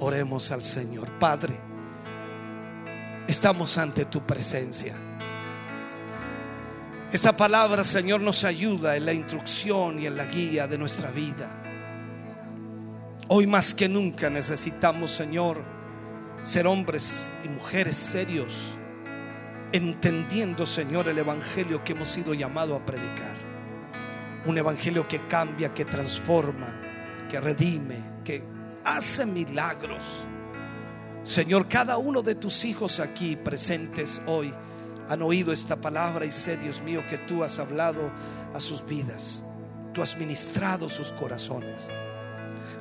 Oremos 0.00 0.50
al 0.50 0.62
Señor. 0.62 1.10
Padre, 1.18 1.60
estamos 3.26 3.78
ante 3.78 4.04
tu 4.04 4.26
presencia. 4.26 4.94
Esta 7.12 7.36
palabra, 7.36 7.84
Señor, 7.84 8.22
nos 8.22 8.44
ayuda 8.44 8.96
en 8.96 9.04
la 9.04 9.12
instrucción 9.12 10.00
y 10.00 10.06
en 10.06 10.16
la 10.16 10.24
guía 10.24 10.66
de 10.66 10.78
nuestra 10.78 11.10
vida. 11.10 11.62
Hoy 13.28 13.46
más 13.46 13.74
que 13.74 13.88
nunca 13.88 14.30
necesitamos, 14.30 15.10
Señor, 15.10 15.62
ser 16.42 16.66
hombres 16.66 17.32
y 17.44 17.48
mujeres 17.48 17.96
serios, 17.96 18.76
entendiendo, 19.72 20.66
Señor, 20.66 21.08
el 21.08 21.18
Evangelio 21.18 21.84
que 21.84 21.92
hemos 21.92 22.08
sido 22.08 22.34
llamados 22.34 22.80
a 22.80 22.86
predicar. 22.86 23.36
Un 24.46 24.58
Evangelio 24.58 25.06
que 25.06 25.26
cambia, 25.26 25.72
que 25.72 25.84
transforma, 25.84 26.80
que 27.28 27.40
redime, 27.40 27.98
que 28.24 28.42
hace 28.84 29.26
milagros. 29.26 30.26
Señor, 31.22 31.68
cada 31.68 31.98
uno 31.98 32.22
de 32.22 32.34
tus 32.34 32.64
hijos 32.64 32.98
aquí 32.98 33.36
presentes 33.36 34.20
hoy 34.26 34.52
han 35.08 35.22
oído 35.22 35.52
esta 35.52 35.76
palabra 35.76 36.24
y 36.24 36.32
sé, 36.32 36.56
Dios 36.56 36.82
mío, 36.82 37.02
que 37.08 37.18
tú 37.18 37.44
has 37.44 37.58
hablado 37.58 38.10
a 38.54 38.60
sus 38.60 38.84
vidas. 38.84 39.44
Tú 39.92 40.02
has 40.02 40.16
ministrado 40.16 40.88
sus 40.88 41.12
corazones. 41.12 41.88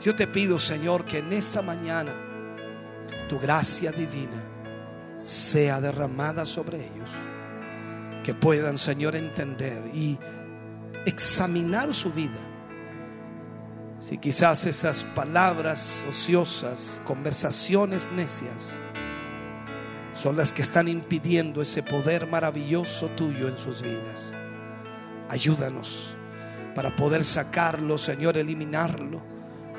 Yo 0.01 0.15
te 0.15 0.25
pido, 0.25 0.57
Señor, 0.59 1.05
que 1.05 1.19
en 1.19 1.33
esta 1.33 1.61
mañana 1.61 2.13
tu 3.29 3.39
gracia 3.39 3.91
divina 3.91 4.43
sea 5.23 5.79
derramada 5.79 6.45
sobre 6.45 6.77
ellos. 6.77 7.11
Que 8.23 8.33
puedan, 8.33 8.77
Señor, 8.77 9.15
entender 9.15 9.83
y 9.93 10.17
examinar 11.05 11.93
su 11.93 12.11
vida 12.11 12.50
Si 14.01 14.17
quizás 14.17 14.65
esas 14.65 15.03
palabras 15.03 16.07
ociosas, 16.09 16.99
conversaciones 17.05 18.09
necias, 18.11 18.79
son 20.13 20.35
las 20.35 20.51
que 20.51 20.63
están 20.63 20.87
impidiendo 20.87 21.61
ese 21.61 21.83
poder 21.83 22.25
maravilloso 22.25 23.09
tuyo 23.09 23.47
en 23.47 23.59
sus 23.59 23.83
vidas. 23.83 24.33
Ayúdanos 25.29 26.17
para 26.73 26.95
poder 26.95 27.23
sacarlo, 27.23 27.99
Señor, 27.99 28.37
eliminarlo 28.37 29.21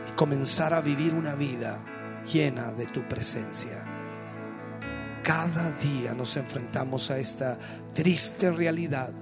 y 0.08 0.12
comenzar 0.12 0.72
a 0.72 0.80
vivir 0.80 1.14
una 1.14 1.34
vida 1.34 1.84
llena 2.32 2.70
de 2.70 2.86
tu 2.86 3.02
presencia. 3.08 3.84
Cada 5.24 5.72
día 5.72 6.14
nos 6.14 6.36
enfrentamos 6.36 7.10
a 7.10 7.18
esta 7.18 7.58
triste 7.92 8.52
realidad 8.52 9.12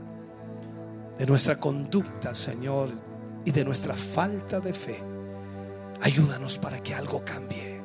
de 1.17 1.25
nuestra 1.25 1.57
conducta, 1.57 2.35
Señor, 2.35 3.10
y 3.45 3.51
de 3.51 3.65
nuestra 3.65 3.95
falta 3.95 4.61
de 4.61 4.73
fe. 4.73 5.03
Ayúdanos 6.01 6.59
para 6.59 6.83
que 6.83 6.95
algo 6.95 7.25
cambie. 7.25 7.81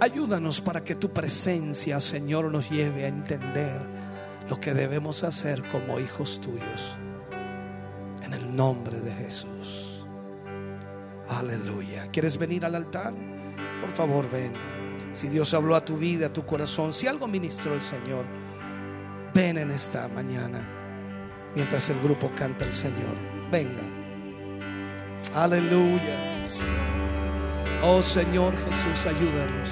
Ayúdanos 0.00 0.60
para 0.60 0.82
que 0.82 0.96
tu 0.96 1.12
presencia, 1.12 2.00
Señor, 2.00 2.50
nos 2.50 2.68
lleve 2.70 3.04
a 3.04 3.08
entender 3.08 3.80
lo 4.48 4.60
que 4.60 4.74
debemos 4.74 5.22
hacer 5.22 5.62
como 5.68 6.00
hijos 6.00 6.40
tuyos. 6.40 6.96
En 8.24 8.34
el 8.34 8.54
nombre 8.54 9.00
de 9.00 9.12
Jesús. 9.12 10.06
Aleluya. 11.28 12.08
¿Quieres 12.10 12.36
venir 12.36 12.64
al 12.64 12.74
altar? 12.74 13.14
Por 13.80 13.92
favor, 13.92 14.28
ven. 14.30 14.52
Si 15.12 15.28
Dios 15.28 15.54
habló 15.54 15.76
a 15.76 15.84
tu 15.84 15.96
vida, 15.98 16.26
a 16.26 16.32
tu 16.32 16.44
corazón, 16.44 16.92
si 16.92 17.06
algo 17.06 17.28
ministró 17.28 17.74
el 17.74 17.82
Señor, 17.82 18.24
ven 19.34 19.58
en 19.58 19.70
esta 19.70 20.08
mañana 20.08 20.68
mientras 21.54 21.90
el 21.90 22.00
grupo 22.00 22.30
canta 22.34 22.64
al 22.64 22.72
Señor. 22.72 23.16
Venga. 23.50 24.01
Aleluya. 25.34 26.16
Oh 27.82 28.02
Señor 28.02 28.54
Jesús, 28.64 29.06
ayúdanos. 29.06 29.70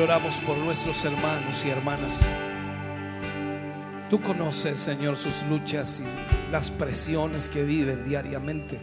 Oramos 0.00 0.36
por 0.40 0.56
nuestros 0.58 1.04
hermanos 1.04 1.64
y 1.66 1.70
hermanas. 1.70 2.24
Tú 4.08 4.20
conoces, 4.20 4.78
Señor, 4.78 5.16
sus 5.16 5.42
luchas 5.50 6.00
y 6.00 6.52
las 6.52 6.70
presiones 6.70 7.48
que 7.48 7.64
viven 7.64 8.04
diariamente. 8.04 8.78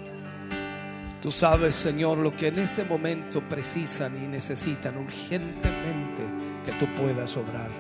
Tú 1.21 1.31
sabes, 1.31 1.73
Señor, 1.73 2.17
lo 2.17 2.35
que 2.35 2.47
en 2.47 2.59
este 2.59 2.83
momento 2.83 3.41
precisan 3.41 4.21
y 4.21 4.27
necesitan 4.27 4.97
urgentemente 4.97 6.21
que 6.65 6.73
tú 6.73 6.87
puedas 6.95 7.37
obrar. 7.37 7.71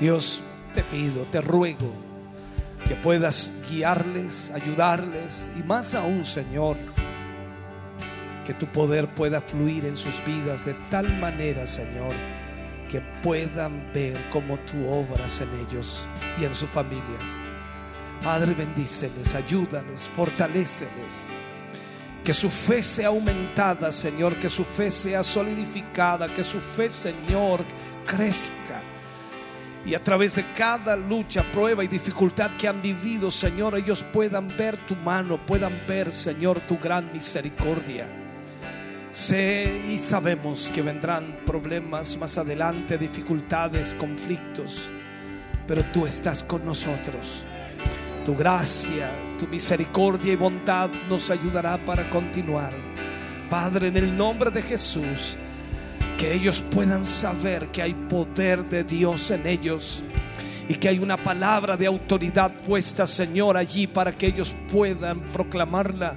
Dios, 0.00 0.42
te 0.74 0.82
pido, 0.82 1.22
te 1.30 1.40
ruego 1.40 1.92
que 2.88 2.94
puedas 2.96 3.52
guiarles, 3.70 4.50
ayudarles 4.50 5.48
y 5.58 5.62
más 5.62 5.94
aún, 5.94 6.24
Señor, 6.24 6.76
que 8.48 8.54
tu 8.54 8.66
poder 8.66 9.06
pueda 9.08 9.42
fluir 9.42 9.84
en 9.84 9.94
sus 9.94 10.24
vidas 10.24 10.64
de 10.64 10.72
tal 10.90 11.06
manera, 11.18 11.66
Señor, 11.66 12.14
que 12.90 13.02
puedan 13.22 13.92
ver 13.92 14.16
cómo 14.32 14.58
tú 14.60 14.88
obras 14.88 15.42
en 15.42 15.50
ellos 15.66 16.08
y 16.40 16.46
en 16.46 16.54
sus 16.54 16.70
familias. 16.70 17.04
Padre, 18.24 18.54
bendíceles, 18.54 19.34
ayúdales, 19.34 20.08
fortaléceles. 20.16 21.26
Que 22.24 22.32
su 22.32 22.48
fe 22.48 22.82
sea 22.82 23.08
aumentada, 23.08 23.92
Señor, 23.92 24.34
que 24.36 24.48
su 24.48 24.64
fe 24.64 24.90
sea 24.90 25.22
solidificada, 25.22 26.26
que 26.26 26.42
su 26.42 26.58
fe, 26.58 26.88
Señor, 26.88 27.62
crezca. 28.06 28.80
Y 29.84 29.94
a 29.94 30.02
través 30.02 30.36
de 30.36 30.46
cada 30.56 30.96
lucha, 30.96 31.42
prueba 31.52 31.84
y 31.84 31.88
dificultad 31.88 32.50
que 32.58 32.66
han 32.66 32.80
vivido, 32.80 33.30
Señor, 33.30 33.76
ellos 33.76 34.02
puedan 34.10 34.48
ver 34.56 34.78
tu 34.88 34.96
mano, 34.96 35.36
puedan 35.36 35.78
ver, 35.86 36.10
Señor, 36.10 36.60
tu 36.60 36.78
gran 36.78 37.12
misericordia. 37.12 38.24
Sé 39.18 39.82
y 39.88 39.98
sabemos 39.98 40.70
que 40.72 40.80
vendrán 40.80 41.40
problemas 41.44 42.16
más 42.16 42.38
adelante, 42.38 42.96
dificultades, 42.96 43.92
conflictos, 43.94 44.90
pero 45.66 45.84
tú 45.86 46.06
estás 46.06 46.44
con 46.44 46.64
nosotros. 46.64 47.44
Tu 48.24 48.36
gracia, 48.36 49.10
tu 49.36 49.48
misericordia 49.48 50.34
y 50.34 50.36
bondad 50.36 50.90
nos 51.10 51.30
ayudará 51.30 51.78
para 51.78 52.08
continuar. 52.10 52.72
Padre, 53.50 53.88
en 53.88 53.96
el 53.96 54.16
nombre 54.16 54.52
de 54.52 54.62
Jesús, 54.62 55.36
que 56.16 56.32
ellos 56.32 56.60
puedan 56.70 57.04
saber 57.04 57.66
que 57.72 57.82
hay 57.82 57.94
poder 57.94 58.66
de 58.66 58.84
Dios 58.84 59.32
en 59.32 59.48
ellos 59.48 60.04
y 60.68 60.74
que 60.74 60.88
hay 60.88 60.98
una 60.98 61.16
palabra 61.16 61.76
de 61.76 61.86
autoridad 61.86 62.52
puesta, 62.52 63.06
Señor, 63.06 63.56
allí 63.56 63.86
para 63.86 64.12
que 64.12 64.26
ellos 64.26 64.54
puedan 64.70 65.20
proclamarla 65.20 66.16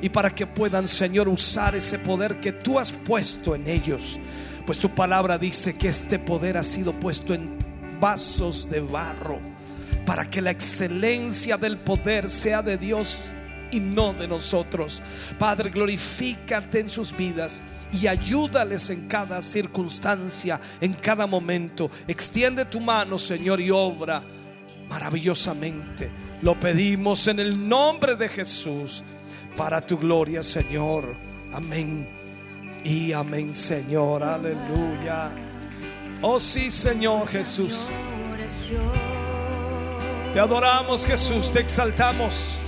y 0.00 0.08
para 0.08 0.30
que 0.30 0.46
puedan, 0.46 0.86
Señor, 0.86 1.28
usar 1.28 1.74
ese 1.74 1.98
poder 1.98 2.38
que 2.40 2.52
tú 2.52 2.78
has 2.78 2.92
puesto 2.92 3.54
en 3.54 3.66
ellos. 3.66 4.20
Pues 4.64 4.78
tu 4.78 4.90
palabra 4.90 5.38
dice 5.38 5.76
que 5.76 5.88
este 5.88 6.18
poder 6.18 6.56
ha 6.56 6.62
sido 6.62 6.92
puesto 6.92 7.34
en 7.34 7.58
vasos 8.00 8.70
de 8.70 8.80
barro 8.80 9.40
para 10.06 10.24
que 10.30 10.40
la 10.40 10.50
excelencia 10.50 11.56
del 11.56 11.76
poder 11.76 12.30
sea 12.30 12.62
de 12.62 12.78
Dios 12.78 13.24
y 13.70 13.80
no 13.80 14.14
de 14.14 14.28
nosotros. 14.28 15.02
Padre, 15.38 15.70
glorifícate 15.70 16.80
en 16.80 16.88
sus 16.88 17.16
vidas 17.16 17.62
y 17.92 18.06
ayúdales 18.06 18.90
en 18.90 19.08
cada 19.08 19.42
circunstancia, 19.42 20.60
en 20.80 20.94
cada 20.94 21.26
momento. 21.26 21.90
Extiende 22.06 22.64
tu 22.64 22.80
mano, 22.80 23.18
Señor, 23.18 23.60
y 23.60 23.70
obra 23.70 24.22
maravillosamente. 24.88 26.10
Lo 26.42 26.58
pedimos 26.58 27.26
en 27.28 27.40
el 27.40 27.68
nombre 27.68 28.16
de 28.16 28.28
Jesús, 28.28 29.04
para 29.56 29.84
tu 29.84 29.98
gloria, 29.98 30.42
Señor. 30.42 31.16
Amén. 31.52 32.08
Y 32.84 33.12
amén, 33.12 33.56
Señor. 33.56 34.22
Aleluya. 34.22 35.30
Oh 36.22 36.38
sí, 36.38 36.70
Señor 36.70 37.28
Jesús. 37.28 37.74
Te 40.32 40.40
adoramos, 40.40 41.04
Jesús. 41.04 41.50
Te 41.50 41.60
exaltamos. 41.60 42.58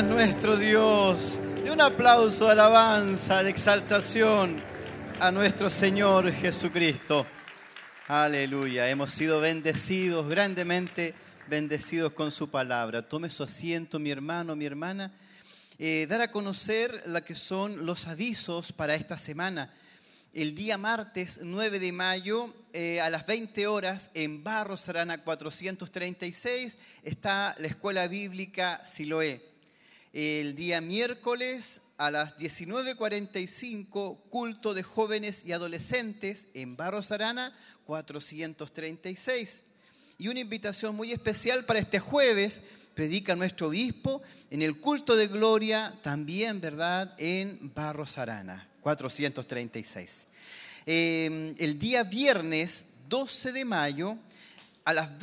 Es 0.00 0.06
nuestro 0.06 0.56
Dios. 0.56 1.38
De 1.62 1.70
un 1.70 1.80
aplauso 1.80 2.46
de 2.46 2.52
alabanza, 2.52 3.42
de 3.42 3.50
exaltación 3.50 4.62
a 5.18 5.30
nuestro 5.30 5.68
Señor 5.68 6.32
Jesucristo. 6.32 7.26
Aleluya. 8.08 8.88
Hemos 8.88 9.12
sido 9.12 9.40
bendecidos, 9.40 10.26
grandemente 10.26 11.12
bendecidos 11.48 12.12
con 12.12 12.32
su 12.32 12.48
palabra. 12.48 13.06
Tome 13.06 13.28
su 13.28 13.42
asiento, 13.42 13.98
mi 13.98 14.10
hermano, 14.10 14.56
mi 14.56 14.64
hermana. 14.64 15.12
Eh, 15.78 16.06
dar 16.08 16.22
a 16.22 16.32
conocer 16.32 17.02
lo 17.06 17.22
que 17.22 17.34
son 17.34 17.84
los 17.84 18.06
avisos 18.06 18.72
para 18.72 18.94
esta 18.94 19.18
semana. 19.18 19.70
El 20.32 20.54
día 20.54 20.78
martes 20.78 21.40
9 21.42 21.78
de 21.78 21.92
mayo 21.92 22.54
eh, 22.72 23.02
a 23.02 23.10
las 23.10 23.26
20 23.26 23.66
horas 23.66 24.10
en 24.14 24.42
Barros 24.42 24.88
Arana 24.88 25.22
436 25.22 26.78
está 27.02 27.54
la 27.58 27.66
Escuela 27.66 28.08
Bíblica 28.08 28.82
Siloé. 28.86 29.49
El 30.12 30.56
día 30.56 30.80
miércoles 30.80 31.80
a 31.96 32.10
las 32.10 32.36
19.45 32.36 34.18
culto 34.28 34.74
de 34.74 34.82
jóvenes 34.82 35.44
y 35.46 35.52
adolescentes 35.52 36.48
en 36.52 36.76
Barros 36.76 37.12
Arana 37.12 37.56
436. 37.86 39.62
Y 40.18 40.26
una 40.26 40.40
invitación 40.40 40.96
muy 40.96 41.12
especial 41.12 41.64
para 41.64 41.78
este 41.78 42.00
jueves 42.00 42.62
predica 42.94 43.36
nuestro 43.36 43.68
obispo 43.68 44.20
en 44.50 44.62
el 44.62 44.80
culto 44.80 45.14
de 45.14 45.28
gloria 45.28 45.94
también, 46.02 46.60
¿verdad? 46.60 47.14
En 47.16 47.72
Barros 47.72 48.18
Arana 48.18 48.66
436. 48.80 50.26
Eh, 50.86 51.54
el 51.56 51.78
día 51.78 52.02
viernes 52.02 52.84
12 53.08 53.52
de 53.52 53.64
mayo 53.64 54.16
a 54.84 54.92
las 54.92 55.20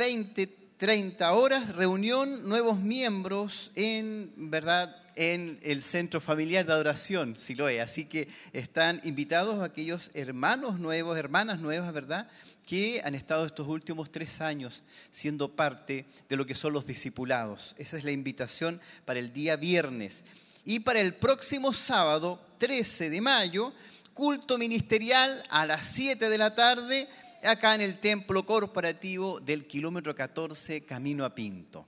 20.30 0.80 1.34
horas, 1.34 1.76
reunión 1.76 2.48
nuevos 2.48 2.80
miembros 2.80 3.72
en, 3.74 4.32
¿verdad? 4.36 4.96
en 5.16 5.60
el 5.64 5.82
Centro 5.82 6.22
Familiar 6.22 6.68
de 6.68 6.74
Adoración, 6.74 7.36
Siloé. 7.36 7.82
Así 7.82 8.06
que 8.06 8.28
están 8.54 9.02
invitados 9.04 9.64
aquellos 9.64 10.12
hermanos 10.14 10.80
nuevos, 10.80 11.18
hermanas 11.18 11.60
nuevas, 11.60 11.92
¿verdad? 11.94 12.30
Que 12.68 13.02
han 13.04 13.16
estado 13.16 13.48
estos 13.48 13.68
últimos 13.68 14.12
tres 14.12 14.40
años 14.40 14.84
siendo 15.10 15.56
parte 15.56 16.06
de 16.30 16.36
lo 16.36 16.46
que 16.46 16.54
son 16.54 16.74
los 16.74 16.86
discipulados. 16.86 17.74
Esa 17.80 17.98
es 17.98 18.04
la 18.04 18.12
invitación 18.12 18.80
para 19.06 19.20
el 19.20 19.34
día 19.34 19.56
viernes. 19.56 20.26
Y 20.64 20.82
para 20.82 21.00
el 21.00 21.16
próximo 21.16 21.74
sábado, 21.74 22.40
13 22.60 23.10
de 23.10 23.22
mayo, 23.22 23.74
culto 24.14 24.60
ministerial 24.60 25.42
a 25.50 25.66
las 25.66 25.88
7 25.88 26.30
de 26.30 26.38
la 26.38 26.54
tarde, 26.54 27.08
acá 27.44 27.76
en 27.76 27.82
el 27.82 28.00
templo 28.00 28.46
corporativo 28.46 29.40
del 29.40 29.68
kilómetro 29.68 30.16
14, 30.16 30.86
camino 30.86 31.26
a 31.26 31.36
Pinto. 31.36 31.86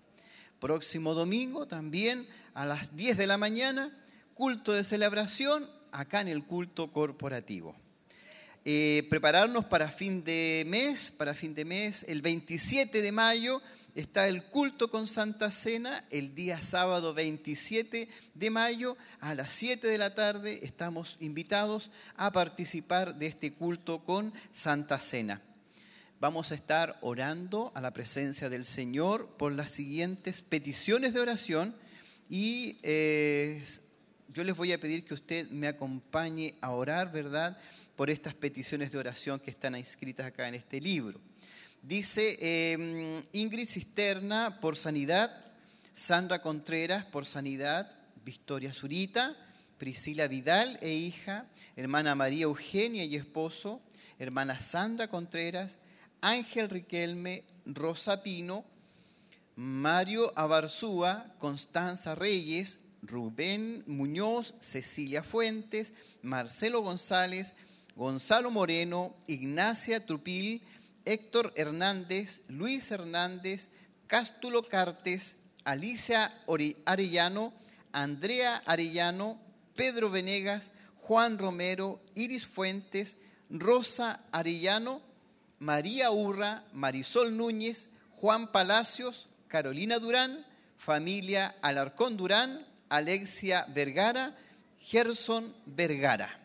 Próximo 0.59 1.13
domingo 1.13 1.67
también 1.67 2.27
a 2.53 2.65
las 2.65 2.95
10 2.95 3.17
de 3.17 3.27
la 3.27 3.37
mañana, 3.37 3.91
culto 4.33 4.73
de 4.73 4.83
celebración 4.83 5.69
acá 5.91 6.21
en 6.21 6.27
el 6.27 6.43
culto 6.43 6.91
corporativo. 6.91 7.75
Eh, 8.65 9.07
prepararnos 9.09 9.65
para 9.65 9.89
fin 9.89 10.23
de 10.23 10.63
mes, 10.67 11.11
para 11.11 11.33
fin 11.33 11.55
de 11.55 11.65
mes, 11.65 12.05
el 12.07 12.21
27 12.21 13.01
de 13.01 13.11
mayo 13.11 13.61
está 13.95 14.27
el 14.27 14.43
culto 14.43 14.89
con 14.89 15.07
Santa 15.07 15.51
Cena, 15.51 16.05
el 16.11 16.35
día 16.35 16.61
sábado 16.61 17.13
27 17.13 18.07
de 18.33 18.49
mayo 18.49 18.97
a 19.19 19.35
las 19.35 19.51
7 19.51 19.87
de 19.87 19.97
la 19.97 20.15
tarde 20.15 20.59
estamos 20.63 21.17
invitados 21.19 21.91
a 22.15 22.31
participar 22.31 23.15
de 23.15 23.27
este 23.27 23.53
culto 23.53 24.03
con 24.03 24.33
Santa 24.51 24.99
Cena. 24.99 25.41
Vamos 26.19 26.51
a 26.51 26.55
estar 26.55 26.97
orando 27.01 27.71
a 27.75 27.81
la 27.81 27.93
presencia 27.93 28.49
del 28.49 28.65
Señor 28.65 29.27
por 29.37 29.53
las 29.53 29.71
siguientes 29.71 30.41
peticiones 30.41 31.13
de 31.13 31.21
oración 31.21 31.75
y 32.29 32.77
eh, 32.83 33.63
yo 34.33 34.43
les 34.43 34.55
voy 34.55 34.73
a 34.73 34.79
pedir 34.79 35.05
que 35.05 35.13
usted 35.13 35.49
me 35.49 35.67
acompañe 35.67 36.55
a 36.61 36.71
orar, 36.71 37.11
¿verdad? 37.11 37.57
Por 37.95 38.09
estas 38.09 38.33
peticiones 38.33 38.91
de 38.91 38.97
oración 38.97 39.39
que 39.39 39.49
están 39.49 39.75
inscritas 39.75 40.27
acá 40.27 40.47
en 40.47 40.55
este 40.55 40.79
libro. 40.79 41.19
Dice 41.81 42.37
eh, 42.41 43.23
Ingrid 43.33 43.67
Cisterna 43.67 44.59
por 44.59 44.75
sanidad, 44.75 45.31
Sandra 45.93 46.41
Contreras 46.41 47.05
por 47.05 47.25
sanidad, 47.25 47.91
Victoria 48.23 48.73
Zurita, 48.73 49.35
Priscila 49.77 50.27
Vidal 50.27 50.77
e 50.81 50.93
hija, 50.93 51.45
hermana 51.75 52.15
María 52.15 52.43
Eugenia 52.43 53.05
y 53.05 53.15
esposo, 53.15 53.81
hermana 54.19 54.59
Sandra 54.59 55.07
Contreras, 55.07 55.79
Ángel 56.21 56.69
Riquelme, 56.69 57.43
Rosa 57.65 58.23
Pino, 58.23 58.65
Mario 59.55 60.31
Abarzúa, 60.35 61.33
Constanza 61.39 62.13
Reyes, 62.15 62.79
Rubén 63.01 63.83
Muñoz, 63.87 64.53
Cecilia 64.59 65.23
Fuentes, 65.23 65.93
Marcelo 66.21 66.81
González, 66.81 67.55
Gonzalo 67.95 68.51
Moreno, 68.51 69.15
Ignacia 69.27 70.05
Trupil, 70.05 70.61
Héctor 71.09 71.53
Hernández, 71.55 72.43
Luis 72.49 72.91
Hernández, 72.91 73.69
Cástulo 74.05 74.69
Cartes, 74.69 75.37
Alicia 75.63 76.31
Arellano, 76.85 77.51
Andrea 77.91 78.61
Arellano, 78.67 79.41
Pedro 79.75 80.11
Venegas, 80.11 80.69
Juan 80.97 81.39
Romero, 81.39 81.99
Iris 82.13 82.45
Fuentes, 82.45 83.17
Rosa 83.49 84.19
Arellano, 84.31 85.01
María 85.57 86.11
Urra, 86.11 86.63
Marisol 86.73 87.35
Núñez, 87.35 87.89
Juan 88.11 88.51
Palacios, 88.51 89.29
Carolina 89.47 89.97
Durán, 89.97 90.45
familia 90.77 91.55
Alarcón 91.63 92.17
Durán, 92.17 92.67
Alexia 92.87 93.65
Vergara, 93.69 94.37
Gerson 94.79 95.55
Vergara. 95.65 96.39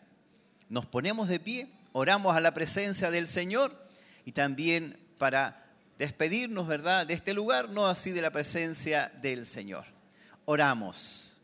Nos 0.69 0.87
ponemos 0.87 1.27
de 1.27 1.39
pie, 1.39 1.67
oramos 1.91 2.35
a 2.35 2.41
la 2.41 2.55
presencia 2.55 3.11
del 3.11 3.27
Señor 3.27 3.84
y 4.25 4.31
también 4.31 4.99
para 5.17 5.65
despedirnos, 5.97 6.67
¿verdad?, 6.67 7.07
de 7.07 7.13
este 7.13 7.33
lugar, 7.33 7.69
no 7.69 7.87
así 7.87 8.11
de 8.11 8.21
la 8.21 8.31
presencia 8.31 9.11
del 9.21 9.45
Señor. 9.45 9.85
Oramos. 10.45 11.37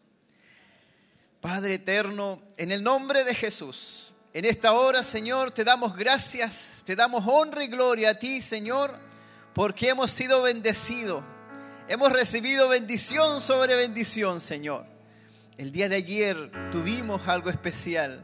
Padre 1.40 1.76
eterno, 1.76 2.42
en 2.58 2.72
el 2.72 2.84
nombre 2.84 3.24
de 3.24 3.34
Jesús, 3.34 4.14
en 4.34 4.46
esta 4.46 4.74
hora, 4.74 5.04
Señor, 5.04 5.52
te 5.52 5.64
damos 5.64 5.96
gracias, 5.96 6.84
te 6.86 6.96
damos 6.96 7.24
honra 7.28 7.64
y 7.64 7.68
gloria 7.68 8.12
a 8.12 8.20
ti, 8.20 8.42
Señor, 8.42 8.92
porque 9.54 9.90
hemos 9.90 10.12
sido 10.12 10.42
bendecidos. 10.42 11.24
Hemos 11.88 12.12
recibido 12.12 12.70
bendición 12.70 13.42
sobre 13.42 13.76
bendición, 13.76 14.40
Señor. 14.40 14.86
El 15.58 15.72
día 15.72 15.90
de 15.90 15.98
ayer 15.98 16.52
tuvimos 16.72 17.28
algo 17.28 17.50
especial, 17.50 18.24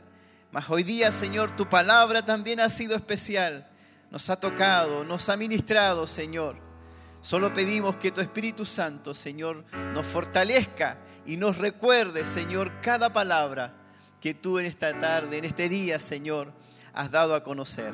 mas 0.51 0.69
hoy 0.69 0.83
día, 0.83 1.11
Señor, 1.11 1.55
tu 1.55 1.67
palabra 1.67 2.25
también 2.25 2.59
ha 2.59 2.69
sido 2.69 2.95
especial. 2.95 3.67
Nos 4.09 4.29
ha 4.29 4.39
tocado, 4.39 5.03
nos 5.03 5.27
ha 5.29 5.37
ministrado, 5.37 6.07
Señor. 6.07 6.55
Solo 7.21 7.53
pedimos 7.53 7.97
que 7.97 8.11
tu 8.11 8.21
Espíritu 8.21 8.65
Santo, 8.65 9.13
Señor, 9.13 9.65
nos 9.93 10.05
fortalezca 10.05 10.97
y 11.25 11.35
nos 11.35 11.57
recuerde, 11.57 12.25
Señor, 12.25 12.79
cada 12.81 13.11
palabra 13.11 13.73
que 14.21 14.33
tú 14.33 14.59
en 14.59 14.65
esta 14.65 14.97
tarde, 14.97 15.37
en 15.37 15.45
este 15.45 15.67
día, 15.67 15.99
Señor, 15.99 16.53
has 16.93 17.11
dado 17.11 17.35
a 17.35 17.43
conocer. 17.43 17.93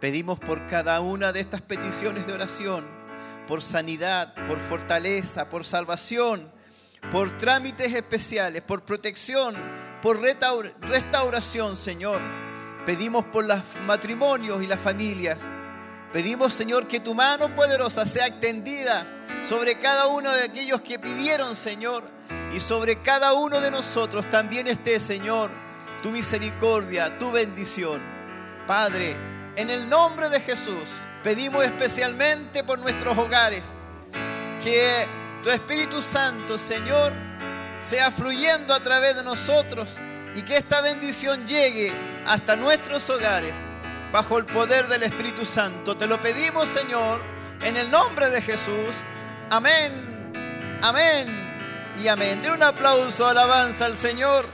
Pedimos 0.00 0.40
por 0.40 0.66
cada 0.66 1.00
una 1.00 1.32
de 1.32 1.40
estas 1.40 1.60
peticiones 1.60 2.26
de 2.26 2.32
oración, 2.32 2.86
por 3.46 3.60
sanidad, 3.60 4.34
por 4.46 4.60
fortaleza, 4.60 5.50
por 5.50 5.64
salvación, 5.66 6.50
por 7.12 7.36
trámites 7.36 7.92
especiales, 7.92 8.62
por 8.62 8.82
protección, 8.82 9.54
por 10.00 10.20
restauración, 10.20 11.76
Señor. 11.76 12.43
Pedimos 12.86 13.24
por 13.24 13.46
los 13.46 13.60
matrimonios 13.86 14.62
y 14.62 14.66
las 14.66 14.78
familias. 14.78 15.38
Pedimos, 16.12 16.52
Señor, 16.52 16.86
que 16.86 17.00
tu 17.00 17.14
mano 17.14 17.54
poderosa 17.54 18.04
sea 18.04 18.26
extendida 18.26 19.06
sobre 19.42 19.80
cada 19.80 20.06
uno 20.06 20.30
de 20.30 20.44
aquellos 20.44 20.82
que 20.82 20.98
pidieron, 20.98 21.56
Señor, 21.56 22.04
y 22.54 22.60
sobre 22.60 23.02
cada 23.02 23.32
uno 23.32 23.60
de 23.60 23.70
nosotros 23.70 24.28
también 24.28 24.66
esté, 24.68 25.00
Señor, 25.00 25.50
tu 26.02 26.10
misericordia, 26.10 27.18
tu 27.18 27.32
bendición. 27.32 28.02
Padre, 28.66 29.16
en 29.56 29.70
el 29.70 29.88
nombre 29.88 30.28
de 30.28 30.40
Jesús, 30.40 30.90
pedimos 31.22 31.64
especialmente 31.64 32.64
por 32.64 32.78
nuestros 32.78 33.16
hogares, 33.16 33.62
que 34.62 35.06
tu 35.42 35.48
Espíritu 35.48 36.02
Santo, 36.02 36.58
Señor, 36.58 37.12
sea 37.78 38.10
fluyendo 38.10 38.74
a 38.74 38.80
través 38.80 39.16
de 39.16 39.24
nosotros 39.24 39.88
y 40.34 40.42
que 40.42 40.56
esta 40.56 40.80
bendición 40.80 41.46
llegue 41.46 41.92
hasta 42.26 42.56
nuestros 42.56 43.08
hogares 43.10 43.56
bajo 44.12 44.38
el 44.38 44.46
poder 44.46 44.88
del 44.88 45.02
Espíritu 45.02 45.44
Santo. 45.44 45.96
Te 45.96 46.06
lo 46.06 46.20
pedimos, 46.20 46.68
Señor, 46.68 47.20
en 47.62 47.76
el 47.76 47.90
nombre 47.90 48.30
de 48.30 48.42
Jesús. 48.42 48.96
Amén, 49.50 49.92
amén 50.82 51.26
y 52.02 52.08
amén. 52.08 52.42
Den 52.42 52.52
un 52.52 52.62
aplauso, 52.62 53.26
alabanza 53.26 53.86
al 53.86 53.94
Señor. 53.94 54.46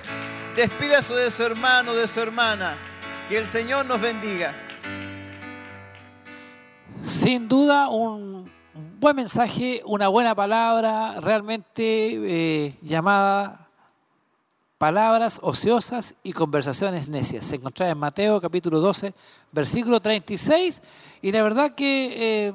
Despídase 0.56 1.14
de 1.14 1.30
su 1.30 1.42
hermano, 1.44 1.94
de 1.94 2.08
su 2.08 2.20
hermana. 2.20 2.76
Que 3.28 3.38
el 3.38 3.46
Señor 3.46 3.86
nos 3.86 4.00
bendiga. 4.00 4.54
Sin 7.02 7.48
duda, 7.48 7.88
un 7.88 8.50
Un 8.72 9.00
buen 9.00 9.16
mensaje, 9.16 9.82
una 9.84 10.08
buena 10.08 10.34
palabra, 10.34 11.16
realmente 11.20 11.82
eh, 11.84 12.78
llamada 12.82 13.59
palabras 14.80 15.40
ociosas 15.42 16.14
y 16.22 16.32
conversaciones 16.32 17.06
necias. 17.06 17.44
Se 17.44 17.56
encontraba 17.56 17.92
en 17.92 17.98
Mateo 17.98 18.40
capítulo 18.40 18.80
12, 18.80 19.12
versículo 19.52 20.00
36. 20.00 20.80
Y 21.20 21.30
la 21.32 21.42
verdad 21.42 21.74
que 21.74 22.46
eh, 22.48 22.54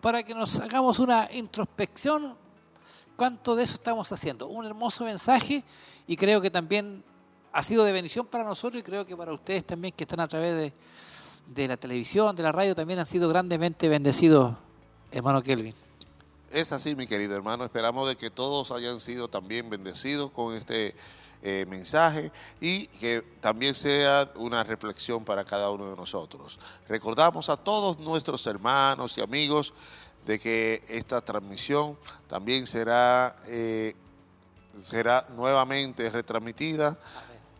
para 0.00 0.22
que 0.22 0.36
nos 0.36 0.60
hagamos 0.60 1.00
una 1.00 1.28
introspección, 1.32 2.36
¿cuánto 3.16 3.56
de 3.56 3.64
eso 3.64 3.74
estamos 3.74 4.12
haciendo? 4.12 4.46
Un 4.46 4.66
hermoso 4.66 5.04
mensaje 5.04 5.64
y 6.06 6.14
creo 6.14 6.40
que 6.40 6.48
también 6.48 7.02
ha 7.52 7.64
sido 7.64 7.82
de 7.82 7.90
bendición 7.90 8.24
para 8.24 8.44
nosotros 8.44 8.80
y 8.80 8.84
creo 8.84 9.04
que 9.04 9.16
para 9.16 9.32
ustedes 9.32 9.66
también 9.66 9.94
que 9.94 10.04
están 10.04 10.20
a 10.20 10.28
través 10.28 10.54
de, 10.54 10.72
de 11.48 11.66
la 11.66 11.76
televisión, 11.76 12.36
de 12.36 12.44
la 12.44 12.52
radio, 12.52 12.76
también 12.76 13.00
han 13.00 13.06
sido 13.06 13.28
grandemente 13.28 13.88
bendecidos, 13.88 14.54
hermano 15.10 15.42
Kelvin. 15.42 15.74
Es 16.52 16.70
así, 16.70 16.94
mi 16.94 17.08
querido 17.08 17.34
hermano. 17.34 17.64
Esperamos 17.64 18.06
de 18.06 18.14
que 18.14 18.30
todos 18.30 18.70
hayan 18.70 19.00
sido 19.00 19.26
también 19.26 19.68
bendecidos 19.68 20.30
con 20.30 20.54
este 20.54 20.94
eh, 21.46 21.66
mensaje 21.68 22.32
y 22.58 22.86
que 22.86 23.20
también 23.42 23.74
sea 23.74 24.30
una 24.36 24.64
reflexión 24.64 25.26
para 25.26 25.44
cada 25.44 25.68
uno 25.68 25.90
de 25.90 25.94
nosotros. 25.94 26.58
Recordamos 26.88 27.50
a 27.50 27.58
todos 27.58 27.98
nuestros 27.98 28.46
hermanos 28.46 29.18
y 29.18 29.20
amigos 29.20 29.74
de 30.24 30.38
que 30.38 30.82
esta 30.88 31.20
transmisión 31.20 31.98
también 32.28 32.66
será, 32.66 33.36
eh, 33.46 33.94
será 34.86 35.28
nuevamente 35.36 36.08
retransmitida 36.08 36.98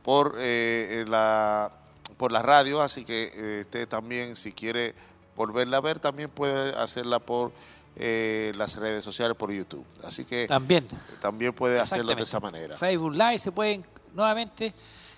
por, 0.03 0.37
eh, 0.39 1.05
la, 1.07 1.71
por 2.17 2.33
la 2.33 2.41
radio, 2.41 2.81
así 2.81 3.05
que 3.05 3.61
usted 3.61 3.87
también, 3.87 4.35
si 4.35 4.53
quiere 4.53 4.95
volverla 5.37 5.77
a 5.77 5.83
ver, 5.83 5.99
también 5.99 6.31
puede 6.31 6.75
hacerla 6.79 7.19
por 7.19 7.53
eh, 7.97 8.53
las 8.57 8.77
redes 8.77 9.05
sociales, 9.05 9.37
por 9.37 9.53
YouTube. 9.53 9.85
Así 10.05 10.25
que 10.25 10.47
También. 10.47 10.87
también 11.21 11.53
puede 11.53 11.79
hacerlo 11.81 12.15
de 12.15 12.23
esa 12.23 12.41
manera. 12.41 12.77
Facebook 12.77 13.13
Live 13.15 13.39
se 13.39 13.53
pueden 13.53 13.85
nuevamente, 14.15 14.73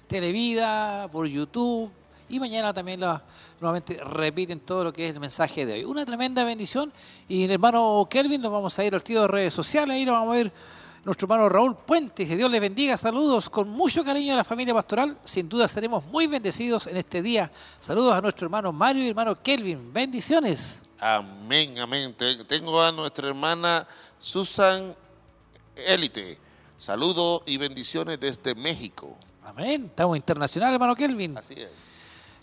Televida, 0.07 1.09
por 1.11 1.27
YouTube. 1.27 1.91
Y 2.29 2.41
mañana 2.41 2.73
también 2.75 3.01
la- 3.01 3.23
nuevamente 3.61 4.01
repiten 4.03 4.59
todo 4.61 4.85
lo 4.85 4.93
que 4.93 5.09
es 5.09 5.15
el 5.15 5.21
mensaje 5.21 5.65
de 5.65 5.75
hoy. 5.75 5.85
Una 5.85 6.05
tremenda 6.05 6.43
bendición. 6.45 6.93
Y 7.29 7.45
el 7.45 7.51
hermano 7.53 8.07
Kelvin, 8.11 8.41
nos 8.41 8.51
vamos 8.51 8.77
a 8.79 8.85
ir 8.85 8.95
al 8.95 9.05
tío 9.05 9.23
de 9.23 9.29
redes 9.29 9.55
sociales. 9.55 9.95
Ahí 9.95 10.05
lo 10.05 10.13
vamos 10.13 10.33
a 10.35 10.37
ver 10.37 10.53
nuestro 11.07 11.25
hermano 11.27 11.49
Raúl 11.49 11.75
Puentes. 11.77 12.29
Que 12.29 12.37
Dios 12.37 12.51
les 12.51 12.61
bendiga. 12.61 12.97
Saludos 12.99 13.49
con 13.49 13.69
mucho 13.69 14.05
cariño 14.05 14.35
a 14.35 14.37
la 14.37 14.45
familia 14.45 14.75
pastoral. 14.75 15.17
Sin 15.25 15.49
duda 15.49 15.67
seremos 15.69 16.05
muy 16.07 16.27
bendecidos 16.27 16.87
en 16.89 16.97
este 16.99 17.23
día. 17.23 17.51
Saludos 17.81 18.13
a 18.15 18.21
nuestro 18.21 18.47
hermano 18.47 18.73
Mario 18.73 19.05
y 19.05 19.09
hermano 19.09 19.41
Kelvin. 19.43 19.93
Bendiciones. 19.93 20.83
Amén, 20.99 21.79
amén. 21.79 22.15
Te- 22.15 22.45
Tengo 22.45 22.83
a 22.83 22.91
nuestra 22.93 23.29
hermana 23.29 23.87
Susan 24.19 24.95
Élite. 25.77 26.39
Saludos 26.79 27.43
y 27.47 27.57
bendiciones 27.57 28.19
desde 28.21 28.55
México. 28.55 29.17
Amén. 29.45 29.85
Estamos 29.87 30.17
internacional, 30.17 30.73
hermano 30.75 30.95
Kelvin. 30.95 31.39
Así 31.39 31.55
es. 31.55 31.93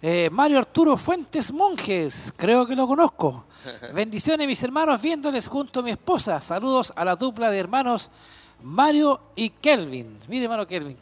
Eh, 0.01 0.29
Mario 0.31 0.57
Arturo 0.57 0.97
Fuentes 0.97 1.51
Monjes, 1.51 2.33
creo 2.35 2.65
que 2.65 2.75
lo 2.75 2.87
conozco. 2.87 3.45
Bendiciones 3.93 4.47
mis 4.47 4.61
hermanos 4.63 5.01
viéndoles 5.01 5.47
junto 5.47 5.79
a 5.79 5.83
mi 5.83 5.91
esposa. 5.91 6.41
Saludos 6.41 6.91
a 6.95 7.05
la 7.05 7.15
dupla 7.15 7.49
de 7.49 7.59
hermanos 7.59 8.09
Mario 8.63 9.19
y 9.35 9.49
Kelvin. 9.49 10.17
Mire 10.27 10.45
hermano 10.45 10.65
Kelvin, 10.65 10.97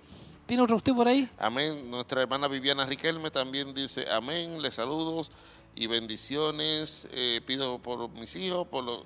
¿tiene 0.46 0.64
otro 0.64 0.76
usted 0.76 0.94
por 0.94 1.08
ahí? 1.08 1.30
Amén. 1.38 1.90
Nuestra 1.90 2.22
hermana 2.22 2.48
Viviana 2.48 2.86
Riquelme 2.86 3.32
también 3.32 3.74
dice 3.74 4.06
amén. 4.12 4.62
Les 4.62 4.74
saludos 4.74 5.32
y 5.76 5.88
bendiciones. 5.88 7.08
Eh, 7.12 7.40
pido 7.46 7.80
por 7.80 8.10
mis 8.10 8.36
hijos, 8.36 8.68
por, 8.68 8.84
lo- 8.84 9.06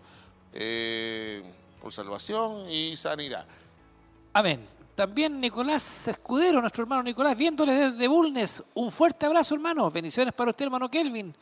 eh, 0.54 1.44
por 1.82 1.92
salvación 1.92 2.70
y 2.70 2.96
sanidad. 2.96 3.46
Amén. 4.34 4.66
También 4.96 5.42
Nicolás 5.42 6.08
Escudero, 6.08 6.62
nuestro 6.62 6.84
hermano 6.84 7.04
Nicolás, 7.04 7.36
viéndoles 7.36 7.92
desde 7.92 8.08
Bulnes. 8.08 8.64
Un 8.74 8.90
fuerte 8.92 9.26
abrazo 9.26 9.54
hermano. 9.54 9.92
Bendiciones 9.92 10.34
para 10.34 10.52
usted 10.52 10.66
hermano 10.66 10.90
Kelvin. 10.90 11.36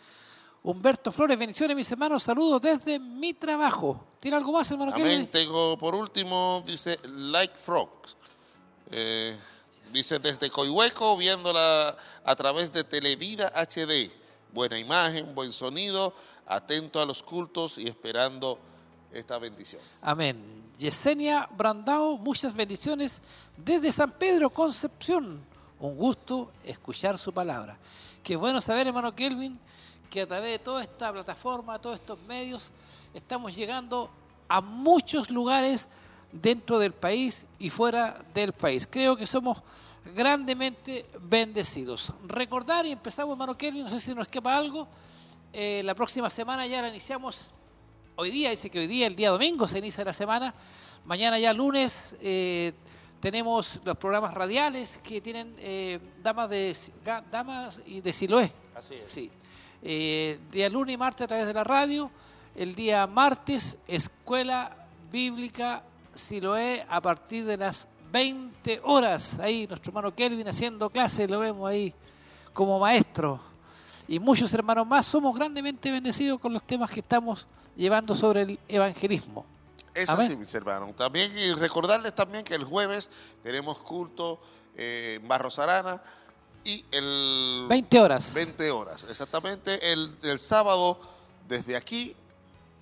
Humberto 0.65 1.11
Flores, 1.11 1.37
bendiciones 1.37 1.75
mis 1.75 1.91
hermanos. 1.91 2.23
Saludos 2.23 2.61
desde 2.61 2.97
mi 2.97 3.33
trabajo. 3.33 4.01
¿Tiene 4.21 4.37
algo 4.37 4.53
más 4.53 4.71
hermano 4.71 4.93
Amén. 4.95 5.29
Tengo 5.29 5.77
por 5.77 5.93
último, 5.93 6.63
dice 6.65 6.97
Like 7.03 7.55
Frogs. 7.55 8.15
Eh, 8.89 9.35
dice 9.91 10.19
desde 10.19 10.49
Coihueco, 10.49 11.17
viéndola 11.17 11.97
a 12.23 12.35
través 12.37 12.71
de 12.71 12.85
Televida 12.85 13.51
HD. 13.53 14.09
Buena 14.53 14.79
imagen, 14.79 15.35
buen 15.35 15.51
sonido, 15.51 16.13
atento 16.47 17.01
a 17.01 17.05
los 17.05 17.21
cultos 17.21 17.77
y 17.77 17.89
esperando 17.89 18.57
esta 19.11 19.37
bendición. 19.39 19.81
Amén. 20.01 20.63
Yesenia 20.77 21.49
Brandao, 21.51 22.17
muchas 22.17 22.53
bendiciones 22.53 23.19
desde 23.57 23.91
San 23.91 24.11
Pedro, 24.13 24.49
Concepción. 24.49 25.43
Un 25.81 25.97
gusto 25.97 26.51
escuchar 26.63 27.17
su 27.17 27.33
palabra. 27.33 27.77
Qué 28.23 28.37
bueno 28.37 28.61
saber, 28.61 28.87
hermano 28.87 29.13
Kelvin, 29.13 29.59
que 30.09 30.21
a 30.21 30.27
través 30.27 30.51
de 30.51 30.59
toda 30.59 30.81
esta 30.81 31.11
plataforma, 31.11 31.77
todos 31.77 31.95
estos 31.99 32.17
medios, 32.21 32.71
estamos 33.13 33.53
llegando 33.53 34.09
a 34.47 34.61
muchos 34.61 35.29
lugares 35.29 35.89
dentro 36.31 36.79
del 36.79 36.93
país 36.93 37.45
y 37.59 37.69
fuera 37.69 38.23
del 38.33 38.53
país. 38.53 38.87
Creo 38.89 39.17
que 39.17 39.25
somos 39.25 39.61
grandemente 40.15 41.05
bendecidos. 41.19 42.13
Recordar, 42.25 42.85
y 42.85 42.93
empezamos, 42.93 43.33
hermano 43.33 43.57
Kelvin, 43.57 43.83
no 43.83 43.89
sé 43.89 43.99
si 43.99 44.15
nos 44.15 44.27
escapa 44.27 44.55
algo, 44.55 44.87
eh, 45.51 45.81
la 45.83 45.93
próxima 45.93 46.29
semana 46.29 46.65
ya 46.65 46.81
la 46.81 46.87
iniciamos 46.87 47.51
hoy 48.15 48.31
día, 48.31 48.51
dice 48.51 48.69
que 48.69 48.79
hoy 48.79 48.87
día, 48.87 49.07
el 49.07 49.17
día 49.17 49.31
domingo, 49.31 49.67
se 49.67 49.79
inicia 49.79 50.05
la 50.05 50.13
semana. 50.13 50.53
Mañana 51.03 51.37
ya 51.39 51.51
lunes 51.51 52.15
eh, 52.21 52.71
tenemos 53.23 53.79
los 53.85 53.95
programas 53.95 54.33
radiales 54.33 54.99
que 55.01 55.21
tienen 55.21 55.55
eh, 55.57 55.97
damas 56.21 56.49
de 56.49 56.75
damas 57.31 57.79
y 57.85 58.01
de 58.01 58.11
Siloé. 58.11 58.51
Así 58.75 58.95
es. 58.95 59.09
Sí. 59.09 59.31
Eh, 59.81 60.41
día 60.51 60.67
lunes 60.67 60.95
y 60.95 60.97
martes 60.97 61.23
a 61.23 61.27
través 61.29 61.47
de 61.47 61.53
la 61.53 61.63
radio. 61.63 62.11
El 62.53 62.75
día 62.75 63.07
martes, 63.07 63.77
Escuela 63.87 64.75
Bíblica 65.09 65.83
Siloé 66.13 66.85
a 66.89 66.99
partir 66.99 67.45
de 67.45 67.55
las 67.55 67.87
20 68.11 68.81
horas. 68.83 69.39
Ahí 69.39 69.67
nuestro 69.67 69.91
hermano 69.91 70.13
Kelvin 70.13 70.49
haciendo 70.49 70.89
clases, 70.89 71.29
lo 71.29 71.39
vemos 71.39 71.69
ahí 71.69 71.93
como 72.51 72.77
maestro. 72.77 73.39
Y 74.05 74.19
muchos 74.19 74.53
hermanos 74.53 74.85
más 74.85 75.05
somos 75.05 75.33
grandemente 75.33 75.89
bendecidos 75.89 76.41
con 76.41 76.51
los 76.51 76.65
temas 76.65 76.91
que 76.91 76.99
estamos 76.99 77.47
llevando 77.77 78.15
sobre 78.15 78.41
el 78.41 78.59
evangelismo. 78.67 79.45
Es 79.93 80.09
Amén. 80.09 80.27
así, 80.27 80.35
mis 80.35 80.53
hermanos. 80.55 80.95
También 80.95 81.31
y 81.37 81.53
recordarles 81.53 82.13
también 82.15 82.43
que 82.43 82.55
el 82.55 82.63
jueves 82.63 83.09
tenemos 83.43 83.77
culto 83.77 84.39
eh, 84.75 85.19
en 85.21 85.27
Barros 85.27 85.59
Arana 85.59 86.01
y 86.63 86.83
el 86.91 87.65
20 87.69 87.99
horas. 87.99 88.33
20 88.33 88.71
horas, 88.71 89.05
exactamente. 89.09 89.91
El, 89.91 90.15
el 90.23 90.39
sábado 90.39 90.99
desde 91.47 91.75
aquí, 91.75 92.15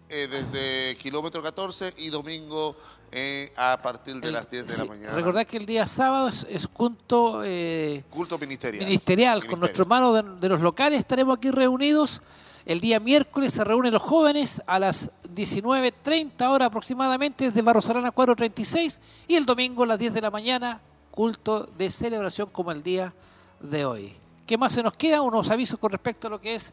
eh, 0.09 0.27
desde 0.27 0.95
kilómetro 0.98 1.41
14 1.41 1.93
y 1.98 2.09
domingo 2.09 2.75
eh, 3.11 3.51
a 3.57 3.77
partir 3.81 4.15
de 4.22 4.27
El- 4.27 4.33
las 4.33 4.49
10 4.49 4.67
de 4.67 4.73
sí, 4.73 4.80
la 4.80 4.85
mañana. 4.85 5.11
Recordad 5.14 5.45
que 5.45 5.57
el 5.57 5.65
día 5.65 5.85
sábado 5.88 6.30
es, 6.30 6.45
es 6.49 6.67
culto 6.67 7.41
eh, 7.43 8.06
Culto 8.09 8.38
ministerial. 8.38 8.85
ministerial. 8.85 9.45
Con 9.48 9.61
hermanos 9.64 10.14
de, 10.23 10.23
de 10.40 10.48
los 10.49 10.61
locales 10.61 10.99
estaremos 10.99 11.38
aquí 11.38 11.51
reunidos. 11.51 12.22
El 12.65 12.80
día 12.80 12.99
miércoles 12.99 13.53
se 13.53 13.64
reúnen 13.64 13.91
los 13.91 14.01
jóvenes 14.03 14.61
a 14.67 14.77
las 14.77 15.09
19.30 15.23 16.48
horas 16.48 16.67
aproximadamente 16.67 17.45
desde 17.45 17.61
Barros 17.61 17.90
Arana 17.90 18.11
436 18.11 18.99
y 19.27 19.35
el 19.35 19.45
domingo 19.45 19.83
a 19.83 19.88
las 19.88 19.99
10 19.99 20.14
de 20.14 20.22
la 20.22 20.30
mañana 20.30 20.81
culto 21.09 21.67
de 21.77 21.90
celebración 21.90 22.49
como 22.49 22.72
el 22.72 22.83
día 22.83 23.14
de 23.59 23.85
hoy. 23.85 24.15
¿Qué 24.45 24.57
más 24.57 24.73
se 24.73 24.83
nos 24.83 24.93
queda? 24.93 25.22
Unos 25.22 25.49
avisos 25.49 25.80
con 25.80 25.91
respecto 25.91 26.27
a 26.27 26.30
lo 26.30 26.40
que 26.40 26.56
es... 26.56 26.72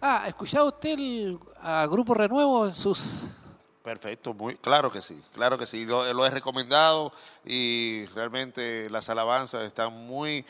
Ah, 0.00 0.22
¿ha 0.24 0.28
escuchado 0.28 0.68
usted 0.68 0.98
el 0.98 1.38
Grupo 1.88 2.14
Renuevo 2.14 2.66
en 2.66 2.72
sus... 2.72 3.24
Perfecto, 3.82 4.34
muy, 4.34 4.56
claro 4.56 4.90
que 4.90 5.00
sí, 5.00 5.20
claro 5.32 5.56
que 5.56 5.66
sí. 5.66 5.86
Lo, 5.86 6.12
lo 6.12 6.26
he 6.26 6.30
recomendado 6.30 7.12
y 7.44 8.04
realmente 8.06 8.90
las 8.90 9.08
alabanzas 9.08 9.62
están 9.62 9.92
muy, 9.92 10.44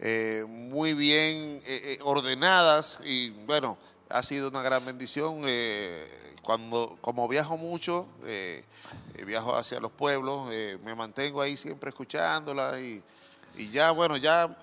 eh, 0.00 0.44
muy 0.46 0.92
bien 0.92 1.62
eh, 1.64 1.96
eh, 1.96 1.98
ordenadas 2.02 2.98
y 3.04 3.30
bueno, 3.30 3.78
ha 4.14 4.22
sido 4.22 4.48
una 4.48 4.62
gran 4.62 4.84
bendición. 4.84 5.42
eh, 5.46 6.20
cuando, 6.42 6.98
como 7.00 7.26
viajo 7.26 7.56
mucho, 7.56 8.06
eh, 8.26 8.62
eh, 9.14 9.24
viajo 9.24 9.56
hacia 9.56 9.80
los 9.80 9.90
pueblos, 9.90 10.48
eh, 10.52 10.78
me 10.84 10.94
mantengo 10.94 11.40
ahí 11.40 11.56
siempre 11.56 11.88
escuchándola 11.88 12.78
y, 12.78 13.02
y 13.56 13.70
ya, 13.70 13.92
bueno, 13.92 14.18
ya, 14.18 14.54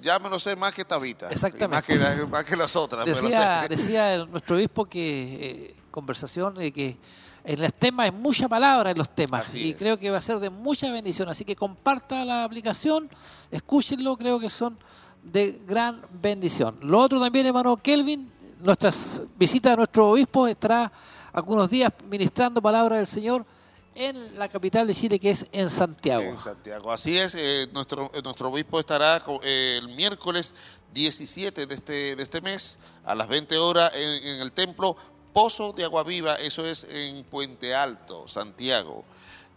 ya 0.00 0.20
me 0.20 0.28
lo 0.30 0.38
sé 0.38 0.54
más 0.54 0.72
que 0.72 0.84
Tabita. 0.84 1.28
y 1.28 1.32
Exactamente. 1.32 1.98
Más 1.98 2.16
que, 2.16 2.26
más 2.26 2.44
que 2.44 2.56
las 2.56 2.76
otras. 2.76 3.04
me 3.04 3.12
lo 3.12 3.20
Decía, 3.22 3.62
sé. 3.62 3.68
decía 3.76 4.14
el- 4.14 4.30
nuestro 4.30 4.54
obispo 4.54 4.84
que, 4.84 5.72
eh, 5.72 5.76
conversación, 5.90 6.54
de 6.54 6.72
que 6.72 6.96
en 7.42 7.60
los 7.60 7.74
temas 7.74 8.04
hay 8.04 8.12
mucha 8.12 8.48
palabra 8.48 8.92
en 8.92 8.98
los 8.98 9.12
temas 9.12 9.48
Así 9.48 9.58
y 9.58 9.70
es. 9.70 9.76
creo 9.76 9.98
que 9.98 10.10
va 10.10 10.18
a 10.18 10.22
ser 10.22 10.38
de 10.38 10.50
mucha 10.50 10.92
bendición. 10.92 11.28
Así 11.28 11.44
que 11.44 11.56
comparta 11.56 12.24
la 12.24 12.44
aplicación, 12.44 13.10
escúchenlo, 13.50 14.16
creo 14.16 14.38
que 14.38 14.48
son 14.48 14.78
de 15.24 15.60
gran 15.66 16.02
bendición. 16.22 16.78
Lo 16.82 17.00
otro 17.00 17.18
también, 17.20 17.46
hermano 17.46 17.76
Kelvin, 17.76 18.30
nuestras 18.66 19.20
visitas 19.38 19.72
a 19.72 19.76
nuestro 19.76 20.10
obispo 20.10 20.48
estará 20.48 20.90
algunos 21.32 21.70
días 21.70 21.92
ministrando 22.10 22.60
palabra 22.60 22.96
del 22.96 23.06
Señor 23.06 23.46
en 23.94 24.38
la 24.38 24.48
capital 24.48 24.86
de 24.86 24.94
Chile, 24.94 25.18
que 25.18 25.30
es 25.30 25.46
en 25.52 25.70
Santiago. 25.70 26.24
En 26.24 26.36
Santiago. 26.36 26.92
Así 26.92 27.16
es, 27.16 27.34
eh, 27.34 27.68
nuestro, 27.72 28.10
eh, 28.12 28.20
nuestro 28.22 28.48
obispo 28.48 28.80
estará 28.80 29.22
eh, 29.42 29.78
el 29.80 29.88
miércoles 29.88 30.52
17 30.92 31.66
de 31.66 31.74
este, 31.74 32.16
de 32.16 32.22
este 32.22 32.40
mes 32.40 32.76
a 33.04 33.14
las 33.14 33.28
20 33.28 33.56
horas 33.56 33.92
en, 33.94 34.40
el 34.40 34.52
templo 34.52 34.96
Pozo 35.32 35.72
de 35.72 35.84
Agua 35.84 36.02
Viva, 36.02 36.34
eso 36.34 36.66
es 36.66 36.86
en 36.90 37.22
Puente 37.24 37.74
Alto, 37.74 38.26
Santiago. 38.26 39.04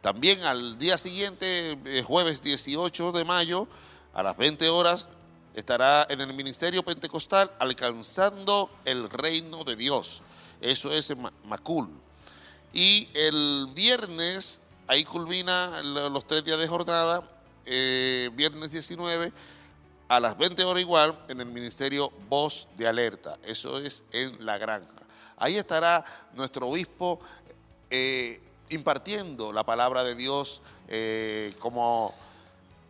También 0.01 0.43
al 0.43 0.77
día 0.77 0.97
siguiente, 0.97 1.77
jueves 2.05 2.41
18 2.41 3.11
de 3.11 3.25
mayo, 3.25 3.67
a 4.13 4.21
las 4.21 4.38
20 4.38 4.69
horas, 4.69 5.07
estará 5.59 6.05
en 6.09 6.21
el 6.21 6.33
Ministerio 6.33 6.83
Pentecostal 6.83 7.51
alcanzando 7.59 8.69
el 8.85 9.09
reino 9.09 9.63
de 9.63 9.75
Dios. 9.75 10.21
Eso 10.61 10.91
es 10.91 11.09
en 11.09 11.21
Ma- 11.21 11.33
Macul. 11.45 11.89
Y 12.73 13.09
el 13.13 13.67
viernes, 13.73 14.61
ahí 14.88 15.03
culmina 15.03 15.81
lo- 15.81 16.09
los 16.09 16.25
tres 16.27 16.43
días 16.43 16.59
de 16.59 16.67
jornada, 16.67 17.27
eh, 17.65 18.29
viernes 18.33 18.71
19, 18.71 19.31
a 20.07 20.19
las 20.19 20.38
20 20.38 20.63
horas 20.63 20.81
igual, 20.81 21.17
en 21.27 21.39
el 21.39 21.45
Ministerio 21.47 22.11
Voz 22.29 22.67
de 22.77 22.88
Alerta. 22.88 23.38
Eso 23.43 23.77
es 23.79 24.03
en 24.11 24.43
La 24.45 24.57
Granja. 24.57 24.89
Ahí 25.38 25.55
estará 25.55 26.03
nuestro 26.35 26.67
obispo 26.67 27.19
eh, 27.89 28.41
impartiendo 28.69 29.51
la 29.53 29.63
palabra 29.63 30.03
de 30.03 30.15
Dios 30.15 30.61
eh, 30.88 31.53
como, 31.59 32.13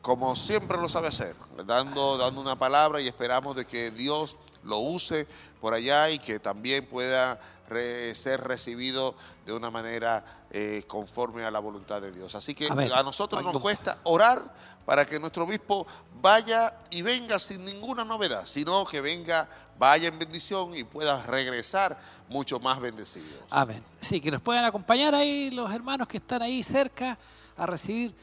como 0.02 0.36
siempre 0.36 0.78
lo 0.78 0.88
sabe 0.90 1.08
hacer, 1.10 1.36
dando, 1.66 2.18
dando 2.18 2.40
una 2.42 2.58
palabra 2.58 3.02
y 3.02 3.08
esperamos 3.08 3.56
de 3.56 3.66
que 3.66 3.92
Dios 3.92 4.38
lo 4.64 4.78
use 4.80 5.28
por 5.62 5.74
allá 5.74 6.10
y 6.10 6.20
que 6.20 6.40
también 6.40 6.86
pueda 6.86 7.40
re- 7.70 8.14
ser 8.16 8.42
recibido 8.42 9.16
de 9.46 9.54
una 9.54 9.70
manera 9.72 10.24
eh, 10.52 10.84
conforme 10.88 11.44
a 11.46 11.52
la 11.52 11.60
voluntad 11.60 12.02
de 12.02 12.12
Dios. 12.12 12.36
Así 12.36 12.54
que 12.56 12.68
Amén. 12.68 12.92
a 12.94 13.04
nosotros 13.04 13.44
nos 13.44 13.58
cuesta 13.60 14.00
orar 14.04 14.54
para 14.86 15.06
que 15.06 15.20
nuestro 15.20 15.44
obispo 15.44 15.86
vaya 16.22 16.76
y 16.90 17.02
venga 17.02 17.40
sin 17.40 17.64
ninguna 17.64 18.04
novedad, 18.04 18.46
sino 18.46 18.86
que 18.86 19.00
venga, 19.00 19.48
vaya 19.78 20.10
en 20.10 20.20
bendición 20.20 20.76
y 20.76 20.84
pueda 20.84 21.26
regresar 21.26 21.98
mucho 22.28 22.60
más 22.60 22.80
bendecido. 22.82 23.40
Amén. 23.50 23.82
Sí, 24.02 24.20
que 24.20 24.32
nos 24.32 24.42
puedan 24.42 24.66
acompañar 24.66 25.16
ahí 25.16 25.52
los 25.52 25.72
hermanos 25.74 26.08
que 26.08 26.18
están 26.18 26.42
ahí 26.42 26.64
cerca 26.64 27.18
a 27.56 27.66
recibir 27.66 28.14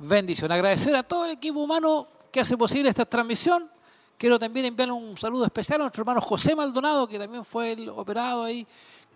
bendición. 0.00 0.50
Agradecer 0.50 0.96
a 0.96 1.02
todo 1.02 1.26
el 1.26 1.32
equipo 1.32 1.60
humano 1.60 2.08
que 2.32 2.40
hace 2.40 2.56
posible 2.56 2.88
esta 2.88 3.04
transmisión. 3.04 3.70
Quiero 4.16 4.38
también 4.38 4.66
enviar 4.66 4.90
un 4.92 5.16
saludo 5.16 5.44
especial 5.44 5.80
a 5.80 5.84
nuestro 5.84 6.02
hermano 6.02 6.20
José 6.20 6.54
Maldonado, 6.54 7.06
que 7.06 7.18
también 7.18 7.44
fue 7.44 7.72
el 7.72 7.88
operado 7.88 8.44
ahí. 8.44 8.66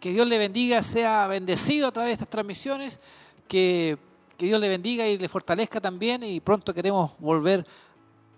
Que 0.00 0.10
Dios 0.10 0.28
le 0.28 0.38
bendiga, 0.38 0.82
sea 0.82 1.26
bendecido 1.26 1.88
a 1.88 1.92
través 1.92 2.10
de 2.10 2.12
estas 2.14 2.28
transmisiones. 2.28 3.00
Que, 3.48 3.98
que 4.36 4.46
Dios 4.46 4.60
le 4.60 4.68
bendiga 4.68 5.06
y 5.06 5.18
le 5.18 5.28
fortalezca 5.28 5.80
también. 5.80 6.22
Y 6.22 6.40
pronto 6.40 6.72
queremos 6.72 7.12
volver 7.18 7.66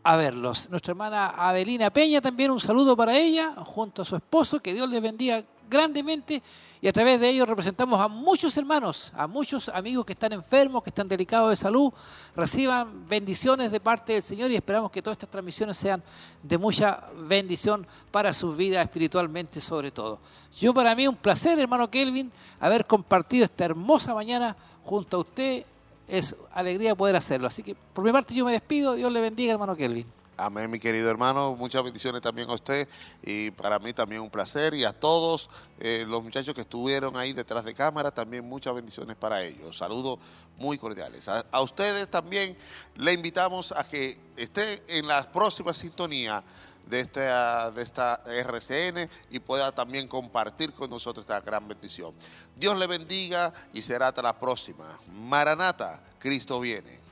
a 0.03 0.17
verlos. 0.17 0.71
Nuestra 0.71 0.93
hermana 0.93 1.27
Avelina 1.31 1.91
Peña 1.91 2.21
también 2.21 2.51
un 2.51 2.61
saludo 2.61 2.97
para 2.97 3.17
ella, 3.17 3.55
junto 3.65 4.03
a 4.03 4.05
su 4.05 4.15
esposo, 4.15 4.61
que 4.61 4.73
Dios 4.73 4.89
les 4.89 5.03
bendiga 5.03 5.43
grandemente 5.69 6.43
y 6.81 6.89
a 6.89 6.93
través 6.93 7.19
de 7.21 7.31
ellos 7.31 7.49
representamos 7.49 8.01
a 8.01 8.07
muchos 8.07 8.57
hermanos, 8.57 9.13
a 9.15 9.27
muchos 9.27 9.69
amigos 9.71 10.05
que 10.05 10.13
están 10.13 10.33
enfermos, 10.33 10.83
que 10.83 10.91
están 10.91 11.09
delicados 11.09 11.51
de 11.51 11.57
salud, 11.57 11.93
reciban 12.35 13.09
bendiciones 13.09 13.73
de 13.73 13.81
parte 13.81 14.13
del 14.13 14.23
Señor 14.23 14.51
y 14.51 14.57
esperamos 14.57 14.91
que 14.91 15.03
todas 15.03 15.17
estas 15.17 15.31
transmisiones 15.31 15.77
sean 15.77 16.03
de 16.43 16.59
mucha 16.59 17.05
bendición 17.27 17.87
para 18.11 18.33
sus 18.33 18.57
vidas 18.57 18.85
espiritualmente 18.85 19.61
sobre 19.61 19.91
todo. 19.91 20.19
Yo 20.59 20.75
para 20.75 20.95
mí 20.95 21.09
un 21.09 21.17
placer, 21.17 21.59
hermano 21.59 21.91
Kelvin, 21.91 22.31
haber 22.61 22.87
compartido 22.87 23.45
esta 23.45 23.65
hermosa 23.65 24.15
mañana 24.15 24.57
junto 24.85 25.17
a 25.17 25.21
usted 25.21 25.65
es 26.09 26.37
alegría 26.53 26.95
poder 26.95 27.17
hacerlo. 27.17 27.47
Así 27.47 27.63
que 27.63 27.75
por 27.75 28.05
mi 28.05 28.13
parte 28.13 28.35
yo 28.35 28.45
me 28.45 28.53
despido. 28.53 28.95
Dios 28.95 29.13
le 29.13 29.21
bendiga, 29.21 29.53
hermano 29.53 29.75
Kelvin. 29.75 30.07
Amén, 30.39 30.71
mi 30.71 30.79
querido 30.79 31.09
hermano. 31.11 31.57
Muchas 31.57 31.83
bendiciones 31.83 32.21
también 32.21 32.51
a 32.51 32.53
usted 32.53 32.87
y 33.23 33.51
para 33.53 33.79
mí 33.79 33.95
también 33.95 34.21
un 34.21 34.29
placer. 34.29 34.75
Y 34.75 34.85
a 34.85 34.93
todos 34.93 35.49
eh, 35.81 36.05
los 36.07 36.23
muchachos 36.23 36.53
que 36.53 36.61
estuvieron 36.61 37.17
ahí 37.17 37.33
detrás 37.33 37.65
de 37.65 37.73
cámara, 37.73 38.11
también 38.11 38.47
muchas 38.47 38.75
bendiciones 38.75 39.17
para 39.17 39.43
ellos. 39.43 39.79
Saludos 39.79 40.19
muy 40.59 40.77
cordiales. 40.77 41.27
A, 41.29 41.61
ustedes 41.63 42.11
también 42.11 42.55
le 42.97 43.15
invitamos 43.15 43.73
a 43.73 43.83
que 43.83 44.19
esté 44.37 44.83
en 44.99 45.07
la 45.07 45.23
próxima 45.33 45.73
sintonía 45.73 46.45
de 46.85 47.01
esta, 47.01 47.71
de 47.71 47.83
esta 47.83 48.23
RCN 48.27 49.09
y 49.31 49.39
pueda 49.39 49.73
también 49.73 50.07
compartir 50.07 50.75
con 50.75 50.91
nosotros 50.91 51.25
esta 51.25 51.41
gran 51.41 51.67
bendición. 51.67 52.13
Dios 52.55 52.77
le 52.77 52.87
bendiga 52.87 53.55
y 53.73 53.81
será 53.81 54.09
hasta 54.09 54.21
la 54.21 54.39
próxima. 54.39 54.99
Maranata, 55.15 56.03
Cristo 56.19 56.61
viene. 56.61 57.06